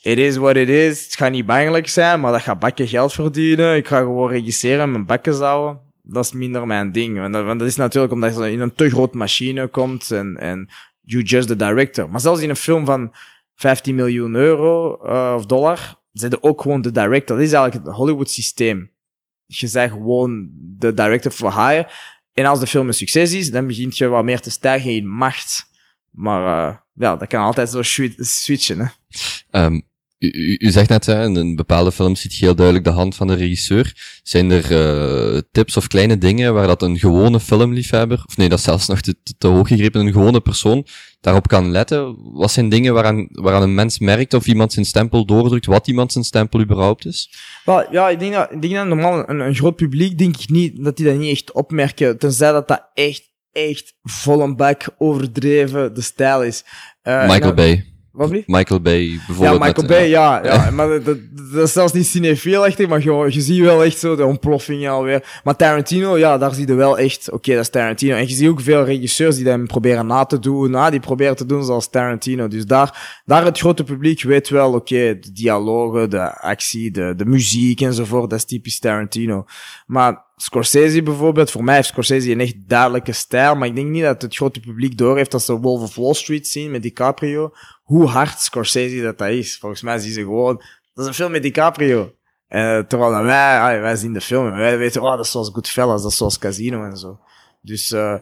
it 0.02 0.18
is 0.18 0.36
what 0.36 0.56
it 0.56 0.68
is. 0.68 1.04
Het 1.04 1.14
gaat 1.14 1.30
niet 1.30 1.46
bangelijk 1.46 1.88
zijn, 1.88 2.20
maar 2.20 2.32
dat 2.32 2.40
gaat 2.40 2.58
bakken 2.58 2.88
geld 2.88 3.12
verdienen. 3.12 3.76
Ik 3.76 3.86
ga 3.86 3.98
gewoon 3.98 4.30
regisseren 4.30 4.80
en 4.80 4.90
mijn 4.90 5.06
bakken 5.06 5.34
zouden. 5.34 5.80
Dat 6.02 6.24
is 6.24 6.32
minder 6.32 6.66
mijn 6.66 6.92
ding. 6.92 7.18
Want 7.18 7.58
dat, 7.58 7.68
is 7.68 7.76
natuurlijk 7.76 8.12
omdat 8.12 8.36
je 8.36 8.50
in 8.50 8.60
een 8.60 8.74
te 8.74 8.90
grote 8.90 9.16
machine 9.16 9.66
komt 9.66 10.10
en, 10.10 10.36
en 10.36 10.68
you 11.00 11.22
just 11.22 11.48
the 11.48 11.56
director. 11.56 12.10
Maar 12.10 12.20
zelfs 12.20 12.40
in 12.40 12.48
een 12.48 12.56
film 12.56 12.84
van 12.84 13.12
15 13.54 13.94
miljoen 13.94 14.34
euro 14.34 14.98
uh, 15.04 15.34
of 15.36 15.46
dollar, 15.46 15.94
zijn 16.20 16.42
ook 16.42 16.62
gewoon 16.62 16.82
de 16.82 16.90
director. 16.90 17.36
Dat 17.36 17.46
is 17.46 17.52
eigenlijk 17.52 17.86
het 17.86 17.96
Hollywood 17.96 18.30
systeem. 18.30 18.90
Je 19.46 19.66
zegt 19.66 19.92
gewoon 19.92 20.50
de 20.52 20.94
director 20.94 21.32
for 21.32 21.52
hire. 21.52 21.88
En 22.32 22.44
als 22.44 22.60
de 22.60 22.66
film 22.66 22.86
een 22.86 22.94
succes 22.94 23.32
is, 23.32 23.50
dan 23.50 23.66
begint 23.66 23.98
je 23.98 24.06
wat 24.06 24.24
meer 24.24 24.40
te 24.40 24.50
stijgen 24.50 24.90
in 24.90 25.08
macht. 25.08 25.70
Maar 26.10 26.68
uh, 26.68 26.76
ja, 26.92 27.16
dat 27.16 27.28
kan 27.28 27.42
altijd 27.42 27.70
zo 27.70 27.82
switchen. 27.82 28.78
Hè. 29.50 29.64
Um, 29.64 29.82
u, 30.18 30.30
u, 30.32 30.56
u, 30.58 30.70
zegt 30.70 30.88
net, 30.88 31.06
hè, 31.06 31.24
in 31.24 31.36
een 31.36 31.56
bepaalde 31.56 31.92
film 31.92 32.16
ziet 32.16 32.34
je 32.34 32.44
heel 32.44 32.54
duidelijk 32.54 32.86
de 32.86 32.92
hand 32.92 33.14
van 33.14 33.26
de 33.26 33.34
regisseur. 33.34 34.20
Zijn 34.22 34.50
er 34.50 34.70
uh, 34.70 35.40
tips 35.52 35.76
of 35.76 35.86
kleine 35.86 36.18
dingen 36.18 36.54
waar 36.54 36.66
dat 36.66 36.82
een 36.82 36.98
gewone 36.98 37.40
filmliefhebber, 37.40 38.22
of 38.26 38.36
nee, 38.36 38.48
dat 38.48 38.58
is 38.58 38.64
zelfs 38.64 38.86
nog 38.86 39.00
te, 39.00 39.14
te, 39.38 39.46
hoog 39.46 39.68
gegrepen, 39.68 40.00
een 40.00 40.12
gewone 40.12 40.40
persoon 40.40 40.86
daarop 41.20 41.48
kan 41.48 41.70
letten? 41.70 42.16
Wat 42.32 42.50
zijn 42.50 42.68
dingen 42.68 42.94
waaraan, 42.94 43.28
waaraan 43.30 43.62
een 43.62 43.74
mens 43.74 43.98
merkt 43.98 44.34
of 44.34 44.46
iemand 44.46 44.72
zijn 44.72 44.84
stempel 44.84 45.26
doordrukt, 45.26 45.66
wat 45.66 45.86
iemand 45.86 46.12
zijn 46.12 46.24
stempel 46.24 46.60
überhaupt 46.60 47.06
is? 47.06 47.30
Wel, 47.64 47.92
ja, 47.92 48.08
ik 48.08 48.18
denk 48.18 48.32
dat, 48.32 48.52
ik 48.52 48.62
denk 48.62 48.74
dat 48.74 48.86
normaal 48.86 49.28
een, 49.28 49.40
een 49.40 49.54
groot 49.54 49.76
publiek, 49.76 50.18
denk 50.18 50.36
ik 50.36 50.48
niet, 50.48 50.84
dat 50.84 50.96
die 50.96 51.06
dat 51.06 51.16
niet 51.16 51.30
echt 51.30 51.52
opmerken, 51.52 52.18
tenzij 52.18 52.52
dat 52.52 52.68
dat 52.68 52.90
echt, 52.94 53.30
echt 53.52 53.94
vol 54.02 54.42
een 54.42 54.56
bak 54.56 54.88
overdreven 54.98 55.94
de 55.94 56.00
stijl 56.00 56.42
is. 56.42 56.64
Uh, 57.02 57.28
Michael 57.28 57.54
Bay. 57.54 57.94
Wat 58.16 58.30
Michael 58.46 58.80
Bay, 58.80 59.20
bijvoorbeeld. 59.26 59.58
Ja, 59.58 59.66
Michael 59.66 59.86
Bay, 59.86 60.08
ja. 60.08 60.44
ja. 60.44 60.70
maar 60.70 60.88
dat, 60.88 61.04
dat, 61.04 61.18
dat, 61.52 61.66
is 61.66 61.72
zelfs 61.72 61.92
niet 61.92 62.06
cinefiel 62.06 62.66
echt, 62.66 62.88
maar 62.88 63.02
je, 63.02 63.26
je 63.28 63.40
ziet 63.40 63.60
wel 63.60 63.84
echt 63.84 63.98
zo 63.98 64.16
de 64.16 64.24
ontploffing 64.24 64.88
alweer. 64.88 65.40
Maar 65.44 65.56
Tarantino, 65.56 66.18
ja, 66.18 66.38
daar 66.38 66.54
zie 66.54 66.66
je 66.66 66.74
wel 66.74 66.98
echt, 66.98 67.30
oké, 67.32 67.52
dat 67.52 67.60
is 67.60 67.70
Tarantino. 67.70 68.14
En 68.14 68.28
je 68.28 68.34
ziet 68.34 68.48
ook 68.48 68.60
veel 68.60 68.84
regisseurs 68.84 69.36
die 69.36 69.48
hem 69.48 69.66
proberen 69.66 70.06
na 70.06 70.24
te 70.24 70.38
doen, 70.38 70.74
ah, 70.74 70.90
die 70.90 71.00
proberen 71.00 71.36
te 71.36 71.46
doen 71.46 71.64
zoals 71.64 71.90
Tarantino. 71.90 72.48
Dus 72.48 72.66
daar, 72.66 73.20
daar 73.24 73.44
het 73.44 73.58
grote 73.58 73.84
publiek 73.84 74.22
weet 74.22 74.48
wel, 74.48 74.72
oké, 74.72 75.18
de 75.20 75.32
dialogen, 75.32 76.10
de 76.10 76.40
actie, 76.40 76.90
de, 76.90 77.14
de 77.16 77.26
muziek 77.26 77.80
enzovoort, 77.80 78.30
dat 78.30 78.38
is 78.38 78.44
typisch 78.44 78.78
Tarantino. 78.78 79.44
Maar 79.86 80.25
Scorsese 80.37 81.03
bijvoorbeeld, 81.03 81.51
voor 81.51 81.64
mij 81.64 81.74
heeft 81.74 81.89
Scorsese 81.89 82.30
een 82.30 82.41
echt 82.41 82.55
duidelijke 82.68 83.12
stijl, 83.12 83.55
maar 83.55 83.68
ik 83.68 83.74
denk 83.74 83.89
niet 83.89 84.03
dat 84.03 84.22
het 84.22 84.37
grote 84.37 84.61
publiek 84.61 84.99
doorheeft 84.99 85.34
als 85.34 85.45
ze 85.45 85.61
Wolf 85.61 85.82
of 85.82 85.95
Wall 85.95 86.14
Street 86.14 86.49
zien 86.49 86.70
met 86.70 86.82
DiCaprio, 86.82 87.53
hoe 87.82 88.07
hard 88.07 88.41
Scorsese 88.41 89.03
dat 89.03 89.18
dat 89.18 89.28
is. 89.28 89.59
Volgens 89.59 89.82
mij 89.82 89.99
zien 89.99 90.12
ze 90.12 90.20
gewoon, 90.20 90.57
dat 90.95 91.05
is 91.05 91.07
een 91.07 91.14
film 91.14 91.30
met 91.30 91.43
DiCaprio. 91.43 92.12
Uh, 92.49 92.78
terwijl 92.78 93.24
wij, 93.24 93.80
wij 93.80 93.97
zien 93.97 94.12
de 94.12 94.20
film 94.20 94.47
en 94.47 94.59
wij 94.59 94.78
weten, 94.78 95.03
oh, 95.03 95.16
dat 95.16 95.24
is 95.24 95.30
zoals 95.30 95.51
Goodfellas, 95.53 96.03
dat 96.03 96.11
is 96.11 96.16
zoals 96.16 96.39
Casino 96.39 96.84
en 96.84 96.97
zo. 96.97 97.20
Dus, 97.61 97.93
uh, 97.93 98.14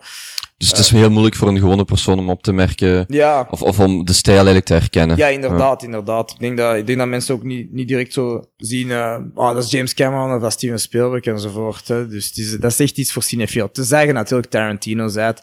dus 0.56 0.68
het 0.68 0.78
is 0.78 0.90
heel 0.90 1.10
moeilijk 1.10 1.36
voor 1.36 1.48
een 1.48 1.58
gewone 1.58 1.84
persoon 1.84 2.18
om 2.18 2.30
op 2.30 2.42
te 2.42 2.52
merken, 2.52 3.04
ja. 3.08 3.46
of, 3.50 3.62
of 3.62 3.80
om 3.80 4.04
de 4.04 4.12
stijl 4.12 4.36
eigenlijk 4.36 4.66
te 4.66 4.72
herkennen. 4.72 5.16
Ja, 5.16 5.26
inderdaad, 5.26 5.82
inderdaad. 5.82 6.30
Ik 6.30 6.38
denk 6.38 6.56
dat, 6.56 6.76
ik 6.76 6.86
denk 6.86 6.98
dat 6.98 7.08
mensen 7.08 7.34
ook 7.34 7.42
niet, 7.42 7.72
niet 7.72 7.88
direct 7.88 8.12
zo 8.12 8.44
zien, 8.56 8.88
uh, 8.88 9.16
oh, 9.34 9.54
dat 9.54 9.64
is 9.64 9.70
James 9.70 9.94
Cameron 9.94 10.34
of 10.34 10.40
dat 10.40 10.48
is 10.48 10.54
Steven 10.54 10.78
Spielberg 10.78 11.24
enzovoort. 11.24 11.88
Hè. 11.88 12.08
Dus 12.08 12.26
het 12.26 12.36
is, 12.36 12.50
dat 12.58 12.70
is 12.70 12.80
echt 12.80 12.98
iets 12.98 13.12
voor 13.12 13.22
cinefiel. 13.22 13.70
Te 13.70 13.84
zeggen 13.84 14.14
natuurlijk 14.14 14.50
Tarantino 14.50 15.08
zei 15.08 15.26
het, 15.26 15.42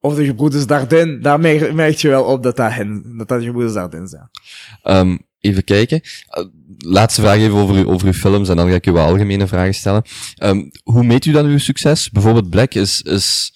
of 0.00 0.14
de 0.14 0.24
gebroeders 0.24 0.66
Dardenne, 0.66 1.18
daar 1.18 1.40
merk 1.74 1.96
je 1.96 2.08
wel 2.08 2.24
op 2.24 2.42
dat 2.42 2.56
dat, 2.56 2.72
hen, 2.72 3.14
dat, 3.16 3.28
dat 3.28 3.38
de 3.38 3.44
gebroeders 3.44 3.74
Dardenne 3.74 4.08
zijn. 4.08 4.30
Um, 4.82 5.18
even 5.40 5.64
kijken. 5.64 6.00
Uh, 6.38 6.44
laatste 6.78 7.20
vraag 7.20 7.36
even 7.36 7.58
over, 7.58 7.88
over 7.88 8.06
uw 8.06 8.12
films 8.12 8.48
en 8.48 8.56
dan 8.56 8.68
ga 8.68 8.74
ik 8.74 8.86
u 8.86 8.92
wat 8.92 9.06
algemene 9.06 9.46
vragen 9.46 9.74
stellen. 9.74 10.02
Um, 10.42 10.70
hoe 10.82 11.04
meet 11.04 11.24
u 11.24 11.32
dan 11.32 11.46
uw 11.46 11.58
succes? 11.58 12.10
Bijvoorbeeld 12.10 12.50
Black 12.50 12.74
is, 12.74 13.02
is 13.02 13.52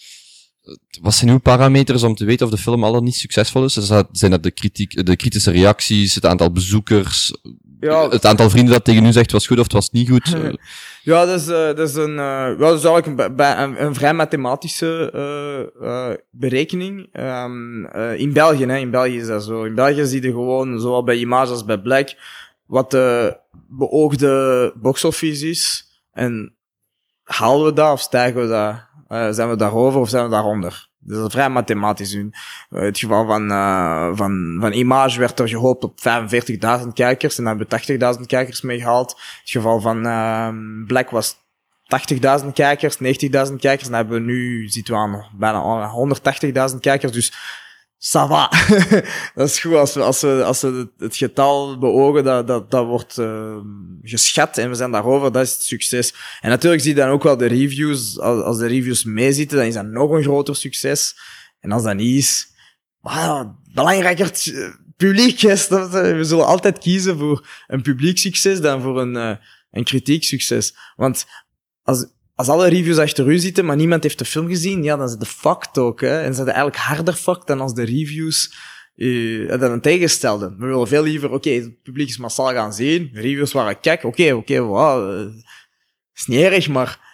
wat 1.00 1.14
zijn 1.14 1.30
uw 1.30 1.38
parameters 1.38 2.02
om 2.02 2.14
te 2.14 2.24
weten 2.24 2.46
of 2.46 2.52
de 2.52 2.58
film 2.58 2.84
al 2.84 2.92
dan 2.92 3.04
niet 3.04 3.14
succesvol 3.14 3.64
is? 3.64 3.74
Zijn 4.12 4.30
dat 4.30 4.42
de, 4.42 4.50
kritiek, 4.50 5.06
de 5.06 5.16
kritische 5.16 5.50
reacties, 5.50 6.14
het 6.14 6.26
aantal 6.26 6.52
bezoekers, 6.52 7.38
ja. 7.80 8.08
het 8.08 8.26
aantal 8.26 8.50
vrienden 8.50 8.72
dat 8.72 8.84
tegen 8.84 9.06
u 9.06 9.12
zegt 9.12 9.32
was 9.32 9.46
goed 9.46 9.56
of 9.56 9.62
het 9.62 9.72
was 9.72 9.90
niet 9.90 10.08
goed? 10.08 10.36
Ja, 11.02 11.24
dat 11.24 11.40
is, 11.40 11.48
uh, 11.48 11.56
dat 11.56 11.78
is 11.78 11.94
een, 11.94 12.16
uh, 12.16 12.58
dat 12.58 12.78
is 12.78 12.84
eigenlijk 12.84 13.06
een, 13.06 13.40
een, 13.62 13.84
een 13.84 13.94
vrij 13.94 14.14
mathematische 14.14 15.12
uh, 15.80 16.10
berekening. 16.30 17.08
Um, 17.12 17.86
in 18.16 18.32
België, 18.32 18.64
hè, 18.64 18.76
in 18.76 18.90
België 18.90 19.16
is 19.16 19.26
dat 19.26 19.44
zo. 19.44 19.64
In 19.64 19.74
België 19.74 20.04
zie 20.04 20.22
je 20.22 20.30
gewoon, 20.30 20.80
zowel 20.80 21.04
bij 21.04 21.16
Image 21.16 21.50
als 21.50 21.64
bij 21.64 21.80
Black, 21.80 22.14
wat 22.66 22.90
de 22.90 23.36
beoogde 23.68 24.72
box-office 24.76 25.48
is. 25.48 25.84
En 26.12 26.56
halen 27.22 27.66
we 27.66 27.72
dat 27.72 27.92
of 27.92 28.00
stijgen 28.00 28.40
we 28.40 28.48
dat? 28.48 28.85
Zijn 29.08 29.48
we 29.48 29.56
daarover 29.56 30.00
of 30.00 30.08
zijn 30.08 30.24
we 30.24 30.30
daaronder? 30.30 30.88
Dat 30.98 31.26
is 31.26 31.32
vrij 31.32 31.50
mathematisch. 31.50 32.12
In 32.12 32.34
het 32.68 32.98
geval 32.98 33.26
van, 33.26 33.50
uh, 33.50 34.10
van, 34.12 34.56
van 34.60 34.72
Image 34.72 35.18
werd 35.18 35.40
er 35.40 35.48
gehoopt 35.48 35.84
op 35.84 35.98
45.000 36.82 36.92
kijkers 36.94 37.38
en 37.38 37.44
daar 37.44 37.56
hebben 37.56 37.78
we 37.86 38.16
80.000 38.18 38.26
kijkers 38.26 38.60
mee 38.60 38.78
gehaald. 38.78 39.10
Het 39.10 39.50
geval 39.50 39.80
van 39.80 40.06
uh, 40.06 40.48
Black 40.86 41.10
was 41.10 41.36
80.000 42.42 42.52
kijkers, 42.52 42.96
90.000 42.96 43.00
kijkers 43.30 43.62
en 43.62 43.90
dan 43.90 43.94
hebben 43.94 44.18
we 44.18 44.32
nu, 44.32 44.68
zitten 44.68 44.94
we 44.94 45.00
aan 45.00 45.24
bijna 45.38 45.90
180.000 46.72 46.80
kijkers. 46.80 47.12
Dus 47.12 47.32
ça 47.98 48.26
va. 48.26 48.50
dat 49.34 49.48
is 49.48 49.58
goed 49.58 49.74
als 49.74 49.94
we, 49.94 50.02
als 50.02 50.20
we, 50.20 50.42
als 50.44 50.60
we 50.60 50.88
het 50.98 51.16
getal 51.16 51.78
beogen, 51.78 52.24
dat, 52.24 52.46
dat, 52.46 52.70
dat 52.70 52.86
wordt 52.86 53.18
uh, 53.18 53.56
geschat 54.02 54.58
en 54.58 54.68
we 54.68 54.74
zijn 54.74 54.90
daarover, 54.90 55.32
dat 55.32 55.42
is 55.42 55.52
het 55.52 55.62
succes. 55.62 56.14
En 56.40 56.50
natuurlijk 56.50 56.82
zie 56.82 56.94
je 56.94 57.00
dan 57.00 57.08
ook 57.08 57.22
wel 57.22 57.36
de 57.36 57.46
reviews, 57.46 58.18
als, 58.18 58.42
als 58.42 58.58
de 58.58 58.66
reviews 58.66 59.04
meezitten, 59.04 59.56
dan 59.56 59.66
is 59.66 59.74
dat 59.74 59.86
nog 59.86 60.10
een 60.10 60.22
groter 60.22 60.56
succes. 60.56 61.16
En 61.60 61.72
als 61.72 61.82
dat 61.82 61.94
niet 61.94 62.16
is, 62.16 62.48
wow, 63.00 63.56
belangrijker 63.72 64.30
publiek 64.96 65.42
is. 65.42 65.68
We 65.68 66.24
zullen 66.24 66.46
altijd 66.46 66.78
kiezen 66.78 67.18
voor 67.18 67.48
een 67.66 67.82
publiek 67.82 68.18
succes 68.18 68.60
dan 68.60 68.82
voor 68.82 69.00
een, 69.00 69.14
uh, 69.14 69.36
een 69.70 69.84
kritiek 69.84 70.24
succes. 70.24 70.74
Want 70.96 71.26
als, 71.82 72.06
als 72.36 72.48
alle 72.48 72.68
reviews 72.68 72.98
achter 72.98 73.28
u 73.28 73.38
zitten, 73.38 73.64
maar 73.64 73.76
niemand 73.76 74.02
heeft 74.02 74.18
de 74.18 74.24
film 74.24 74.48
gezien, 74.48 74.82
ja, 74.82 74.96
dan 74.96 75.06
is 75.06 75.16
de 75.16 75.26
fucked 75.26 75.78
ook. 75.78 76.00
Hè? 76.00 76.20
En 76.20 76.28
ze 76.28 76.34
zijn 76.34 76.46
eigenlijk 76.46 76.76
harder 76.76 77.14
fucked 77.14 77.46
dan 77.46 77.60
als 77.60 77.74
de 77.74 77.84
reviews 77.84 78.54
uh, 78.96 79.48
dan 79.48 79.70
een 79.70 79.80
tegenstelde. 79.80 80.54
We 80.58 80.66
willen 80.66 80.88
veel 80.88 81.02
liever, 81.02 81.30
oké, 81.30 81.50
het 81.50 81.82
publiek 81.82 82.08
is 82.08 82.18
massaal 82.18 82.52
gaan 82.52 82.72
zien, 82.72 83.10
de 83.12 83.20
reviews 83.20 83.52
waren 83.52 83.80
kijk, 83.80 84.04
oké, 84.04 84.22
oké, 84.22 84.34
okay, 84.34 84.60
wow, 84.60 85.20
uh, 85.20 85.34
is 86.14 86.26
niet 86.26 86.40
erg, 86.40 86.68
maar 86.68 87.05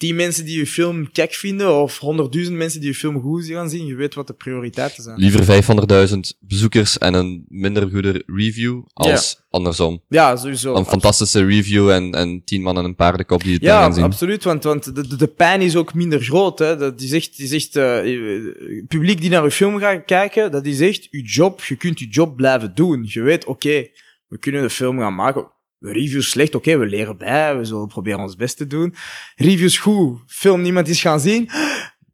tien 0.00 0.16
mensen 0.16 0.44
die 0.44 0.58
je 0.58 0.66
film 0.66 1.12
kek 1.12 1.32
vinden, 1.32 1.74
of 1.74 1.98
honderdduizend 1.98 2.56
mensen 2.56 2.80
die 2.80 2.88
je 2.88 2.94
film 2.94 3.20
goed 3.20 3.44
gaan 3.44 3.70
zien, 3.70 3.86
je 3.86 3.94
weet 3.94 4.14
wat 4.14 4.26
de 4.26 4.32
prioriteiten 4.32 5.02
zijn. 5.02 5.18
Liever 5.18 5.64
500.000 6.08 6.18
bezoekers 6.40 6.98
en 6.98 7.14
een 7.14 7.44
minder 7.48 7.90
goede 7.90 8.22
review, 8.26 8.82
als 8.92 9.36
ja. 9.38 9.44
andersom. 9.50 10.02
Ja, 10.08 10.36
sowieso. 10.36 10.74
Een 10.74 10.84
fantastische 10.84 11.44
review 11.44 11.90
en, 11.90 12.12
en 12.12 12.44
tien 12.44 12.62
man 12.62 12.78
en 12.78 12.84
een 12.84 12.94
paardenkop 12.94 13.42
die 13.42 13.52
het 13.52 13.62
ja, 13.62 13.80
gaan 13.80 13.92
zien. 13.92 14.02
Ja, 14.02 14.08
absoluut, 14.08 14.44
want, 14.44 14.64
want 14.64 14.94
de, 14.94 15.16
de, 15.16 15.26
pijn 15.26 15.60
is 15.60 15.76
ook 15.76 15.94
minder 15.94 16.20
groot. 16.20 16.58
Hè. 16.58 16.76
Dat 16.76 17.00
is 17.00 17.12
echt, 17.12 17.38
is 17.38 17.52
echt 17.52 17.76
uh, 17.76 18.86
publiek 18.88 19.20
die 19.20 19.30
naar 19.30 19.44
je 19.44 19.50
film 19.50 19.78
gaat 19.78 20.04
kijken, 20.04 20.50
dat 20.50 20.66
is 20.66 20.80
echt 20.80 21.08
je 21.10 21.22
job. 21.22 21.64
Je 21.64 21.76
kunt 21.76 21.98
je 21.98 22.08
job 22.08 22.36
blijven 22.36 22.74
doen. 22.74 23.04
Je 23.08 23.20
weet, 23.20 23.44
oké, 23.44 23.50
okay, 23.50 23.92
we 24.28 24.38
kunnen 24.38 24.62
de 24.62 24.70
film 24.70 24.98
gaan 24.98 25.14
maken 25.14 25.50
Reviews 25.80 26.30
slecht, 26.30 26.54
oké, 26.54 26.68
okay, 26.68 26.80
we 26.80 26.86
leren 26.86 27.16
bij, 27.16 27.56
we 27.56 27.64
zullen 27.64 27.88
proberen 27.88 28.20
ons 28.20 28.36
best 28.36 28.56
te 28.56 28.66
doen. 28.66 28.94
Reviews 29.36 29.78
goed, 29.78 30.18
film 30.26 30.62
niemand 30.62 30.88
is 30.88 31.00
gaan 31.00 31.20
zien. 31.20 31.50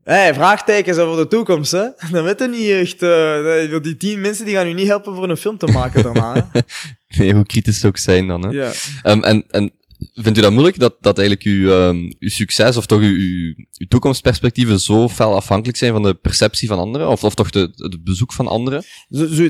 Hey, 0.05 0.35
vraagtekens 0.35 0.99
over 0.99 1.23
de 1.23 1.29
toekomst, 1.29 1.73
hè? 1.73 1.87
Dan 2.11 2.25
weet 2.25 2.39
je 2.39 2.49
niet 2.49 2.71
echt. 2.71 3.03
Uh, 3.03 3.83
die 3.83 3.97
tien 3.97 4.21
mensen 4.21 4.45
die 4.45 4.55
gaan 4.55 4.67
u 4.67 4.73
niet 4.73 4.87
helpen 4.87 5.14
voor 5.14 5.29
een 5.29 5.37
film 5.37 5.59
te 5.59 5.67
maken 5.67 6.03
daarna. 6.03 6.49
Hè? 6.53 6.61
nee, 7.19 7.35
hoe 7.35 7.47
kritisch 7.47 7.81
ze 7.81 7.87
ook 7.87 7.97
zijn 7.97 8.27
dan. 8.27 8.43
Hè? 8.43 8.51
Ja. 8.51 8.73
Um, 9.05 9.23
en, 9.23 9.45
en 9.51 9.73
Vindt 10.15 10.39
u 10.39 10.41
dat 10.41 10.53
moeilijk 10.53 10.79
dat, 10.79 10.97
dat 11.01 11.19
eigenlijk 11.19 11.49
uw, 11.49 11.71
um, 11.71 12.15
uw 12.19 12.29
succes 12.29 12.77
of 12.77 12.87
toch 12.87 13.01
uw, 13.01 13.17
uw, 13.17 13.55
toekomstperspectieven 13.89 14.81
zo 14.81 15.09
fel 15.09 15.35
afhankelijk 15.35 15.79
zijn 15.79 15.93
van 15.93 16.03
de 16.03 16.15
perceptie 16.15 16.69
van 16.69 16.79
anderen? 16.79 17.09
Of, 17.09 17.25
of 17.25 17.35
toch 17.35 17.51
de, 17.51 17.71
het 17.75 18.05
bezoek 18.05 18.33
van 18.33 18.47
anderen? 18.47 18.83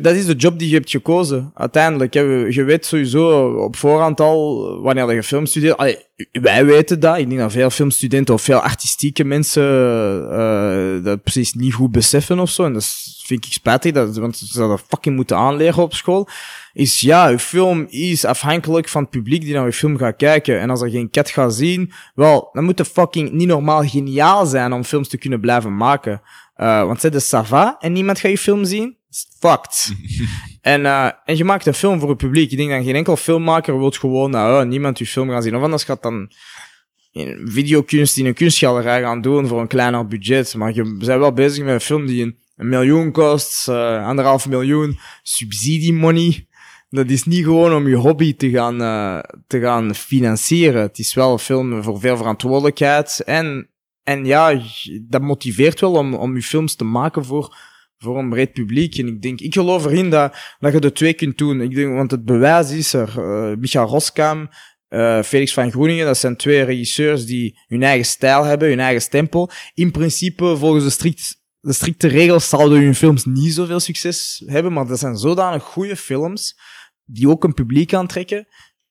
Dat 0.03 0.15
is 0.15 0.27
de 0.27 0.35
job 0.35 0.59
die 0.59 0.69
je 0.69 0.75
hebt 0.75 0.91
gekozen, 0.91 1.51
uiteindelijk. 1.55 2.15
Je 2.15 2.65
weet 2.67 2.87
sowieso 2.87 3.49
op 3.49 3.77
voorhand 3.77 4.21
al, 4.21 4.81
wanneer 4.81 5.15
je 5.15 5.23
film 5.23 5.47
studeert... 5.47 6.06
wij 6.33 6.65
weten 6.65 7.01
dat. 7.01 7.19
Ik 7.19 7.29
denk 7.29 7.41
dat 7.41 7.53
veel 7.53 7.71
filmstudenten 7.71 8.35
of 8.35 8.43
veel 8.43 8.61
artistieke 8.61 9.25
mensen 9.25 9.65
uh, 10.33 11.05
dat 11.05 11.23
precies 11.23 11.53
niet 11.53 11.75
goed 11.75 11.93
beseffen 11.93 12.39
of 12.39 12.51
zo. 12.51 12.65
En 12.65 12.73
dat 12.73 13.15
vind 13.25 13.45
ik 13.45 13.53
spijtig, 13.53 13.93
dat, 13.93 14.17
want 14.17 14.37
ze 14.37 14.47
zouden 14.47 14.79
fucking 14.89 15.17
moeten 15.17 15.37
aanleren 15.37 15.83
op 15.83 15.95
school 15.95 16.29
is 16.77 17.01
ja, 17.01 17.29
uw 17.29 17.39
film 17.39 17.87
is 17.89 18.25
afhankelijk 18.25 18.89
van 18.89 19.03
het 19.03 19.11
publiek 19.11 19.43
die 19.43 19.55
naar 19.55 19.65
uw 19.65 19.73
film 19.73 19.97
gaat 19.97 20.17
kijken. 20.17 20.61
En 20.61 20.71
als 20.71 20.81
er 20.81 20.91
geen 20.91 21.11
cat 21.11 21.31
gaat 21.31 21.55
zien, 21.55 21.93
wel, 22.15 22.49
dan 22.53 22.65
moet 22.65 22.79
het 22.79 22.89
fucking 22.89 23.31
niet 23.31 23.49
normaal 23.49 23.83
geniaal 23.83 24.47
zijn 24.47 24.73
om 24.73 24.85
films 24.85 25.09
te 25.09 25.19
kunnen 25.19 25.41
blijven 25.41 25.77
maken. 25.77 26.23
Uh, 26.57 26.85
want 26.85 27.01
zij 27.01 27.11
de 27.11 27.21
sava 27.21 27.77
en 27.79 27.93
niemand 27.93 28.19
gaat 28.19 28.31
je 28.31 28.39
film 28.39 28.65
zien, 28.65 28.97
fucked. 29.39 29.93
En, 30.67 30.81
uh, 30.81 31.11
en 31.25 31.37
je 31.37 31.45
maakt 31.45 31.67
een 31.67 31.75
film 31.75 32.01
voor 32.01 32.09
het 32.09 32.19
publiek. 32.19 32.51
Ik 32.51 32.57
denk 32.57 32.71
dat 32.71 32.85
geen 32.85 32.95
enkel 32.95 33.17
filmmaker 33.17 33.79
wil 33.79 33.91
gewoon 33.91 34.31
nou, 34.31 34.67
niemand 34.67 34.99
je 34.99 35.07
film 35.07 35.31
gaan 35.31 35.43
zien. 35.43 35.57
Of 35.57 35.63
anders 35.63 35.85
gaat 35.85 36.03
dan 36.03 36.31
in 37.13 37.41
videokunst 37.45 38.17
in 38.17 38.27
een 38.27 38.35
kunstgalerij 38.35 39.03
gaan 39.03 39.21
doen 39.21 39.47
voor 39.47 39.61
een 39.61 39.67
kleiner 39.67 40.07
budget. 40.07 40.55
Maar 40.55 40.75
je 40.75 40.83
bent 40.83 41.05
wel 41.05 41.33
bezig 41.33 41.65
met 41.65 41.75
een 41.75 41.81
film 41.81 42.07
die 42.07 42.23
een, 42.23 42.37
miljoen 42.69 43.13
kost, 43.13 43.69
uh, 43.69 44.07
anderhalf 44.07 44.49
miljoen, 44.49 44.99
subsidie 45.23 45.93
money. 45.93 46.47
Dat 46.89 47.11
is 47.11 47.25
niet 47.25 47.45
gewoon 47.45 47.75
om 47.75 47.89
je 47.89 47.97
hobby 47.97 48.37
te 48.37 48.51
gaan, 48.51 48.79
te 49.47 49.61
gaan 49.61 49.95
financieren. 49.95 50.83
Het 50.83 50.99
is 50.99 51.15
wel 51.15 51.33
een 51.33 51.39
film 51.39 51.83
voor 51.83 52.01
veel 52.01 52.17
verantwoordelijkheid. 52.17 53.23
En, 53.25 53.69
en 54.03 54.25
ja, 54.25 54.61
dat 55.03 55.23
motiveert 55.23 55.81
wel 55.81 55.93
om, 55.93 56.15
om 56.15 56.35
je 56.35 56.43
films 56.43 56.75
te 56.75 56.85
maken 56.85 57.25
voor, 57.25 57.57
voor 57.99 58.19
een 58.19 58.29
breed 58.29 58.53
publiek. 58.53 58.99
En 58.99 59.07
ik 59.07 59.23
denk, 59.23 59.41
ik 59.41 59.55
geloof 59.55 59.85
erin 59.85 60.11
dat, 60.11 60.37
dat 60.59 60.73
je 60.73 60.81
de 60.81 60.93
twee 60.93 61.15
kunt 61.15 61.39
doen. 61.39 61.61
Ik 61.61 61.75
denk, 61.75 61.95
want 61.95 62.11
het 62.11 62.25
bewijs 62.25 62.71
is 62.71 62.93
er. 62.93 63.15
Uh, 63.19 63.57
Michael 63.57 63.87
Roskam, 63.87 64.49
uh, 64.89 65.23
Felix 65.23 65.53
van 65.53 65.71
Groeningen, 65.71 66.07
dat 66.07 66.19
zijn 66.19 66.37
twee 66.37 66.63
regisseurs 66.63 67.27
die 67.27 67.59
hun 67.67 67.83
eigen 67.83 68.07
stijl 68.07 68.45
hebben, 68.45 68.69
hun 68.69 68.81
eigen 68.81 69.03
stempel. 69.03 69.51
In 69.75 69.91
principe, 69.91 70.57
volgens 70.57 70.85
de, 70.85 70.91
strikt, 70.91 71.43
de 71.61 71.73
strikte 71.73 72.09
regels, 72.09 72.49
zouden 72.49 72.81
hun 72.81 72.95
films 72.95 73.25
niet 73.25 73.55
zoveel 73.55 73.81
succes 73.81 74.43
hebben, 74.47 74.73
maar 74.73 74.87
dat 74.87 74.99
zijn 74.99 75.17
zodanig 75.17 75.63
goede 75.63 75.97
films, 75.97 76.59
die 77.05 77.29
ook 77.29 77.45
een 77.45 77.55
publiek 77.55 77.95
aantrekken, 77.95 78.47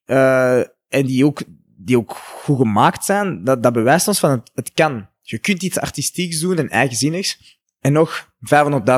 uh, 0.05 0.57
en 0.87 1.05
die 1.05 1.25
ook, 1.25 1.43
die 1.77 1.97
ook 1.97 2.13
goed 2.15 2.57
gemaakt 2.57 3.05
zijn, 3.05 3.43
dat, 3.43 3.63
dat 3.63 3.73
bewijst 3.73 4.07
ons 4.07 4.19
van 4.19 4.29
het, 4.29 4.51
het 4.53 4.71
kan. 4.73 5.07
Je 5.21 5.39
kunt 5.39 5.63
iets 5.63 5.79
artistieks 5.79 6.39
doen 6.39 6.57
en 6.57 6.69
eigenzinnigs, 6.69 7.59
en 7.79 7.93
nog 7.93 8.33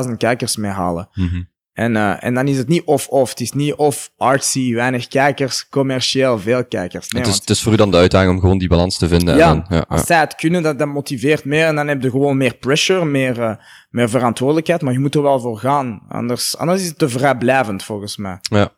500.000 0.06 0.16
kijkers 0.16 0.56
mee 0.56 0.70
halen. 0.70 1.08
Mm 1.14 1.28
-hmm. 1.28 1.48
En, 1.78 1.94
uh, 1.94 2.24
en 2.24 2.34
dan 2.34 2.48
is 2.48 2.58
het 2.58 2.68
niet 2.68 2.82
of-of. 2.84 3.30
Het 3.30 3.40
is 3.40 3.52
niet 3.52 3.74
of 3.74 4.10
artsy, 4.16 4.74
weinig 4.74 5.08
kijkers, 5.08 5.68
commercieel, 5.68 6.38
veel 6.38 6.64
kijkers. 6.64 7.08
Nee, 7.08 7.22
het, 7.22 7.30
is, 7.30 7.38
het 7.38 7.50
is 7.50 7.62
voor 7.62 7.72
u 7.72 7.76
dan 7.76 7.90
de 7.90 7.96
uitdaging 7.96 8.32
om 8.32 8.40
gewoon 8.40 8.58
die 8.58 8.68
balans 8.68 8.98
te 8.98 9.08
vinden. 9.08 9.36
Ja, 9.36 9.50
en 9.50 9.64
dan, 9.68 9.78
ja, 9.78 9.84
als 9.88 10.00
ja. 10.00 10.06
zij 10.06 10.18
het 10.18 10.34
kunnen, 10.34 10.62
dat, 10.62 10.78
dat 10.78 10.88
motiveert 10.88 11.44
meer. 11.44 11.66
En 11.66 11.74
dan 11.74 11.88
heb 11.88 12.02
je 12.02 12.10
gewoon 12.10 12.36
meer 12.36 12.54
pressure, 12.54 13.04
meer, 13.04 13.38
uh, 13.38 13.54
meer 13.90 14.08
verantwoordelijkheid. 14.08 14.82
Maar 14.82 14.92
je 14.92 14.98
moet 14.98 15.14
er 15.14 15.22
wel 15.22 15.40
voor 15.40 15.58
gaan. 15.58 16.02
Anders, 16.08 16.56
anders 16.56 16.80
is 16.80 16.88
het 16.88 16.98
te 16.98 17.08
vrijblijvend, 17.08 17.82
volgens 17.82 18.16
mij. 18.16 18.38
Ja. 18.40 18.72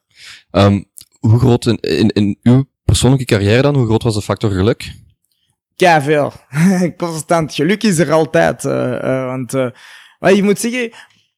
Um, 0.50 0.84
hoe 1.20 1.38
groot 1.38 1.66
in, 1.66 1.78
in, 1.80 2.08
in 2.08 2.38
uw 2.42 2.64
persoonlijke 2.84 3.24
carrière 3.24 3.62
dan, 3.62 3.74
hoe 3.74 3.86
groot 3.86 4.02
was 4.02 4.14
de 4.14 4.22
factor 4.22 4.50
geluk? 4.50 4.92
Kei 5.76 6.02
veel. 6.02 6.32
Constant. 6.96 7.54
Geluk 7.54 7.82
is 7.82 7.98
er 7.98 8.12
altijd. 8.12 8.64
Uh, 8.64 9.26
want 9.26 9.52
maar 10.20 10.32
je 10.32 10.42
moet 10.42 10.58
zeggen, 10.58 10.90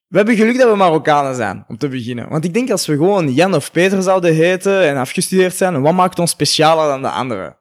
we 0.09 0.17
hebben 0.17 0.37
geluk 0.37 0.59
dat 0.59 0.71
we 0.71 0.77
Marokkanen 0.77 1.35
zijn, 1.35 1.65
om 1.69 1.79
te 1.79 1.89
beginnen. 1.89 2.29
Want 2.29 2.45
ik 2.45 2.55
denk 2.55 2.71
als 2.71 2.87
we 2.87 2.97
gewoon 2.97 3.33
Jan 3.33 3.55
of 3.55 3.71
Peter 3.71 4.03
zouden 4.03 4.35
heten 4.35 4.89
en 4.89 4.97
afgestudeerd 4.97 5.55
zijn, 5.55 5.83
wat 5.83 5.95
maakt 5.95 6.19
ons 6.19 6.31
specialer 6.31 6.87
dan 6.87 7.03
de 7.03 7.11
anderen? 7.11 7.57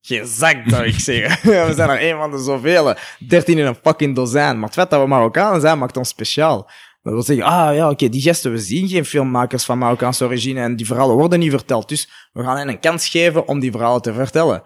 Geen 0.00 0.26
zak, 0.26 0.56
zou 0.66 0.84
ik 0.84 0.98
zeggen. 0.98 1.50
we 1.66 1.74
zijn 1.74 1.90
er 1.90 2.02
een 2.02 2.16
van 2.16 2.30
de 2.30 2.38
zoveel. 2.38 2.94
Dertien 3.18 3.58
in 3.58 3.66
een 3.66 3.78
fucking 3.82 4.14
dozijn. 4.14 4.54
Maar 4.54 4.64
het 4.64 4.74
feit 4.74 4.90
dat 4.90 5.00
we 5.00 5.06
Marokkanen 5.06 5.60
zijn, 5.60 5.78
maakt 5.78 5.96
ons 5.96 6.08
speciaal. 6.08 6.70
Dat 7.02 7.12
wil 7.12 7.22
zeggen, 7.22 7.44
ah 7.46 7.74
ja, 7.74 7.90
oké, 7.90 8.08
die 8.08 8.20
gesten, 8.20 8.52
we 8.52 8.58
zien 8.58 8.88
geen 8.88 9.04
filmmakers 9.04 9.64
van 9.64 9.78
Marokkaanse 9.78 10.24
origine 10.24 10.60
en 10.60 10.76
die 10.76 10.86
verhalen 10.86 11.16
worden 11.16 11.38
niet 11.38 11.50
verteld. 11.50 11.88
Dus 11.88 12.28
we 12.32 12.42
gaan 12.42 12.56
hen 12.56 12.68
een 12.68 12.80
kans 12.80 13.08
geven 13.08 13.48
om 13.48 13.60
die 13.60 13.70
verhalen 13.70 14.02
te 14.02 14.12
vertellen. 14.12 14.62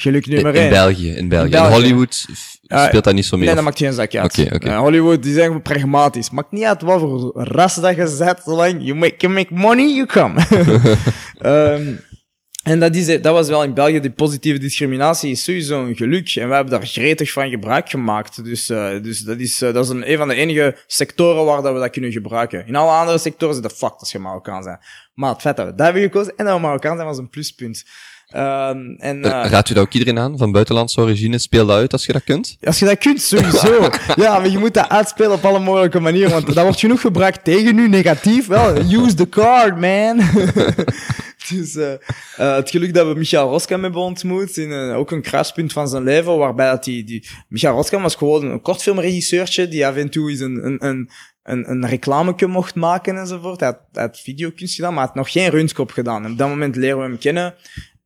Geluk 0.00 0.26
nummer 0.26 0.54
in, 0.54 0.60
één. 0.60 0.64
in 0.64 0.70
België, 0.70 1.08
in 1.16 1.28
België. 1.28 1.44
In, 1.44 1.50
België. 1.50 1.74
Hollywood 1.74 2.26
speelt 2.62 3.04
dat 3.04 3.14
niet 3.14 3.24
zo 3.24 3.36
meer. 3.36 3.46
Nee, 3.46 3.54
dat 3.54 3.64
maakt 3.64 3.78
geen 3.78 3.92
zak 3.92 4.14
uit. 4.14 4.38
Okay. 4.38 4.54
Okay. 4.54 4.76
Hollywood, 4.76 5.22
die 5.22 5.34
zijn 5.34 5.62
pragmatisch. 5.62 6.30
Maakt 6.30 6.52
niet 6.52 6.64
uit 6.64 6.82
wat 6.82 7.00
voor 7.00 7.32
ras 7.34 7.74
dat 7.74 7.96
je 7.96 8.06
zet, 8.06 8.40
zolang 8.44 8.76
you 8.78 8.94
make, 8.94 9.14
you 9.18 9.32
make 9.32 9.54
money, 9.54 9.94
you 9.94 10.06
come. 10.06 10.40
um, 11.42 12.00
en 12.72 12.80
dat, 12.80 12.94
is, 12.94 13.06
dat 13.06 13.32
was 13.32 13.48
wel 13.48 13.64
in 13.64 13.74
België, 13.74 14.00
die 14.00 14.10
positieve 14.10 14.58
discriminatie 14.58 15.30
is 15.30 15.44
sowieso 15.44 15.84
een 15.84 15.96
geluk. 15.96 16.34
En 16.34 16.48
wij 16.48 16.56
hebben 16.56 16.78
daar 16.78 16.88
gretig 16.88 17.32
van 17.32 17.50
gebruik 17.50 17.90
gemaakt. 17.90 18.44
Dus, 18.44 18.70
uh, 18.70 19.02
dus 19.02 19.20
dat 19.20 19.38
is, 19.38 19.58
dat 19.58 19.76
is 19.76 19.88
een, 19.88 20.10
een 20.10 20.16
van 20.16 20.28
de 20.28 20.34
enige 20.34 20.76
sectoren 20.86 21.44
waar 21.44 21.62
dat 21.62 21.72
we 21.72 21.80
dat 21.80 21.90
kunnen 21.90 22.12
gebruiken. 22.12 22.66
In 22.66 22.76
alle 22.76 22.90
andere 22.90 23.18
sectoren 23.18 23.54
is 23.54 23.62
dat 23.62 23.72
fuck 23.72 23.94
als 23.96 24.12
je 24.12 24.18
Marokkaan 24.18 24.64
bent. 24.64 24.78
Maar 25.14 25.32
het 25.32 25.40
feit 25.40 25.56
dat 25.56 25.66
we 25.66 25.74
dat 25.74 25.84
hebben 25.84 26.02
gekozen 26.02 26.32
en 26.36 26.44
dat 26.44 26.54
we 26.54 26.60
Marokkaan 26.60 26.96
zijn 26.96 27.08
was 27.08 27.18
een 27.18 27.30
pluspunt. 27.30 27.84
Um, 28.36 28.96
en, 28.98 29.18
uh, 29.18 29.22
Raadt 29.24 29.70
u 29.70 29.74
dat 29.74 29.82
ook 29.82 29.92
iedereen 29.92 30.18
aan, 30.18 30.38
van 30.38 30.52
buitenlandse 30.52 31.00
origine? 31.00 31.38
Speel 31.38 31.66
dat 31.66 31.76
uit 31.76 31.92
als 31.92 32.06
je 32.06 32.12
dat 32.12 32.24
kunt? 32.24 32.56
Als 32.60 32.78
je 32.78 32.84
dat 32.84 32.98
kunt, 32.98 33.22
sowieso. 33.22 33.88
ja, 34.16 34.38
maar 34.38 34.48
je 34.48 34.58
moet 34.58 34.74
dat 34.74 34.88
uitspelen 34.88 35.32
op 35.32 35.44
alle 35.44 35.58
mogelijke 35.58 36.00
manieren, 36.00 36.30
want 36.30 36.54
dat 36.54 36.64
wordt 36.64 36.78
genoeg 36.78 37.00
gebruikt 37.00 37.44
tegen 37.44 37.78
u 37.78 37.88
negatief. 37.88 38.46
Wel, 38.46 38.76
use 38.76 39.14
the 39.14 39.28
card, 39.28 39.80
man. 39.80 40.16
dus 41.48 41.74
uh, 41.74 41.90
uh, 42.38 42.54
het 42.54 42.70
geluk 42.70 42.94
dat 42.94 43.06
we 43.06 43.18
Michael 43.18 43.48
Roskam 43.48 43.82
hebben 43.82 44.00
ontmoet, 44.00 44.56
in 44.56 44.72
ook 44.72 45.10
een 45.10 45.22
kruispunt 45.22 45.72
van 45.72 45.88
zijn 45.88 46.02
leven, 46.02 46.38
waarbij 46.38 46.70
dat 46.70 46.84
die, 46.84 47.04
die... 47.04 47.28
Michael 47.48 47.74
Roskam 47.74 48.02
was 48.02 48.14
gewoon 48.14 48.44
een 48.44 48.62
kortfilmregisseurtje 48.62 49.68
die 49.68 49.86
af 49.86 49.96
en 49.96 50.10
toe 50.10 50.30
eens 50.30 50.40
een, 50.40 50.66
een, 50.66 50.86
een 50.86 51.10
een, 51.42 51.70
een 51.70 51.86
reclameke 51.86 52.46
mocht 52.46 52.74
maken 52.74 53.16
enzovoort. 53.16 53.60
Hij 53.60 53.68
had, 53.68 53.78
hij 53.92 54.02
had 54.02 54.20
videokunst 54.20 54.74
gedaan, 54.74 54.94
maar 54.94 55.04
hij 55.04 55.12
had 55.14 55.24
nog 55.24 55.32
geen 55.32 55.50
runskop 55.50 55.90
gedaan. 55.90 56.24
En 56.24 56.30
op 56.30 56.38
dat 56.38 56.48
moment 56.48 56.76
leren 56.76 56.96
we 56.98 57.02
hem 57.02 57.18
kennen. 57.18 57.54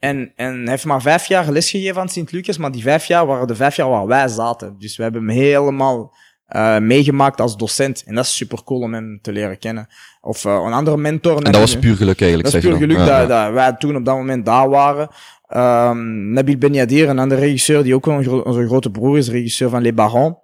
En, 0.04 0.32
en 0.36 0.60
hij 0.60 0.70
heeft 0.70 0.84
maar 0.84 1.02
vijf 1.02 1.26
jaar 1.26 1.50
lesgegeven 1.50 2.00
aan 2.00 2.08
Sint-Lucas, 2.08 2.58
maar 2.58 2.70
die 2.70 2.82
vijf 2.82 3.06
jaar 3.06 3.26
waren 3.26 3.46
de 3.46 3.54
vijf 3.54 3.76
jaar 3.76 3.88
waar 3.88 4.06
wij 4.06 4.28
zaten. 4.28 4.76
Dus 4.78 4.96
we 4.96 5.02
hebben 5.02 5.26
hem 5.26 5.36
helemaal 5.36 6.14
uh, 6.48 6.78
meegemaakt 6.78 7.40
als 7.40 7.56
docent. 7.56 8.02
En 8.06 8.14
dat 8.14 8.24
is 8.24 8.36
super 8.36 8.64
cool 8.64 8.80
om 8.80 8.94
hem 8.94 9.18
te 9.22 9.32
leren 9.32 9.58
kennen. 9.58 9.88
Of 10.20 10.44
uh, 10.44 10.52
een 10.52 10.72
andere 10.72 10.96
mentor. 10.96 11.36
En 11.36 11.52
dat 11.52 11.60
was 11.60 11.78
puur 11.78 11.96
geluk 11.96 12.20
eigenlijk, 12.20 12.52
Dat 12.52 12.62
is 12.62 12.68
puur 12.68 12.78
geluk 12.78 12.96
ja, 12.96 13.06
dat, 13.06 13.28
ja. 13.28 13.44
dat, 13.44 13.52
wij 13.52 13.72
toen 13.72 13.96
op 13.96 14.04
dat 14.04 14.16
moment 14.16 14.46
daar 14.46 14.68
waren. 14.68 15.08
Um, 15.56 16.32
Nabil 16.32 16.58
Benyadir, 16.58 17.08
een 17.08 17.18
andere 17.18 17.40
regisseur 17.40 17.82
die 17.82 17.94
ook 17.94 18.06
een 18.06 18.22
gro 18.22 18.38
onze 18.38 18.66
grote 18.66 18.90
broer 18.90 19.18
is, 19.18 19.28
regisseur 19.28 19.68
van 19.68 19.82
Les 19.82 19.94
Barons. 19.94 20.34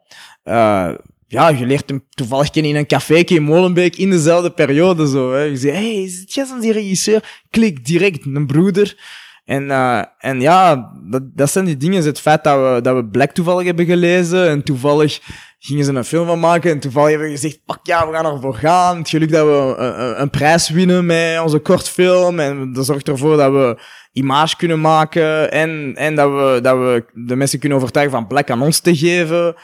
Uh, 0.45 0.91
ja, 1.27 1.49
je 1.49 1.67
leert 1.67 1.89
hem 1.89 2.05
toevallig 2.11 2.51
kennen 2.51 2.71
in 2.71 2.77
een 2.77 2.87
café 2.87 3.15
in 3.15 3.43
Molenbeek 3.43 3.97
in 3.97 4.11
dezelfde 4.11 4.51
periode. 4.51 5.09
Zo, 5.09 5.33
hè. 5.33 5.43
Je 5.43 5.57
zegt, 5.57 5.77
hé, 5.77 5.95
hey, 5.95 6.03
is 6.03 6.21
het 6.21 6.35
jij 6.35 6.47
die 6.61 6.73
regisseur? 6.73 7.43
Klik, 7.51 7.85
direct, 7.85 8.25
een 8.25 8.47
broeder. 8.47 8.97
En, 9.51 9.65
uh, 9.65 10.03
en 10.19 10.41
ja, 10.41 10.91
dat, 11.11 11.23
dat 11.37 11.51
zijn 11.51 11.65
die 11.65 11.77
dingen. 11.77 12.05
Het 12.05 12.21
feit 12.21 12.45
dat 12.45 12.57
we, 12.57 12.81
dat 12.81 12.97
we 12.97 13.05
Black 13.05 13.31
toevallig 13.31 13.67
hebben 13.67 13.85
gelezen 13.85 14.49
en 14.49 14.63
toevallig 14.63 15.21
gingen 15.59 15.85
ze 15.85 15.93
een 15.93 16.05
film 16.05 16.27
van 16.27 16.41
maken 16.41 16.71
en 16.71 16.81
toevallig 16.81 17.11
hebben 17.11 17.29
we 17.29 17.35
gezegd, 17.35 17.65
pak 17.65 17.79
ja, 17.83 18.09
we 18.09 18.15
gaan 18.15 18.35
ervoor 18.35 18.55
gaan. 18.55 18.99
Het 18.99 19.09
geluk 19.09 19.31
dat 19.31 19.47
we 19.47 19.75
een, 19.77 20.21
een 20.21 20.31
prijs 20.31 20.69
winnen 20.69 21.07
met 21.07 21.41
onze 21.41 21.59
kortfilm 21.59 22.41
en 22.41 22.73
dat 22.73 22.87
zorgt 22.87 23.09
ervoor 23.09 23.37
dat 23.37 23.53
we 23.53 23.83
image 24.13 24.57
kunnen 24.57 24.81
maken 24.81 25.51
en, 25.51 25.93
en 25.97 26.15
dat, 26.15 26.31
we, 26.31 26.59
dat 26.63 26.77
we 26.79 27.05
de 27.15 27.37
mensen 27.37 27.59
kunnen 27.59 27.79
overtuigen 27.79 28.15
van 28.15 28.27
Black 28.27 28.51
aan 28.51 28.63
ons 28.63 28.81
te 28.81 28.97
geven. 28.97 29.55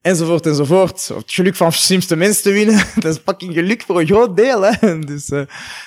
Enzovoort, 0.00 0.46
enzovoort. 0.46 1.08
Het 1.08 1.32
geluk 1.32 1.56
van 1.56 1.72
slimste 1.72 2.16
mensen 2.16 2.42
te 2.42 2.52
winnen, 2.52 2.84
dat 2.94 3.14
is 3.14 3.20
fucking 3.24 3.54
geluk 3.54 3.82
voor 3.82 4.00
een 4.00 4.06
groot 4.06 4.36
deel. 4.36 4.62
Hè? 4.62 4.98
Dus, 4.98 5.32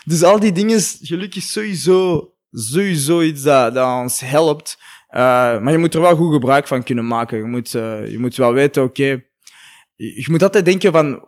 dus 0.03 0.23
al 0.23 0.39
die 0.39 0.51
dingen, 0.51 0.81
geluk 1.01 1.35
is 1.35 1.51
sowieso 1.51 2.29
sowieso 2.51 3.21
iets 3.21 3.41
dat, 3.41 3.73
dat 3.73 4.01
ons 4.01 4.19
helpt. 4.19 4.77
Uh, 5.11 5.19
maar 5.59 5.71
je 5.71 5.77
moet 5.77 5.93
er 5.93 6.01
wel 6.01 6.15
goed 6.15 6.33
gebruik 6.33 6.67
van 6.67 6.83
kunnen 6.83 7.07
maken. 7.07 7.37
Je 7.37 7.43
moet, 7.43 7.73
uh, 7.73 8.11
je 8.11 8.19
moet 8.19 8.35
wel 8.35 8.53
weten, 8.53 8.83
oké, 8.83 9.23
je 9.95 10.25
moet 10.29 10.43
altijd 10.43 10.65
denken 10.65 10.91
van 10.91 11.23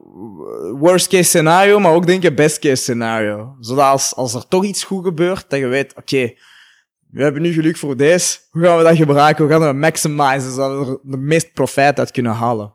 worst 0.79 1.07
case 1.07 1.23
scenario, 1.23 1.79
maar 1.79 1.93
ook 1.93 2.05
denken 2.05 2.35
best 2.35 2.59
case 2.59 2.81
scenario. 2.81 3.55
Zodat 3.59 3.85
als, 3.85 4.15
als 4.15 4.33
er 4.33 4.47
toch 4.47 4.63
iets 4.63 4.83
goed 4.83 5.03
gebeurt, 5.05 5.49
dat 5.49 5.59
je 5.59 5.67
weet, 5.67 5.95
oké, 5.95 6.33
we 7.09 7.23
hebben 7.23 7.41
nu 7.41 7.53
geluk 7.53 7.77
voor 7.77 7.97
deze. 7.97 8.37
Hoe 8.49 8.63
gaan 8.63 8.77
we 8.77 8.83
dat 8.83 8.95
gebruiken? 8.95 9.43
Hoe 9.45 9.53
gaan 9.53 9.67
we 9.67 9.73
maximizen, 9.73 10.51
zodat 10.51 10.87
we 10.87 10.99
de 11.03 11.17
meest 11.17 11.53
profijt 11.53 11.99
uit 11.99 12.11
kunnen 12.11 12.31
halen? 12.31 12.73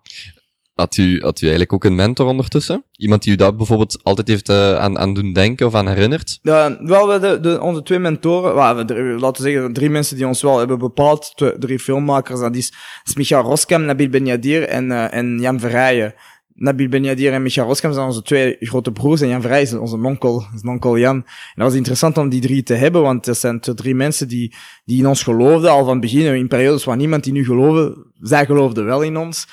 Had 0.77 0.97
u, 0.97 1.21
had 1.21 1.41
u 1.41 1.41
eigenlijk 1.41 1.73
ook 1.73 1.85
een 1.85 1.95
mentor 1.95 2.27
ondertussen? 2.27 2.85
Iemand 2.97 3.23
die 3.23 3.33
u 3.33 3.37
dat 3.37 3.57
bijvoorbeeld 3.57 3.99
altijd 4.03 4.29
heeft 4.29 4.49
uh, 4.49 4.79
aan, 4.79 4.99
aan 4.99 5.15
doen 5.15 5.33
denken 5.33 5.67
of 5.67 5.75
aan 5.75 5.89
herinnert? 5.89 6.39
Ja, 6.43 6.79
wel, 6.81 7.09
we 7.09 7.19
de, 7.19 7.41
de, 7.41 7.61
onze 7.61 7.83
twee 7.83 7.99
mentoren, 7.99 8.55
well, 8.55 8.85
we, 8.85 9.03
laten 9.19 9.45
we 9.45 9.51
zeggen, 9.51 9.73
drie 9.73 9.91
mensen 9.91 10.17
die 10.17 10.27
ons 10.27 10.43
wel 10.43 10.59
hebben 10.59 10.79
bepaald, 10.79 11.33
twee, 11.35 11.59
drie 11.59 11.79
filmmakers, 11.79 12.41
dat 12.41 12.57
is, 12.57 12.73
is 13.05 13.15
Michael 13.15 13.43
Roskam, 13.43 13.85
Nabil 13.85 14.09
Benyadir 14.09 14.63
en, 14.63 14.91
uh, 14.91 15.15
en 15.15 15.39
Jan 15.41 15.61
Verrijen. 15.61 16.15
Nabil 16.55 16.89
Benyadir 16.89 17.33
en 17.33 17.43
Michael 17.43 17.67
Roskam 17.67 17.93
zijn 17.93 18.07
onze 18.07 18.23
twee 18.23 18.57
grote 18.61 18.93
broers 18.93 19.21
en 19.21 19.29
Jan 19.29 19.41
Verrijen 19.41 19.67
is 19.67 19.73
onze 19.73 19.97
onkel, 20.03 20.47
is 20.55 20.63
onkel 20.63 20.99
Jan. 20.99 21.17
En 21.17 21.25
dat 21.55 21.67
was 21.67 21.75
interessant 21.75 22.19
om 22.19 22.29
die 22.29 22.41
drie 22.41 22.63
te 22.63 22.75
hebben, 22.75 23.03
want 23.03 23.25
dat 23.25 23.39
zijn 23.39 23.61
drie 23.61 23.95
mensen 23.95 24.29
die, 24.29 24.55
die 24.85 24.99
in 24.99 25.07
ons 25.07 25.23
geloofden 25.23 25.71
al 25.71 25.85
van 25.85 26.01
begin, 26.01 26.35
in 26.35 26.49
periodes 26.49 26.85
waar 26.85 26.97
niemand 26.97 27.25
die 27.25 27.33
nu 27.33 27.45
geloofde, 27.45 28.07
zij 28.21 28.47
geloofden 28.47 28.85
wel 28.85 29.03
in 29.03 29.17
ons. 29.17 29.47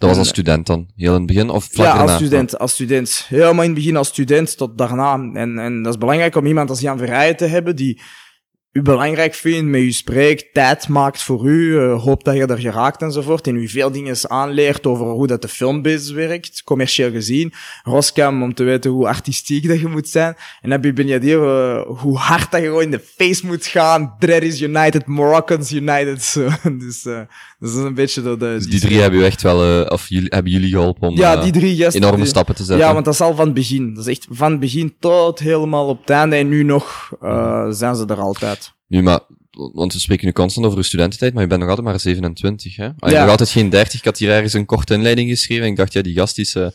Dat 0.00 0.08
was 0.08 0.18
als 0.18 0.28
student 0.28 0.66
dan, 0.66 0.86
heel 0.96 1.12
in 1.12 1.18
het 1.18 1.26
begin 1.26 1.50
of 1.50 1.68
vlak 1.70 1.86
Ja, 1.86 2.00
als 2.02 2.14
student, 2.14 2.58
als 2.58 2.72
student. 2.72 3.24
Helemaal 3.28 3.62
in 3.62 3.70
het 3.70 3.78
begin 3.78 3.96
als 3.96 4.08
student 4.08 4.56
tot 4.56 4.78
daarna. 4.78 5.30
En, 5.34 5.58
en 5.58 5.82
dat 5.82 5.92
is 5.92 5.98
belangrijk 5.98 6.36
om 6.36 6.46
iemand 6.46 6.70
als 6.70 6.80
Jan 6.80 6.98
Verrijen 6.98 7.36
te 7.36 7.44
hebben 7.44 7.76
die, 7.76 8.00
u 8.72 8.82
belangrijk 8.82 9.34
vindt, 9.34 9.70
met 9.70 9.80
u 9.80 9.92
spreekt, 9.92 10.46
tijd 10.52 10.88
maakt 10.88 11.22
voor 11.22 11.46
u, 11.46 11.72
uh, 11.72 12.02
hoopt 12.02 12.24
dat 12.24 12.34
je 12.34 12.46
er 12.46 12.58
geraakt 12.58 13.02
enzovoort, 13.02 13.46
en 13.46 13.56
u 13.56 13.68
veel 13.68 13.90
dingen 13.90 14.16
aanleert 14.30 14.86
over 14.86 15.06
hoe 15.06 15.26
dat 15.26 15.42
de 15.42 15.48
filmbusiness 15.48 16.10
werkt, 16.10 16.62
commercieel 16.64 17.10
gezien. 17.10 17.52
Roskam, 17.82 18.42
om 18.42 18.54
te 18.54 18.64
weten 18.64 18.90
hoe 18.90 19.06
artistiek 19.06 19.68
dat 19.68 19.80
je 19.80 19.88
moet 19.88 20.08
zijn. 20.08 20.36
En 20.60 20.70
dan 20.70 20.80
ben 20.80 21.06
je 21.06 21.20
uh, 21.20 21.98
hoe 21.98 22.16
hard 22.16 22.50
dat 22.50 22.60
je 22.60 22.66
gewoon 22.66 22.82
in 22.82 22.90
de 22.90 23.02
face 23.16 23.46
moet 23.46 23.66
gaan. 23.66 24.16
is 24.18 24.60
United, 24.60 25.06
Moroccans 25.06 25.72
United. 25.72 26.22
So. 26.22 26.48
dus 26.78 27.04
uh, 27.04 27.20
dat 27.58 27.70
is 27.70 27.74
een 27.74 27.94
beetje 27.94 28.22
de... 28.22 28.36
Dus 28.36 28.66
die, 28.66 28.80
drie 28.80 29.00
hebben 29.00 29.20
u 29.20 29.24
echt 29.24 29.42
wel, 29.42 29.84
of 29.84 30.08
jullie, 30.08 30.28
hebben 30.28 30.52
jullie 30.52 30.70
geholpen 30.70 31.08
om 31.08 31.16
ja, 31.16 31.36
die 31.36 31.52
drie 31.52 31.76
gasten, 31.76 32.02
enorme 32.02 32.26
stappen 32.26 32.54
te 32.54 32.64
zetten? 32.64 32.86
Ja, 32.86 32.92
want 32.92 33.04
dat 33.04 33.14
is 33.14 33.20
al 33.20 33.34
van 33.34 33.44
het 33.44 33.54
begin. 33.54 33.94
Dat 33.94 34.06
is 34.06 34.16
echt 34.16 34.26
van 34.30 34.50
het 34.50 34.60
begin 34.60 34.94
tot 35.00 35.38
helemaal 35.38 35.88
op 35.88 36.00
het 36.00 36.10
einde. 36.10 36.36
En 36.36 36.48
nu 36.48 36.62
nog 36.62 37.12
zijn 37.70 37.96
ze 37.96 38.04
er 38.06 38.20
altijd. 38.20 38.69
Nu, 38.90 39.02
maar, 39.02 39.20
want 39.50 39.92
we 39.92 39.98
spreken 39.98 40.26
nu 40.26 40.32
constant 40.32 40.66
over 40.66 40.78
uw 40.78 40.84
studententijd, 40.84 41.32
maar 41.32 41.42
je 41.42 41.48
bent 41.48 41.60
nog 41.60 41.68
altijd 41.68 41.86
maar 41.86 42.00
27, 42.00 42.76
hè? 42.76 42.86
Ah, 42.86 42.94
je 42.98 43.10
ja. 43.10 43.20
nog 43.20 43.30
altijd 43.30 43.50
geen 43.50 43.70
30. 43.70 43.98
Ik 43.98 44.04
had 44.04 44.18
hier 44.18 44.30
ergens 44.30 44.52
een 44.52 44.66
korte 44.66 44.94
inleiding 44.94 45.28
geschreven 45.28 45.64
en 45.64 45.70
ik 45.70 45.76
dacht, 45.76 45.92
ja, 45.92 46.02
die 46.02 46.14
gast 46.14 46.38
is, 46.38 46.54
uh, 46.54 46.66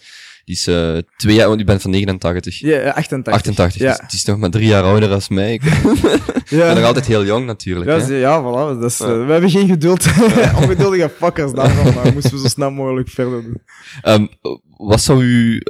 die 0.45 0.55
is 0.55 0.67
uh, 0.67 0.97
twee 1.17 1.35
jaar, 1.35 1.47
want 1.47 1.59
je 1.59 1.65
bent 1.65 1.81
van 1.81 1.91
89. 1.91 2.59
Ja, 2.59 2.89
88. 2.89 3.33
88, 3.33 3.81
ja. 3.81 3.91
dus 3.91 4.01
het 4.01 4.13
is 4.13 4.25
nog 4.25 4.37
maar 4.37 4.49
drie 4.49 4.67
jaar 4.67 4.83
ouder 4.83 5.11
als 5.11 5.27
mij. 5.27 5.53
Ik 5.53 5.63
ja. 5.63 6.57
ben 6.57 6.75
nog 6.75 6.83
altijd 6.83 7.07
heel 7.07 7.25
jong 7.25 7.45
natuurlijk. 7.45 7.89
Ja, 7.89 7.99
hè? 7.99 8.15
ja 8.15 8.41
voilà. 8.41 8.79
Dus, 8.79 9.01
uh, 9.01 9.07
we 9.07 9.31
hebben 9.31 9.49
geen 9.49 9.67
geduld. 9.67 10.05
Ongeduldige 10.61 11.11
fuckers 11.17 11.51
daarvan, 11.51 11.93
maar 11.93 12.13
moesten 12.13 12.31
we 12.31 12.39
zo 12.39 12.47
snel 12.47 12.71
mogelijk 12.71 13.09
verder 13.09 13.41
doen. 13.41 13.61
Um, 14.03 14.29
wat 14.77 15.01
zou 15.01 15.23
u 15.23 15.61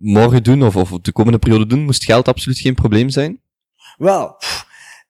morgen 0.00 0.42
doen, 0.42 0.62
of, 0.62 0.76
of 0.76 0.90
de 1.02 1.12
komende 1.12 1.38
periode 1.38 1.66
doen? 1.66 1.84
Moest 1.84 2.04
geld 2.04 2.28
absoluut 2.28 2.58
geen 2.58 2.74
probleem 2.74 3.10
zijn? 3.10 3.40
Wel, 3.98 4.34
pff, 4.38 4.66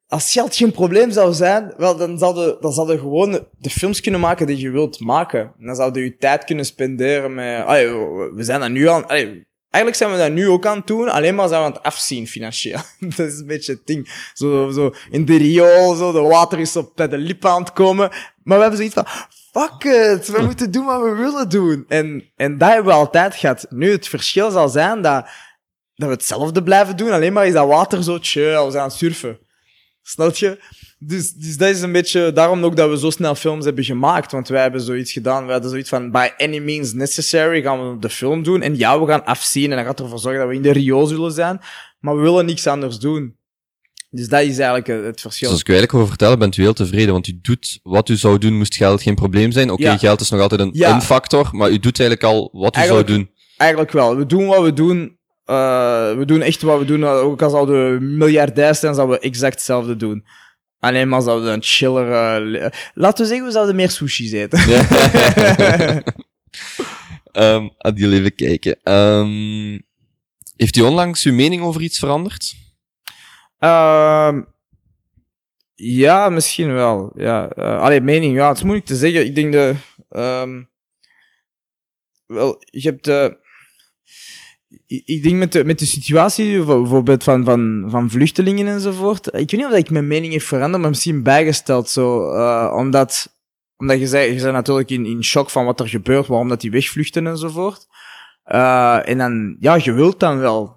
als 0.09 0.33
geld 0.33 0.57
geen 0.57 0.73
probleem 0.73 1.11
zou 1.11 1.33
zijn, 1.33 1.75
wel, 1.77 1.97
dan 1.97 2.19
zouden, 2.19 2.57
dan 2.61 2.73
zouden 2.73 2.99
gewoon 2.99 3.47
de 3.59 3.71
films 3.71 4.01
kunnen 4.01 4.21
maken 4.21 4.47
die 4.47 4.59
je 4.59 4.71
wilt 4.71 5.01
maken. 5.01 5.53
dan 5.59 5.75
zouden 5.75 6.03
je 6.03 6.17
tijd 6.17 6.45
kunnen 6.45 6.65
spenderen 6.65 7.35
met, 7.35 7.65
allee, 7.65 7.89
we 8.35 8.45
zijn 8.45 8.61
dat 8.61 8.71
nu 8.71 8.89
aan, 8.89 9.07
allee, 9.07 9.47
eigenlijk 9.71 9.97
zijn 9.97 10.11
we 10.11 10.19
dat 10.19 10.33
nu 10.33 10.49
ook 10.49 10.67
aan 10.67 10.77
het 10.77 10.87
doen, 10.87 11.09
alleen 11.09 11.35
maar 11.35 11.49
zijn 11.49 11.61
we 11.61 11.67
aan 11.67 11.73
het 11.73 11.83
afzien 11.83 12.27
financieel. 12.27 12.81
dat 13.17 13.27
is 13.27 13.39
een 13.39 13.47
beetje 13.47 13.73
het 13.73 13.87
ding. 13.87 14.31
Zo, 14.35 14.71
zo, 14.71 14.95
in 15.11 15.25
de 15.25 15.37
riool, 15.37 15.95
zo, 15.95 16.13
de 16.13 16.21
water 16.21 16.59
is 16.59 16.77
op 16.77 16.97
de 16.97 17.19
lippen 17.19 17.51
aan 17.51 17.61
het 17.61 17.73
komen. 17.73 18.11
Maar 18.43 18.57
we 18.57 18.63
hebben 18.63 18.77
zoiets 18.77 18.95
van, 18.95 19.07
fuck 19.53 19.85
it, 19.85 20.29
we 20.29 20.43
moeten 20.43 20.71
doen 20.71 20.85
wat 20.85 21.03
we 21.03 21.15
willen 21.15 21.49
doen. 21.49 21.85
En, 21.89 22.31
en 22.37 22.59
dat 22.59 22.69
hebben 22.69 22.93
we 22.93 22.99
altijd 22.99 23.35
gehad. 23.35 23.67
Nu, 23.69 23.91
het 23.91 24.09
verschil 24.09 24.51
zal 24.51 24.69
zijn 24.69 25.03
dat, 25.03 25.27
dat 25.95 26.09
we 26.09 26.15
hetzelfde 26.15 26.63
blijven 26.63 26.97
doen, 26.97 27.11
alleen 27.11 27.33
maar 27.33 27.47
is 27.47 27.53
dat 27.53 27.69
water 27.69 28.03
zo 28.03 28.19
chill, 28.21 28.65
we 28.65 28.71
zijn 28.71 28.83
aan 28.83 28.89
het 28.89 28.99
surfen. 28.99 29.39
Snap 30.09 30.37
je? 30.37 30.59
Dus, 30.99 31.33
dus 31.33 31.57
dat 31.57 31.69
is 31.69 31.81
een 31.81 31.93
beetje 31.93 32.33
daarom 32.33 32.65
ook 32.65 32.77
dat 32.77 32.91
we 32.91 32.99
zo 32.99 33.11
snel 33.11 33.35
films 33.35 33.65
hebben 33.65 33.85
gemaakt. 33.85 34.33
Want 34.33 34.49
wij 34.49 34.63
hebben 34.63 34.81
zoiets 34.81 35.13
gedaan. 35.13 35.47
We 35.47 35.53
hadden 35.53 35.71
zoiets 35.71 35.89
van: 35.89 36.11
by 36.11 36.29
any 36.37 36.59
means 36.59 36.93
necessary 36.93 37.63
gaan 37.63 37.91
we 37.91 37.99
de 37.99 38.09
film 38.09 38.43
doen. 38.43 38.63
En 38.63 38.77
ja, 38.77 39.01
we 39.01 39.07
gaan 39.07 39.25
afzien. 39.25 39.71
En 39.71 39.77
dat 39.77 39.87
gaat 39.87 40.01
ervoor 40.01 40.19
zorgen 40.19 40.41
dat 40.41 40.49
we 40.49 40.55
in 40.55 40.63
de 40.63 40.73
Rio 40.73 41.07
zullen 41.07 41.33
zijn. 41.33 41.61
Maar 42.01 42.17
we 42.17 42.23
willen 42.23 42.47
niks 42.47 42.67
anders 42.67 42.99
doen. 42.99 43.37
Dus 44.11 44.29
dat 44.29 44.41
is 44.41 44.59
eigenlijk 44.59 45.07
het 45.07 45.21
verschil. 45.21 45.49
Dus 45.49 45.59
als 45.59 45.61
ik 45.61 45.69
u 45.69 45.73
eigenlijk 45.73 45.95
over 45.95 46.09
vertellen, 46.09 46.39
bent 46.39 46.57
u 46.57 46.63
heel 46.63 46.73
tevreden. 46.73 47.13
Want 47.13 47.27
u 47.27 47.39
doet 47.43 47.81
wat 47.83 48.09
u 48.09 48.17
zou 48.17 48.39
doen, 48.39 48.57
moest 48.57 48.77
geld 48.77 49.03
geen 49.03 49.15
probleem 49.15 49.53
zijn. 49.53 49.71
Oké, 49.71 49.83
okay, 49.83 49.99
geld 49.99 50.21
is 50.21 50.31
nog 50.31 50.41
altijd 50.41 50.61
een, 50.61 50.71
ja. 50.73 50.95
een, 50.95 51.03
factor. 51.03 51.49
Maar 51.53 51.71
u 51.71 51.79
doet 51.79 52.01
eigenlijk 52.01 52.33
al 52.33 52.49
wat 52.53 52.77
u 52.77 52.85
zou 52.85 53.05
doen. 53.05 53.31
Eigenlijk 53.57 53.93
wel. 53.93 54.17
We 54.17 54.27
doen 54.27 54.47
wat 54.47 54.63
we 54.63 54.73
doen 54.73 55.18
uh, 55.51 56.17
we 56.17 56.25
doen 56.27 56.43
echt 56.43 56.63
wat 56.63 56.79
we 56.79 56.85
doen. 56.85 57.05
Ook 57.05 57.43
al 57.43 57.51
zouden 57.51 57.93
we 57.93 58.01
miljardair 58.01 58.75
zijn, 58.75 58.95
zouden 58.95 59.19
we 59.19 59.23
exact 59.23 59.55
hetzelfde 59.55 59.97
doen. 59.97 60.25
Alleen 60.79 61.09
maar 61.09 61.23
zouden 61.23 61.49
we 61.49 61.53
een 61.55 61.63
chiller... 61.63 62.07
Uh, 62.53 62.67
laten 62.95 63.23
we 63.23 63.29
zeggen, 63.29 63.47
we 63.47 63.53
zouden 63.53 63.77
meer 63.77 63.91
sushi 63.91 64.41
eten. 64.41 64.61
um, 67.33 67.71
Adil, 67.79 68.13
even 68.13 68.35
kijken. 68.35 68.93
Um, 68.93 69.83
heeft 70.57 70.77
u 70.77 70.81
onlangs 70.81 71.25
uw 71.25 71.35
mening 71.35 71.63
over 71.63 71.81
iets 71.81 71.99
veranderd? 71.99 72.55
Um, 73.59 74.47
ja, 75.75 76.29
misschien 76.29 76.73
wel. 76.75 77.13
Ja. 77.17 77.51
Uh, 77.59 77.81
allee, 77.81 78.01
mening, 78.01 78.37
ja, 78.37 78.49
het 78.49 78.57
is 78.57 78.63
moeilijk 78.63 78.87
te 78.87 78.97
zeggen. 78.97 79.25
Ik 79.25 79.35
denk 79.35 79.53
de... 79.53 79.75
Wel, 82.27 82.63
je 82.71 82.89
hebt... 82.89 83.05
de 83.05 83.47
ik 84.87 85.23
denk 85.23 85.37
met 85.37 85.53
de, 85.53 85.65
met 85.65 85.79
de 85.79 85.87
situatie, 85.87 86.65
bijvoorbeeld 86.65 87.25
van, 87.25 87.45
van, 87.45 87.87
van 87.89 88.11
vluchtelingen 88.11 88.67
enzovoort. 88.67 89.27
Ik 89.27 89.33
weet 89.33 89.53
niet 89.53 89.65
of 89.65 89.73
ik 89.73 89.91
mijn 89.91 90.07
mening 90.07 90.33
heb 90.33 90.43
veranderd, 90.43 90.81
maar 90.81 90.91
misschien 90.91 91.23
bijgesteld 91.23 91.89
zo. 91.89 92.35
Uh, 92.35 92.75
omdat, 92.77 93.39
omdat 93.77 93.99
je 93.99 94.07
zei, 94.07 94.33
je 94.33 94.43
bent 94.43 94.53
natuurlijk 94.53 94.91
in, 94.91 95.07
in 95.07 95.25
shock 95.25 95.51
van 95.51 95.65
wat 95.65 95.81
er 95.81 95.89
gebeurt, 95.89 96.27
waarom 96.27 96.49
dat 96.49 96.61
die 96.61 96.71
wegvluchten 96.71 97.27
enzovoort. 97.27 97.87
Uh, 98.47 99.09
en 99.09 99.19
dan, 99.19 99.57
ja, 99.61 99.79
je 99.83 99.93
wilt 99.93 100.21
dan 100.21 100.39
wel 100.39 100.77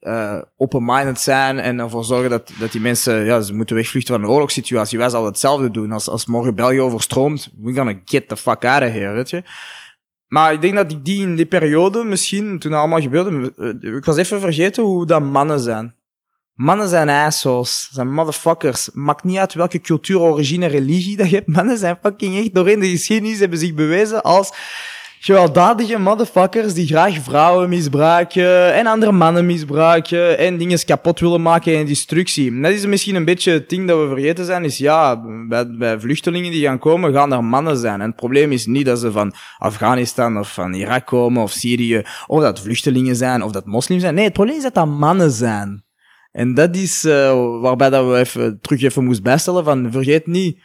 uh, 0.00 0.42
open-minded 0.56 1.20
zijn 1.20 1.58
en 1.58 1.78
ervoor 1.78 2.04
zorgen 2.04 2.30
dat, 2.30 2.52
dat 2.58 2.72
die 2.72 2.80
mensen, 2.80 3.24
ja, 3.24 3.40
ze 3.40 3.54
moeten 3.54 3.76
wegvluchten 3.76 4.14
van 4.14 4.24
een 4.24 4.30
oorlogssituatie. 4.30 4.98
Wij 4.98 5.08
zouden 5.08 5.32
hetzelfde 5.32 5.70
doen. 5.70 5.92
Als, 5.92 6.08
als 6.08 6.26
morgen 6.26 6.54
België 6.54 6.80
overstroomt, 6.80 7.52
we 7.60 7.72
gaan 7.72 8.02
get 8.04 8.28
the 8.28 8.36
fuck 8.36 8.64
out 8.64 8.82
of 8.82 8.88
here, 8.88 9.12
weet 9.12 9.30
je. 9.30 9.42
Maar 10.34 10.52
ik 10.52 10.60
denk 10.60 10.74
dat 10.74 10.90
ik 10.92 11.04
die 11.04 11.22
in 11.22 11.36
die 11.36 11.46
periode, 11.46 12.04
misschien, 12.04 12.58
toen 12.58 12.70
dat 12.70 12.80
allemaal 12.80 13.00
gebeurde, 13.00 13.52
eh, 13.82 13.94
ik 13.96 14.04
was 14.04 14.16
even 14.16 14.40
vergeten 14.40 14.82
hoe 14.82 15.06
dat 15.06 15.22
mannen 15.22 15.60
zijn. 15.60 15.94
Mannen 16.54 16.88
zijn 16.88 17.08
assholes, 17.08 17.88
zijn 17.92 18.12
motherfuckers. 18.12 18.90
Maakt 18.92 19.24
niet 19.24 19.38
uit 19.38 19.54
welke 19.54 19.80
cultuur, 19.80 20.18
origine, 20.20 20.66
religie 20.66 21.16
dat 21.16 21.30
je 21.30 21.36
hebt. 21.36 21.48
Mannen 21.56 21.78
zijn 21.78 21.98
fucking 22.02 22.38
echt 22.38 22.54
doorheen 22.54 22.80
de 22.80 22.88
geschiedenis 22.88 23.38
hebben 23.38 23.58
zich 23.58 23.74
bewezen 23.74 24.22
als 24.22 24.52
gewelddadige 25.24 25.98
motherfuckers 25.98 26.74
die 26.74 26.86
graag 26.86 27.14
vrouwen 27.22 27.68
misbruiken 27.68 28.74
en 28.74 28.86
andere 28.86 29.12
mannen 29.12 29.46
misbruiken 29.46 30.38
en 30.38 30.56
dingen 30.56 30.84
kapot 30.84 31.20
willen 31.20 31.42
maken 31.42 31.76
en 31.76 31.86
destructie. 31.86 32.60
Dat 32.60 32.70
is 32.70 32.86
misschien 32.86 33.14
een 33.14 33.24
beetje 33.24 33.52
het 33.52 33.68
ding 33.68 33.88
dat 33.88 34.00
we 34.00 34.08
vergeten 34.08 34.44
zijn, 34.44 34.64
is 34.64 34.78
ja, 34.78 35.20
bij, 35.48 35.70
bij 35.70 36.00
vluchtelingen 36.00 36.50
die 36.50 36.64
gaan 36.64 36.78
komen, 36.78 37.12
gaan 37.12 37.32
er 37.32 37.44
mannen 37.44 37.76
zijn. 37.76 38.00
En 38.00 38.06
het 38.06 38.16
probleem 38.16 38.52
is 38.52 38.66
niet 38.66 38.86
dat 38.86 38.98
ze 38.98 39.12
van 39.12 39.34
Afghanistan 39.58 40.38
of 40.38 40.52
van 40.52 40.74
Irak 40.74 41.06
komen 41.06 41.42
of 41.42 41.50
Syrië, 41.50 42.02
of 42.26 42.40
dat 42.40 42.60
vluchtelingen 42.60 43.16
zijn 43.16 43.42
of 43.42 43.52
dat 43.52 43.66
moslims 43.66 44.02
zijn. 44.02 44.14
Nee, 44.14 44.24
het 44.24 44.32
probleem 44.32 44.56
is 44.56 44.62
dat 44.62 44.74
dat 44.74 44.86
mannen 44.86 45.30
zijn. 45.30 45.84
En 46.32 46.54
dat 46.54 46.76
is 46.76 47.04
uh, 47.04 47.60
waarbij 47.60 47.90
dat 47.90 48.06
we 48.06 48.18
even 48.18 48.58
terug 48.60 48.82
even 48.82 49.04
moest 49.04 49.22
bijstellen 49.22 49.64
van 49.64 49.92
vergeet 49.92 50.26
niet 50.26 50.58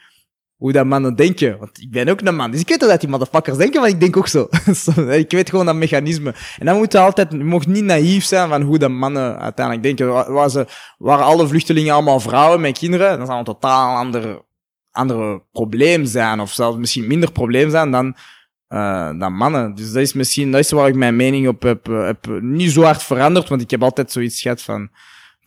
hoe 0.60 0.72
dat 0.72 0.86
mannen 0.86 1.16
denken. 1.16 1.57
Want 1.60 1.82
ik 1.82 1.91
ben 1.91 2.10
ook 2.10 2.22
een 2.22 2.36
man. 2.36 2.51
Dus 2.51 2.60
ik 2.60 2.68
weet 2.68 2.80
dat 2.80 2.99
die 2.99 3.10
motherfuckers 3.10 3.57
denken, 3.57 3.82
maar 3.82 3.89
ik 3.89 3.99
denk 3.99 4.18
ook 4.18 4.28
zo. 4.28 4.47
ik 5.24 5.32
weet 5.32 5.49
gewoon 5.49 5.66
dat 5.66 5.76
mechanisme. 5.76 6.34
En 6.57 6.66
dan 6.66 6.78
moet 6.78 6.91
je 6.91 6.99
altijd, 6.99 7.32
je 7.32 7.38
mag 7.38 7.68
niet 7.68 7.84
naïef 7.84 8.24
zijn 8.24 8.49
van 8.49 8.62
hoe 8.62 8.78
de 8.78 8.88
mannen 8.88 9.39
uiteindelijk 9.39 9.86
denken. 9.86 10.34
Waar 10.34 10.49
ze, 10.49 10.68
waren 10.97 11.26
alle 11.26 11.47
vluchtelingen 11.47 11.93
allemaal 11.93 12.20
vrouwen 12.20 12.62
met 12.62 12.78
kinderen, 12.78 13.18
dan 13.18 13.26
zou 13.26 13.39
een 13.39 13.45
totaal 13.45 13.97
ander, 13.97 14.41
andere 14.91 15.43
probleem 15.51 16.05
zijn. 16.05 16.39
Of 16.39 16.51
zelfs 16.51 16.78
misschien 16.78 17.07
minder 17.07 17.32
probleem 17.32 17.70
zijn 17.70 17.91
dan, 17.91 18.16
uh, 18.70 19.20
dan 19.20 19.34
mannen. 19.34 19.76
Dus 19.76 19.91
dat 19.91 20.01
is 20.01 20.14
misschien, 20.14 20.51
dat 20.51 20.60
is 20.60 20.72
waar 20.72 20.88
ik 20.88 20.95
mijn 20.95 21.16
mening 21.16 21.47
op 21.47 21.62
heb, 21.62 21.86
heb 21.86 22.28
niet 22.41 22.72
zo 22.72 22.82
hard 22.82 23.03
veranderd, 23.03 23.49
want 23.49 23.62
ik 23.62 23.72
heb 23.72 23.84
altijd 23.84 24.12
zoiets 24.12 24.41
gehad 24.41 24.62
van, 24.62 24.89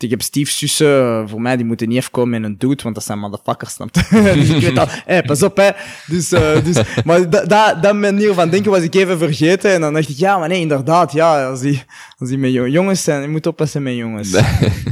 ik 0.03 0.11
heb 0.11 0.23
stiefzussen, 0.23 0.87
eh, 0.87 1.23
voor 1.27 1.41
mij, 1.41 1.57
die 1.57 1.65
moeten 1.65 1.89
niet 1.89 1.97
even 1.97 2.11
komen 2.11 2.35
in 2.35 2.43
een 2.43 2.59
dude, 2.59 2.83
want 2.83 2.95
dat 2.95 3.05
zijn 3.05 3.19
motherfuckers, 3.19 3.73
snap 3.73 3.95
dus 4.35 4.49
ik 4.49 4.63
weet 4.63 4.79
al, 4.79 4.87
hé, 4.89 5.23
pas 5.23 5.43
op, 5.43 5.57
hè. 5.57 5.71
Dus, 6.07 6.33
uh, 6.33 6.65
dus, 6.65 6.77
maar 7.05 7.31
dat, 7.31 7.49
dat, 7.49 7.83
dat 7.83 7.95
manier 7.95 8.35
van 8.35 8.51
denken 8.51 8.71
was 8.71 8.81
ik 8.81 8.95
even 8.95 9.19
vergeten. 9.19 9.73
En 9.73 9.81
dan 9.81 9.95
dacht 9.95 10.09
ik, 10.09 10.17
ja, 10.17 10.39
maar 10.39 10.49
nee, 10.49 10.61
inderdaad, 10.61 11.13
ja, 11.13 11.49
als 11.49 11.61
die, 11.61 11.83
als 12.19 12.29
die 12.29 12.39
met 12.39 12.53
jongens 12.53 13.03
zijn, 13.03 13.23
je 13.23 13.29
moet 13.29 13.47
oppassen 13.47 13.83
met 13.83 13.95
jongens. 13.95 14.31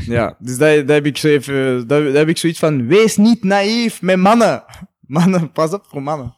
Ja, 0.06 0.36
dus 0.38 0.58
dat, 0.58 0.76
dat 0.76 0.88
heb 0.88 1.06
ik 1.06 1.16
zo 1.16 1.28
even, 1.28 1.86
dat, 1.86 2.04
dat 2.04 2.14
heb 2.14 2.28
ik 2.28 2.38
zoiets 2.38 2.58
van, 2.58 2.86
wees 2.86 3.16
niet 3.16 3.44
naïef 3.44 4.02
met 4.02 4.16
mannen. 4.16 4.64
Mannen, 5.06 5.52
pas 5.52 5.72
op 5.72 5.84
voor 5.88 6.02
mannen. 6.02 6.34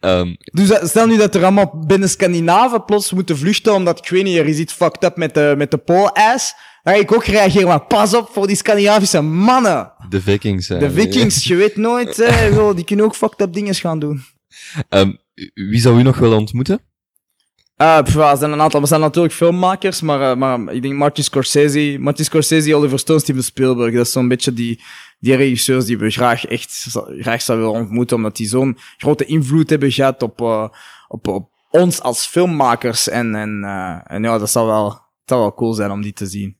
Um, 0.00 0.36
dus 0.38 0.70
eh, 0.70 0.86
stel 0.86 1.06
nu 1.06 1.16
dat 1.16 1.34
er 1.34 1.42
allemaal 1.42 1.84
binnen 1.86 2.08
Scandinaven 2.08 2.84
plots 2.84 3.12
moeten 3.12 3.38
vluchten 3.38 3.74
omdat, 3.74 3.98
ik 3.98 4.08
weet 4.08 4.24
niet, 4.24 4.36
er 4.36 4.46
is 4.46 4.58
iets 4.58 4.72
fucked 4.72 5.04
up 5.04 5.16
met 5.16 5.34
de, 5.34 5.54
met 5.56 5.70
de 5.70 5.78
poolijs. 5.78 6.54
Dan 6.82 6.94
ga 6.94 7.00
ik 7.00 7.12
ook 7.12 7.24
reageren, 7.24 7.68
maar 7.68 7.86
pas 7.86 8.14
op 8.14 8.28
voor 8.32 8.46
die 8.46 8.56
Scandinavische 8.56 9.20
mannen. 9.20 9.92
De 10.08 10.20
vikings. 10.20 10.66
De 10.66 10.90
vikings, 10.90 11.44
je 11.44 11.56
weet 11.56 11.76
nooit, 11.76 12.16
hè, 12.26 12.74
die 12.74 12.84
kunnen 12.84 13.04
ook 13.04 13.16
fucked 13.16 13.40
up 13.40 13.52
dingen 13.52 13.74
gaan 13.74 13.98
doen. 13.98 14.22
Um, 14.88 15.18
wie 15.54 15.80
zou 15.80 15.98
u 15.98 16.02
nog 16.02 16.18
willen 16.18 16.38
ontmoeten? 16.38 16.80
Uh, 17.82 18.02
pff, 18.02 18.16
er 18.16 18.36
zijn 18.36 18.52
een 18.52 18.60
aantal. 18.60 18.80
We 18.80 18.86
zijn 18.86 19.00
natuurlijk 19.00 19.34
filmmakers, 19.34 20.00
maar, 20.00 20.20
uh, 20.20 20.36
maar 20.36 20.74
ik 20.74 20.82
denk 20.82 20.94
Martin 20.94 21.24
Scorsese, 21.24 21.96
Martin 22.00 22.24
Scorsese, 22.24 22.74
Oliver 22.74 22.98
Stone, 22.98 23.20
Steven 23.20 23.42
Spielberg. 23.42 23.94
Dat 23.94 24.06
is 24.06 24.12
zo'n 24.12 24.28
beetje 24.28 24.52
die, 24.52 24.80
die 25.18 25.34
regisseurs 25.34 25.84
die 25.84 25.98
we 25.98 26.10
graag 26.10 26.44
echt 26.46 26.86
graag 27.18 27.42
zouden 27.42 27.66
willen 27.66 27.82
ontmoeten, 27.82 28.16
omdat 28.16 28.36
die 28.36 28.48
zo'n 28.48 28.78
grote 28.96 29.24
invloed 29.24 29.70
hebben 29.70 29.92
gehad 29.92 30.22
op, 30.22 30.40
uh, 30.40 30.68
op, 31.08 31.28
op 31.28 31.50
ons 31.70 32.00
als 32.00 32.26
filmmakers. 32.26 33.08
En, 33.08 33.34
en, 33.34 33.60
uh, 33.64 33.98
en 34.04 34.22
ja, 34.22 34.38
dat 34.38 34.50
zou 34.50 34.66
wel, 34.66 34.88
dat 34.88 35.00
zou 35.24 35.40
wel 35.40 35.54
cool 35.54 35.72
zijn 35.72 35.90
om 35.90 36.02
die 36.02 36.12
te 36.12 36.26
zien. 36.26 36.56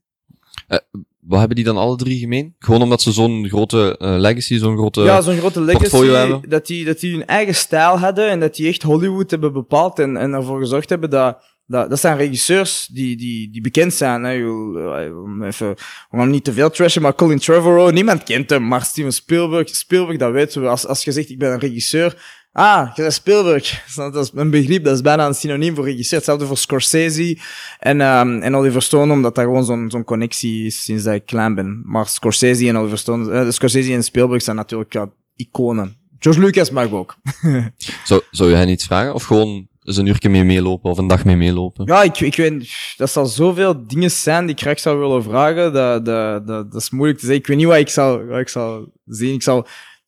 Wat 1.20 1.38
hebben 1.38 1.57
die 1.57 1.64
dan 1.64 1.76
alle 1.76 1.96
drie 1.96 2.18
gemeen? 2.18 2.54
Gewoon 2.59 2.82
omdat 2.82 3.02
ze 3.02 3.12
zo'n 3.12 3.48
grote 3.48 3.98
eh, 3.98 4.16
legacy, 4.18 4.59
zo'n 4.59 4.76
grote... 4.76 5.00
ja, 5.02 5.20
zo'n 5.20 5.36
grote 5.36 5.61
legacy, 5.61 6.40
dat 6.48 6.66
die, 6.66 6.84
dat 6.84 7.00
die 7.00 7.12
hun 7.12 7.26
eigen 7.26 7.54
stijl 7.54 7.98
hadden 7.98 8.28
en 8.28 8.40
dat 8.40 8.54
die 8.54 8.68
echt 8.68 8.82
Hollywood 8.82 9.30
hebben 9.30 9.52
bepaald 9.52 9.98
en, 9.98 10.16
en 10.16 10.32
ervoor 10.32 10.59
gezorgd 10.59 10.88
hebben 10.88 11.11
dat, 11.11 11.55
dat, 11.67 11.91
dat 11.91 12.01
zijn 12.01 12.17
regisseurs 12.17 12.89
die, 12.93 13.17
die, 13.17 13.51
die 13.51 13.61
bekend 13.61 13.95
zijn. 13.95 14.25
Hè. 14.25 14.35
Eh, 14.35 15.47
Even, 15.47 15.69
we 16.11 16.19
gaan 16.19 16.31
niet 16.31 16.45
te 16.45 16.53
veel 16.53 16.71
trashen, 16.71 17.03
maar 17.03 17.14
Colin 17.14 17.39
Trevorrow, 17.39 17.93
niemand 17.93 18.23
kent 18.23 18.51
hem, 18.51 18.69
maar 18.69 18.83
Steven 18.83 19.12
Spielberg, 19.12 19.69
Spielberg, 19.69 20.19
dat 20.19 20.33
weten 20.33 20.62
we. 20.62 20.69
Als, 20.69 20.87
als 20.87 21.05
je 21.05 21.12
zegt, 21.12 21.31
ik 21.31 21.39
ben 21.39 21.53
een 21.53 21.59
regisseur, 21.59 22.45
Ah, 22.57 22.95
je 22.95 23.11
Spielberg. 23.11 23.83
Dat 23.95 24.17
is 24.17 24.31
een 24.35 24.51
begrip, 24.51 24.85
dat 24.85 24.95
is 24.95 25.01
bijna 25.01 25.27
een 25.27 25.35
synoniem 25.35 25.75
voor 25.75 25.85
regisseur. 25.85 26.17
Hetzelfde 26.19 26.47
voor 26.47 26.57
Scorsese 26.57 27.39
en, 27.79 28.01
um, 28.01 28.43
en 28.43 28.57
Oliver 28.57 28.83
Stone, 28.83 29.12
omdat 29.12 29.35
dat 29.35 29.45
gewoon 29.45 29.64
zo'n 29.64 29.91
zo'n 29.91 30.05
connectie 30.05 30.67
is 30.67 30.83
sinds 30.83 31.03
dat 31.03 31.14
ik 31.14 31.27
klein 31.27 31.55
ben. 31.55 31.83
Maar 31.85 32.07
Scorsese 32.07 32.69
en 32.69 32.77
Oliver 32.77 32.99
Stone, 32.99 33.33
eh, 33.33 33.51
Scorsese 33.51 33.93
en 33.93 34.05
Spielberg 34.05 34.43
zijn 34.43 34.57
natuurlijk 34.57 34.97
iconen. 35.37 35.97
George 36.19 36.41
Lucas 36.41 36.71
mag 36.71 36.91
ook. 36.91 37.17
Zou, 38.05 38.23
zou 38.31 38.55
hen 38.55 38.69
iets 38.69 38.85
vragen? 38.85 39.14
Of 39.14 39.25
gewoon 39.25 39.69
eens 39.87 39.97
een 39.97 40.07
uurtje 40.07 40.28
mee 40.28 40.45
meelopen 40.45 40.91
of 40.91 40.99
een 40.99 41.07
dag 41.07 41.24
mee 41.24 41.37
meelopen? 41.37 41.87
Ja, 41.87 42.03
ik, 42.03 42.20
ik 42.20 42.37
weet, 42.37 42.95
dat 42.97 43.11
zal 43.11 43.26
zoveel 43.26 43.87
dingen 43.87 44.11
zijn 44.11 44.47
die 44.47 44.55
ik 44.55 44.61
graag 44.61 44.78
zou 44.80 44.99
willen 44.99 45.22
vragen. 45.22 45.72
Dat, 45.72 46.05
dat, 46.05 46.47
dat, 46.47 46.72
dat 46.72 46.82
is 46.82 46.91
moeilijk 46.91 47.18
te 47.18 47.24
zeggen. 47.24 47.43
Ik 47.43 47.49
weet 47.49 47.57
niet 47.57 47.66
wat 47.66 47.76
ik 47.76 47.89
zou, 47.89 48.26
wat 48.26 48.39
ik 48.39 48.49
zou 48.49 48.89
zien. 49.05 49.34
Ik 49.34 49.43
zou, 49.43 49.61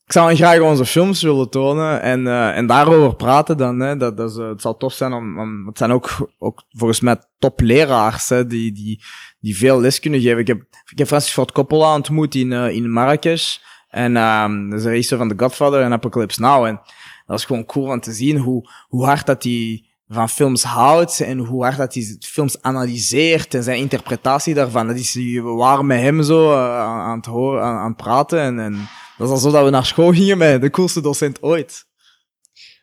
ik 0.04 0.12
zou 0.12 0.34
graag 0.34 0.60
onze 0.60 0.86
films 0.86 1.22
willen 1.22 1.50
tonen 1.50 2.02
en, 2.02 2.20
uh, 2.20 2.56
en 2.56 2.66
daarover 2.66 3.16
praten 3.16 3.56
dan. 3.56 3.80
Hè. 3.80 3.96
Dat, 3.96 4.16
dat 4.16 4.30
is, 4.30 4.36
uh, 4.36 4.48
het 4.48 4.60
zal 4.60 4.76
tof 4.76 4.92
zijn 4.92 5.12
om, 5.12 5.38
om, 5.38 5.66
het 5.66 5.78
zijn 5.78 5.92
ook, 5.92 6.30
ook 6.38 6.62
volgens 6.70 7.00
mij 7.00 7.16
topleraars, 7.38 8.28
hè, 8.28 8.46
die, 8.46 8.72
die, 8.72 9.02
die 9.40 9.56
veel 9.56 9.80
les 9.80 10.00
kunnen 10.00 10.20
geven. 10.20 10.38
Ik 10.38 10.46
heb, 10.46 10.60
ik 10.90 10.98
heb 10.98 11.06
Francis 11.06 11.32
Ford 11.32 11.52
Coppola 11.52 11.94
ontmoet 11.94 12.34
in, 12.34 12.50
uh, 12.50 12.70
in 12.70 12.90
Marrakesh. 12.90 13.56
En 13.88 14.16
um, 14.16 14.70
dat 14.70 14.78
is 14.78 14.84
de 14.84 14.90
regisseur 14.90 15.18
van 15.18 15.28
The 15.28 15.34
Godfather 15.36 15.80
en 15.80 15.92
Apocalypse 15.92 16.40
Now. 16.40 16.64
En 16.64 16.80
dat 17.28 17.38
is 17.38 17.44
gewoon 17.44 17.64
cool 17.64 17.90
om 17.90 18.00
te 18.00 18.12
zien 18.12 18.38
hoe, 18.38 18.70
hoe 18.88 19.04
hard 19.04 19.26
dat 19.26 19.42
hij 19.42 19.84
van 20.08 20.28
films 20.28 20.62
houdt 20.62 21.20
en 21.20 21.38
hoe 21.38 21.62
hard 21.62 21.76
dat 21.76 21.94
hij 21.94 22.16
films 22.20 22.62
analyseert 22.62 23.54
en 23.54 23.62
zijn 23.62 23.78
interpretatie 23.78 24.54
daarvan. 24.54 24.86
Dat 24.86 24.96
is, 24.96 25.14
we 25.14 25.40
waren 25.42 25.86
met 25.86 26.00
hem 26.00 26.22
zo 26.22 26.52
uh, 26.52 26.80
aan 26.80 27.16
het 27.16 27.26
horen, 27.26 27.62
aan, 27.62 27.76
aan 27.76 27.88
het 27.88 27.96
praten 27.96 28.40
en, 28.40 28.58
en 28.58 28.88
dat 29.16 29.26
is 29.26 29.32
alsof 29.32 29.52
dat 29.52 29.64
we 29.64 29.70
naar 29.70 29.86
school 29.86 30.12
gingen 30.12 30.38
met 30.38 30.60
de 30.60 30.70
coolste 30.70 31.00
docent 31.00 31.42
ooit. 31.42 31.86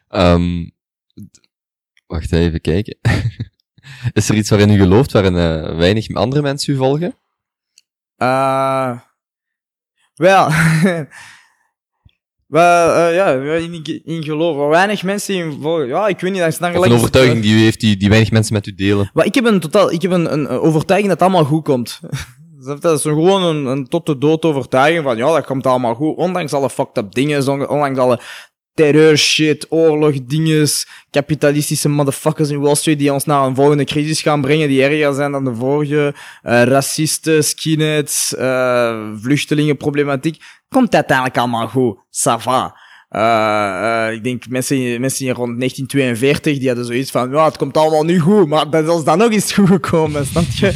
Um, 0.09 0.71
wacht 2.07 2.31
even 2.31 2.61
kijken. 2.61 2.97
is 4.13 4.29
er 4.29 4.35
iets 4.35 4.49
waarin 4.49 4.69
u 4.69 4.77
gelooft, 4.77 5.11
waarin 5.11 5.35
uh, 5.35 5.77
weinig 5.77 6.13
andere 6.13 6.41
mensen 6.41 6.73
u 6.73 6.77
volgen? 6.77 7.15
Uh, 8.17 8.99
wel, 10.15 10.47
wel 12.47 12.89
uh, 12.89 13.15
ja, 13.15 13.31
in, 13.33 14.01
in 14.03 14.23
geloof. 14.23 14.55
Waar 14.55 14.69
weinig 14.69 15.03
mensen 15.03 15.35
in 15.35 15.57
volgen. 15.61 15.87
Ja, 15.87 16.07
ik 16.07 16.19
weet 16.19 16.31
niet, 16.31 16.39
dat 16.39 16.49
is 16.49 16.57
dan 16.57 16.71
gelijk... 16.71 16.91
een 16.91 16.97
overtuiging 16.97 17.41
die 17.41 17.55
u 17.55 17.59
heeft, 17.59 17.79
die, 17.79 17.97
die 17.97 18.09
weinig 18.09 18.31
mensen 18.31 18.53
met 18.53 18.67
u 18.67 18.75
delen. 18.75 19.09
Maar 19.13 19.25
ik 19.25 19.35
heb 19.35 19.45
een 19.45 19.59
totaal, 19.59 19.91
ik 19.91 20.01
heb 20.01 20.11
een, 20.11 20.33
een 20.33 20.47
overtuiging 20.47 21.11
dat 21.11 21.19
het 21.19 21.29
allemaal 21.29 21.49
goed 21.49 21.63
komt. 21.63 21.99
Dat 22.65 22.83
is 22.83 23.01
gewoon 23.01 23.43
een, 23.43 23.65
een 23.65 23.87
tot 23.87 24.05
de 24.05 24.17
dood 24.17 24.45
overtuiging 24.45 25.03
van, 25.03 25.17
ja, 25.17 25.33
dat 25.33 25.45
komt 25.45 25.65
allemaal 25.65 25.95
goed. 25.95 26.17
Ondanks 26.17 26.53
alle 26.53 26.69
fucked 26.69 26.97
up 26.97 27.13
dingen, 27.13 27.69
ondanks 27.69 27.99
alle 27.99 28.19
terreur 28.75 29.17
shit, 29.17 29.65
oorlog 29.69 30.19
dinges, 30.27 30.85
kapitalistische 31.11 31.89
motherfuckers 31.89 32.49
in 32.49 32.59
Wall 32.59 32.75
Street 32.75 32.99
die 32.99 33.13
ons 33.13 33.25
naar 33.25 33.45
een 33.45 33.55
volgende 33.55 33.83
crisis 33.83 34.21
gaan 34.21 34.41
brengen 34.41 34.67
die 34.67 34.83
erger 34.83 35.13
zijn 35.13 35.31
dan 35.31 35.45
de 35.45 35.55
vorige, 35.55 36.13
uh, 36.43 36.63
racisten, 36.63 37.43
skinheads, 37.43 38.33
uh, 38.37 39.11
vluchtelingenproblematiek, 39.21 40.41
komt 40.69 40.95
uiteindelijk 40.95 41.37
allemaal 41.37 41.67
goed. 41.67 41.97
Ça 42.11 42.35
va. 42.39 42.84
Uh, 43.11 44.07
ik 44.11 44.23
denk 44.23 44.49
mensen, 44.49 45.01
mensen 45.01 45.25
rond 45.25 45.57
1942 45.59 46.57
die 46.57 46.67
hadden 46.67 46.85
zoiets 46.85 47.11
van 47.11 47.31
ja, 47.31 47.45
het 47.45 47.57
komt 47.57 47.77
allemaal 47.77 48.03
nu 48.03 48.19
goed, 48.19 48.47
maar 48.47 48.69
dat 48.69 48.97
is 48.97 49.03
dan 49.03 49.17
nog 49.17 49.31
eens 49.31 49.53
goed 49.53 49.67
gekomen, 49.67 50.25
snap 50.31 50.43
je? 50.43 50.73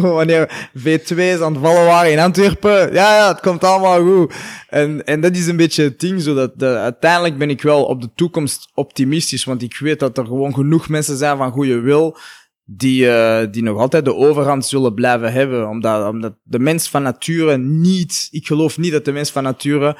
Wanneer 0.00 0.70
V2's 0.78 1.40
aan 1.40 1.52
het 1.52 1.62
vallen 1.62 1.84
waren 1.84 2.12
in 2.12 2.18
Antwerpen, 2.18 2.92
ja, 2.92 3.16
ja, 3.16 3.28
het 3.28 3.40
komt 3.40 3.64
allemaal 3.64 4.02
goed. 4.02 4.34
En, 4.68 5.04
en 5.04 5.20
dat 5.20 5.36
is 5.36 5.46
een 5.46 5.56
beetje 5.56 5.82
het 5.82 6.00
ding, 6.00 6.22
zodat 6.22 6.52
de, 6.56 6.76
uiteindelijk 6.76 7.38
ben 7.38 7.50
ik 7.50 7.62
wel 7.62 7.84
op 7.84 8.00
de 8.00 8.10
toekomst 8.14 8.70
optimistisch, 8.74 9.44
want 9.44 9.62
ik 9.62 9.76
weet 9.78 10.00
dat 10.00 10.18
er 10.18 10.26
gewoon 10.26 10.54
genoeg 10.54 10.88
mensen 10.88 11.16
zijn 11.16 11.36
van 11.36 11.52
goede 11.52 11.80
wil, 11.80 12.16
die, 12.64 13.04
uh, 13.04 13.40
die 13.50 13.62
nog 13.62 13.78
altijd 13.78 14.04
de 14.04 14.14
overhand 14.14 14.66
zullen 14.66 14.94
blijven 14.94 15.32
hebben, 15.32 15.68
omdat, 15.68 16.08
omdat 16.08 16.34
de 16.42 16.58
mens 16.58 16.88
van 16.88 17.02
nature 17.02 17.58
niet, 17.58 18.28
ik 18.30 18.46
geloof 18.46 18.78
niet 18.78 18.92
dat 18.92 19.04
de 19.04 19.12
mens 19.12 19.30
van 19.30 19.42
nature 19.42 19.96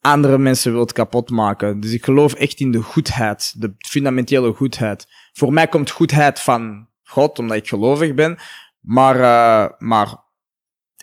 andere 0.00 0.38
mensen 0.38 0.72
wilt 0.72 0.92
kapot 0.92 1.30
maken. 1.30 1.80
Dus 1.80 1.92
ik 1.92 2.04
geloof 2.04 2.34
echt 2.34 2.60
in 2.60 2.70
de 2.70 2.82
goedheid, 2.82 3.54
de 3.60 3.74
fundamentele 3.78 4.52
goedheid. 4.52 5.06
Voor 5.32 5.52
mij 5.52 5.66
komt 5.66 5.90
goedheid 5.90 6.40
van 6.40 6.88
God, 7.02 7.38
omdat 7.38 7.56
ik 7.56 7.68
gelovig 7.68 8.14
ben, 8.14 8.38
maar, 8.80 9.16
uh, 9.16 9.70
maar 9.78 10.16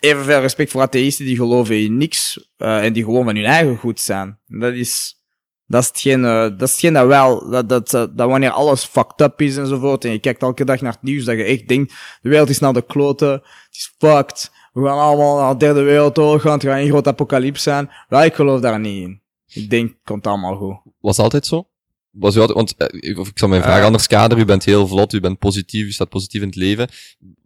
evenveel 0.00 0.40
respect 0.40 0.70
voor 0.70 0.80
atheïsten 0.80 1.24
die 1.24 1.36
geloven 1.36 1.80
in 1.80 1.96
niks 1.96 2.50
uh, 2.58 2.84
en 2.84 2.92
die 2.92 3.04
gewoon 3.04 3.24
van 3.24 3.36
hun 3.36 3.44
eigen 3.44 3.76
goed 3.76 4.00
zijn. 4.00 4.38
Dat 4.46 4.72
is, 4.72 5.22
dat 5.66 5.82
is 5.82 5.88
hetgeen, 5.88 6.20
uh, 6.20 6.40
dat 6.40 6.62
is 6.62 6.70
hetgeen 6.70 6.92
dat 6.92 7.06
wel, 7.06 7.50
dat, 7.50 7.68
dat, 7.68 7.90
dat 7.90 8.16
wanneer 8.16 8.50
alles 8.50 8.84
fucked 8.84 9.20
up 9.20 9.40
is 9.40 9.56
enzovoort, 9.56 10.04
en 10.04 10.12
je 10.12 10.18
kijkt 10.18 10.42
elke 10.42 10.64
dag 10.64 10.80
naar 10.80 10.92
het 10.92 11.02
nieuws, 11.02 11.24
dat 11.24 11.36
je 11.36 11.44
echt 11.44 11.68
denkt, 11.68 11.94
de 12.22 12.28
wereld 12.28 12.48
is 12.48 12.58
naar 12.58 12.72
de 12.72 12.86
kloten, 12.86 13.30
het 13.30 13.66
is 13.70 13.94
fucked, 13.98 14.50
we 14.82 14.86
gaan 14.88 14.98
allemaal 14.98 15.36
naar 15.36 15.52
de 15.52 15.58
derde 15.58 15.82
wereldoorlog 15.82 16.42
gaan, 16.42 16.52
het 16.52 16.62
gaat 16.62 16.78
een 16.78 16.88
groot 16.88 17.06
apocalypse 17.06 17.62
zijn. 17.62 17.90
Ja, 18.08 18.24
ik 18.24 18.34
geloof 18.34 18.60
daar 18.60 18.80
niet 18.80 19.02
in. 19.02 19.20
Ik 19.46 19.70
denk, 19.70 19.88
het 19.88 19.98
komt 20.04 20.26
allemaal 20.26 20.56
goed. 20.56 20.92
Was 21.00 21.18
altijd 21.18 21.46
zo? 21.46 21.68
Was 22.10 22.36
u 22.36 22.40
altijd, 22.40 22.56
want, 22.56 22.74
of 23.18 23.28
ik 23.28 23.38
zal 23.38 23.48
mijn 23.48 23.62
vraag 23.62 23.78
uh, 23.78 23.84
anders 23.84 24.06
kaderen, 24.06 24.42
u 24.42 24.46
bent 24.46 24.64
heel 24.64 24.86
vlot, 24.86 25.12
u 25.12 25.20
bent 25.20 25.38
positief, 25.38 25.86
u 25.86 25.92
staat 25.92 26.08
positief 26.08 26.40
in 26.40 26.46
het 26.46 26.56
leven. 26.56 26.88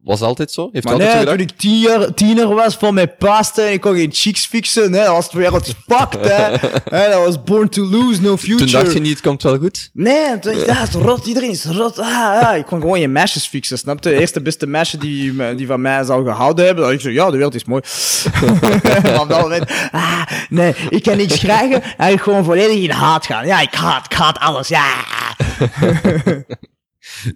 Was 0.05 0.21
altijd 0.21 0.51
zo? 0.51 0.69
Heeft 0.73 0.85
maar 0.85 0.95
altijd 0.95 1.15
nee, 1.15 1.23
zo 1.25 1.31
toen 1.31 1.41
ik 1.41 1.51
tiener, 1.57 2.15
tiener 2.15 2.55
was 2.55 2.75
van 2.75 2.95
mijn 2.95 3.15
pasta 3.19 3.63
en 3.63 3.73
ik 3.73 3.81
kon 3.81 3.95
geen 3.95 4.13
chicks 4.13 4.47
fixen, 4.47 4.91
nee, 4.91 5.05
dat 5.05 5.13
was 5.13 5.31
de 5.31 5.39
wereld 5.39 5.75
fucked, 5.89 6.29
hè. 6.29 6.69
hey, 6.97 7.11
dat 7.11 7.25
was 7.25 7.43
born 7.43 7.69
to 7.69 7.83
lose, 7.83 8.21
no 8.23 8.37
future. 8.37 8.57
Toen 8.57 8.83
dacht 8.83 8.93
je 8.93 9.01
niet, 9.01 9.13
het 9.13 9.21
komt 9.21 9.43
wel 9.43 9.59
goed? 9.59 9.91
Nee, 9.93 10.39
toen 10.39 10.53
dacht 10.53 10.69
ik, 10.69 10.77
het 10.77 10.89
is 10.89 10.95
rot, 10.95 11.27
iedereen 11.27 11.51
is 11.51 11.65
rot. 11.65 11.99
Ah, 11.99 12.09
ja. 12.09 12.55
Ik 12.55 12.67
kon 12.67 12.81
gewoon 12.81 13.01
je 13.01 13.09
meisjes 13.09 13.47
fixen, 13.47 13.79
snap 13.79 14.05
je? 14.05 14.11
De 14.11 14.21
eerste 14.21 14.41
beste 14.41 14.67
meisje 14.67 14.99
die, 14.99 15.55
die 15.55 15.67
van 15.67 15.81
mij 15.81 16.05
zou 16.05 16.25
gehouden 16.25 16.65
hebben, 16.65 16.85
dat 16.85 16.93
ik 16.93 17.01
zei, 17.01 17.15
ja, 17.15 17.31
de 17.31 17.37
wereld 17.37 17.55
is 17.55 17.65
mooi. 17.65 17.83
op 19.21 19.29
dat 19.29 19.41
moment, 19.41 19.71
ah, 19.91 20.23
nee, 20.49 20.75
ik 20.89 21.03
kan 21.03 21.17
niks 21.17 21.39
krijgen 21.39 21.83
en 21.97 22.13
ik 22.13 22.21
gewoon 22.21 22.45
volledig 22.45 22.83
in 22.83 22.91
haat 22.91 23.27
gaan. 23.27 23.47
Ja, 23.47 23.61
ik 23.61 23.75
haat, 23.75 24.05
ik 24.05 24.17
haat 24.17 24.39
alles, 24.39 24.69
ja. 24.69 24.85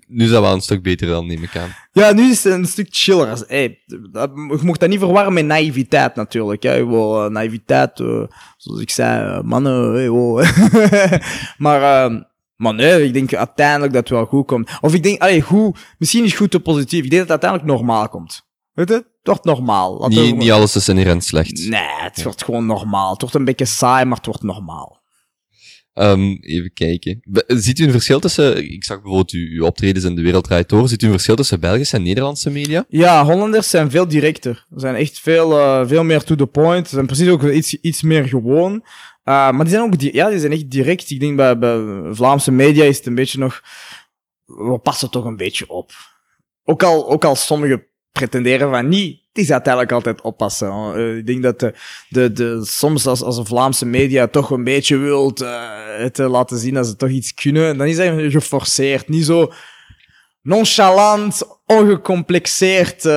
nu 0.06 0.24
is 0.24 0.30
dat 0.30 0.42
wel 0.42 0.52
een 0.52 0.60
stuk 0.60 0.82
beter 0.82 1.08
dan, 1.08 1.26
neem 1.26 1.42
ik 1.42 1.56
aan. 1.56 1.74
Ja, 1.92 2.12
nu 2.12 2.30
is 2.30 2.44
het 2.44 2.52
een 2.52 2.66
stuk 2.66 2.88
chiller. 2.90 3.44
Hey, 3.46 3.78
dat, 4.10 4.30
je 4.34 4.58
mocht 4.62 4.80
dat 4.80 4.88
niet 4.88 4.98
verwarren 4.98 5.32
met 5.32 5.44
naïviteit 5.44 6.14
natuurlijk. 6.14 6.62
Hè. 6.62 6.86
Wel, 6.86 7.24
uh, 7.24 7.30
naïviteit, 7.30 7.98
uh, 7.98 8.22
zoals 8.56 8.80
ik 8.80 8.90
zei, 8.90 9.38
uh, 9.38 9.42
mannen, 9.42 9.92
hey, 9.92 10.08
wow. 10.08 10.44
maar, 11.64 12.10
uh, 12.10 12.20
maar 12.56 12.74
nee, 12.74 13.04
ik 13.04 13.12
denk 13.12 13.34
uiteindelijk 13.34 13.92
dat 13.92 14.02
het 14.02 14.10
wel 14.10 14.26
goed 14.26 14.46
komt. 14.46 14.70
Of 14.80 14.94
ik 14.94 15.02
denk, 15.02 15.20
allee, 15.20 15.42
goed, 15.42 15.78
misschien 15.98 16.24
is 16.24 16.34
goed 16.34 16.50
te 16.50 16.60
positief. 16.60 17.04
Ik 17.04 17.10
denk 17.10 17.26
dat 17.26 17.32
het 17.32 17.42
uiteindelijk 17.42 17.70
normaal 17.70 18.08
komt. 18.08 18.46
Weet 18.72 18.88
je? 18.88 18.94
Het 18.94 19.06
wordt 19.22 19.44
normaal. 19.44 20.08
Niet, 20.08 20.36
niet 20.36 20.50
alles 20.50 20.76
is 20.76 20.88
inherent 20.88 21.24
slecht. 21.24 21.68
Nee, 21.68 21.88
het 21.96 22.16
ja. 22.16 22.22
wordt 22.22 22.44
gewoon 22.44 22.66
normaal. 22.66 23.10
Het 23.10 23.20
wordt 23.20 23.36
een 23.36 23.44
beetje 23.44 23.64
saai, 23.64 24.04
maar 24.04 24.16
het 24.16 24.26
wordt 24.26 24.42
normaal. 24.42 25.02
Um, 25.94 26.38
even 26.40 26.72
kijken. 26.72 27.20
Ziet 27.46 27.78
u 27.78 27.84
een 27.84 27.90
verschil 27.90 28.20
tussen, 28.20 28.72
ik 28.72 28.84
zag 28.84 28.96
bijvoorbeeld 28.96 29.30
uw, 29.30 29.64
optredens 29.64 30.04
in 30.04 30.14
de 30.14 30.22
wereld 30.22 30.44
draait 30.44 30.68
door, 30.68 30.88
ziet 30.88 31.02
u 31.02 31.06
een 31.06 31.12
verschil 31.12 31.36
tussen 31.36 31.60
Belgische 31.60 31.96
en 31.96 32.02
Nederlandse 32.02 32.50
media? 32.50 32.84
Ja, 32.88 33.24
Hollanders 33.24 33.70
zijn 33.70 33.90
veel 33.90 34.08
directer. 34.08 34.66
Ze 34.70 34.80
zijn 34.80 34.94
echt 34.94 35.20
veel, 35.20 35.58
uh, 35.58 35.86
veel 35.86 36.04
meer 36.04 36.24
to 36.24 36.34
the 36.34 36.46
point. 36.46 36.88
Ze 36.88 36.94
zijn 36.94 37.06
precies 37.06 37.28
ook 37.28 37.42
iets, 37.42 37.74
iets 37.74 38.02
meer 38.02 38.28
gewoon. 38.28 38.72
Uh, 38.72 38.82
maar 39.24 39.64
die 39.64 39.68
zijn 39.68 39.82
ook, 39.82 40.00
ja, 40.00 40.30
die 40.30 40.38
zijn 40.38 40.52
echt 40.52 40.70
direct. 40.70 41.10
Ik 41.10 41.20
denk 41.20 41.36
bij, 41.36 41.58
bij 41.58 41.78
Vlaamse 42.10 42.52
media 42.52 42.84
is 42.84 42.96
het 42.96 43.06
een 43.06 43.14
beetje 43.14 43.38
nog, 43.38 43.62
we 44.44 44.78
passen 44.78 45.10
toch 45.10 45.24
een 45.24 45.36
beetje 45.36 45.68
op. 45.68 45.92
Ook 46.64 46.82
al, 46.82 47.10
ook 47.10 47.24
al 47.24 47.36
sommigen 47.36 47.86
pretenderen 48.12 48.70
van 48.70 48.88
niet, 48.88 49.20
het 49.34 49.44
is 49.44 49.50
uiteindelijk 49.50 49.92
altijd 49.92 50.20
oppassen. 50.20 50.92
Uh, 50.96 51.16
ik 51.16 51.26
denk 51.26 51.42
dat 51.42 51.60
de, 51.60 51.74
de, 52.08 52.32
de, 52.32 52.60
soms 52.64 53.06
als, 53.06 53.22
als 53.22 53.36
een 53.36 53.46
Vlaamse 53.46 53.86
media 53.86 54.26
toch 54.26 54.50
een 54.50 54.64
beetje 54.64 54.96
wilt 54.96 55.42
uh, 55.42 55.70
het 55.98 56.18
laten 56.18 56.58
zien 56.58 56.74
dat 56.74 56.86
ze 56.86 56.96
toch 56.96 57.08
iets 57.08 57.34
kunnen, 57.34 57.78
dan 57.78 57.86
is 57.86 57.96
dat 57.96 58.32
geforceerd. 58.32 59.08
Niet 59.08 59.24
zo 59.24 59.52
nonchalant, 60.42 61.42
ongecomplexeerd, 61.66 63.04
uh, 63.04 63.12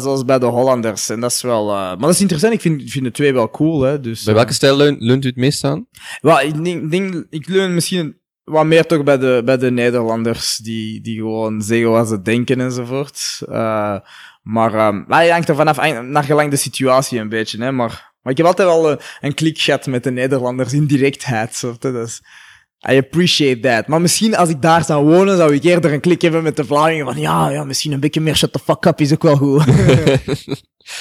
zoals 0.00 0.24
bij 0.24 0.38
de 0.38 0.46
Hollanders. 0.46 1.08
En 1.08 1.20
dat 1.20 1.30
is 1.30 1.42
wel... 1.42 1.66
maar 1.66 1.98
dat 1.98 2.10
is 2.10 2.20
interessant, 2.20 2.54
ik 2.54 2.60
vind, 2.60 2.90
vind 2.90 3.04
de 3.04 3.10
twee 3.10 3.32
wel 3.32 3.50
cool. 3.50 3.82
Hè, 3.82 4.00
dus, 4.00 4.22
bij 4.22 4.34
welke 4.34 4.52
stijl 4.52 4.76
leunt, 4.76 5.00
leunt 5.00 5.24
u 5.24 5.28
het 5.28 5.36
meest 5.36 5.64
aan? 5.64 5.86
Well, 6.20 6.46
ik 6.46 6.64
denk, 6.64 6.90
denk, 6.90 7.26
ik 7.30 7.48
leun 7.48 7.74
misschien 7.74 8.16
wat 8.50 8.64
meer 8.64 8.86
toch 8.86 9.02
bij 9.02 9.18
de, 9.18 9.42
bij 9.44 9.56
de 9.56 9.70
Nederlanders, 9.70 10.56
die, 10.56 11.00
die 11.00 11.16
gewoon 11.16 11.62
zeggen 11.62 11.90
wat 11.90 12.08
ze 12.08 12.22
denken 12.22 12.60
enzovoort. 12.60 13.40
Uh, 13.48 13.98
maar, 14.42 14.86
um, 14.86 15.04
maar 15.08 15.24
je 15.24 15.30
hangt 15.30 15.48
er 15.48 15.54
vanaf, 15.54 16.02
naar 16.02 16.24
gelang 16.24 16.50
de 16.50 16.56
situatie 16.56 17.20
een 17.20 17.28
beetje, 17.28 17.62
hè. 17.62 17.72
Maar, 17.72 18.12
maar 18.22 18.32
ik 18.32 18.36
heb 18.36 18.46
altijd 18.46 18.68
wel 18.68 18.90
een, 18.90 18.98
een 19.20 19.34
klik 19.34 19.58
gehad 19.58 19.86
met 19.86 20.04
de 20.04 20.10
Nederlanders 20.10 20.72
in 20.72 20.86
directheid, 20.86 21.54
soort. 21.54 21.82
Dus, 21.82 22.22
I 22.90 22.96
appreciate 22.96 23.60
that. 23.60 23.86
Maar 23.86 24.00
misschien 24.00 24.36
als 24.36 24.48
ik 24.48 24.62
daar 24.62 24.84
zou 24.84 25.04
wonen, 25.04 25.36
zou 25.36 25.54
ik 25.54 25.62
eerder 25.62 25.92
een 25.92 26.00
klik 26.00 26.22
hebben 26.22 26.42
met 26.42 26.56
de 26.56 26.64
Vlamingen 26.64 27.04
van 27.04 27.18
ja, 27.18 27.50
ja, 27.50 27.64
misschien 27.64 27.92
een 27.92 28.00
beetje 28.00 28.20
meer 28.20 28.36
shut 28.36 28.52
the 28.52 28.58
fuck 28.58 28.84
up 28.84 29.00
is 29.00 29.12
ook 29.12 29.22
wel 29.22 29.36
goed. 29.36 29.64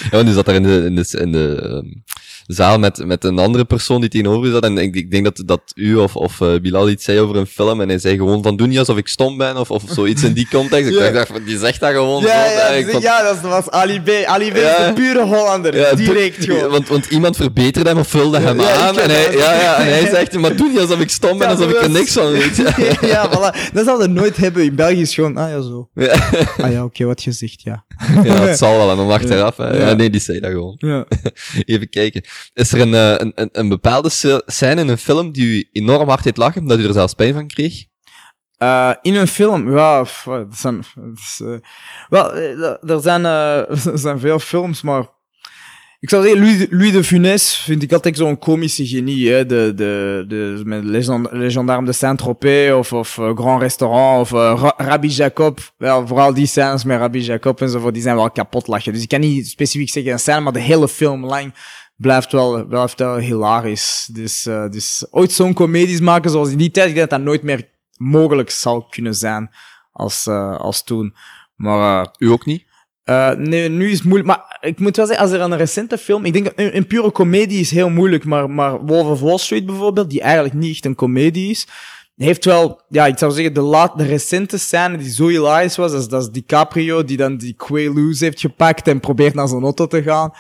ja, 0.04 0.10
want 0.10 0.26
die 0.26 0.34
zat 0.34 0.46
daar 0.46 0.56
in 0.56 0.64
de, 0.64 0.86
in 0.86 0.96
de, 0.96 1.18
in 1.20 1.32
de 1.32 1.62
um, 1.64 2.04
zaal 2.46 2.80
met, 2.80 3.06
met 3.06 3.24
een 3.24 3.40
andere 3.40 3.66
persoon 3.66 4.02
die 4.02 4.10
tegenover 4.10 4.52
zat. 4.52 4.64
En 4.64 4.78
ik, 4.78 4.96
ik 4.96 5.12
denk 5.12 5.24
dat, 5.24 5.44
dat 5.46 5.62
u 5.76 5.96
of, 5.96 6.16
of 6.16 6.40
uh, 6.40 6.60
Bilal 6.62 6.90
iets 6.90 7.04
zei 7.04 7.20
over 7.20 7.36
een 7.36 7.48
film. 7.48 7.82
En 7.82 7.90
hij 7.90 8.00
zei 8.00 8.16
gewoon 8.16 8.44
van 8.44 8.58
doe 8.58 8.68
niet 8.68 8.80
alsof 8.80 8.98
ik 8.98 9.08
stom 9.08 9.38
ben 9.38 9.58
of, 9.58 9.72
of 9.72 9.84
zoiets 9.88 10.24
in 10.24 10.34
die 10.34 10.48
context. 10.52 10.90
Ik 10.90 11.14
dacht 11.14 11.46
die 11.46 11.58
zegt 11.58 11.80
dat 11.80 11.92
gewoon. 11.92 12.24
Ja, 12.24 12.46
ja, 12.46 13.00
ja, 13.00 13.24
dat 13.24 13.42
was 13.42 13.70
Ali 13.70 14.02
B. 14.02 14.10
Ali 14.26 14.52
B 14.52 14.56
is 14.56 14.62
de 14.62 14.92
pure 14.96 15.26
Hollander. 15.26 15.96
Direct 15.96 16.44
gewoon. 16.46 16.70
Want, 16.70 16.88
want 16.88 17.06
iemand 17.06 17.36
verbeterde 17.36 17.90
hem 17.90 17.98
of 17.98 18.08
vulde 18.08 18.40
hem 18.40 18.62
aan. 18.62 19.00
En 19.00 19.10
hij, 19.10 19.32
ja, 19.32 19.54
ja, 19.62 19.78
en 19.78 19.88
hij 19.88 20.10
zegt, 20.10 20.34
maar 20.34 20.56
doe 20.56 20.70
niet 20.70 20.80
alsof 20.80 21.00
ik 21.00 21.10
stom 21.10 21.38
ben, 21.38 21.48
alsof 21.48 21.70
ik 21.70 21.82
er 21.82 21.90
niks 21.90 22.12
van 22.12 22.32
weet. 22.32 22.64
Ja, 23.02 23.30
voilà. 23.30 23.74
Dat 23.74 23.86
zal 23.86 24.02
er 24.02 24.10
nooit 24.10 24.38
hebben. 24.38 24.64
In 24.64 24.76
België 24.76 25.02
is 25.02 25.14
gewoon, 25.14 25.38
ah 25.38 25.50
ja, 25.50 25.62
zo. 25.62 25.90
Ah 25.96 26.72
ja, 26.72 26.84
oké, 26.84 26.84
okay, 26.84 27.08
wat 27.08 27.24
je 27.24 27.32
zegt, 27.32 27.62
ja. 27.62 27.86
Ja, 28.24 28.46
dat 28.46 28.58
zal 28.58 28.78
wel. 28.78 28.92
En 28.92 28.98
dan 28.98 29.08
wacht 29.08 29.30
eraf. 29.30 29.58
Hè. 29.58 29.78
Ja. 29.78 29.94
nee, 29.94 30.10
die 30.10 30.22
zei 30.22 30.40
dat 30.40 30.52
gewoon. 30.52 30.76
Ja. 30.78 31.06
Even 31.74 31.90
kijken. 31.90 32.24
Is 32.53 32.72
er 32.72 32.82
een, 32.82 32.94
een, 32.94 33.32
een, 33.36 33.49
een 33.52 33.70
bepaalde 33.70 34.10
scène 34.45 34.82
in 34.82 34.88
een 34.88 34.98
film 34.98 35.32
die 35.32 35.45
u 35.45 35.70
enorm 35.72 36.10
hard 36.10 36.24
heeft 36.24 36.38
lachen, 36.38 36.68
dat 36.68 36.80
u 36.80 36.86
er 36.86 36.94
zelfs 36.94 37.14
pijn 37.14 37.34
van 37.34 37.48
kreeg? 37.48 37.86
Uh, 38.57 38.91
in 39.02 39.16
een 39.16 39.28
film, 39.28 39.78
ja, 39.78 40.06
dat 40.26 40.45
zijn, 40.52 40.84
wel, 42.10 42.34
er 42.82 43.02
zijn, 43.02 43.26
er 43.26 43.78
zijn 43.94 44.20
veel 44.20 44.40
films, 44.40 44.82
maar 44.82 45.14
ik 45.99 46.10
zou 46.10 46.24
zeggen, 46.24 46.41
Louis, 46.41 46.68
Louis 46.70 46.91
de 46.91 47.03
Funès 47.03 47.56
vind 47.56 47.84
ik 47.84 47.94
altijd 47.94 48.18
zo'n 48.18 48.40
komische 48.40 48.88
genie, 48.88 49.32
hè, 49.32 49.45
de, 49.45 49.72
de, 49.76 50.26
de, 50.28 50.62
met 50.66 50.84
Legend, 50.84 51.28
Legendarme 51.32 51.86
de 51.86 51.94
Saint-Tropez 51.94 52.72
of, 52.72 52.94
of 52.94 53.14
Grand 53.14 53.62
Restaurant 53.62 54.32
of 54.32 54.32
Rabbi 54.78 55.07
Jacob. 55.07 55.60
Wel, 55.78 56.07
vooral 56.07 56.34
die 56.34 56.45
scènes 56.45 56.84
met 56.84 56.99
Rabbi 56.99 57.20
Jacob 57.20 57.62
en 57.62 57.70
zo, 57.70 57.91
die 57.91 58.02
zijn 58.02 58.16
wel 58.16 58.32
kapot 58.32 58.68
lachen. 58.68 58.94
Dus 58.94 59.02
ik 59.02 59.10
kan 59.10 59.20
niet 59.20 59.48
specifiek 59.48 59.90
zeggen 59.90 60.12
een 60.12 60.20
scène, 60.20 60.40
maar 60.40 60.53
de 60.53 60.60
hele 60.60 60.88
film 60.88 61.26
lang 61.26 61.53
blijft 61.96 62.32
wel, 62.32 62.66
blijft 62.66 63.00
wel 63.00 63.18
hilarisch. 63.18 64.10
Dus, 64.12 64.46
uh, 64.46 64.70
dus 64.70 65.06
ooit 65.12 65.32
zo'n 65.32 65.54
comedies 65.54 66.00
maken 66.00 66.32
zoals 66.32 66.50
in 66.50 66.58
die 66.58 66.72
tijd, 66.72 66.88
ik 66.88 66.96
denk 66.96 67.10
dat 67.10 67.20
dat 67.20 67.28
nooit 67.28 67.44
meer 67.44 67.70
mogelijk 67.98 68.50
zal 68.50 68.86
kunnen 68.86 69.16
zijn 69.16 69.50
als, 69.92 70.26
uh, 70.28 70.60
als 70.60 70.84
toen. 70.84 71.16
Maar, 71.56 72.02
uh, 72.02 72.08
U 72.18 72.32
ook 72.32 72.46
niet? 72.46 72.66
Nee, 73.38 73.70
nu 73.70 73.90
is 73.90 73.98
het 73.98 74.08
moeilijk. 74.08 74.28
Maar 74.28 74.58
ik 74.62 74.80
moet 74.80 74.96
wel 74.96 75.06
zeggen, 75.06 75.26
als 75.26 75.34
er 75.34 75.42
een 75.42 75.58
recente 75.58 75.98
film... 75.98 76.26
Ik 76.26 76.34
denk, 76.34 76.52
een, 76.56 76.76
een 76.76 76.88
pure 76.88 77.12
comedie 77.12 77.60
is 77.60 77.72
heel 77.72 77.90
moeilijk, 77.90 78.26
maar, 78.26 78.50
maar 78.50 78.86
Wolf 78.86 79.08
of 79.08 79.20
Wall 79.20 79.38
Street 79.38 79.66
bijvoorbeeld, 79.66 80.10
die 80.10 80.22
eigenlijk 80.22 80.54
niet 80.54 80.74
echt 80.74 80.86
een 80.86 80.96
comedie 80.96 81.50
is, 81.50 81.68
heeft 82.16 82.46
wel, 82.46 82.82
ja, 82.90 83.06
ik 83.06 83.18
zou 83.18 83.32
zeggen, 83.32 83.54
de, 83.54 83.62
laat, 83.62 83.98
de 83.98 84.06
recente 84.06 84.58
scène 84.58 84.98
die 84.98 85.12
zo 85.12 85.28
hilarisch 85.28 85.76
was, 85.76 85.92
dat 85.92 86.02
is, 86.02 86.08
dat 86.08 86.22
is 86.22 86.30
DiCaprio, 86.30 87.04
die 87.04 87.18
dan 87.18 87.38
die 87.38 87.54
Quaaludes 87.54 88.20
heeft 88.20 88.40
gepakt 88.40 88.88
en 88.88 89.00
probeert 89.00 89.34
naar 89.34 89.48
zijn 89.48 89.64
auto 89.64 89.88
te 89.88 90.04
gaan 90.04 90.34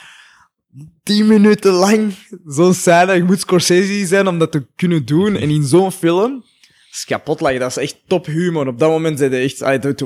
tien 1.03 1.27
minuten 1.27 1.71
lang 1.71 2.13
zo'n 2.45 2.73
scène. 2.73 3.13
Je 3.13 3.23
moet 3.23 3.39
Scorsese 3.39 4.05
zijn 4.05 4.27
om 4.27 4.39
dat 4.39 4.51
te 4.51 4.65
kunnen 4.75 5.05
doen. 5.05 5.35
En 5.35 5.49
in 5.49 5.63
zo'n 5.63 5.91
film 5.91 6.43
is 6.91 7.05
kapot 7.05 7.39
lachen. 7.39 7.59
Dat 7.59 7.69
is 7.69 7.77
echt 7.77 7.97
top 8.07 8.25
humor. 8.25 8.67
Op 8.67 8.79
dat 8.79 8.89
moment 8.89 9.19
zei 9.19 9.43
echt... 9.43 9.61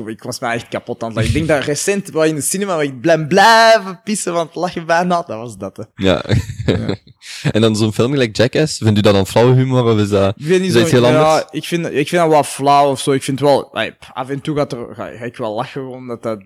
Ik 0.06 0.22
was 0.22 0.40
mij 0.40 0.54
echt 0.54 0.68
kapot 0.68 1.02
aan 1.02 1.08
het 1.08 1.16
lachen. 1.16 1.30
Ik 1.30 1.36
denk 1.36 1.48
dat 1.48 1.64
recent 1.64 2.10
was 2.10 2.26
in 2.26 2.34
de 2.34 2.40
cinema 2.40 2.74
waar 2.74 2.84
ik 2.84 3.00
blijf 3.00 3.26
blijven 3.26 4.00
pissen 4.04 4.32
van 4.32 4.46
het 4.46 4.54
lachen 4.54 4.86
bijna. 4.86 5.22
Dat 5.26 5.38
was 5.38 5.56
dat, 5.56 5.76
hè. 5.76 5.82
Ja. 5.94 6.24
ja. 6.66 6.96
en 7.52 7.60
dan 7.60 7.76
zo'n 7.76 7.92
film 7.92 8.10
gelijk 8.10 8.36
Jackass, 8.36 8.78
vindt 8.78 8.98
u 8.98 9.02
dat 9.02 9.14
dan 9.14 9.26
flauw 9.26 9.54
humor 9.54 9.84
of 9.84 9.98
is 9.98 10.08
dat, 10.08 10.34
ik 10.36 10.44
vind 10.44 10.62
niet 10.62 10.74
heel 10.74 11.06
anders? 11.06 11.24
Ja, 11.24 11.48
ik 11.50 11.64
vind, 11.64 11.86
ik 11.86 12.08
vind 12.08 12.22
dat 12.22 12.30
wel 12.30 12.42
flauw 12.42 12.90
of 12.90 13.00
zo. 13.00 13.12
Ik 13.12 13.22
vind 13.22 13.40
wel... 13.40 13.74
af 14.12 14.28
en 14.28 14.40
toe 14.40 14.56
gaat 14.56 14.72
er, 14.72 14.86
ga 14.94 15.06
ik 15.06 15.36
wel 15.36 15.54
lachen, 15.54 15.88
omdat 15.88 16.22
dat 16.22 16.38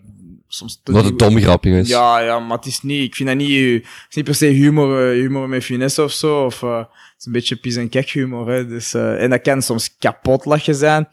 soms... 0.54 0.80
Wat 0.84 1.04
een 1.04 1.16
dom 1.16 1.38
grapje 1.38 1.78
is. 1.78 1.88
Ja, 1.88 2.18
ja, 2.18 2.40
maar 2.40 2.56
het 2.56 2.66
is 2.66 2.82
niet... 2.82 3.02
Ik 3.02 3.14
vind 3.14 3.28
dat 3.28 3.38
niet... 3.38 3.82
Het 3.82 4.06
is 4.08 4.16
niet 4.16 4.24
per 4.24 4.34
se 4.34 4.46
humor, 4.46 5.14
uh, 5.14 5.20
humor 5.20 5.48
met 5.48 5.64
finesse 5.64 6.02
of 6.02 6.12
zo. 6.12 6.44
Of, 6.44 6.62
uh, 6.62 6.78
het 6.78 6.88
is 7.18 7.26
een 7.26 7.32
beetje 7.32 7.56
pis 7.56 7.76
en 7.76 7.88
kek 7.88 8.10
humor, 8.10 8.48
hè. 8.48 8.66
Dus, 8.66 8.94
uh, 8.94 9.22
en 9.22 9.30
dat 9.30 9.40
kan 9.40 9.62
soms 9.62 9.96
kapot 9.98 10.44
lachen 10.44 10.74
zijn. 10.74 11.08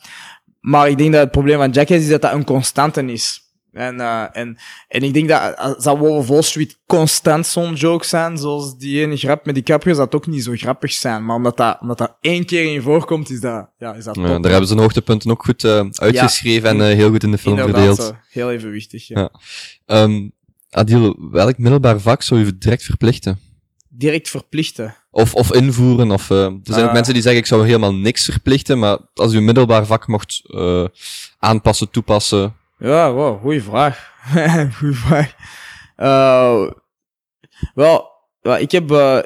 Maar 0.60 0.90
ik 0.90 0.98
denk 0.98 1.12
dat 1.12 1.22
het 1.22 1.32
probleem 1.32 1.58
van 1.58 1.72
Jackass 1.72 2.02
is 2.02 2.10
dat 2.10 2.22
dat 2.22 2.34
een 2.34 2.44
constante 2.44 3.06
is. 3.06 3.40
En, 3.72 3.96
uh, 3.96 4.26
en, 4.32 4.58
en 4.88 5.04
ik 5.04 5.14
denk 5.14 5.30
dat 5.30 5.58
als 5.58 5.84
dat 5.84 5.98
Wolf 5.98 6.18
of 6.18 6.28
Wall 6.28 6.42
Street 6.42 6.80
constant 6.86 7.48
zo'n 7.48 7.74
joke 7.74 8.06
zijn, 8.06 8.38
zoals 8.38 8.78
die 8.78 9.02
ene 9.02 9.18
grap 9.18 9.46
met 9.46 9.56
die 9.56 9.64
caprio, 9.64 9.96
dat 9.96 10.16
ook 10.16 10.28
niet 10.28 10.44
zo 10.44 10.52
grappig 10.56 10.92
zijn. 10.92 11.26
Maar 11.26 11.36
omdat 11.36 11.58
dat, 11.58 11.78
omdat 11.82 11.98
dat 11.98 12.18
één 12.22 12.46
keer 12.46 12.74
in 12.74 12.82
voorkomt, 12.82 13.30
is 13.30 13.40
dat, 13.40 13.70
ja, 13.78 13.94
is 13.94 14.04
dat 14.04 14.16
ja, 14.16 14.40
Daar 14.40 14.52
hebben 14.52 14.68
ze 14.68 14.74
een 14.74 14.80
hoogtepunten 14.80 15.32
ook 15.32 15.44
goed 15.44 15.64
uh, 15.64 15.86
uitgeschreven 15.92 16.78
ja, 16.78 16.84
en 16.84 16.90
uh, 16.90 16.96
heel 16.96 17.10
goed 17.10 17.24
in 17.24 17.32
de 17.32 17.38
film 17.38 17.58
verdeeld. 17.58 17.98
Zo, 17.98 18.16
heel 18.30 18.52
evenwichtig, 18.52 19.08
ja. 19.08 19.30
ja. 19.86 20.02
Um, 20.02 20.32
Adil, 20.70 21.30
welk 21.32 21.58
middelbaar 21.58 22.00
vak 22.00 22.22
zou 22.22 22.46
je 22.46 22.58
direct 22.58 22.84
verplichten? 22.84 23.40
Direct 23.90 24.30
verplichten? 24.30 24.96
Of, 25.12 25.36
of 25.36 25.54
invoeren, 25.54 26.12
of... 26.12 26.30
Er 26.30 26.60
zijn 26.64 26.86
ook 26.86 26.94
mensen 26.94 27.14
die 27.14 27.22
zeggen, 27.22 27.42
ik 27.42 27.48
zou 27.48 27.66
helemaal 27.66 27.94
niks 27.94 28.26
verplichten, 28.26 28.80
maar 28.80 29.00
als 29.14 29.34
u 29.34 29.38
een 29.38 29.46
middelbaar 29.46 29.86
vak 29.86 30.08
mocht 30.08 30.42
aanpassen, 31.40 31.90
toepassen 31.90 32.56
ja, 32.82 33.12
wow, 33.14 33.42
goeie 33.42 33.64
vraag. 33.64 34.12
goeie 34.78 34.96
vraag. 34.96 35.36
Uh, 35.98 36.72
wel, 37.74 38.10
ik 38.60 38.72
heb, 38.72 38.92
uh, 38.92 39.20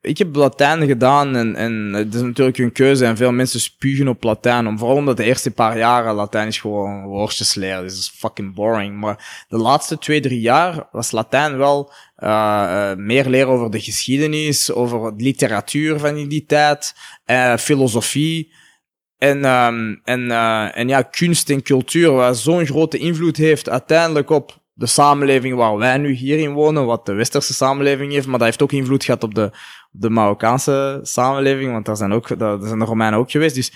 ik 0.00 0.18
heb 0.18 0.34
Latijn 0.34 0.86
gedaan 0.86 1.36
en, 1.36 1.56
en 1.56 1.92
het 1.92 2.14
is 2.14 2.20
natuurlijk 2.20 2.58
een 2.58 2.72
keuze 2.72 3.04
en 3.04 3.16
veel 3.16 3.32
mensen 3.32 3.60
spugen 3.60 4.08
op 4.08 4.22
Latijn. 4.22 4.66
Om, 4.66 4.78
vooral 4.78 4.96
omdat 4.96 5.16
de 5.16 5.24
eerste 5.24 5.50
paar 5.50 5.78
jaren 5.78 6.14
Latijn 6.14 6.46
is 6.46 6.60
gewoon 6.60 7.04
woordjes 7.04 7.54
leren. 7.54 7.82
Dus 7.82 7.98
is 7.98 8.12
fucking 8.14 8.54
boring. 8.54 9.00
Maar 9.00 9.44
de 9.48 9.58
laatste 9.58 9.98
twee, 9.98 10.20
drie 10.20 10.40
jaar 10.40 10.88
was 10.92 11.10
Latijn 11.10 11.56
wel 11.56 11.92
uh, 12.18 12.94
meer 12.94 13.28
leren 13.28 13.52
over 13.52 13.70
de 13.70 13.80
geschiedenis, 13.80 14.72
over 14.72 15.12
literatuur 15.16 15.98
van 15.98 16.28
die 16.28 16.46
tijd, 16.46 16.94
filosofie. 17.58 18.52
En, 19.18 19.44
um, 19.44 20.00
en, 20.04 20.20
uh, 20.20 20.78
en 20.78 20.88
ja, 20.88 21.02
kunst 21.02 21.50
en 21.50 21.62
cultuur, 21.62 22.12
wat 22.12 22.38
zo'n 22.38 22.66
grote 22.66 22.98
invloed 22.98 23.36
heeft 23.36 23.68
uiteindelijk 23.68 24.30
op 24.30 24.60
de 24.72 24.86
samenleving 24.86 25.56
waar 25.56 25.76
wij 25.76 25.98
nu 25.98 26.12
hierin 26.12 26.52
wonen, 26.52 26.86
wat 26.86 27.06
de 27.06 27.12
westerse 27.12 27.54
samenleving 27.54 28.12
heeft, 28.12 28.26
maar 28.26 28.38
dat 28.38 28.46
heeft 28.46 28.62
ook 28.62 28.72
invloed 28.72 29.04
gehad 29.04 29.22
op 29.22 29.34
de, 29.34 29.50
de 29.90 30.10
Marokkaanse 30.10 31.00
samenleving, 31.02 31.72
want 31.72 31.86
daar 31.86 31.96
zijn, 31.96 32.12
ook, 32.12 32.38
daar 32.38 32.58
zijn 32.60 32.78
de 32.78 32.84
Romeinen 32.84 33.18
ook 33.18 33.30
geweest. 33.30 33.54
Dus 33.54 33.72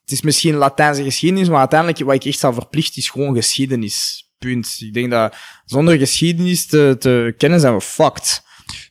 het 0.00 0.12
is 0.12 0.22
misschien 0.22 0.54
Latijnse 0.54 1.02
geschiedenis, 1.02 1.48
maar 1.48 1.58
uiteindelijk 1.58 2.00
wat 2.00 2.14
ik 2.14 2.24
echt 2.24 2.38
zou 2.38 2.54
verplicht 2.54 2.96
is 2.96 3.10
gewoon 3.10 3.34
geschiedenis. 3.34 4.26
Punt. 4.38 4.76
Ik 4.80 4.94
denk 4.94 5.10
dat 5.10 5.36
zonder 5.64 5.98
geschiedenis 5.98 6.66
te, 6.66 6.96
te 6.98 7.34
kennen 7.36 7.60
zijn 7.60 7.74
we 7.74 7.80
fucked. 7.80 8.42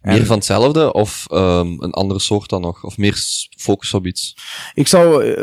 Meer 0.02 0.26
van 0.26 0.36
hetzelfde 0.36 0.94
of 0.94 1.26
um, 1.32 1.84
een 1.84 1.92
andere 1.92 2.20
soort 2.20 2.50
dan 2.50 2.62
nog? 2.62 2.84
Of 2.84 2.98
meer 2.98 3.24
focus 3.58 3.94
op 3.94 4.06
iets? 4.06 4.38
Ik 4.74 4.88
zou... 4.88 5.26
Uh, 5.26 5.36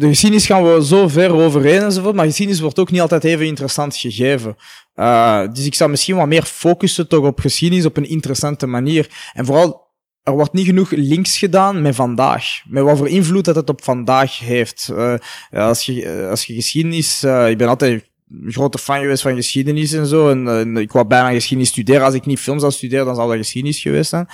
de 0.00 0.06
geschiedenis 0.08 0.46
gaan 0.46 0.64
we 0.64 0.84
zo 0.84 1.08
ver 1.08 1.32
overheen 1.32 1.82
enzovoort, 1.82 2.14
maar 2.14 2.26
geschiedenis 2.26 2.60
wordt 2.60 2.78
ook 2.78 2.90
niet 2.90 3.00
altijd 3.00 3.24
even 3.24 3.46
interessant 3.46 3.96
gegeven. 3.96 4.56
Uh, 4.96 5.42
dus 5.52 5.66
ik 5.66 5.74
zou 5.74 5.90
misschien 5.90 6.16
wat 6.16 6.26
meer 6.26 6.42
focussen 6.42 7.08
toch 7.08 7.24
op 7.24 7.40
geschiedenis 7.40 7.84
op 7.84 7.96
een 7.96 8.08
interessante 8.08 8.66
manier. 8.66 9.30
En 9.32 9.46
vooral, 9.46 9.86
er 10.22 10.32
wordt 10.32 10.52
niet 10.52 10.66
genoeg 10.66 10.90
links 10.90 11.38
gedaan 11.38 11.82
met 11.82 11.94
vandaag. 11.94 12.44
Met 12.66 12.82
wat 12.82 12.98
voor 12.98 13.08
invloed 13.08 13.44
dat 13.44 13.56
het 13.56 13.68
op 13.68 13.84
vandaag 13.84 14.38
heeft. 14.38 14.88
Uh, 14.92 15.14
als, 15.50 15.86
je, 15.86 16.26
als 16.30 16.44
je 16.44 16.54
geschiedenis... 16.54 17.22
ik 17.24 17.58
ben 17.58 17.68
altijd 17.68 18.08
grote 18.46 18.78
fan 18.78 19.00
geweest 19.00 19.22
van 19.22 19.34
geschiedenis 19.34 19.92
en 19.92 20.06
zo. 20.06 20.28
En, 20.30 20.48
en 20.48 20.76
ik 20.76 20.92
wou 20.92 21.06
bijna 21.06 21.30
geschiedenis 21.30 21.68
studeren. 21.68 22.04
Als 22.04 22.14
ik 22.14 22.26
niet 22.26 22.40
film 22.40 22.58
zou 22.58 22.72
studeren, 22.72 23.06
dan 23.06 23.14
zou 23.14 23.28
dat 23.28 23.36
geschiedenis 23.36 23.80
geweest 23.80 24.10
zijn. 24.10 24.28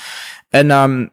En, 0.49 0.71
um, 0.71 1.11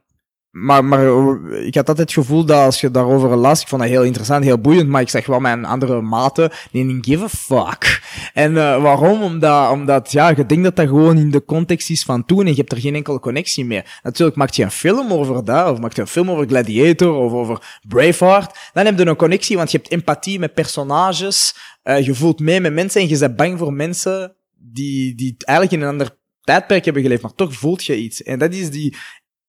maar, 0.51 0.85
maar 0.85 1.03
ik 1.51 1.75
had 1.75 1.89
altijd 1.89 1.97
het 1.97 2.13
gevoel 2.13 2.45
dat 2.45 2.57
als 2.57 2.81
je 2.81 2.91
daarover 2.91 3.35
las, 3.35 3.61
ik 3.61 3.67
vond 3.67 3.81
dat 3.81 3.91
heel 3.91 4.03
interessant, 4.03 4.43
heel 4.43 4.57
boeiend, 4.57 4.89
maar 4.89 5.01
ik 5.01 5.09
zag 5.09 5.25
wel 5.25 5.39
mijn 5.39 5.65
andere 5.65 6.01
maten, 6.01 6.51
die 6.71 6.85
didn't 6.85 7.05
give 7.05 7.23
a 7.23 7.29
fuck. 7.29 8.01
En 8.33 8.51
uh, 8.51 8.81
waarom? 8.81 9.21
Omdat, 9.21 9.71
omdat, 9.71 10.11
ja, 10.11 10.29
je 10.29 10.45
denkt 10.45 10.63
dat 10.63 10.75
dat 10.75 10.87
gewoon 10.87 11.17
in 11.17 11.31
de 11.31 11.45
context 11.45 11.89
is 11.89 12.03
van 12.03 12.25
toen 12.25 12.45
en 12.45 12.51
je 12.51 12.55
hebt 12.55 12.71
er 12.71 12.77
geen 12.77 12.95
enkele 12.95 13.19
connectie 13.19 13.65
meer. 13.65 13.99
Natuurlijk, 14.03 14.37
maakt 14.37 14.55
je 14.55 14.63
een 14.63 14.71
film 14.71 15.11
over 15.11 15.45
dat, 15.45 15.71
of 15.71 15.79
maakt 15.79 15.95
je 15.95 16.01
een 16.01 16.07
film 16.07 16.31
over 16.31 16.47
Gladiator, 16.47 17.13
of 17.13 17.31
over 17.31 17.79
Braveheart, 17.87 18.57
dan 18.73 18.85
heb 18.85 18.97
je 18.99 19.05
een 19.05 19.15
connectie, 19.15 19.57
want 19.57 19.71
je 19.71 19.77
hebt 19.77 19.91
empathie 19.91 20.39
met 20.39 20.53
personages, 20.53 21.55
uh, 21.83 22.05
je 22.05 22.13
voelt 22.13 22.39
mee 22.39 22.59
met 22.59 22.73
mensen 22.73 23.01
en 23.01 23.07
je 23.07 23.17
bent 23.17 23.35
bang 23.35 23.57
voor 23.57 23.73
mensen 23.73 24.35
die, 24.57 25.15
die 25.15 25.35
eigenlijk 25.37 25.81
in 25.81 25.87
een 25.87 25.93
ander 25.93 26.19
tijdperk 26.41 26.85
hebben 26.85 27.03
geleefd, 27.03 27.21
maar 27.21 27.35
toch 27.35 27.53
voelt 27.53 27.85
je 27.85 27.97
iets. 27.97 28.23
En 28.23 28.39
dat 28.39 28.53
is 28.53 28.69
die 28.69 28.95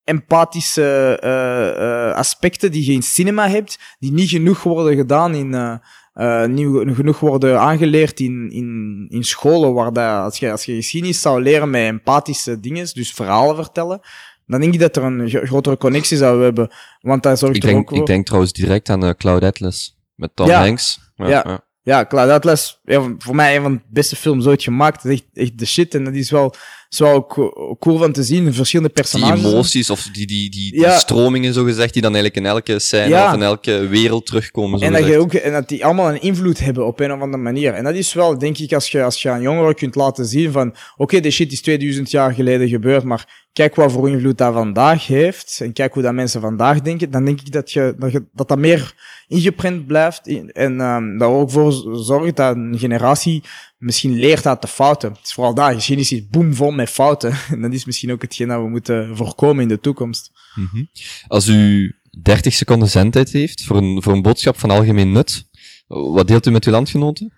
empathische 0.04 1.20
uh, 1.24 1.82
uh, 1.82 2.14
aspecten 2.14 2.72
die 2.72 2.86
je 2.86 2.92
in 2.92 3.02
cinema 3.02 3.48
hebt, 3.48 3.78
die 3.98 4.12
niet 4.12 4.28
genoeg 4.28 4.62
worden 4.62 4.96
gedaan 4.96 5.34
in, 5.34 5.52
uh, 5.52 5.74
uh, 6.14 6.44
niet 6.44 6.94
genoeg 6.94 7.20
worden 7.20 7.60
aangeleerd 7.60 8.20
in, 8.20 8.50
in, 8.50 9.06
in 9.08 9.24
scholen, 9.24 9.74
waar 9.74 9.92
dat, 9.92 10.24
als 10.24 10.38
je, 10.38 10.50
als 10.50 10.64
je 10.64 10.74
geschiedenis 10.74 11.20
zou 11.20 11.42
leren 11.42 11.70
met 11.70 11.82
empathische 11.82 12.60
dingen, 12.60 12.88
dus 12.92 13.12
verhalen 13.12 13.56
vertellen, 13.56 14.00
dan 14.46 14.60
denk 14.60 14.74
ik 14.74 14.80
dat 14.80 14.96
er 14.96 15.02
een 15.02 15.30
grotere 15.30 15.76
connectie 15.76 16.16
zou 16.16 16.42
hebben. 16.42 16.70
Want 17.00 17.22
dat 17.22 17.38
zorgt 17.38 17.56
ik 17.56 17.62
denk, 17.62 17.78
ook 17.78 17.88
voor... 17.88 17.98
Ik 17.98 18.06
denk 18.06 18.26
trouwens 18.26 18.52
direct 18.52 18.88
aan 18.88 19.16
Cloud 19.16 19.42
Atlas, 19.42 19.98
met 20.14 20.30
Tom 20.36 20.46
Ja. 20.46 20.60
Hanks. 20.60 21.12
Ja. 21.14 21.28
ja. 21.28 21.64
Ja, 21.84 22.06
Cloud 22.06 22.30
Atlas, 22.30 22.80
voor 23.18 23.34
mij 23.34 23.56
een 23.56 23.62
van 23.62 23.74
de 23.74 23.80
beste 23.88 24.16
films 24.16 24.46
ooit 24.46 24.62
gemaakt. 24.62 25.02
Dat 25.02 25.12
is 25.12 25.18
echt, 25.18 25.28
echt 25.32 25.58
de 25.58 25.66
shit. 25.66 25.94
En 25.94 26.04
dat 26.04 26.14
is 26.14 26.30
wel, 26.30 26.54
is 26.92 26.98
wel 26.98 27.26
co- 27.26 27.76
cool 27.80 27.98
van 27.98 28.12
te 28.12 28.22
zien. 28.22 28.54
Verschillende 28.54 28.92
Die 28.94 29.02
personages. 29.02 29.44
emoties 29.44 29.90
of 29.90 30.08
die, 30.12 30.26
die, 30.26 30.50
die, 30.50 30.72
die 30.72 30.90
stromingen, 30.90 31.54
zo 31.54 31.64
gezegd, 31.64 31.92
die 31.92 32.02
dan 32.02 32.14
eigenlijk 32.14 32.44
in 32.44 32.50
elke 32.52 32.78
scène 32.78 33.08
Ja. 33.08 33.28
of 33.28 33.34
in 33.34 33.42
elke 33.42 33.86
wereld 33.88 34.26
terugkomen. 34.26 34.78
Zo 34.78 34.84
En 34.84 34.92
dat, 34.92 35.06
je 35.06 35.18
ook, 35.18 35.32
en 35.34 35.52
dat 35.52 35.68
die 35.68 35.84
allemaal 35.84 36.08
een 36.08 36.20
invloed 36.22 36.58
hebben 36.60 36.86
op 36.86 37.00
een 37.00 37.12
of 37.12 37.20
andere 37.20 37.42
manier. 37.42 37.74
En 37.74 37.84
dat 37.84 37.94
is 37.94 38.12
wel, 38.12 38.38
denk 38.38 38.58
ik, 38.58 38.72
als 38.72 38.88
je, 38.88 39.02
als 39.02 39.22
je 39.22 39.30
aan 39.30 39.42
jongeren 39.42 39.74
kunt 39.74 39.94
laten 39.94 40.26
zien 40.26 40.52
van, 40.52 40.74
oké, 40.96 41.20
de 41.20 41.30
shit 41.30 41.52
is 41.52 41.62
2000 41.62 42.10
jaar 42.10 42.32
geleden 42.34 42.68
gebeurd, 42.68 43.04
maar 43.04 43.46
kijk 43.52 43.74
wat 43.74 43.92
voor 43.92 44.08
invloed 44.10 44.38
dat 44.38 44.52
vandaag 44.54 45.06
heeft, 45.06 45.58
en 45.62 45.72
kijk 45.72 45.94
hoe 45.94 46.02
dat 46.02 46.12
mensen 46.14 46.40
vandaag 46.40 46.80
denken, 46.80 47.10
dan 47.10 47.24
denk 47.24 47.40
ik 47.40 47.52
dat 47.52 47.72
je, 47.72 47.94
dat, 47.98 48.12
je, 48.12 48.24
dat, 48.32 48.48
dat 48.48 48.58
meer 48.58 48.94
ingeprint 49.28 49.86
blijft, 49.86 50.26
en 50.52 50.80
um, 50.80 51.18
dat 51.18 51.28
ook 51.28 51.50
voor 51.50 51.72
zorgt 51.92 52.36
dat 52.36 52.56
een 52.56 52.78
generatie 52.78 53.42
misschien 53.82 54.14
leert 54.14 54.46
uit 54.46 54.62
de 54.62 54.68
fouten. 54.68 55.12
Het 55.12 55.26
is 55.26 55.32
vooral 55.32 55.54
daar, 55.54 55.74
geschiedenis 55.74 56.12
is 56.12 56.28
boomvol 56.28 56.70
met 56.70 56.90
fouten. 56.90 57.34
En 57.50 57.60
dat 57.60 57.72
is 57.72 57.84
misschien 57.84 58.12
ook 58.12 58.22
hetgeen 58.22 58.48
dat 58.48 58.60
we 58.62 58.68
moeten 58.68 59.16
voorkomen 59.16 59.62
in 59.62 59.68
de 59.68 59.80
toekomst. 59.80 60.30
Mhm. 60.54 60.84
Als 61.26 61.48
u 61.48 61.94
30 62.22 62.54
seconden 62.54 62.88
zendtijd 62.88 63.32
heeft 63.32 63.64
voor 63.64 63.76
een, 63.76 64.02
voor 64.02 64.12
een 64.12 64.22
boodschap 64.22 64.58
van 64.58 64.70
algemeen 64.70 65.12
nut, 65.12 65.48
wat 65.86 66.26
deelt 66.26 66.46
u 66.46 66.50
met 66.50 66.64
uw 66.64 66.72
landgenoten? 66.72 67.32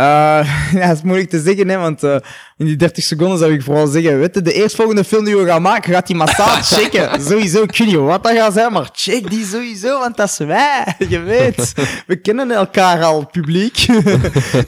Uh, 0.00 0.06
ja, 0.72 0.86
dat 0.86 0.96
is 0.96 1.02
moeilijk 1.02 1.30
te 1.30 1.40
zeggen, 1.40 1.68
hè, 1.68 1.76
want 1.76 2.02
uh, 2.02 2.16
in 2.56 2.66
die 2.66 2.76
30 2.76 3.04
seconden 3.04 3.38
zou 3.38 3.52
ik 3.52 3.62
vooral 3.62 3.86
zeggen, 3.86 4.18
weet 4.18 4.34
je, 4.34 4.42
de 4.42 4.52
eerstvolgende 4.52 5.04
film 5.04 5.24
die 5.24 5.36
we 5.36 5.46
gaan 5.46 5.62
maken, 5.62 5.92
gaat 5.92 6.06
die 6.06 6.16
massaal 6.16 6.62
checken. 6.76 7.22
sowieso, 7.22 7.62
ik 7.62 7.76
weet 7.76 7.86
niet 7.86 7.96
wat 7.96 8.22
dat 8.24 8.32
gaat 8.32 8.52
zijn, 8.52 8.72
maar 8.72 8.88
check 8.92 9.30
die 9.30 9.44
sowieso, 9.44 9.98
want 9.98 10.16
dat 10.16 10.28
is 10.28 10.38
wij. 10.38 10.94
Je 11.08 11.20
weet, 11.20 11.72
we 12.06 12.16
kennen 12.16 12.50
elkaar 12.50 13.04
al, 13.04 13.26
publiek. 13.26 13.86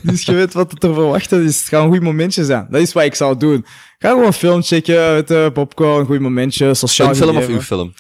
dus 0.03 0.23
je 0.23 0.33
weet 0.33 0.53
wat 0.53 0.71
het 0.71 0.83
er 0.83 0.95
verwachten 0.95 1.45
is. 1.45 1.59
Het 1.59 1.69
gaat 1.69 1.85
een 1.85 1.91
goed 1.91 2.03
momentje 2.03 2.45
zijn. 2.45 2.67
Dat 2.71 2.81
is 2.81 2.93
wat 2.93 3.05
ik 3.05 3.15
zou 3.15 3.37
doen. 3.37 3.67
Ga 3.99 4.09
gewoon 4.09 4.27
een 4.27 4.33
film 4.33 4.63
checken, 4.63 5.13
weet 5.13 5.29
je, 5.29 5.51
popcorn, 5.53 6.01
een 6.01 6.07
goed 6.07 6.21
momentje, 6.21 6.75
sociaal 6.75 7.09
Een 7.09 7.17
film 7.17 7.37
of 7.37 7.49
uw 7.49 7.61
film? 7.61 7.93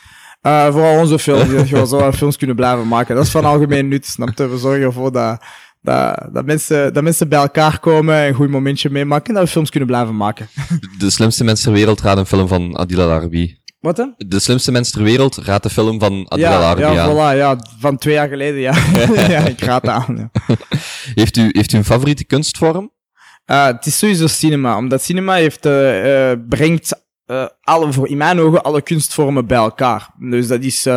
Uh, 0.43 0.73
vooral 0.73 0.99
onze 1.01 1.19
film, 1.19 1.55
dat 1.55 1.69
we 1.69 1.87
zo 1.87 2.13
films 2.13 2.37
kunnen 2.37 2.57
blijven 2.57 2.89
maken. 2.89 3.15
Dat 3.15 3.25
is 3.25 3.31
van 3.31 3.45
algemeen 3.45 3.89
nut, 3.89 4.07
snap 4.07 4.39
je? 4.39 4.49
We 4.49 4.59
zorgen 4.59 4.83
ervoor 4.83 5.13
dat, 5.13 5.43
dat, 5.83 6.29
dat, 6.33 6.45
mensen, 6.45 6.93
dat 6.93 7.03
mensen 7.03 7.29
bij 7.29 7.39
elkaar 7.39 7.79
komen 7.81 8.15
en 8.15 8.29
een 8.29 8.35
goed 8.35 8.49
momentje 8.49 8.91
meemaken 8.91 9.29
en 9.29 9.35
dat 9.35 9.43
we 9.45 9.51
films 9.51 9.71
kunnen 9.71 9.89
blijven 9.89 10.17
maken. 10.17 10.49
De 10.99 11.11
slimste 11.11 11.45
mens 11.45 11.63
ter 11.63 11.73
wereld 11.73 12.01
raadt 12.01 12.19
een 12.19 12.27
film 12.27 12.49
van 12.49 12.79
Adil 12.79 13.01
Al-Arabi. 13.01 13.59
Wat 13.81 13.97
dan? 13.97 14.15
De 14.17 14.39
slimste 14.39 14.73
mens 14.73 14.91
ter 14.91 15.03
wereld 15.03 15.37
raadt 15.37 15.63
de 15.63 15.71
film 15.71 16.01
van 16.01 16.27
Adil 16.29 16.45
Ja, 16.45 16.79
ja, 16.79 16.99
aan. 17.03 17.11
voilà, 17.11 17.37
ja, 17.39 17.57
van 17.79 17.99
twee 17.99 18.15
jaar 18.15 18.29
geleden, 18.29 18.61
ja. 18.61 18.75
ja, 19.35 19.47
ik 19.47 19.61
raad 19.61 19.83
het 19.83 19.91
aan. 19.91 20.31
Ja. 20.47 20.57
Heeft, 21.15 21.37
u, 21.37 21.49
heeft 21.53 21.73
u 21.73 21.77
een 21.77 21.85
favoriete 21.85 22.25
kunstvorm? 22.25 22.93
Uh, 23.47 23.67
het 23.67 23.87
is 23.87 23.99
sowieso 23.99 24.27
cinema, 24.27 24.77
omdat 24.77 25.03
cinema 25.03 25.35
heeft, 25.35 25.67
uh, 25.67 26.05
uh, 26.31 26.37
brengt 26.49 27.07
uh, 27.31 27.47
alle, 27.63 27.93
voor 27.93 28.09
in 28.09 28.17
mijn 28.17 28.41
ogen 28.41 28.63
alle 28.63 28.83
kunstvormen 28.83 29.47
bij 29.47 29.59
elkaar. 29.59 30.09
Dus 30.19 30.47
dat 30.47 30.63
is, 30.63 30.87
uh, 30.87 30.97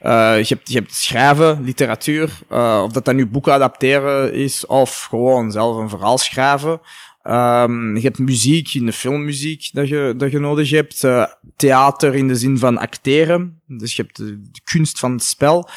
je, 0.00 0.44
hebt, 0.48 0.72
je 0.72 0.78
hebt 0.78 0.94
schrijven, 0.94 1.62
literatuur, 1.64 2.38
of 2.82 2.92
dat 2.92 3.04
dat 3.04 3.14
nu 3.14 3.26
boeken 3.26 3.52
adapteren 3.52 4.32
is, 4.32 4.66
of 4.66 5.02
gewoon 5.02 5.52
zelf 5.52 5.76
een 5.76 5.88
verhaal 5.88 6.18
schrijven. 6.18 6.80
Um, 7.26 7.96
je 7.96 8.02
hebt 8.02 8.18
muziek 8.18 8.74
in 8.74 8.86
de 8.86 8.92
filmmuziek 8.92 9.70
dat 9.72 9.88
je, 9.88 10.14
dat 10.16 10.30
je 10.30 10.38
nodig 10.38 10.70
hebt. 10.70 11.02
Uh, 11.02 11.24
theater 11.56 12.14
in 12.14 12.28
de 12.28 12.36
zin 12.36 12.58
van 12.58 12.78
acteren. 12.78 13.60
Dus 13.66 13.96
je 13.96 14.02
hebt 14.02 14.16
de, 14.16 14.40
de 14.40 14.60
kunst 14.64 14.98
van 14.98 15.12
het 15.12 15.22
spel. 15.22 15.68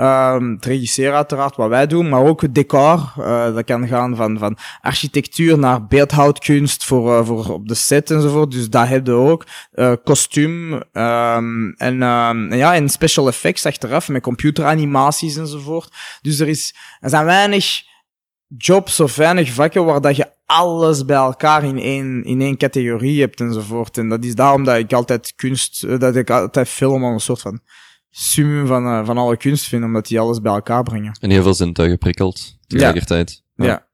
Um, 0.00 0.52
het 0.52 0.64
regisseren 0.64 1.14
uiteraard, 1.14 1.56
wat 1.56 1.68
wij 1.68 1.86
doen, 1.86 2.08
maar 2.08 2.24
ook 2.24 2.42
het 2.42 2.54
decor. 2.54 3.12
Uh, 3.18 3.54
dat 3.54 3.64
kan 3.64 3.88
gaan 3.88 4.16
van, 4.16 4.38
van 4.38 4.56
architectuur 4.80 5.58
naar 5.58 5.86
beeldhoudkunst 5.86 6.84
voor, 6.84 7.18
uh, 7.18 7.26
voor 7.26 7.52
op 7.52 7.68
de 7.68 7.74
set 7.74 8.10
enzovoort. 8.10 8.50
Dus 8.50 8.70
dat 8.70 8.88
heb 8.88 9.06
je 9.06 9.12
ook. 9.12 9.46
Uh, 9.74 9.92
kostuum 10.04 10.72
um, 10.72 11.74
en, 11.76 12.02
um, 12.02 12.54
ja, 12.54 12.74
en 12.74 12.88
special 12.88 13.28
effects 13.28 13.66
achteraf 13.66 14.08
met 14.08 14.22
computeranimaties 14.22 15.36
enzovoort. 15.36 15.94
Dus 16.22 16.38
er, 16.38 16.48
is, 16.48 16.74
er 17.00 17.10
zijn 17.10 17.24
weinig 17.24 17.82
jobs 18.56 19.00
of 19.00 19.16
weinig 19.16 19.52
vakken 19.52 19.84
waar 19.84 20.00
dat 20.00 20.16
je 20.16 20.30
alles 20.46 21.04
bij 21.04 21.16
elkaar 21.16 21.64
in 21.64 21.78
één, 21.78 22.24
in 22.24 22.40
één 22.40 22.56
categorie 22.56 23.20
hebt 23.20 23.40
enzovoort. 23.40 23.98
En 23.98 24.08
dat 24.08 24.24
is 24.24 24.34
daarom 24.34 24.64
dat 24.64 24.76
ik 24.76 24.92
altijd 24.92 25.32
kunst, 25.36 25.84
eh, 25.84 25.98
dat 25.98 26.16
ik 26.16 26.30
altijd 26.30 26.68
film 26.68 27.02
een 27.02 27.20
soort 27.20 27.40
van 27.40 27.60
summum 28.10 28.66
van, 28.66 28.86
uh, 28.86 29.06
van 29.06 29.18
alle 29.18 29.36
kunst 29.36 29.68
vind, 29.68 29.84
omdat 29.84 30.06
die 30.06 30.20
alles 30.20 30.40
bij 30.40 30.52
elkaar 30.52 30.82
brengen. 30.82 31.16
En 31.20 31.30
heel 31.30 31.42
veel 31.42 31.54
zintuigen 31.54 31.98
prikkelt 31.98 32.58
tegelijkertijd. 32.66 33.42
Ja. 33.54 33.88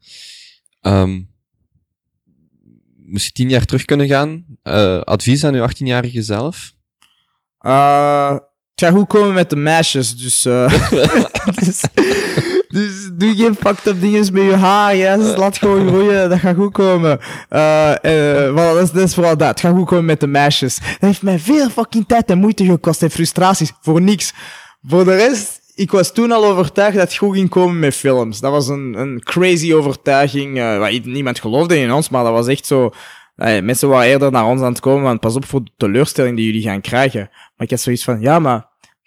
ja. 0.80 1.00
Um, 1.00 1.30
moest 2.96 3.26
je 3.26 3.32
tien 3.32 3.48
jaar 3.48 3.64
terug 3.64 3.84
kunnen 3.84 4.06
gaan? 4.06 4.44
Uh, 4.62 5.00
advies 5.00 5.44
aan 5.44 5.54
uw 5.54 5.66
18-jarige 5.68 6.22
zelf? 6.22 6.74
Uh, 7.60 8.36
ik 8.74 8.84
ga 8.84 8.90
goed 8.90 9.06
komen 9.06 9.34
met 9.34 9.50
de 9.50 9.56
meisjes, 9.56 10.16
dus... 10.16 10.42
Dus, 11.64 11.84
dus 12.76 13.10
doe 13.12 13.34
geen 13.36 13.54
fucked 13.54 13.86
up 13.86 14.00
dingen 14.00 14.32
met 14.32 14.42
je 14.42 14.54
haar, 14.54 14.96
ja. 14.96 15.16
Laat 15.16 15.58
gewoon 15.58 15.86
groeien, 15.86 16.30
dat 16.30 16.38
gaat 16.38 16.56
goed 16.56 16.72
komen. 16.72 17.18
Uh, 17.50 17.94
uh, 18.02 18.56
dat, 18.56 18.82
is, 18.82 18.90
dat 18.90 19.14
vooral 19.14 19.36
dat. 19.36 19.48
Het 19.48 19.60
gaat 19.60 19.74
goed 19.74 19.86
komen 19.86 20.04
met 20.04 20.20
de 20.20 20.26
meisjes. 20.26 20.74
Dat 20.74 20.96
heeft 21.00 21.22
mij 21.22 21.38
veel 21.38 21.68
fucking 21.68 22.04
tijd 22.06 22.30
en 22.30 22.38
moeite 22.38 22.64
gekost 22.64 23.02
en 23.02 23.10
frustraties. 23.10 23.72
Voor 23.80 24.02
niks. 24.02 24.32
Voor 24.82 25.04
de 25.04 25.16
rest, 25.16 25.60
ik 25.74 25.90
was 25.90 26.12
toen 26.12 26.32
al 26.32 26.44
overtuigd 26.44 26.96
dat 26.96 27.08
het 27.08 27.16
goed 27.16 27.34
ging 27.34 27.48
komen 27.48 27.78
met 27.78 27.94
films. 27.94 28.40
Dat 28.40 28.52
was 28.52 28.68
een, 28.68 28.94
een 28.98 29.22
crazy 29.22 29.72
overtuiging. 29.72 30.56
Uh, 30.56 31.00
niemand 31.02 31.40
geloofde 31.40 31.78
in 31.78 31.92
ons, 31.92 32.08
maar 32.08 32.24
dat 32.24 32.32
was 32.32 32.46
echt 32.46 32.66
zo... 32.66 32.90
Nee, 33.36 33.62
mensen 33.62 33.88
waren 33.88 34.08
eerder 34.08 34.30
naar 34.30 34.46
ons 34.46 34.60
aan 34.60 34.72
het 34.72 34.80
komen, 34.80 35.02
want 35.02 35.20
pas 35.20 35.34
op 35.34 35.44
voor 35.44 35.64
de 35.64 35.70
teleurstelling 35.76 36.36
die 36.36 36.46
jullie 36.46 36.62
gaan 36.62 36.80
krijgen. 36.80 37.28
Maar 37.30 37.66
ik 37.66 37.70
had 37.70 37.80
zoiets 37.80 38.04
van, 38.04 38.20
ja, 38.20 38.38
maar 38.38 38.66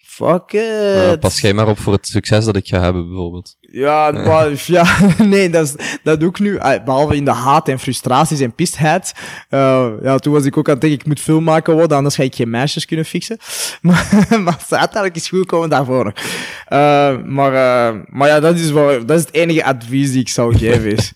fuck 0.09 0.53
it. 0.53 0.61
Uh, 0.61 1.19
pas 1.19 1.41
jij 1.41 1.53
maar 1.53 1.67
op 1.67 1.79
voor 1.79 1.93
het 1.93 2.07
succes 2.07 2.45
dat 2.45 2.55
ik 2.55 2.67
ga 2.67 2.79
hebben, 2.79 3.07
bijvoorbeeld. 3.07 3.57
Ja, 3.59 4.11
maar, 4.27 4.63
ja 4.65 4.85
nee, 5.17 5.49
dat, 5.49 5.65
is, 5.65 5.99
dat 6.03 6.19
doe 6.19 6.29
ik 6.29 6.39
nu. 6.39 6.57
Behalve 6.85 7.15
in 7.15 7.25
de 7.25 7.31
haat 7.31 7.67
en 7.67 7.79
frustraties 7.79 8.39
en 8.39 8.53
pistheid. 8.53 9.13
Uh, 9.49 9.89
ja, 10.01 10.17
toen 10.17 10.33
was 10.33 10.45
ik 10.45 10.57
ook 10.57 10.67
aan 10.67 10.73
het 10.73 10.81
denken, 10.81 10.99
ik 10.99 11.05
moet 11.05 11.19
film 11.19 11.43
maken 11.43 11.73
worden, 11.73 11.97
anders 11.97 12.15
ga 12.15 12.23
ik 12.23 12.35
geen 12.35 12.49
meisjes 12.49 12.85
kunnen 12.85 13.05
fixen. 13.05 13.37
Maar, 13.81 14.27
maar 14.29 14.65
uiteindelijk 14.69 15.15
is 15.15 15.29
goed 15.29 15.45
komen 15.45 15.69
daarvoor. 15.69 16.05
Uh, 16.05 17.23
maar, 17.23 17.53
uh, 17.53 18.01
maar 18.05 18.27
ja, 18.27 18.39
dat 18.39 18.55
is, 18.55 18.71
wel, 18.71 19.05
dat 19.05 19.17
is 19.17 19.25
het 19.25 19.33
enige 19.33 19.63
advies 19.63 20.11
die 20.11 20.21
ik 20.21 20.29
zou 20.29 20.57
geven. 20.57 20.95
Is, 20.95 21.13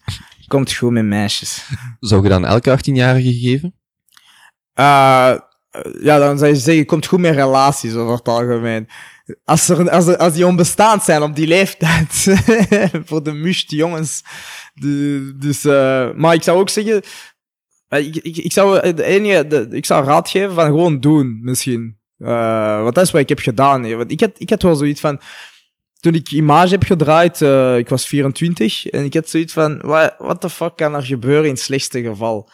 komt 0.47 0.73
goed 0.73 0.91
met 0.91 1.05
meisjes. 1.05 1.67
Zou 1.99 2.23
je 2.23 2.29
dan 2.29 2.45
elke 2.45 2.77
18-jarige 2.77 3.33
geven? 3.33 3.75
Uh, 5.75 6.03
ja, 6.03 6.19
dan 6.19 6.37
zou 6.37 6.51
je 6.51 6.57
zeggen, 6.57 6.85
komt 6.85 7.05
goed 7.05 7.19
met 7.19 7.35
relaties 7.35 7.93
over 7.93 8.15
het 8.15 8.27
algemeen. 8.27 8.87
Als, 9.45 9.69
er, 9.69 9.89
als, 9.89 10.07
er, 10.07 10.17
als 10.17 10.33
die 10.33 10.47
onbestaand 10.47 11.03
zijn 11.03 11.21
op 11.21 11.35
die 11.35 11.47
leeftijd. 11.47 12.27
voor 13.07 13.23
de 13.23 13.33
must 13.33 13.71
jongens. 13.71 14.23
Dus, 15.35 15.65
uh, 15.65 16.13
maar 16.13 16.33
ik 16.33 16.43
zou 16.43 16.59
ook 16.59 16.69
zeggen, 16.69 17.01
ik, 17.89 18.15
ik, 18.15 18.37
ik 18.37 18.51
zou 18.51 18.93
de 18.93 19.03
enige, 19.03 19.67
ik 19.71 19.85
zou 19.85 20.05
raad 20.05 20.29
geven 20.29 20.53
van 20.53 20.65
gewoon 20.65 20.99
doen, 20.99 21.39
misschien. 21.41 21.97
Uh, 22.17 22.81
want 22.81 22.95
dat 22.95 23.03
is 23.03 23.11
wat 23.11 23.21
ik 23.21 23.29
heb 23.29 23.39
gedaan. 23.39 23.95
Want 23.95 24.11
ik 24.11 24.19
had, 24.19 24.31
ik 24.37 24.49
had 24.49 24.61
wel 24.61 24.75
zoiets 24.75 25.01
van, 25.01 25.19
toen 25.99 26.13
ik 26.13 26.31
Image 26.31 26.71
heb 26.71 26.83
gedraaid, 26.83 27.41
ik 27.79 27.89
was 27.89 28.07
24, 28.07 28.85
en 28.85 29.03
ik 29.03 29.13
had 29.13 29.29
zoiets 29.29 29.53
van, 29.53 29.79
what 30.17 30.41
the 30.41 30.49
fuck 30.49 30.75
kan 30.75 30.95
er 30.95 31.03
gebeuren 31.03 31.43
in 31.43 31.53
het 31.53 31.59
slechtste 31.59 32.01
geval? 32.01 32.49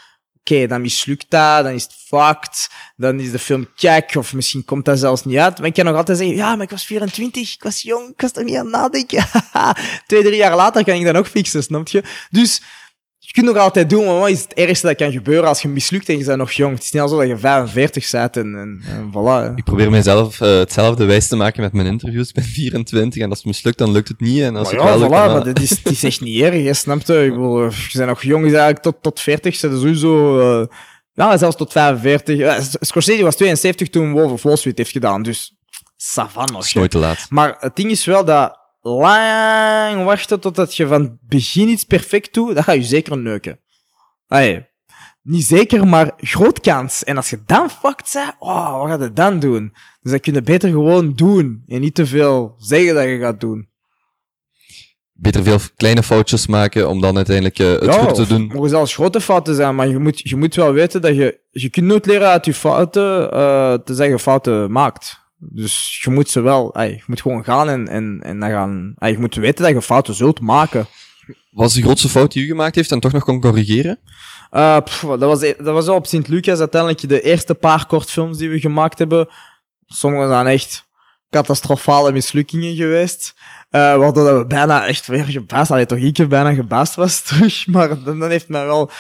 Okay, 0.52 0.68
dan 0.68 0.82
mislukt 0.82 1.26
dat, 1.30 1.64
dan 1.64 1.74
is 1.74 1.84
het 1.84 1.94
fucked, 1.94 2.70
dan 2.96 3.20
is 3.20 3.32
de 3.32 3.40
film 3.40 3.68
kijk, 3.76 4.16
of 4.16 4.34
misschien 4.34 4.66
komt 4.66 4.86
dat 4.86 5.00
zelfs 5.00 5.26
niet 5.26 5.38
uit. 5.38 5.58
Maar 5.58 5.68
ik 5.68 5.74
kan 5.74 5.86
nog 5.86 5.96
altijd 5.96 6.18
zeggen, 6.18 6.36
ja, 6.36 6.56
maar 6.56 6.64
ik 6.64 6.70
was 6.70 6.86
24, 6.86 7.54
ik 7.54 7.64
was 7.64 7.82
jong, 7.82 8.10
ik 8.10 8.22
was 8.22 8.32
er 8.34 8.44
niet 8.44 8.56
aan 8.56 8.70
nadenken. 8.70 9.26
Twee, 10.08 10.24
drie 10.24 10.36
jaar 10.36 10.56
later 10.56 10.84
kan 10.84 10.96
ik 10.96 11.06
dat 11.06 11.14
nog 11.14 11.30
fixen, 11.30 11.64
snap 11.64 11.88
je? 11.88 12.04
Dus, 12.30 12.62
je 13.30 13.42
kunt 13.42 13.54
nog 13.54 13.64
altijd 13.64 13.90
doen, 13.90 14.06
maar 14.06 14.20
wat 14.20 14.30
is 14.30 14.42
het 14.42 14.54
ergste 14.54 14.88
dat 14.88 14.96
kan 14.96 15.12
gebeuren 15.12 15.48
als 15.48 15.62
je 15.62 15.68
mislukt 15.68 16.10
en 16.10 16.18
je 16.18 16.26
bent 16.26 16.38
nog 16.38 16.52
jong? 16.52 16.74
Het 16.74 16.84
is 16.84 16.92
niet 16.92 17.02
al 17.02 17.08
zo 17.08 17.18
dat 17.18 17.28
je 17.28 17.38
45 17.38 18.12
bent 18.12 18.38
en, 18.38 18.56
en, 18.56 18.82
en 18.88 19.12
voilà. 19.12 19.56
Ik 19.56 19.64
probeer 19.64 19.90
mezelf 19.90 20.40
uh, 20.40 20.58
hetzelfde 20.58 21.06
wijs 21.06 21.28
te 21.28 21.36
maken 21.36 21.62
met 21.62 21.74
mijn 21.74 21.88
interviews. 21.88 22.28
Ik 22.28 22.34
ben 22.34 22.44
24 22.64 23.22
en 23.22 23.30
als 23.30 23.38
het 23.38 23.48
mislukt, 23.48 23.78
dan 23.78 23.92
lukt 23.92 24.08
het 24.08 24.20
niet. 24.20 24.42
En 24.42 24.56
als 24.56 24.72
maar 24.72 24.82
het 24.82 24.90
ja, 24.90 24.98
wel 24.98 25.08
voilà, 25.08 25.12
lukt, 25.12 25.24
dan... 25.24 25.34
maar 25.34 25.44
dat 25.44 25.60
is, 25.60 25.70
het 25.70 25.86
is 25.86 26.04
echt 26.04 26.22
niet 26.22 26.42
erg, 26.42 26.54
je? 26.54 27.24
Ik 27.26 27.32
bedoel, 27.32 27.64
je 27.64 27.90
bent 27.94 28.08
nog 28.08 28.24
jong, 28.24 28.46
is 28.46 28.52
eigenlijk 28.52 28.82
tot, 28.82 28.96
tot 29.02 29.20
40, 29.20 29.56
zijn 29.56 29.78
sowieso... 29.78 30.40
Uh, 30.62 30.68
Ja, 31.14 31.38
zelfs 31.38 31.56
tot 31.56 31.72
45. 31.72 32.38
Ja, 32.38 32.60
Scorsese 32.80 33.24
was 33.24 33.36
72 33.36 33.90
toen 33.90 34.12
Wolf 34.12 34.32
of 34.32 34.44
Wall 34.44 34.56
Street 34.56 34.78
heeft 34.78 34.92
gedaan, 34.92 35.24
dus 35.24 35.56
savan 35.98 36.52
nog. 36.52 36.74
nooit 36.74 36.92
te 36.92 36.98
laat. 36.98 37.26
Maar 37.30 37.56
het 37.60 37.76
ding 37.76 37.92
is 37.92 38.06
wel 38.06 38.26
dat 38.26 38.59
lang 38.82 40.04
wachten 40.04 40.40
totdat 40.40 40.76
je 40.76 40.88
van 40.88 41.02
het 41.02 41.18
begin 41.22 41.68
iets 41.68 41.84
perfect 41.84 42.34
doet, 42.34 42.56
dat 42.56 42.64
ga 42.64 42.72
je 42.72 42.84
zeker 42.84 43.18
neuken. 43.18 43.60
Allee, 44.28 44.68
niet 45.22 45.46
zeker, 45.46 45.88
maar 45.88 46.12
groot 46.18 46.60
kans. 46.60 47.04
En 47.04 47.18
als 47.18 47.30
je 47.30 47.40
dan 47.46 47.70
fucked 47.70 48.12
bent, 48.14 48.36
oh, 48.40 48.82
wat 48.82 48.90
ga 48.90 49.04
je 49.04 49.14
dan 49.14 49.40
doen? 49.40 49.74
Dus 50.02 50.12
dat 50.12 50.22
kun 50.22 50.34
je 50.34 50.42
beter 50.42 50.70
gewoon 50.70 51.14
doen 51.14 51.64
en 51.68 51.82
niet 51.82 51.96
te 51.96 52.06
veel 52.06 52.56
zeggen 52.58 52.96
dat 52.96 53.04
je 53.04 53.18
gaat 53.20 53.40
doen. 53.40 53.68
Beter 55.14 55.44
veel 55.44 55.60
kleine 55.76 56.04
foutjes 56.04 56.48
maken 56.48 56.90
om 56.90 57.02
dan 57.02 57.16
uiteindelijk 57.16 57.60
uh, 57.60 57.72
het 57.72 57.84
Ja, 57.84 58.04
goed 58.04 58.16
te 58.16 58.28
doen. 58.28 58.48
mogen 58.48 58.70
zelfs 58.70 58.94
grote 58.94 59.22
fouten 59.22 59.56
zijn, 59.56 59.76
maar 59.76 59.88
je 59.88 60.00
moet, 60.00 60.20
je 60.20 60.36
moet 60.36 60.56
wel 60.56 60.74
weten 60.74 61.02
dat 61.02 61.16
je... 61.16 61.40
Je 61.50 61.70
kunt 61.70 61.86
nooit 61.86 62.06
leren 62.06 62.28
uit 62.28 62.46
je 62.46 62.54
fouten, 62.54 63.32
eh 63.32 63.74
te 63.74 63.94
zeggen 63.94 64.20
fouten 64.20 64.72
maakt. 64.72 65.29
Dus 65.40 66.00
je 66.04 66.10
moet 66.10 66.30
ze 66.30 66.42
wel... 66.42 66.74
ey, 66.74 66.90
je 66.90 67.04
moet 67.06 67.22
gewoon 67.22 67.44
gaan 67.44 67.70
en, 67.70 67.88
en, 67.88 68.20
en 68.24 68.40
dan 68.40 68.50
gaan... 68.50 68.94
ey, 68.98 69.12
je 69.12 69.20
moet 69.20 69.36
weten 69.36 69.64
dat 69.64 69.74
je 69.74 69.82
fouten 69.82 70.14
zult 70.14 70.40
maken. 70.40 70.88
Wat 71.52 71.70
is 71.70 71.74
de 71.74 71.82
grootste 71.82 72.10
fout 72.10 72.32
die 72.32 72.44
u 72.44 72.48
gemaakt 72.48 72.76
heeft 72.76 72.92
en 72.92 73.00
toch 73.00 73.12
nog 73.12 73.24
kon 73.24 73.42
corrigeren? 73.42 74.00
Pff, 74.84 75.02
dat, 75.02 75.20
was, 75.20 75.40
dat 75.40 75.60
was 75.60 75.86
wel 75.86 75.96
op 75.96 76.08
Sint-Lucas 76.08 76.60
uiteindelijk 76.60 77.10
de 77.10 77.22
eerste 77.22 77.56
paar 77.56 77.86
kortfilms 77.86 78.38
die 78.38 78.50
we 78.50 78.60
gemaakt 78.60 79.00
hebben. 79.00 79.28
Sommige 79.86 80.28
zijn 80.28 80.48
echt 80.48 80.88
catastrofale 81.30 82.12
mislukkingen 82.12 82.76
geweest. 82.76 83.34
Eh 83.70 83.96
waardoor 83.98 84.26
dat 84.26 84.38
we 84.38 84.46
bijna 84.46 84.88
echt 84.88 85.08
weer 85.08 85.24
gebaasd, 85.24 85.72
allee, 85.72 85.86
toch 85.86 85.98
ik 85.98 86.28
bijna 86.28 86.54
gebaasd 86.54 86.96
was 86.96 87.22
terug. 87.22 87.68
Maar 87.74 88.04
dan, 88.04 88.20
dan 88.20 88.30
heeft 88.30 88.50
mij 88.50 88.66
wel 88.66 88.92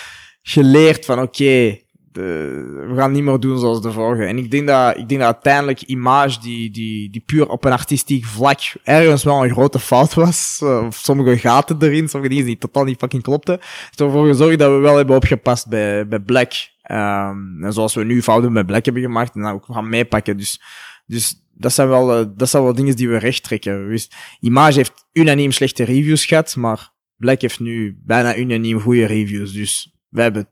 geleerd 0.41 1.05
van 1.05 1.21
oké, 1.21 1.79
we 2.19 2.93
gaan 2.95 3.11
niet 3.11 3.23
meer 3.23 3.39
doen 3.39 3.59
zoals 3.59 3.81
de 3.81 3.91
vorige. 3.91 4.25
En 4.25 4.37
ik 4.37 4.51
denk 4.51 4.67
dat, 4.67 4.97
ik 4.97 5.09
denk 5.09 5.21
dat 5.21 5.33
uiteindelijk 5.33 5.81
Image, 5.81 6.39
die, 6.39 6.71
die, 6.71 7.09
die 7.09 7.21
puur 7.25 7.49
op 7.49 7.65
een 7.65 7.71
artistiek 7.71 8.25
vlak 8.25 8.59
ergens 8.83 9.23
wel 9.23 9.43
een 9.43 9.51
grote 9.51 9.79
fout 9.79 10.13
was. 10.13 10.59
Eh, 10.63 10.85
of 10.85 10.95
sommige 10.95 11.37
gaten 11.37 11.77
erin, 11.79 12.09
sommige 12.09 12.33
dingen 12.33 12.47
die 12.47 12.57
totaal 12.57 12.83
niet 12.83 12.99
fucking 12.99 13.23
klopten. 13.23 13.59
heeft 13.59 13.99
ervoor 13.99 14.27
gezorgd 14.27 14.59
dat 14.59 14.71
we 14.71 14.77
wel 14.77 14.95
hebben 14.95 15.15
opgepast 15.15 15.67
bij, 15.67 16.07
bij 16.07 16.19
Black. 16.19 16.51
Ehm, 16.81 17.63
en 17.63 17.73
zoals 17.73 17.93
we 17.93 18.03
nu 18.03 18.21
fouten 18.21 18.53
bij 18.53 18.63
Black 18.63 18.85
hebben 18.85 19.03
gemaakt 19.03 19.35
en 19.35 19.41
dan 19.41 19.53
ook 19.53 19.65
gaan 19.65 19.89
meepakken. 19.89 20.37
Dus, 20.37 20.61
dus 21.05 21.43
dat 21.53 21.73
zijn 21.73 21.87
wel, 21.87 22.19
eh, 22.19 22.25
dat 22.35 22.49
zijn 22.49 22.63
wel 22.63 22.73
dingen 22.73 22.95
die 22.95 23.09
we 23.09 23.17
recht 23.17 23.43
trekken. 23.43 23.89
Dus 23.89 24.11
Image 24.39 24.77
heeft 24.77 25.07
unaniem 25.13 25.51
slechte 25.51 25.83
reviews 25.83 26.25
gehad, 26.25 26.55
maar 26.55 26.91
Black 27.17 27.41
heeft 27.41 27.59
nu 27.59 27.99
bijna 28.05 28.37
unaniem 28.37 28.79
goede 28.79 29.05
reviews. 29.05 29.53
Dus 29.53 29.93
wij 30.09 30.23
hebben 30.23 30.49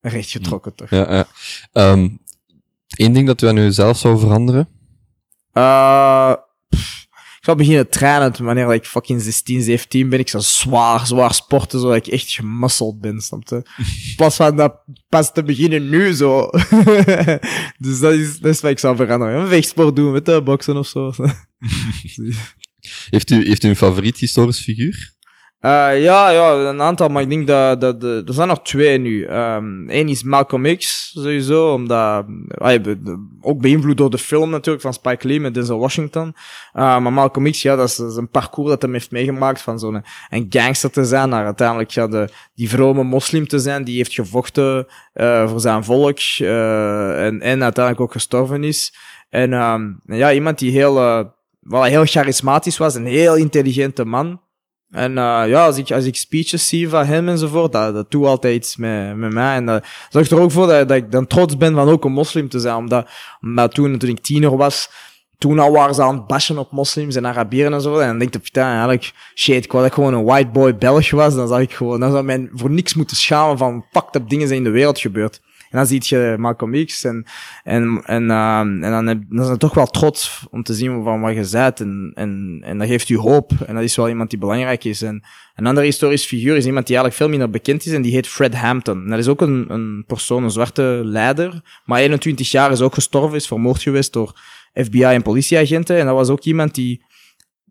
recht 0.00 0.30
getrokken, 0.30 0.74
toch? 0.74 0.90
Ja, 0.90 1.12
ja. 1.14 1.26
Ehm, 1.72 2.08
Eén 2.96 3.12
ding 3.12 3.26
dat 3.26 3.42
u 3.42 3.46
aan 3.46 3.56
uzelf 3.56 3.98
zou 3.98 4.18
veranderen? 4.18 4.68
Pff, 6.68 7.06
ik 7.10 7.44
zal 7.46 7.54
beginnen 7.54 7.90
trainen 7.90 8.44
wanneer 8.44 8.74
ik 8.74 8.84
fucking 8.84 9.22
16, 9.22 9.62
17 9.62 10.08
ben. 10.08 10.18
Ik 10.18 10.28
zou 10.28 10.42
zwaar, 10.42 11.06
zwaar 11.06 11.34
sporten, 11.34 11.80
zodat 11.80 11.96
ik 11.96 12.06
echt 12.06 12.30
gemuscled 12.30 13.00
ben, 13.00 13.20
snap 13.20 13.48
je? 13.48 13.62
Plaats 14.16 14.36
van 14.36 14.56
dat 14.56 14.74
pas 15.08 15.32
te 15.32 15.42
beginnen 15.42 15.88
nu 15.88 16.12
zo. 16.12 16.50
dus 17.78 18.00
dat 18.00 18.12
is, 18.12 18.38
dat 18.38 18.54
is 18.54 18.60
wat 18.60 18.70
ik 18.70 18.78
zou 18.78 18.96
veranderen. 18.96 19.40
Een 19.40 19.48
vechtsport 19.48 19.96
doen 19.96 20.12
met 20.12 20.26
de 20.26 20.42
boksen 20.42 20.76
of 20.76 20.86
zo. 20.86 21.12
Heeft 23.10 23.30
u, 23.30 23.46
heeft 23.46 23.64
u 23.64 23.68
een 23.68 23.76
favoriet 23.76 24.18
historisch 24.18 24.60
figuur? 24.60 25.14
Eh, 25.60 26.02
ja, 26.02 26.30
ja, 26.30 26.52
een 26.52 26.80
aantal, 26.82 27.08
maar 27.08 27.22
ik 27.22 27.28
denk 27.28 27.46
dat, 27.46 27.80
dat, 27.80 28.02
er 28.02 28.22
zijn 28.34 28.48
nog 28.48 28.62
twee 28.62 28.98
nu. 28.98 29.26
Eén 29.28 30.08
is 30.08 30.22
Malcolm 30.22 30.76
X, 30.76 31.10
sowieso, 31.14 31.72
omdat, 31.72 32.26
be- 32.26 32.80
de- 33.02 33.26
ook 33.40 33.60
beïnvloed 33.60 33.96
door 33.96 34.10
de 34.10 34.18
film 34.18 34.50
natuurlijk 34.50 34.82
van 34.82 34.92
Spike 34.92 35.26
Lee 35.26 35.40
met 35.40 35.54
Denzel 35.54 35.78
Washington. 35.78 36.34
Eh, 36.72 36.82
maar 36.98 37.12
Malcolm 37.12 37.50
X, 37.50 37.62
ja, 37.62 37.76
dat 37.76 37.88
is, 37.88 37.96
dat 37.96 38.10
is 38.10 38.16
een 38.16 38.28
parcours 38.28 38.68
dat 38.70 38.82
hem 38.82 38.92
heeft 38.92 39.10
meegemaakt 39.10 39.60
van 39.62 39.78
zo'n 39.78 40.04
een 40.30 40.46
gangster 40.48 40.90
te 40.90 41.04
zijn, 41.04 41.28
naar 41.28 41.44
uiteindelijk 41.44 41.90
ja, 41.90 42.06
de, 42.06 42.28
die 42.54 42.68
vrome 42.68 43.02
moslim 43.02 43.46
te 43.48 43.58
zijn, 43.58 43.84
die 43.84 43.96
heeft 43.96 44.14
gevochten 44.14 44.86
eh, 45.12 45.48
voor 45.48 45.60
zijn 45.60 45.84
volk 45.84 46.18
eh, 46.38 47.26
en, 47.26 47.40
en 47.40 47.62
uiteindelijk 47.62 48.00
ook 48.00 48.12
gestorven 48.12 48.64
is. 48.64 48.94
En 49.28 49.52
ehm, 49.52 49.90
ja, 50.06 50.32
iemand 50.32 50.58
die 50.58 50.70
heel, 50.70 50.98
eh, 50.98 51.24
wel 51.60 51.82
heel 51.82 52.04
charismatisch 52.04 52.78
was, 52.78 52.94
een 52.94 53.06
heel 53.06 53.36
intelligente 53.36 54.04
man. 54.04 54.40
En 54.90 55.10
uh, 55.10 55.42
ja, 55.46 55.66
als 55.66 55.76
ik, 55.76 55.90
als 55.90 56.04
ik 56.04 56.16
speeches 56.16 56.68
zie 56.68 56.88
van 56.88 57.04
hem 57.04 57.28
enzovoort, 57.28 57.72
dat, 57.72 57.94
dat 57.94 58.10
doet 58.10 58.26
altijd 58.26 58.54
iets 58.54 58.76
met, 58.76 59.16
met 59.16 59.32
mij. 59.32 59.54
En 59.54 59.66
dat 59.66 59.84
zorgt 60.08 60.30
er 60.30 60.40
ook 60.40 60.50
voor 60.50 60.66
dat, 60.66 60.88
dat 60.88 60.96
ik 60.96 61.12
dan 61.12 61.26
trots 61.26 61.56
ben 61.56 61.74
van 61.74 61.88
ook 61.88 62.04
een 62.04 62.12
moslim 62.12 62.48
te 62.48 62.58
zijn. 62.58 62.76
Omdat, 62.76 63.08
omdat 63.40 63.74
toen, 63.74 63.98
toen 63.98 64.10
ik 64.10 64.20
tiener 64.20 64.56
was, 64.56 64.90
toen 65.38 65.58
al 65.58 65.72
waren 65.72 65.94
ze 65.94 66.02
aan 66.02 66.14
het 66.14 66.26
bashen 66.26 66.58
op 66.58 66.72
moslims 66.72 67.16
en 67.16 67.26
Arabieren 67.26 67.72
en 67.72 67.80
zo. 67.80 67.98
En 67.98 68.08
dan 68.08 68.18
denk 68.18 68.34
ik, 68.34 68.42
putain, 68.42 68.68
eigenlijk, 68.68 69.12
shit, 69.34 69.64
ik 69.64 69.72
wou 69.72 69.84
dat 69.84 69.92
ik 69.92 69.98
gewoon 69.98 70.14
een 70.14 70.24
white 70.24 70.50
boy 70.50 70.76
Belg 70.76 71.10
was. 71.10 71.34
Dan 71.34 71.48
zou 71.48 71.60
ik 71.60 71.72
gewoon, 71.72 72.00
dan 72.00 72.10
zou 72.10 72.24
men 72.24 72.50
voor 72.54 72.70
niks 72.70 72.94
moeten 72.94 73.16
schamen 73.16 73.58
van 73.58 73.84
fucked 73.92 74.14
up 74.14 74.28
dingen 74.28 74.46
zijn 74.46 74.58
in 74.58 74.64
de 74.64 74.70
wereld 74.70 74.98
gebeurd. 74.98 75.40
En 75.70 75.78
dan 75.78 75.86
zie 75.86 76.02
je 76.04 76.34
Malcolm 76.38 76.84
X 76.84 77.04
en, 77.04 77.24
en, 77.64 78.02
en, 78.04 78.22
uh, 78.22 78.58
en 78.58 78.80
dan, 78.80 79.06
heb, 79.06 79.22
dan 79.28 79.44
is 79.44 79.48
het 79.48 79.60
toch 79.60 79.74
wel 79.74 79.86
trots 79.86 80.46
om 80.50 80.62
te 80.62 80.74
zien 80.74 81.02
van 81.02 81.20
wat 81.20 81.34
je 81.34 81.48
bent. 81.52 81.80
En, 81.80 82.12
en, 82.14 82.60
en 82.64 82.78
dat 82.78 82.88
geeft 82.88 83.08
u 83.08 83.16
hoop. 83.16 83.52
En 83.66 83.74
dat 83.74 83.84
is 83.84 83.96
wel 83.96 84.08
iemand 84.08 84.30
die 84.30 84.38
belangrijk 84.38 84.84
is. 84.84 85.02
En 85.02 85.22
een 85.54 85.66
andere 85.66 85.86
historisch 85.86 86.26
figuur 86.26 86.56
is 86.56 86.66
iemand 86.66 86.86
die 86.86 86.96
eigenlijk 86.96 87.14
veel 87.14 87.38
minder 87.38 87.50
bekend 87.50 87.86
is 87.86 87.92
en 87.92 88.02
die 88.02 88.12
heet 88.12 88.26
Fred 88.26 88.54
Hampton. 88.54 89.02
En 89.02 89.10
dat 89.10 89.18
is 89.18 89.28
ook 89.28 89.40
een, 89.40 89.64
een 89.68 90.04
persoon, 90.06 90.44
een 90.44 90.50
zwarte 90.50 91.00
leider. 91.04 91.80
Maar 91.84 92.00
21 92.00 92.50
jaar 92.50 92.70
is 92.70 92.80
ook 92.80 92.94
gestorven, 92.94 93.36
is 93.36 93.46
vermoord 93.46 93.82
geweest 93.82 94.12
door 94.12 94.40
FBI 94.74 95.02
en 95.02 95.22
politieagenten. 95.22 95.98
En 95.98 96.06
dat 96.06 96.14
was 96.14 96.28
ook 96.28 96.44
iemand 96.44 96.74
die 96.74 97.02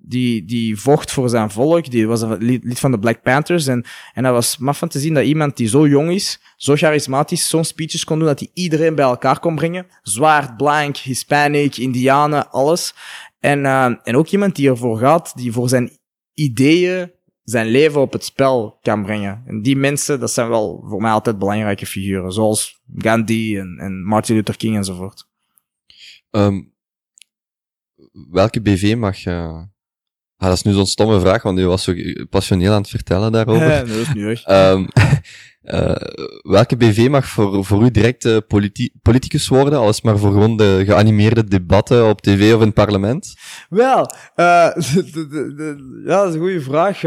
die, 0.02 0.46
die 0.46 0.80
vocht 0.80 1.12
voor 1.12 1.30
zijn 1.30 1.50
volk. 1.50 1.92
Die 1.92 2.08
was 2.08 2.24
lid 2.40 2.80
van 2.80 2.92
de 2.92 3.00
Black 3.00 3.22
Panthers. 3.22 3.68
En, 3.68 3.86
en 4.14 4.24
dat 4.24 4.34
was 4.34 4.58
maf 4.58 4.78
van 4.78 4.88
te 4.88 5.00
zien 5.00 5.14
dat 5.14 5.26
iemand 5.26 5.58
die 5.58 5.68
zo 5.68 5.88
jong 5.88 6.12
is, 6.12 6.40
zo 6.58 6.76
charismatisch, 6.76 7.48
zo'n 7.50 7.64
speeches 7.64 8.04
kon 8.04 8.18
doen, 8.18 8.28
dat 8.28 8.40
hij 8.40 8.50
iedereen 8.54 8.96
bij 8.96 9.06
elkaar 9.06 9.40
kon 9.40 9.56
brengen. 9.56 9.88
Zwart, 10.02 10.58
blank, 10.58 10.98
Hispanic, 10.98 11.78
Indianen, 11.78 12.52
alles. 12.52 12.94
En, 13.40 13.60
uh, 13.60 13.86
en 14.04 14.16
ook 14.16 14.28
iemand 14.28 14.56
die 14.56 14.70
ervoor 14.70 14.98
gaat, 14.98 15.32
die 15.36 15.52
voor 15.52 15.70
zijn 15.70 15.98
ideeën 16.34 17.12
zijn 17.44 17.68
leven 17.68 18.02
op 18.02 18.14
het 18.14 18.24
spel 18.24 18.78
kan 18.82 19.04
brengen. 19.04 19.44
En 19.46 19.62
die 19.62 19.76
mensen, 19.76 20.20
dat 20.20 20.32
zijn 20.32 20.50
wel 20.50 20.84
voor 20.88 21.02
mij 21.02 21.12
altijd 21.12 21.40
belangrijke 21.40 21.86
figuren. 21.86 22.32
Zoals 22.32 22.82
Gandhi 22.96 23.58
en, 23.58 23.78
en 23.80 24.04
Martin 24.04 24.36
Luther 24.36 24.58
King 24.58 24.76
enzovoort. 24.76 25.28
Um, 26.30 26.74
welke 28.30 28.62
BV 28.62 28.96
mag 28.98 29.18
je... 29.18 29.68
Ah, 30.40 30.48
dat 30.48 30.58
is 30.58 30.64
nu 30.64 30.74
zo'n 30.74 30.86
stomme 30.86 31.20
vraag, 31.20 31.44
want 31.44 31.60
u 31.60 31.68
was 31.68 31.84
zo 31.84 31.94
passioneel 32.30 32.72
aan 32.74 32.82
het 32.82 32.90
vertellen 32.90 33.32
daarover. 33.32 33.68
Ja, 33.68 33.80
dat 33.80 33.90
is 33.90 34.14
niet 34.14 34.24
erg. 34.24 34.48
Um, 34.48 34.88
uh, 35.64 35.96
welke 36.42 36.78
BV 36.78 37.08
mag 37.10 37.26
voor, 37.26 37.66
voor 37.66 37.84
u 37.84 37.92
direct 37.92 38.26
uh, 38.26 38.38
politi 38.48 38.90
politicus 39.02 39.48
worden, 39.48 39.80
als 39.80 40.02
maar 40.02 40.18
voor 40.18 40.32
gewoon 40.32 40.58
de 40.58 40.82
geanimeerde 40.86 41.44
debatten 41.44 42.10
op 42.10 42.22
tv 42.22 42.54
of 42.54 42.60
in 42.60 42.66
het 42.66 42.74
parlement? 42.74 43.36
Wel, 43.70 44.00
uh, 44.36 44.74
de, 44.76 46.02
ja, 46.06 46.16
dat 46.16 46.28
is 46.28 46.34
een 46.34 46.40
goede 46.40 46.62
vraag. 46.62 47.02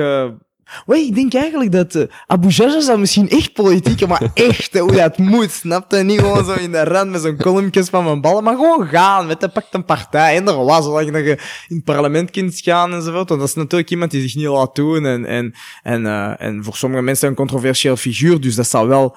Wait, 0.86 1.06
ik 1.06 1.14
denk 1.14 1.34
eigenlijk 1.34 1.72
dat 1.72 1.94
uh, 1.94 2.02
Abu 2.26 2.48
Jaja 2.48 2.80
zou 2.80 2.98
misschien 2.98 3.28
echt 3.28 3.52
politiek, 3.52 4.06
maar 4.06 4.30
echt 4.34 4.78
hoe 4.78 4.92
dat 4.92 5.18
moet, 5.18 5.50
snap 5.50 5.92
je? 5.92 5.96
Niet 5.96 6.20
gewoon 6.20 6.44
zo 6.44 6.52
in 6.52 6.72
de 6.72 6.84
rand 6.84 7.10
met 7.10 7.20
zo'n 7.20 7.36
columnjes 7.36 7.88
van 7.88 8.04
mijn 8.04 8.20
ballen, 8.20 8.44
maar 8.44 8.54
gewoon 8.54 8.86
gaan 8.86 9.26
met 9.26 9.40
de 9.40 9.48
pakt 9.48 9.74
een 9.74 9.84
partij. 9.84 10.36
En 10.36 10.48
er 10.48 10.64
was, 10.64 10.84
zolang 10.84 11.12
dat 11.12 11.24
je 11.24 11.38
in 11.68 11.76
het 11.76 11.84
parlement 11.84 12.30
kunt 12.30 12.60
gaan 12.60 12.92
enzovoort. 12.92 13.28
Want 13.28 13.40
dat 13.40 13.48
is 13.48 13.54
natuurlijk 13.54 13.90
iemand 13.90 14.10
die 14.10 14.22
zich 14.22 14.34
niet 14.34 14.46
laat 14.46 14.74
doen 14.74 15.06
en, 15.06 15.24
en, 15.24 15.54
en, 15.82 16.04
uh, 16.04 16.40
en 16.40 16.64
voor 16.64 16.76
sommige 16.76 17.02
mensen 17.02 17.28
een 17.28 17.34
controversieel 17.34 17.96
figuur, 17.96 18.40
dus 18.40 18.54
dat 18.54 18.68
zou 18.68 18.88
wel, 18.88 19.16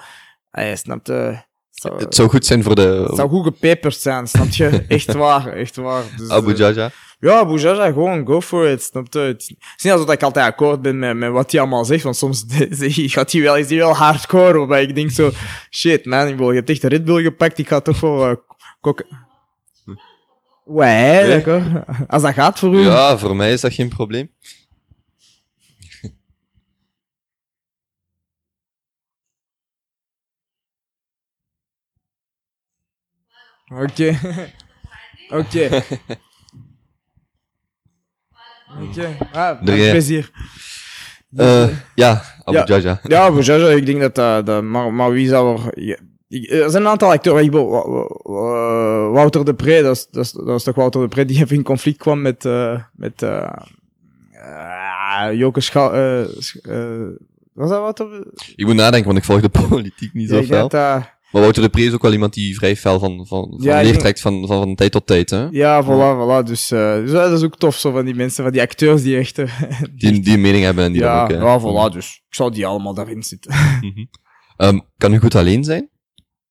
uh, 0.58 0.74
snap 0.74 1.06
je? 1.06 1.44
Zou, 1.70 1.98
het 1.98 2.14
zou 2.14 2.28
goed 2.28 2.46
zijn 2.46 2.62
voor 2.62 2.74
de... 2.74 3.04
Het 3.06 3.16
zou 3.16 3.28
goed 3.28 3.44
gepeperd 3.44 3.96
zijn, 3.96 4.26
snap 4.26 4.48
je? 4.48 4.84
Echt 4.88 5.12
waar, 5.12 5.46
echt 5.46 5.76
waar. 5.76 6.02
Dus, 6.16 6.28
Abu 6.28 6.54
Jaja. 6.54 6.90
Ja, 7.18 7.46
Jaja, 7.54 7.92
gewoon 7.92 8.26
go 8.26 8.40
for 8.40 8.68
it, 8.68 8.82
snap 8.82 9.12
je? 9.12 9.18
Het 9.18 9.40
is 9.76 9.82
niet 9.82 9.92
alsof 9.92 10.10
ik 10.10 10.22
altijd 10.22 10.46
akkoord 10.46 10.82
ben 10.82 10.98
met, 10.98 11.16
met 11.16 11.30
wat 11.30 11.50
hij 11.50 11.60
allemaal 11.60 11.84
zegt, 11.84 12.02
want 12.02 12.16
soms 12.16 12.44
gaat 13.14 13.32
hij 13.32 13.42
wel, 13.42 13.56
is 13.56 13.68
hij 13.68 13.78
wel 13.78 13.94
hardcore, 13.94 14.58
waarbij 14.58 14.82
ik 14.82 14.94
denk 14.94 15.10
zo, 15.10 15.30
shit 15.70 16.04
man, 16.04 16.28
ik 16.28 16.36
wil, 16.36 16.50
je 16.50 16.56
hebt 16.56 16.70
echt 16.70 16.82
een 16.82 16.88
Red 16.88 17.04
Bull 17.04 17.22
gepakt, 17.22 17.58
ik 17.58 17.68
ga 17.68 17.80
toch 17.80 18.00
wel 18.00 18.30
uh, 18.30 18.36
koken. 18.80 19.06
Ouais, 20.64 21.42
nee. 21.44 21.44
Als 22.08 22.22
dat 22.22 22.32
gaat 22.32 22.58
voor 22.58 22.74
u. 22.74 22.80
Ja, 22.80 23.18
voor 23.18 23.36
mij 23.36 23.52
is 23.52 23.60
dat 23.60 23.72
geen 23.72 23.88
probleem. 23.88 24.30
Oké. 33.82 34.18
Oké. 35.28 35.82
Oké. 38.82 39.16
Ah, 39.32 39.60
met 39.62 39.74
plezier. 39.90 40.30
Uh, 41.36 41.66
ja, 41.94 42.22
Abu 42.44 42.56
ja, 42.58 42.64
Jaja. 42.64 43.00
Ja, 43.02 43.20
Abu 43.24 43.40
Jaja, 43.42 43.68
ik 43.68 43.86
denk 43.86 44.00
dat 44.00 44.14
dat... 44.14 44.46
dat 44.46 44.62
maar, 44.62 44.92
maar 44.92 45.10
wie 45.10 45.28
zou 45.28 45.58
er... 45.74 45.98
er 46.62 46.70
zijn 46.70 46.82
een 46.82 46.88
aantal 46.88 47.10
acteurs. 47.10 47.42
Ik 47.44 47.50
bedoel, 47.50 47.70
Wouter 49.12 49.44
de 49.44 49.54
Pre, 49.54 49.82
dat 49.82 49.96
is, 49.96 50.06
dat, 50.10 50.24
is, 50.24 50.32
dat 50.32 50.48
is 50.48 50.62
toch 50.62 50.74
Wouter 50.74 51.00
de 51.00 51.08
Pre 51.08 51.24
die 51.24 51.36
even 51.42 51.56
in 51.56 51.62
conflict 51.62 51.98
kwam 51.98 52.22
met, 52.22 52.44
eh 52.44 52.80
met 52.94 53.22
eh 53.22 53.48
eh, 54.32 55.32
Joke 55.38 55.60
Schouw. 55.60 55.92
eh, 55.92 56.28
sch- 56.38 56.56
eh, 56.56 57.06
was 57.52 57.68
dat 57.70 57.80
Wouter? 57.80 58.26
Ik 58.56 58.66
moet 58.66 58.74
nadenken, 58.74 59.06
want 59.06 59.18
ik 59.18 59.24
volg 59.24 59.40
de 59.40 59.48
politiek 59.68 60.12
niet 60.14 60.28
Ja, 60.30 60.34
zo 60.42 60.64
ik 60.64 61.10
Maar 61.30 61.42
Wouter 61.42 61.62
de 61.62 61.68
Pre 61.68 61.82
is 61.82 61.92
ook 61.92 62.02
wel 62.02 62.12
iemand 62.12 62.34
die 62.34 62.56
vrij 62.56 62.76
fel 62.76 62.98
van, 62.98 63.26
van, 63.26 63.54
van 63.56 63.58
Ja, 63.62 63.80
leer 63.82 63.98
trekt 63.98 64.20
van, 64.20 64.46
van, 64.46 64.62
van 64.62 64.74
tijd 64.74 64.92
tot 64.92 65.06
tijd. 65.06 65.30
Hè? 65.30 65.46
Ja, 65.50 65.84
voilà, 65.84 65.86
voilà. 66.42 66.46
Dus, 66.46 66.70
eh, 66.70 66.94
dus 66.94 67.10
dat 67.10 67.32
is 67.32 67.42
ook 67.42 67.56
tof, 67.56 67.76
zo 67.76 67.90
van 67.92 68.04
die 68.04 68.14
mensen, 68.14 68.42
van 68.42 68.52
die 68.52 68.60
acteurs 68.62 69.02
die 69.02 69.16
echt... 69.16 69.38
eh, 69.38 69.60
Die, 69.94 70.20
die 70.20 70.34
een 70.34 70.40
mening 70.40 70.64
hebben 70.64 70.84
en 70.84 70.92
die 70.92 71.00
ja, 71.00 71.22
ook... 71.22 71.30
hè. 71.30 71.36
ja, 71.36 71.60
voilà. 71.60 71.92
Dus 71.92 72.22
ik 72.28 72.34
zou 72.34 72.50
die 72.52 72.66
allemaal 72.66 72.94
daarin 72.94 73.22
zitten. 73.22 73.54
Mhm. 73.80 74.04
Ehm, 74.56 74.78
kan 74.96 75.12
u 75.14 75.18
goed 75.18 75.34
alleen 75.34 75.64
zijn? 75.64 75.90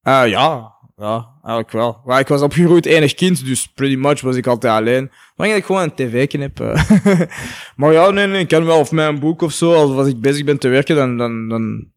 Ah 0.02 0.28
ja, 0.28 0.74
ja, 0.96 1.32
eigenlijk 1.44 1.72
wel. 1.72 2.02
Maar 2.06 2.20
ik 2.20 2.28
was 2.28 2.42
opgegroeid 2.42 2.86
enig 2.86 3.14
kind, 3.14 3.46
dus 3.46 3.68
pretty 3.68 3.96
much 3.96 4.22
was 4.22 4.36
ik 4.36 4.48
altijd 4.48 4.74
alleen. 4.74 5.12
Maar 5.36 5.48
ik 5.48 5.66
gewoon 5.66 5.82
een 5.82 5.94
tv 5.96 6.28
knip. 6.28 6.60
eh. 6.60 7.20
maar 7.76 7.94
ja, 7.94 8.10
nee, 8.10 8.28
nee, 8.28 8.40
ik 8.42 8.48
kan 8.48 8.66
wel 8.66 8.80
of 8.80 8.92
met 8.92 9.08
een 9.08 9.20
boek 9.20 9.42
of 9.42 9.52
zo, 9.52 9.74
als, 9.74 9.92
als 9.92 10.08
ik 10.08 10.22
bezig 10.22 10.44
ben 10.46 10.60
te 10.60 10.68
werken, 10.68 10.96
dan, 10.96 11.18
dan, 11.18 11.50
dan, 11.50 11.92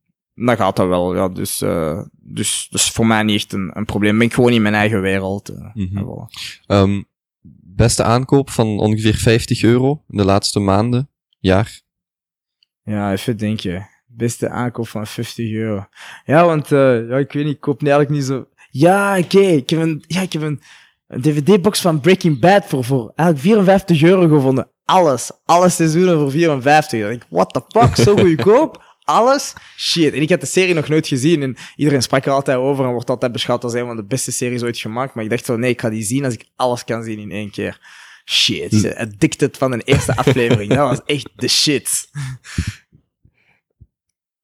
dan 0.47 0.57
gaat 0.57 0.77
dat 0.77 0.89
wel. 0.89 1.15
Ja, 1.15 1.29
dus, 1.29 1.61
eh, 1.63 2.01
dus, 2.13 2.67
dus 2.71 2.91
voor 2.91 3.07
mij 3.07 3.23
niet 3.23 3.37
echt 3.37 3.53
een, 3.53 3.71
een 3.75 3.85
probleem. 3.85 4.19
Ben 4.19 4.27
ik 4.27 4.35
gewoon 4.35 4.53
in 4.53 4.63
mijn 4.63 4.75
eigen 4.75 5.01
wereld. 5.01 5.53
voilà. 5.77 6.39
Ehm, 6.67 7.03
beste 7.79 8.03
aankoop 8.03 8.51
van 8.51 8.79
ongeveer 8.79 9.15
50 9.15 9.63
euro 9.63 10.03
in 10.09 10.17
de 10.17 10.25
laatste 10.25 10.59
maanden, 10.59 11.09
jaar. 11.39 11.81
Ja, 12.83 13.13
even 13.13 13.37
denken. 13.37 13.89
Beste 14.07 14.49
aankoop 14.49 14.89
van 14.89 15.07
50 15.07 15.53
euro. 15.53 15.87
Ja, 16.25 16.45
want 16.45 16.73
eh, 16.73 17.09
ja, 17.09 17.17
ik 17.17 17.33
weet 17.33 17.45
niet, 17.45 17.55
ik 17.55 17.61
koop 17.61 17.81
eigenlijk 17.81 18.11
niet 18.11 18.25
zo... 18.25 18.49
Ja, 18.71 19.19
oké, 19.19 19.41
ik 19.41 19.71
heb 19.71 19.81
een, 19.81 20.05
ja, 20.07 20.21
ik 20.21 20.33
heb 20.33 20.43
een, 20.43 20.61
een 21.07 21.21
DVD-box 21.21 21.81
van 21.81 22.01
Breaking 22.01 22.41
Bad 22.41 22.65
voor, 22.65 22.85
voor 22.85 23.13
eigenlijk 23.15 23.49
54 23.49 24.03
euro 24.03 24.29
gevonden. 24.37 24.71
Alles. 24.85 25.31
Alle 25.45 25.69
seizoenen 25.69 26.19
voor 26.19 26.31
54. 26.31 27.01
Dan 27.01 27.09
denk 27.09 27.23
ik, 27.23 27.29
what 27.31 27.53
the 27.53 27.63
fuck, 27.69 27.97
zo 27.97 28.17
goedkoop? 28.17 28.83
Alles? 29.09 29.53
Shit. 29.77 30.15
En 30.15 30.23
ik 30.23 30.31
had 30.31 30.41
de 30.41 30.47
serie 30.47 30.75
nog 30.75 30.89
nooit 30.89 31.07
gezien 31.07 31.43
en 31.43 31.57
iedereen 31.77 32.03
sprak 32.03 32.27
er 32.27 32.33
altijd 32.33 32.59
over 32.59 32.85
en 32.85 32.91
wordt 32.91 33.11
altijd 33.11 33.33
beschouwd 33.33 33.65
als 33.65 33.73
een 33.73 33.87
van 33.87 33.97
de 33.97 34.05
beste 34.05 34.33
series 34.33 34.63
ooit 34.63 34.79
gemaakt. 34.79 35.15
Maar 35.15 35.25
ik 35.25 35.31
dacht 35.31 35.45
zo, 35.45 35.57
nee, 35.57 35.71
ik 35.71 35.81
ga 35.81 35.91
die 35.91 36.03
zien 36.03 36.25
als 36.25 36.35
ik 36.35 36.45
alles 36.57 36.85
kan 36.85 37.03
zien 37.03 37.19
in 37.19 37.31
één 37.31 37.51
keer. 37.51 37.81
Shit. 38.25 38.75
Ze 38.75 38.99
addicted 38.99 39.57
van 39.57 39.71
de 39.71 39.83
eerste 39.85 40.17
aflevering. 40.23 40.75
Dat 40.75 40.89
was 40.89 41.01
echt 41.05 41.29
de 41.37 41.49
shit. 41.49 42.11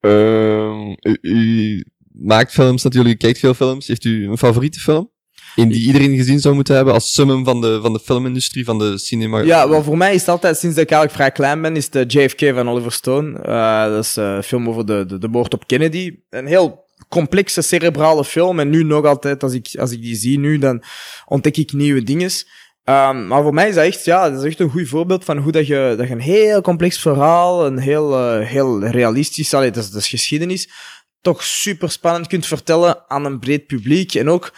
Ehm, 0.01 0.91
u, 0.91 1.19
u 1.23 1.85
maakt 2.13 2.53
films 2.53 2.83
natuurlijk, 2.83 3.15
u 3.15 3.19
kijkt 3.19 3.39
veel 3.39 3.55
films. 3.55 3.87
Heeft 3.87 4.05
u 4.05 4.29
een 4.29 4.39
favoriete 4.39 4.81
film? 4.81 5.11
In 5.55 5.69
die 5.69 5.87
iedereen 5.87 6.17
gezien 6.17 6.41
zou 6.41 6.55
moeten 6.55 6.75
hebben 6.75 6.95
als 6.95 7.13
summum 7.13 7.45
van 7.45 7.61
de, 7.61 7.79
van 7.83 7.93
de 7.93 8.01
filmindustrie, 8.01 8.65
van 8.65 8.79
de 8.79 8.99
cinema. 8.99 9.41
Ja, 9.41 9.69
wel 9.69 9.83
voor 9.83 9.97
mij 9.97 10.15
is 10.15 10.21
het 10.21 10.29
altijd, 10.29 10.59
sinds 10.59 10.77
ik 10.77 10.91
eigenlijk 10.91 11.13
vrij 11.13 11.31
klein 11.31 11.63
ben, 11.63 11.77
is 11.77 11.91
de 11.91 12.05
JFK 12.07 12.41
van 12.55 12.69
Oliver 12.69 12.93
Stone. 12.93 13.39
Eh, 13.39 13.85
dat 13.85 14.05
is 14.05 14.17
eh, 14.17 14.35
een 14.35 14.43
film 14.43 14.69
over 14.69 14.87
de, 14.87 15.05
de, 15.07 15.19
de 15.19 15.29
moord 15.29 15.55
op 15.55 15.67
Kennedy. 15.67 16.17
Een 16.31 16.47
heel 16.47 16.85
complexe, 17.09 17.63
cerebrale 17.63 18.25
film. 18.25 18.61
En 18.61 18.71
nu 18.71 18.85
nog 18.85 19.05
altijd, 19.05 19.43
als 19.43 19.53
ik, 19.53 19.69
als 19.79 19.91
ik 19.91 20.03
die 20.03 20.17
zie 20.17 20.39
nu, 20.39 20.59
dan 20.59 20.83
ontdek 21.27 21.57
ik 21.57 21.73
nieuwe 21.73 22.03
dingen. 22.03 22.31
Ehm, 22.85 23.27
maar 23.27 23.43
voor 23.43 23.55
mij 23.55 23.69
is 23.69 23.75
dat 23.75 23.85
echt, 23.85 24.05
ja, 24.05 24.31
dat 24.31 24.39
is 24.39 24.49
echt 24.49 24.61
een 24.61 24.71
goed 24.71 24.89
voorbeeld 24.89 25.25
van 25.25 25.39
hoe 25.39 25.53
dat 25.53 25.67
je, 25.67 25.95
dat 25.97 26.07
je 26.07 26.13
een 26.13 26.21
heel 26.21 26.61
complex 26.61 26.99
verhaal, 26.99 27.67
een 27.67 27.79
heel, 27.79 28.17
eh, 28.19 28.47
heel 28.47 28.87
realistisch, 28.87 29.55
allee, 29.55 29.71
dat, 29.71 29.85
is, 29.85 29.91
dat 29.91 30.01
is 30.01 30.09
geschiedenis, 30.09 30.69
toch 31.21 31.43
super 31.43 31.91
spannend 31.91 32.27
kunt 32.27 32.47
vertellen 32.47 33.09
aan 33.09 33.25
een 33.25 33.39
breed 33.39 33.67
publiek. 33.67 34.15
En 34.15 34.31
ook, 34.31 34.53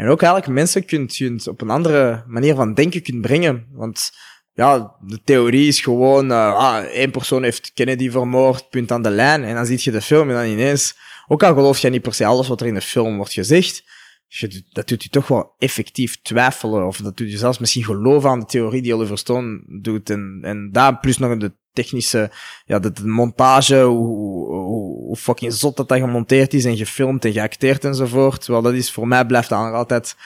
en 0.00 0.08
ook 0.08 0.22
eigenlijk 0.22 0.52
mensen 0.52 0.84
kunt, 0.84 1.16
kunt 1.16 1.48
op 1.48 1.60
een 1.60 1.70
andere 1.70 2.24
manier 2.26 2.54
van 2.54 2.74
denken 2.74 3.02
kunt 3.02 3.20
brengen. 3.20 3.66
Want 3.72 4.10
ja, 4.52 4.96
de 5.00 5.20
theorie 5.24 5.68
is 5.68 5.80
gewoon, 5.80 6.30
eh, 6.30 6.54
ah, 6.54 6.84
één 6.84 7.10
persoon 7.10 7.42
heeft 7.42 7.72
Kennedy 7.72 8.10
vermoord, 8.10 8.70
punt 8.70 8.92
aan 8.92 9.02
de 9.02 9.10
lijn. 9.10 9.44
En 9.44 9.54
dan 9.54 9.66
zie 9.66 9.78
je 9.80 9.90
de 9.90 10.00
film 10.00 10.28
en 10.28 10.34
dan 10.34 10.44
ineens, 10.44 10.96
ook 11.26 11.42
al 11.42 11.54
geloof 11.54 11.78
je 11.78 11.90
niet 11.90 12.02
per 12.02 12.14
se 12.14 12.26
alles 12.26 12.48
wat 12.48 12.60
er 12.60 12.66
in 12.66 12.74
de 12.74 12.80
film 12.80 13.16
wordt 13.16 13.32
gezegd, 13.32 13.84
je 14.26 14.62
dat 14.72 14.88
doet 14.88 15.02
je 15.02 15.08
toch 15.08 15.28
wel 15.28 15.54
effectief 15.58 16.22
twijfelen. 16.22 16.86
Of 16.86 16.96
dat 16.96 17.16
doet 17.16 17.30
je 17.30 17.38
zelfs 17.38 17.58
misschien 17.58 17.84
geloven 17.84 18.30
aan 18.30 18.40
de 18.40 18.46
theorie 18.46 18.82
die 18.82 18.94
Oliver 18.94 19.18
Stone 19.18 19.62
doet. 19.80 20.10
En, 20.10 20.38
en 20.42 20.68
daar 20.72 20.98
plus 20.98 21.18
nog 21.18 21.36
de 21.36 21.52
technische, 21.72 22.30
ja, 22.64 22.78
de, 22.78 22.92
de 22.92 23.06
montage, 23.06 23.82
hoe, 23.82 24.06
hoe, 24.46 25.04
hoe 25.06 25.16
fucking 25.16 25.52
zot 25.52 25.76
dat 25.76 25.88
dat 25.88 25.98
gemonteerd 25.98 26.54
is 26.54 26.64
en 26.64 26.76
gefilmd 26.76 27.24
en 27.24 27.32
geacteerd 27.32 27.84
enzovoort. 27.84 28.46
Wel, 28.46 28.62
dat 28.62 28.74
is 28.74 28.90
voor 28.90 29.08
mij 29.08 29.26
blijft 29.26 29.48
dat 29.48 29.58
nog 29.64 29.72
altijd 29.74 30.16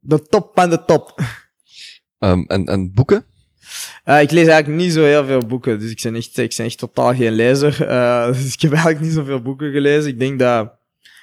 de 0.00 0.22
top 0.22 0.50
van 0.54 0.70
de 0.70 0.84
top. 0.84 1.20
Ehm, 2.18 2.42
en, 2.46 2.64
en 2.64 2.92
boeken? 2.92 3.24
Eh, 4.04 4.20
ik 4.20 4.30
lees 4.30 4.46
eigenlijk 4.46 4.82
niet 4.82 4.92
zo 4.92 5.04
heel 5.04 5.24
veel 5.24 5.46
boeken, 5.46 5.78
dus 5.78 5.90
ik 5.90 6.00
ben 6.02 6.14
echt, 6.14 6.38
ik 6.38 6.54
ben 6.56 6.66
echt 6.66 6.78
totaal 6.78 7.14
geen 7.14 7.32
lezer. 7.32 7.86
Eh, 7.88 8.26
dus 8.32 8.52
ik 8.52 8.60
heb 8.60 8.72
eigenlijk 8.72 9.04
niet 9.04 9.12
zoveel 9.12 9.42
boeken 9.42 9.72
gelezen. 9.72 10.10
Ik 10.10 10.18
denk 10.18 10.38
dat, 10.38 10.72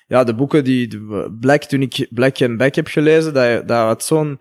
ja, 0.08 0.24
de 0.24 0.36
boeken 0.36 0.64
die, 0.64 0.88
de 0.88 1.38
Black, 1.40 1.64
toen 1.64 1.82
ik 1.82 2.08
Black 2.10 2.42
and 2.42 2.58
Back 2.58 2.76
heb 2.76 2.88
gelezen, 2.88 3.34
dat, 3.34 3.68
dat 3.68 3.86
had 3.86 4.04
zo'n, 4.04 4.40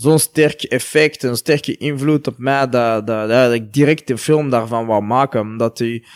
zo'n 0.00 0.18
sterk 0.18 0.62
effect, 0.62 1.22
een 1.22 1.36
sterke 1.36 1.76
invloed 1.76 2.26
op 2.26 2.38
mij, 2.38 2.68
dat, 2.68 3.06
dat, 3.06 3.28
dat 3.28 3.52
ik 3.52 3.72
direct 3.72 4.06
de 4.06 4.18
film 4.18 4.50
daarvan 4.50 4.86
wou 4.86 5.02
maken. 5.02 5.40
Omdat 5.40 5.76
die, 5.76 6.06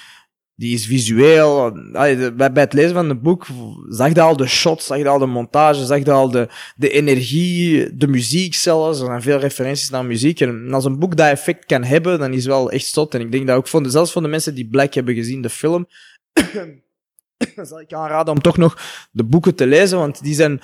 die 0.54 0.74
is 0.74 0.86
visueel. 0.86 1.72
Bij, 1.92 2.50
het 2.54 2.72
lezen 2.72 2.94
van 2.94 3.08
het 3.08 3.22
boek 3.22 3.46
zag 3.88 4.14
je 4.14 4.20
al 4.20 4.36
de 4.36 4.46
shots, 4.46 4.86
zag 4.86 4.98
je 4.98 5.08
al 5.08 5.18
de 5.18 5.26
montage, 5.26 5.84
zag 5.84 5.98
je 5.98 6.10
al 6.10 6.30
de, 6.30 6.48
de 6.76 6.90
energie, 6.90 7.96
de 7.96 8.08
muziek 8.08 8.54
zelfs. 8.54 9.00
Er 9.00 9.06
zijn 9.06 9.22
veel 9.22 9.38
referenties 9.38 9.90
naar 9.90 10.04
muziek. 10.04 10.40
En 10.40 10.72
als 10.72 10.84
een 10.84 10.98
boek 10.98 11.16
dat 11.16 11.28
effect 11.28 11.64
kan 11.64 11.82
hebben, 11.82 12.18
dan 12.18 12.30
is 12.30 12.44
het 12.44 12.46
wel 12.46 12.70
echt 12.70 12.86
stot. 12.86 13.14
En 13.14 13.20
ik 13.20 13.32
denk 13.32 13.46
dat 13.46 13.56
ook 13.56 13.68
voor 13.68 13.82
zelfs 13.86 14.12
voor 14.12 14.22
de 14.22 14.28
mensen 14.28 14.54
die 14.54 14.68
Black 14.68 14.94
hebben 14.94 15.14
gezien, 15.14 15.42
de 15.42 15.50
film, 15.50 15.86
zal 17.62 17.80
ik 17.80 17.92
aanraden 17.92 18.34
om 18.34 18.40
toch 18.40 18.56
nog 18.56 18.78
de 19.10 19.24
boeken 19.24 19.54
te 19.54 19.66
lezen, 19.66 19.98
want 19.98 20.22
die 20.22 20.34
zijn 20.34 20.60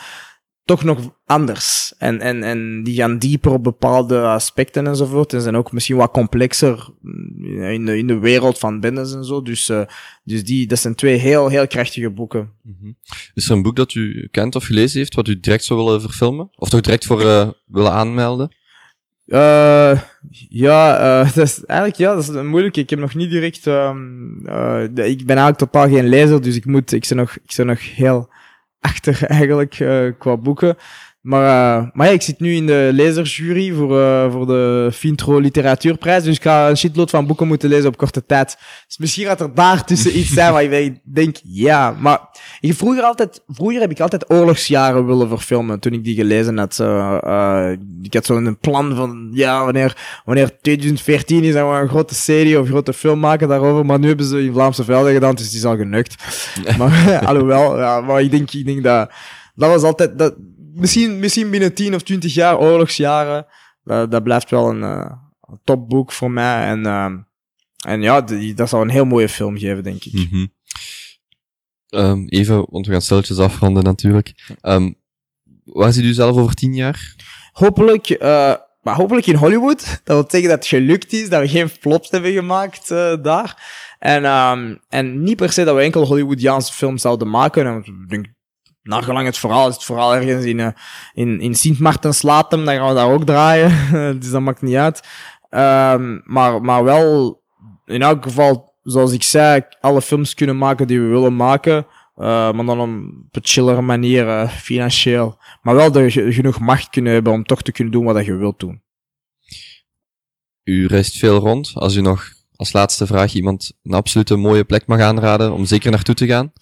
toch 0.64 0.84
nog 0.84 1.14
anders. 1.26 1.94
En, 1.98 2.20
en, 2.20 2.42
en 2.42 2.82
die 2.82 2.94
gaan 2.94 3.18
dieper 3.18 3.52
op 3.52 3.62
bepaalde 3.62 4.20
aspecten 4.20 4.86
enzovoort. 4.86 5.32
En 5.32 5.40
zijn 5.40 5.56
ook 5.56 5.72
misschien 5.72 5.96
wat 5.96 6.10
complexer 6.10 6.88
mm, 7.00 7.62
in 7.62 7.84
de, 7.86 7.98
in 7.98 8.06
de 8.06 8.18
wereld 8.18 8.58
van 8.58 8.80
bendes 8.80 9.14
en 9.14 9.24
zo. 9.24 9.42
Dus, 9.42 9.68
eh, 9.68 9.82
dus 10.24 10.44
die, 10.44 10.66
dat 10.66 10.78
zijn 10.78 10.94
twee 10.94 11.16
heel, 11.16 11.48
heel 11.48 11.66
krachtige 11.66 12.10
boeken. 12.10 12.50
Is 13.34 13.48
er 13.48 13.56
een 13.56 13.62
boek 13.62 13.76
dat 13.76 13.94
u 13.94 14.28
kent 14.30 14.54
of 14.56 14.64
gelezen 14.64 14.98
heeft, 14.98 15.14
wat 15.14 15.28
u 15.28 15.40
direct 15.40 15.64
zou 15.64 15.84
willen 15.84 16.00
verfilmen? 16.00 16.48
Of 16.54 16.68
toch 16.68 16.80
direct 16.80 17.06
voor 17.06 17.20
eh, 17.20 17.48
willen 17.66 17.92
aanmelden? 17.92 18.54
Eh, 19.26 20.00
ja, 20.48 20.98
eh, 20.98 21.24
dat 21.34 21.46
is 21.46 21.64
eigenlijk 21.64 21.98
ja, 22.00 22.14
dat 22.14 22.22
is 22.22 22.28
een 22.28 22.46
moeilijke. 22.46 22.80
Ik 22.80 22.90
heb 22.90 22.98
nog 22.98 23.14
niet 23.14 23.30
direct. 23.30 23.64
de- 23.64 24.90
ik 24.94 25.26
ben 25.26 25.36
eigenlijk 25.36 25.58
totaal 25.58 25.88
geen 25.88 26.08
lezer, 26.08 26.42
dus 26.42 26.56
ik 26.56 26.64
moet. 26.64 26.92
Ik 26.92 27.06
ben 27.08 27.16
nog, 27.16 27.36
ik 27.36 27.54
ben 27.56 27.66
nog 27.66 27.94
heel 27.94 28.28
achter 28.80 29.24
eigenlijk 29.24 29.80
eh, 29.80 30.06
qua 30.18 30.36
boeken. 30.36 30.76
Maar, 31.20 31.42
eh, 31.42 31.86
maar 31.92 32.06
ja, 32.06 32.12
ik 32.12 32.22
zit 32.22 32.40
nu 32.40 32.54
in 32.54 32.66
de 32.66 32.90
lezersjury 32.92 33.72
voor, 33.72 34.00
eh, 34.00 34.32
voor 34.32 34.46
de 34.46 34.90
Fintro 34.92 35.38
Literatuurprijs. 35.38 36.22
Dus 36.24 36.36
ik 36.36 36.42
ga 36.42 36.68
een 36.68 36.76
shitload 36.76 37.10
van 37.10 37.26
boeken 37.26 37.46
moeten 37.46 37.68
lezen 37.68 37.88
op 37.88 37.96
korte 37.96 38.26
tijd. 38.26 38.58
Dus 38.86 38.98
misschien 38.98 39.24
gaat 39.26 39.40
er 39.40 39.54
daar 39.54 39.84
tussen 39.84 40.18
iets 40.18 40.32
zijn 40.32 40.52
waar 40.52 40.62
ik 40.62 40.98
denk, 41.14 41.36
ja. 41.42 41.94
Maar 41.98 42.18
ik 42.60 42.74
vroeger, 42.74 43.02
altijd, 43.02 43.42
vroeger 43.48 43.80
heb 43.80 43.90
ik 43.90 44.00
altijd 44.00 44.30
oorlogsjaren 44.30 45.06
willen 45.06 45.28
verfilmen 45.28 45.80
toen 45.80 45.92
ik 45.92 46.04
die 46.04 46.14
gelezen 46.14 46.58
had. 46.58 46.78
eh, 46.78 47.70
ik 48.02 48.14
had 48.14 48.26
zo'n 48.26 48.58
plan 48.60 48.94
van, 48.94 49.28
ja, 49.32 49.64
wanneer, 49.64 49.96
wanneer 50.24 50.60
2014 50.60 51.44
is, 51.44 51.52
dan 51.54 51.70
we 51.70 51.76
een 51.76 51.88
grote 51.88 52.14
serie 52.14 52.60
of 52.60 52.68
grote 52.68 52.92
film 52.92 53.18
maken 53.18 53.48
daarover. 53.48 53.86
Maar 53.86 53.98
nu 53.98 54.08
hebben 54.08 54.26
ze 54.26 54.42
in 54.44 54.52
Vlaamse 54.52 54.84
velden 54.84 55.12
gedaan, 55.12 55.34
dus 55.34 55.48
die 55.48 55.58
is 55.58 55.64
al 55.64 55.76
genukt. 55.76 56.14
maar 56.78 57.20
alhoewel, 57.26 57.78
ja, 57.78 58.00
maar 58.00 58.20
ik 58.22 58.30
denk, 58.30 58.50
ik 58.50 58.66
denk 58.66 58.82
dat, 58.82 59.10
dat 59.54 59.70
was 59.70 59.82
altijd, 59.82 60.18
dat, 60.18 60.34
misschien, 60.74 61.18
misschien 61.18 61.50
binnen 61.50 61.74
10 61.74 61.94
of 61.94 62.02
20 62.02 62.34
jaar, 62.34 62.58
oorlogsjaren, 62.58 63.46
dat, 63.84 64.10
dat 64.10 64.22
blijft 64.22 64.50
wel 64.50 64.70
een, 64.70 64.82
eh, 64.82 65.12
een 65.40 65.60
topboek 65.64 66.12
voor 66.12 66.30
mij. 66.30 66.66
En, 66.66 66.86
ehm, 66.86 67.18
en 67.86 68.02
ja, 68.02 68.20
die, 68.20 68.54
dat 68.54 68.68
zou 68.68 68.82
een 68.82 68.90
heel 68.90 69.04
mooie 69.04 69.28
film 69.28 69.58
geven, 69.58 69.82
denk 69.82 70.04
ik. 70.04 70.12
Mhm. 70.12 70.46
Ehm, 71.88 72.24
even, 72.26 72.66
want 72.70 72.86
we 72.86 72.92
gaan 72.92 73.02
stilletjes 73.02 73.38
afronden 73.38 73.84
natuurlijk. 73.84 74.54
Ehm, 74.60 74.92
waar 75.64 75.92
ziet 75.92 76.04
u 76.04 76.12
zelf 76.12 76.36
over 76.36 76.54
tien 76.54 76.74
jaar? 76.74 77.14
Hopelijk, 77.52 78.10
eh, 78.10 78.54
maar 78.82 78.94
hopelijk 78.94 79.26
in 79.26 79.34
Hollywood. 79.34 80.00
Dat 80.04 80.16
wil 80.16 80.24
zeggen 80.28 80.50
dat 80.50 80.58
het 80.58 80.66
gelukt 80.66 81.12
is, 81.12 81.28
dat 81.28 81.40
we 81.40 81.48
geen 81.48 81.68
flops 81.68 82.10
hebben 82.10 82.32
gemaakt 82.32 82.90
eh, 82.90 83.22
daar. 83.22 83.78
En, 83.98 84.24
en 84.88 85.22
niet 85.22 85.36
per 85.36 85.52
se 85.52 85.64
dat 85.64 85.74
we 85.74 85.82
enkel 85.82 86.06
Hollywoodiaanse 86.06 86.72
films 86.72 87.02
zouden 87.02 87.30
maken. 87.30 87.66
En 87.66 87.78
ik 87.78 88.08
denk, 88.08 88.26
naar 88.82 89.24
het 89.24 89.38
verhaal 89.38 89.68
is 89.68 89.74
het 89.74 89.84
vooral 89.84 90.14
ergens 90.14 90.44
in, 90.44 90.60
eh, 90.60 90.68
in, 91.12 91.40
in 91.40 91.54
Sint 91.54 91.78
Maartenslatem, 91.78 92.64
dan 92.64 92.74
gaan 92.74 92.88
we 92.88 92.94
daar 92.94 93.12
ook 93.12 93.24
draaien. 93.24 93.72
dus 94.20 94.30
dat 94.30 94.40
maakt 94.40 94.62
niet 94.62 94.76
uit. 94.76 95.00
Ehm, 95.50 96.20
maar, 96.24 96.62
maar 96.62 96.84
wel, 96.84 97.40
in 97.84 98.02
elk 98.02 98.22
geval, 98.22 98.74
zoals 98.82 99.12
ik 99.12 99.22
zei, 99.22 99.62
alle 99.80 100.02
films 100.02 100.34
kunnen 100.34 100.58
maken 100.58 100.86
die 100.86 101.00
we 101.00 101.06
willen 101.06 101.36
maken. 101.36 101.86
Uh, 102.16 102.26
maar 102.52 102.64
dan 102.64 102.80
op 102.80 103.36
een 103.36 103.40
chillere 103.42 103.80
manier, 103.80 104.26
uh, 104.26 104.50
financieel. 104.50 105.38
Maar 105.62 105.74
wel 105.74 105.98
je 105.98 106.32
genoeg 106.32 106.58
macht 106.58 106.90
kunnen 106.90 107.12
hebben 107.12 107.32
om 107.32 107.44
toch 107.44 107.62
te 107.62 107.72
kunnen 107.72 107.92
doen 107.92 108.04
wat 108.04 108.24
je 108.24 108.34
wilt 108.34 108.60
doen. 108.60 108.82
U 110.64 110.86
reist 110.86 111.18
veel 111.18 111.38
rond. 111.38 111.70
Als 111.74 111.96
u 111.96 112.00
nog 112.00 112.32
als 112.56 112.72
laatste 112.72 113.06
vraag 113.06 113.34
iemand 113.34 113.72
een 113.82 113.94
absolute 113.94 114.36
mooie 114.36 114.64
plek 114.64 114.86
mag 114.86 115.00
aanraden 115.00 115.52
om 115.52 115.64
zeker 115.64 115.90
naartoe 115.90 116.14
te 116.14 116.26
gaan? 116.26 116.52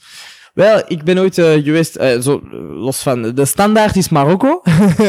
Wel, 0.59 0.83
ik 0.87 1.05
ben 1.05 1.19
ooit 1.19 1.39
uh, 1.39 1.65
geweest, 1.65 1.99
uh, 1.99 2.21
zo, 2.21 2.43
los 2.71 3.03
van, 3.03 3.35
de 3.35 3.45
standaard 3.45 3.97
is 3.97 4.09
Marokko. 4.09 4.63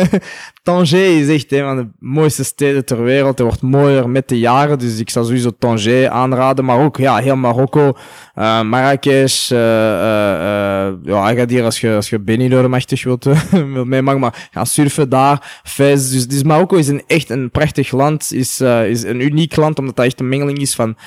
Tanger 0.64 1.20
is 1.20 1.28
echt 1.30 1.52
een 1.52 1.64
van 1.64 1.76
de 1.76 1.88
mooiste 2.00 2.44
steden 2.44 2.86
ter 2.86 3.04
wereld. 3.04 3.38
Het 3.38 3.48
wordt 3.48 3.62
mooier 3.62 4.10
met 4.10 4.28
de 4.28 4.40
jaren, 4.40 4.80
dus 4.80 5.00
ik 5.00 5.10
zou 5.10 5.26
sowieso 5.26 5.50
Tanger 5.60 6.10
aanraden. 6.10 6.66
Maar 6.66 6.80
ook, 6.80 6.98
ja, 6.98 7.18
heel 7.18 7.36
Marokko, 7.36 7.94
uh, 8.36 8.62
Marrakesh, 8.62 9.50
ja, 9.50 11.34
ga 11.34 11.46
hier 11.48 11.64
als 11.64 11.80
je, 11.80 11.96
als 11.96 12.10
je 12.10 12.20
Benidorm 12.20 12.70
machtig 12.70 13.04
wilt, 13.04 13.24
wilt 13.74 13.88
meemaken, 13.88 14.20
maar 14.20 14.50
gaan 14.52 14.66
surfen 14.66 15.10
daar, 15.10 15.62
Fez. 15.64 16.12
Dus, 16.12 16.28
dus 16.28 16.44
Marokko 16.44 16.76
is 16.76 16.88
een, 16.88 17.04
echt 17.08 17.30
een 17.30 17.52
prachtig 17.52 17.92
land, 17.92 18.34
is, 18.34 18.62
is 18.62 19.04
een 19.04 19.22
uniek 19.22 19.56
land, 19.56 19.80
omdat 19.80 19.96
dat 19.96 20.06
echt 20.06 20.20
een 20.20 20.30
mengeling 20.30 20.58
is 20.60 20.76
van 20.76 20.98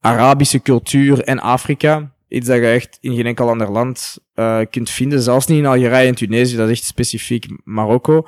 Arabische 0.00 0.62
cultuur 0.62 1.22
en 1.24 1.40
Afrika. 1.40 2.11
Iets 2.32 2.46
dat 2.46 2.56
je 2.56 2.66
echt 2.66 2.98
in 3.00 3.14
geen 3.14 3.26
enkel 3.26 3.48
ander 3.48 3.70
land 3.70 4.18
uh, 4.34 4.58
kunt 4.70 4.90
vinden. 4.90 5.22
Zelfs 5.22 5.46
niet 5.46 5.58
in 5.58 5.66
Algerije 5.66 6.08
en 6.08 6.14
Tunesië. 6.14 6.56
Dat 6.56 6.68
is 6.68 6.78
echt 6.78 6.86
specifiek 6.88 7.46
Marokko. 7.64 8.26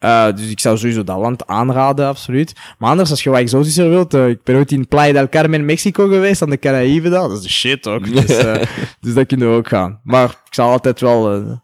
Uh, 0.00 0.32
dus 0.34 0.50
ik 0.50 0.60
zou 0.60 0.78
sowieso 0.78 1.04
dat 1.04 1.18
land 1.18 1.46
aanraden, 1.46 2.06
absoluut. 2.06 2.52
Maar 2.78 2.90
anders, 2.90 3.10
als 3.10 3.22
je 3.22 3.30
wat 3.30 3.38
exotischer 3.38 3.88
wilt, 3.88 4.14
uh, 4.14 4.28
ik 4.28 4.42
ben 4.42 4.56
ooit 4.56 4.72
in 4.72 4.88
Playa 4.88 5.12
del 5.12 5.28
Carmen, 5.28 5.64
Mexico 5.64 6.08
geweest, 6.08 6.42
aan 6.42 6.50
de 6.50 6.58
Caraïbe 6.58 7.08
daar. 7.08 7.28
Dat 7.28 7.36
is 7.36 7.42
de 7.42 7.50
shit 7.50 7.86
ook. 7.86 8.12
Dus, 8.12 8.26
dus 9.00 9.14
dat 9.14 9.26
kunnen 9.26 9.50
we 9.50 9.56
ook 9.56 9.68
gaan. 9.68 10.00
Maar 10.04 10.28
ik 10.28 10.54
zal 10.54 10.70
altijd 10.70 11.00
wel 11.00 11.60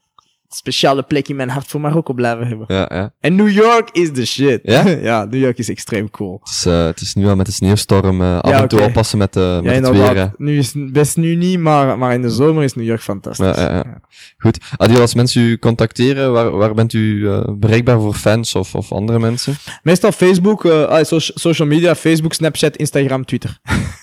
speciale 0.49 1.03
plek 1.03 1.29
in 1.29 1.37
mijn 1.37 1.49
hart 1.49 1.67
voor 1.67 1.81
Marokko 1.81 2.13
blijven 2.13 2.47
hebben. 2.47 2.67
Ja, 2.69 2.91
ja. 2.93 3.13
En 3.21 3.35
New 3.35 3.51
York 3.51 3.91
is 3.93 4.13
the 4.13 4.27
shit. 4.27 4.61
Ja? 4.63 4.89
ja, 5.11 5.25
New 5.25 5.41
York 5.41 5.59
is 5.59 5.69
extreem 5.69 6.11
cool. 6.11 6.41
Het 6.43 6.51
is, 6.53 6.67
uh, 6.67 6.85
het 6.85 7.01
is 7.01 7.15
nu 7.15 7.29
al 7.29 7.37
met 7.37 7.47
de 7.47 7.53
sneeuwstorm 7.53 8.21
uh, 8.21 8.39
af 8.39 8.51
ja, 8.51 8.63
en 8.63 8.69
toe 8.69 8.79
okay. 8.79 8.91
oppassen 8.91 9.19
met, 9.19 9.37
uh, 9.37 9.61
met 9.61 9.65
ja, 9.65 9.71
het 9.71 10.15
weer. 10.15 10.33
Nu 10.37 10.59
is 10.59 10.73
best 10.77 11.17
nu 11.17 11.35
niet, 11.35 11.59
maar, 11.59 11.99
maar 11.99 12.15
in 12.15 12.23
de 12.23 12.31
zomer 12.31 12.65
is 12.65 12.75
New 12.75 12.87
York 12.87 13.01
fantastisch. 13.01 13.57
Ja, 13.57 13.63
ja, 13.63 13.75
ja. 13.75 14.01
Goed. 14.39 14.59
Adil, 14.77 15.01
als 15.01 15.15
mensen 15.15 15.43
u 15.43 15.59
contacteren, 15.59 16.33
waar, 16.33 16.51
waar 16.51 16.75
bent 16.75 16.93
u 16.93 17.29
bereikbaar 17.49 18.01
voor 18.01 18.15
fans 18.15 18.55
of, 18.55 18.75
of 18.75 18.93
andere 18.93 19.19
mensen? 19.19 19.55
Meestal 19.83 20.13
Facebook, 20.13 20.65
uh, 20.65 21.03
social 21.35 21.69
media, 21.69 21.95
Facebook, 21.95 22.33
Snapchat, 22.33 22.77
Instagram, 22.77 23.25
Twitter. 23.25 23.59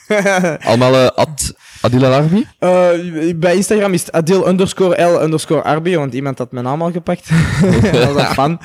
Allemaal 0.68 1.12
at 1.12 1.54
Adil 1.86 2.06
Arbi? 2.06 2.48
Uh, 2.60 3.36
bij 3.36 3.56
Instagram 3.56 3.94
is 3.94 4.02
het 4.02 4.12
Adil 4.12 4.48
underscore 4.48 5.02
L 5.04 5.22
underscore 5.24 5.64
Arbi, 5.64 5.96
want 5.96 6.14
iemand 6.14 6.38
had 6.38 6.52
mijn 6.52 6.66
naam 6.66 6.82
al 6.82 6.92
gepakt. 6.92 7.30
dat 7.92 8.14
was 8.14 8.26
fan. 8.26 8.60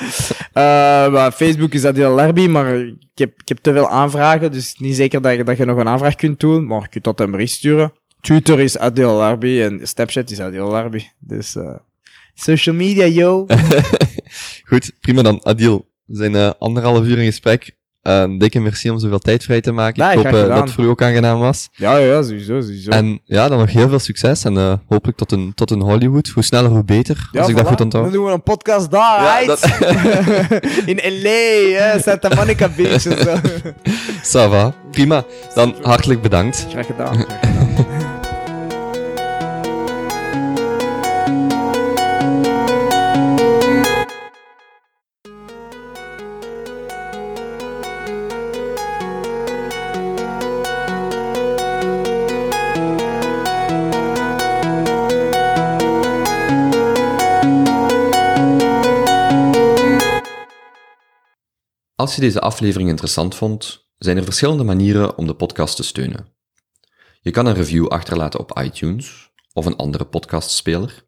Uh, 0.55 1.31
Facebook 1.31 1.73
is 1.73 1.85
Adil 1.85 2.21
Arbi, 2.21 2.49
maar 2.49 2.77
ik 2.79 2.95
heb, 3.15 3.33
ik 3.41 3.49
heb 3.49 3.59
te 3.59 3.73
veel 3.73 3.89
aanvragen, 3.89 4.53
dus 4.53 4.75
niet 4.79 4.97
zeker 4.97 5.23
dat 5.23 5.37
je, 5.37 5.45
dat 5.45 5.57
je 5.57 5.65
nog 5.65 5.79
een 5.79 5.89
aanvraag 5.89 6.15
kunt 6.15 6.41
doen, 6.41 6.67
maar 6.67 6.81
je 6.81 6.89
kunt 6.89 7.05
dat 7.05 7.21
een 7.21 7.31
bericht 7.31 7.53
sturen. 7.53 7.93
Twitter 8.21 8.61
is 8.61 8.79
Adil 8.79 9.23
Arbi 9.23 9.63
en 9.63 9.81
Snapchat 9.83 10.31
is 10.31 10.41
Adil 10.41 10.77
Arbi. 10.77 11.09
Dus 11.19 11.55
uh, 11.55 11.77
social 12.35 12.75
media, 12.75 13.05
yo. 13.05 13.47
Goed, 14.69 14.93
prima 15.01 15.23
dan. 15.23 15.45
Adil, 15.45 15.89
we 16.05 16.17
zijn 16.17 16.59
anderhalf 16.59 17.07
uur 17.07 17.19
in 17.19 17.25
gesprek. 17.25 17.79
Uh, 18.03 18.25
dikke 18.39 18.61
merci 18.61 18.91
om 18.91 18.99
zoveel 18.99 19.19
tijd 19.19 19.45
vrij 19.45 19.61
te 19.61 19.73
maken. 19.73 20.11
Ik 20.11 20.17
hoop 20.17 20.35
uh, 20.35 20.49
dat 20.49 20.61
het 20.61 20.71
voor 20.71 20.85
u 20.85 20.87
ook 20.87 21.03
aangenaam 21.03 21.39
was. 21.39 21.69
Ja, 21.73 21.97
ja, 21.97 22.23
sowieso, 22.23 22.61
sowieso. 22.61 22.91
En 22.91 23.21
ja, 23.25 23.49
dan 23.49 23.59
nog 23.59 23.73
heel 23.73 23.89
veel 23.89 23.99
succes 23.99 24.45
en 24.45 24.55
uh, 24.55 24.73
hopelijk 24.87 25.19
tot 25.19 25.33
een, 25.33 25.53
tot 25.55 25.71
een 25.71 25.81
Hollywood. 25.81 26.29
Hoe 26.29 26.43
sneller, 26.43 26.71
hoe 26.71 26.85
beter, 26.85 27.29
ja, 27.33 27.41
als 27.41 27.49
ik 27.49 27.55
voilà. 27.55 27.59
dat 27.59 27.69
goed 27.69 27.81
onthoud. 27.81 28.05
Dan 28.05 28.13
doen 28.13 28.25
we 28.25 28.33
een 28.33 28.43
podcast 28.43 28.91
daar, 28.91 29.43
ja, 29.43 29.47
dat... 29.47 29.65
In 30.93 30.97
L.A., 30.97 31.81
hè, 31.81 32.01
Santa 32.01 32.35
Monica 32.35 32.69
Beach 32.69 33.07
en 33.07 33.19
zo. 33.19 33.37
Ça 34.47 34.51
va. 34.51 34.75
Prima. 34.91 35.25
Dan 35.55 35.75
hartelijk 35.83 36.23
bedankt. 36.23 36.67
Graag 36.71 36.87
gedaan. 36.87 37.15
Graag 37.15 37.39
gedaan. 37.45 38.09
Als 62.01 62.15
je 62.15 62.21
deze 62.21 62.41
aflevering 62.41 62.89
interessant 62.89 63.35
vond, 63.35 63.89
zijn 63.99 64.17
er 64.17 64.25
verschillende 64.25 64.65
manieren 64.65 65.19
om 65.19 65.27
de 65.27 65.35
podcast 65.35 65.77
te 65.77 65.83
steunen. 65.83 66.27
Je 67.21 67.31
kan 67.31 67.47
een 67.47 67.55
review 67.55 67.87
achterlaten 67.87 68.41
op 68.41 68.59
iTunes 68.59 69.31
of 69.53 69.67
een 69.67 69.77
andere 69.77 70.05
podcastspeler, 70.05 71.07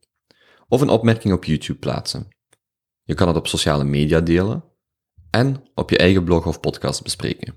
of 0.69 0.81
een 0.81 0.89
opmerking 0.89 1.35
op 1.35 1.45
YouTube 1.45 1.79
plaatsen. 1.79 2.29
Je 3.03 3.15
kan 3.15 3.29
het 3.29 3.37
op 3.37 3.47
sociale 3.47 3.85
media 3.85 4.21
delen 4.21 4.65
en 5.31 5.63
op 5.75 5.91
je 5.91 5.99
eigen 5.99 6.25
blog 6.25 6.47
of 6.47 6.61
podcast 6.61 7.03
bespreken. 7.03 7.55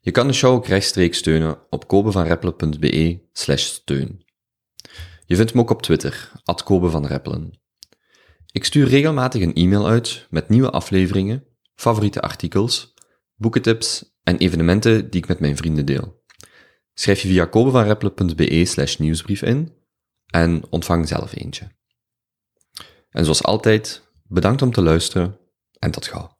Je 0.00 0.10
kan 0.10 0.26
de 0.26 0.32
show 0.32 0.54
ook 0.54 0.66
rechtstreeks 0.66 1.18
steunen 1.18 1.58
op 1.70 1.88
kobevanreppelen.be 1.88 3.20
steun. 3.32 4.24
Je 5.26 5.36
vindt 5.36 5.54
me 5.54 5.60
ook 5.60 5.70
op 5.70 5.82
Twitter, 5.82 6.32
at. 6.44 6.64
Ik 8.52 8.64
stuur 8.64 8.88
regelmatig 8.88 9.42
een 9.42 9.54
e-mail 9.54 9.86
uit 9.86 10.26
met 10.30 10.48
nieuwe 10.48 10.70
afleveringen 10.70 11.52
favoriete 11.74 12.20
artikels, 12.20 12.94
boekentips 13.34 14.16
en 14.22 14.36
evenementen 14.36 15.10
die 15.10 15.20
ik 15.20 15.28
met 15.28 15.40
mijn 15.40 15.56
vrienden 15.56 15.86
deel. 15.86 16.22
Schrijf 16.94 17.20
je 17.20 17.28
via 17.28 17.44
kobevanreppelen.be 17.44 18.64
slash 18.64 18.96
nieuwsbrief 18.96 19.42
in 19.42 19.74
en 20.26 20.62
ontvang 20.70 21.08
zelf 21.08 21.34
eentje. 21.36 21.68
En 23.10 23.22
zoals 23.24 23.42
altijd, 23.42 24.02
bedankt 24.22 24.62
om 24.62 24.72
te 24.72 24.82
luisteren 24.82 25.38
en 25.78 25.90
tot 25.90 26.06
gauw. 26.06 26.33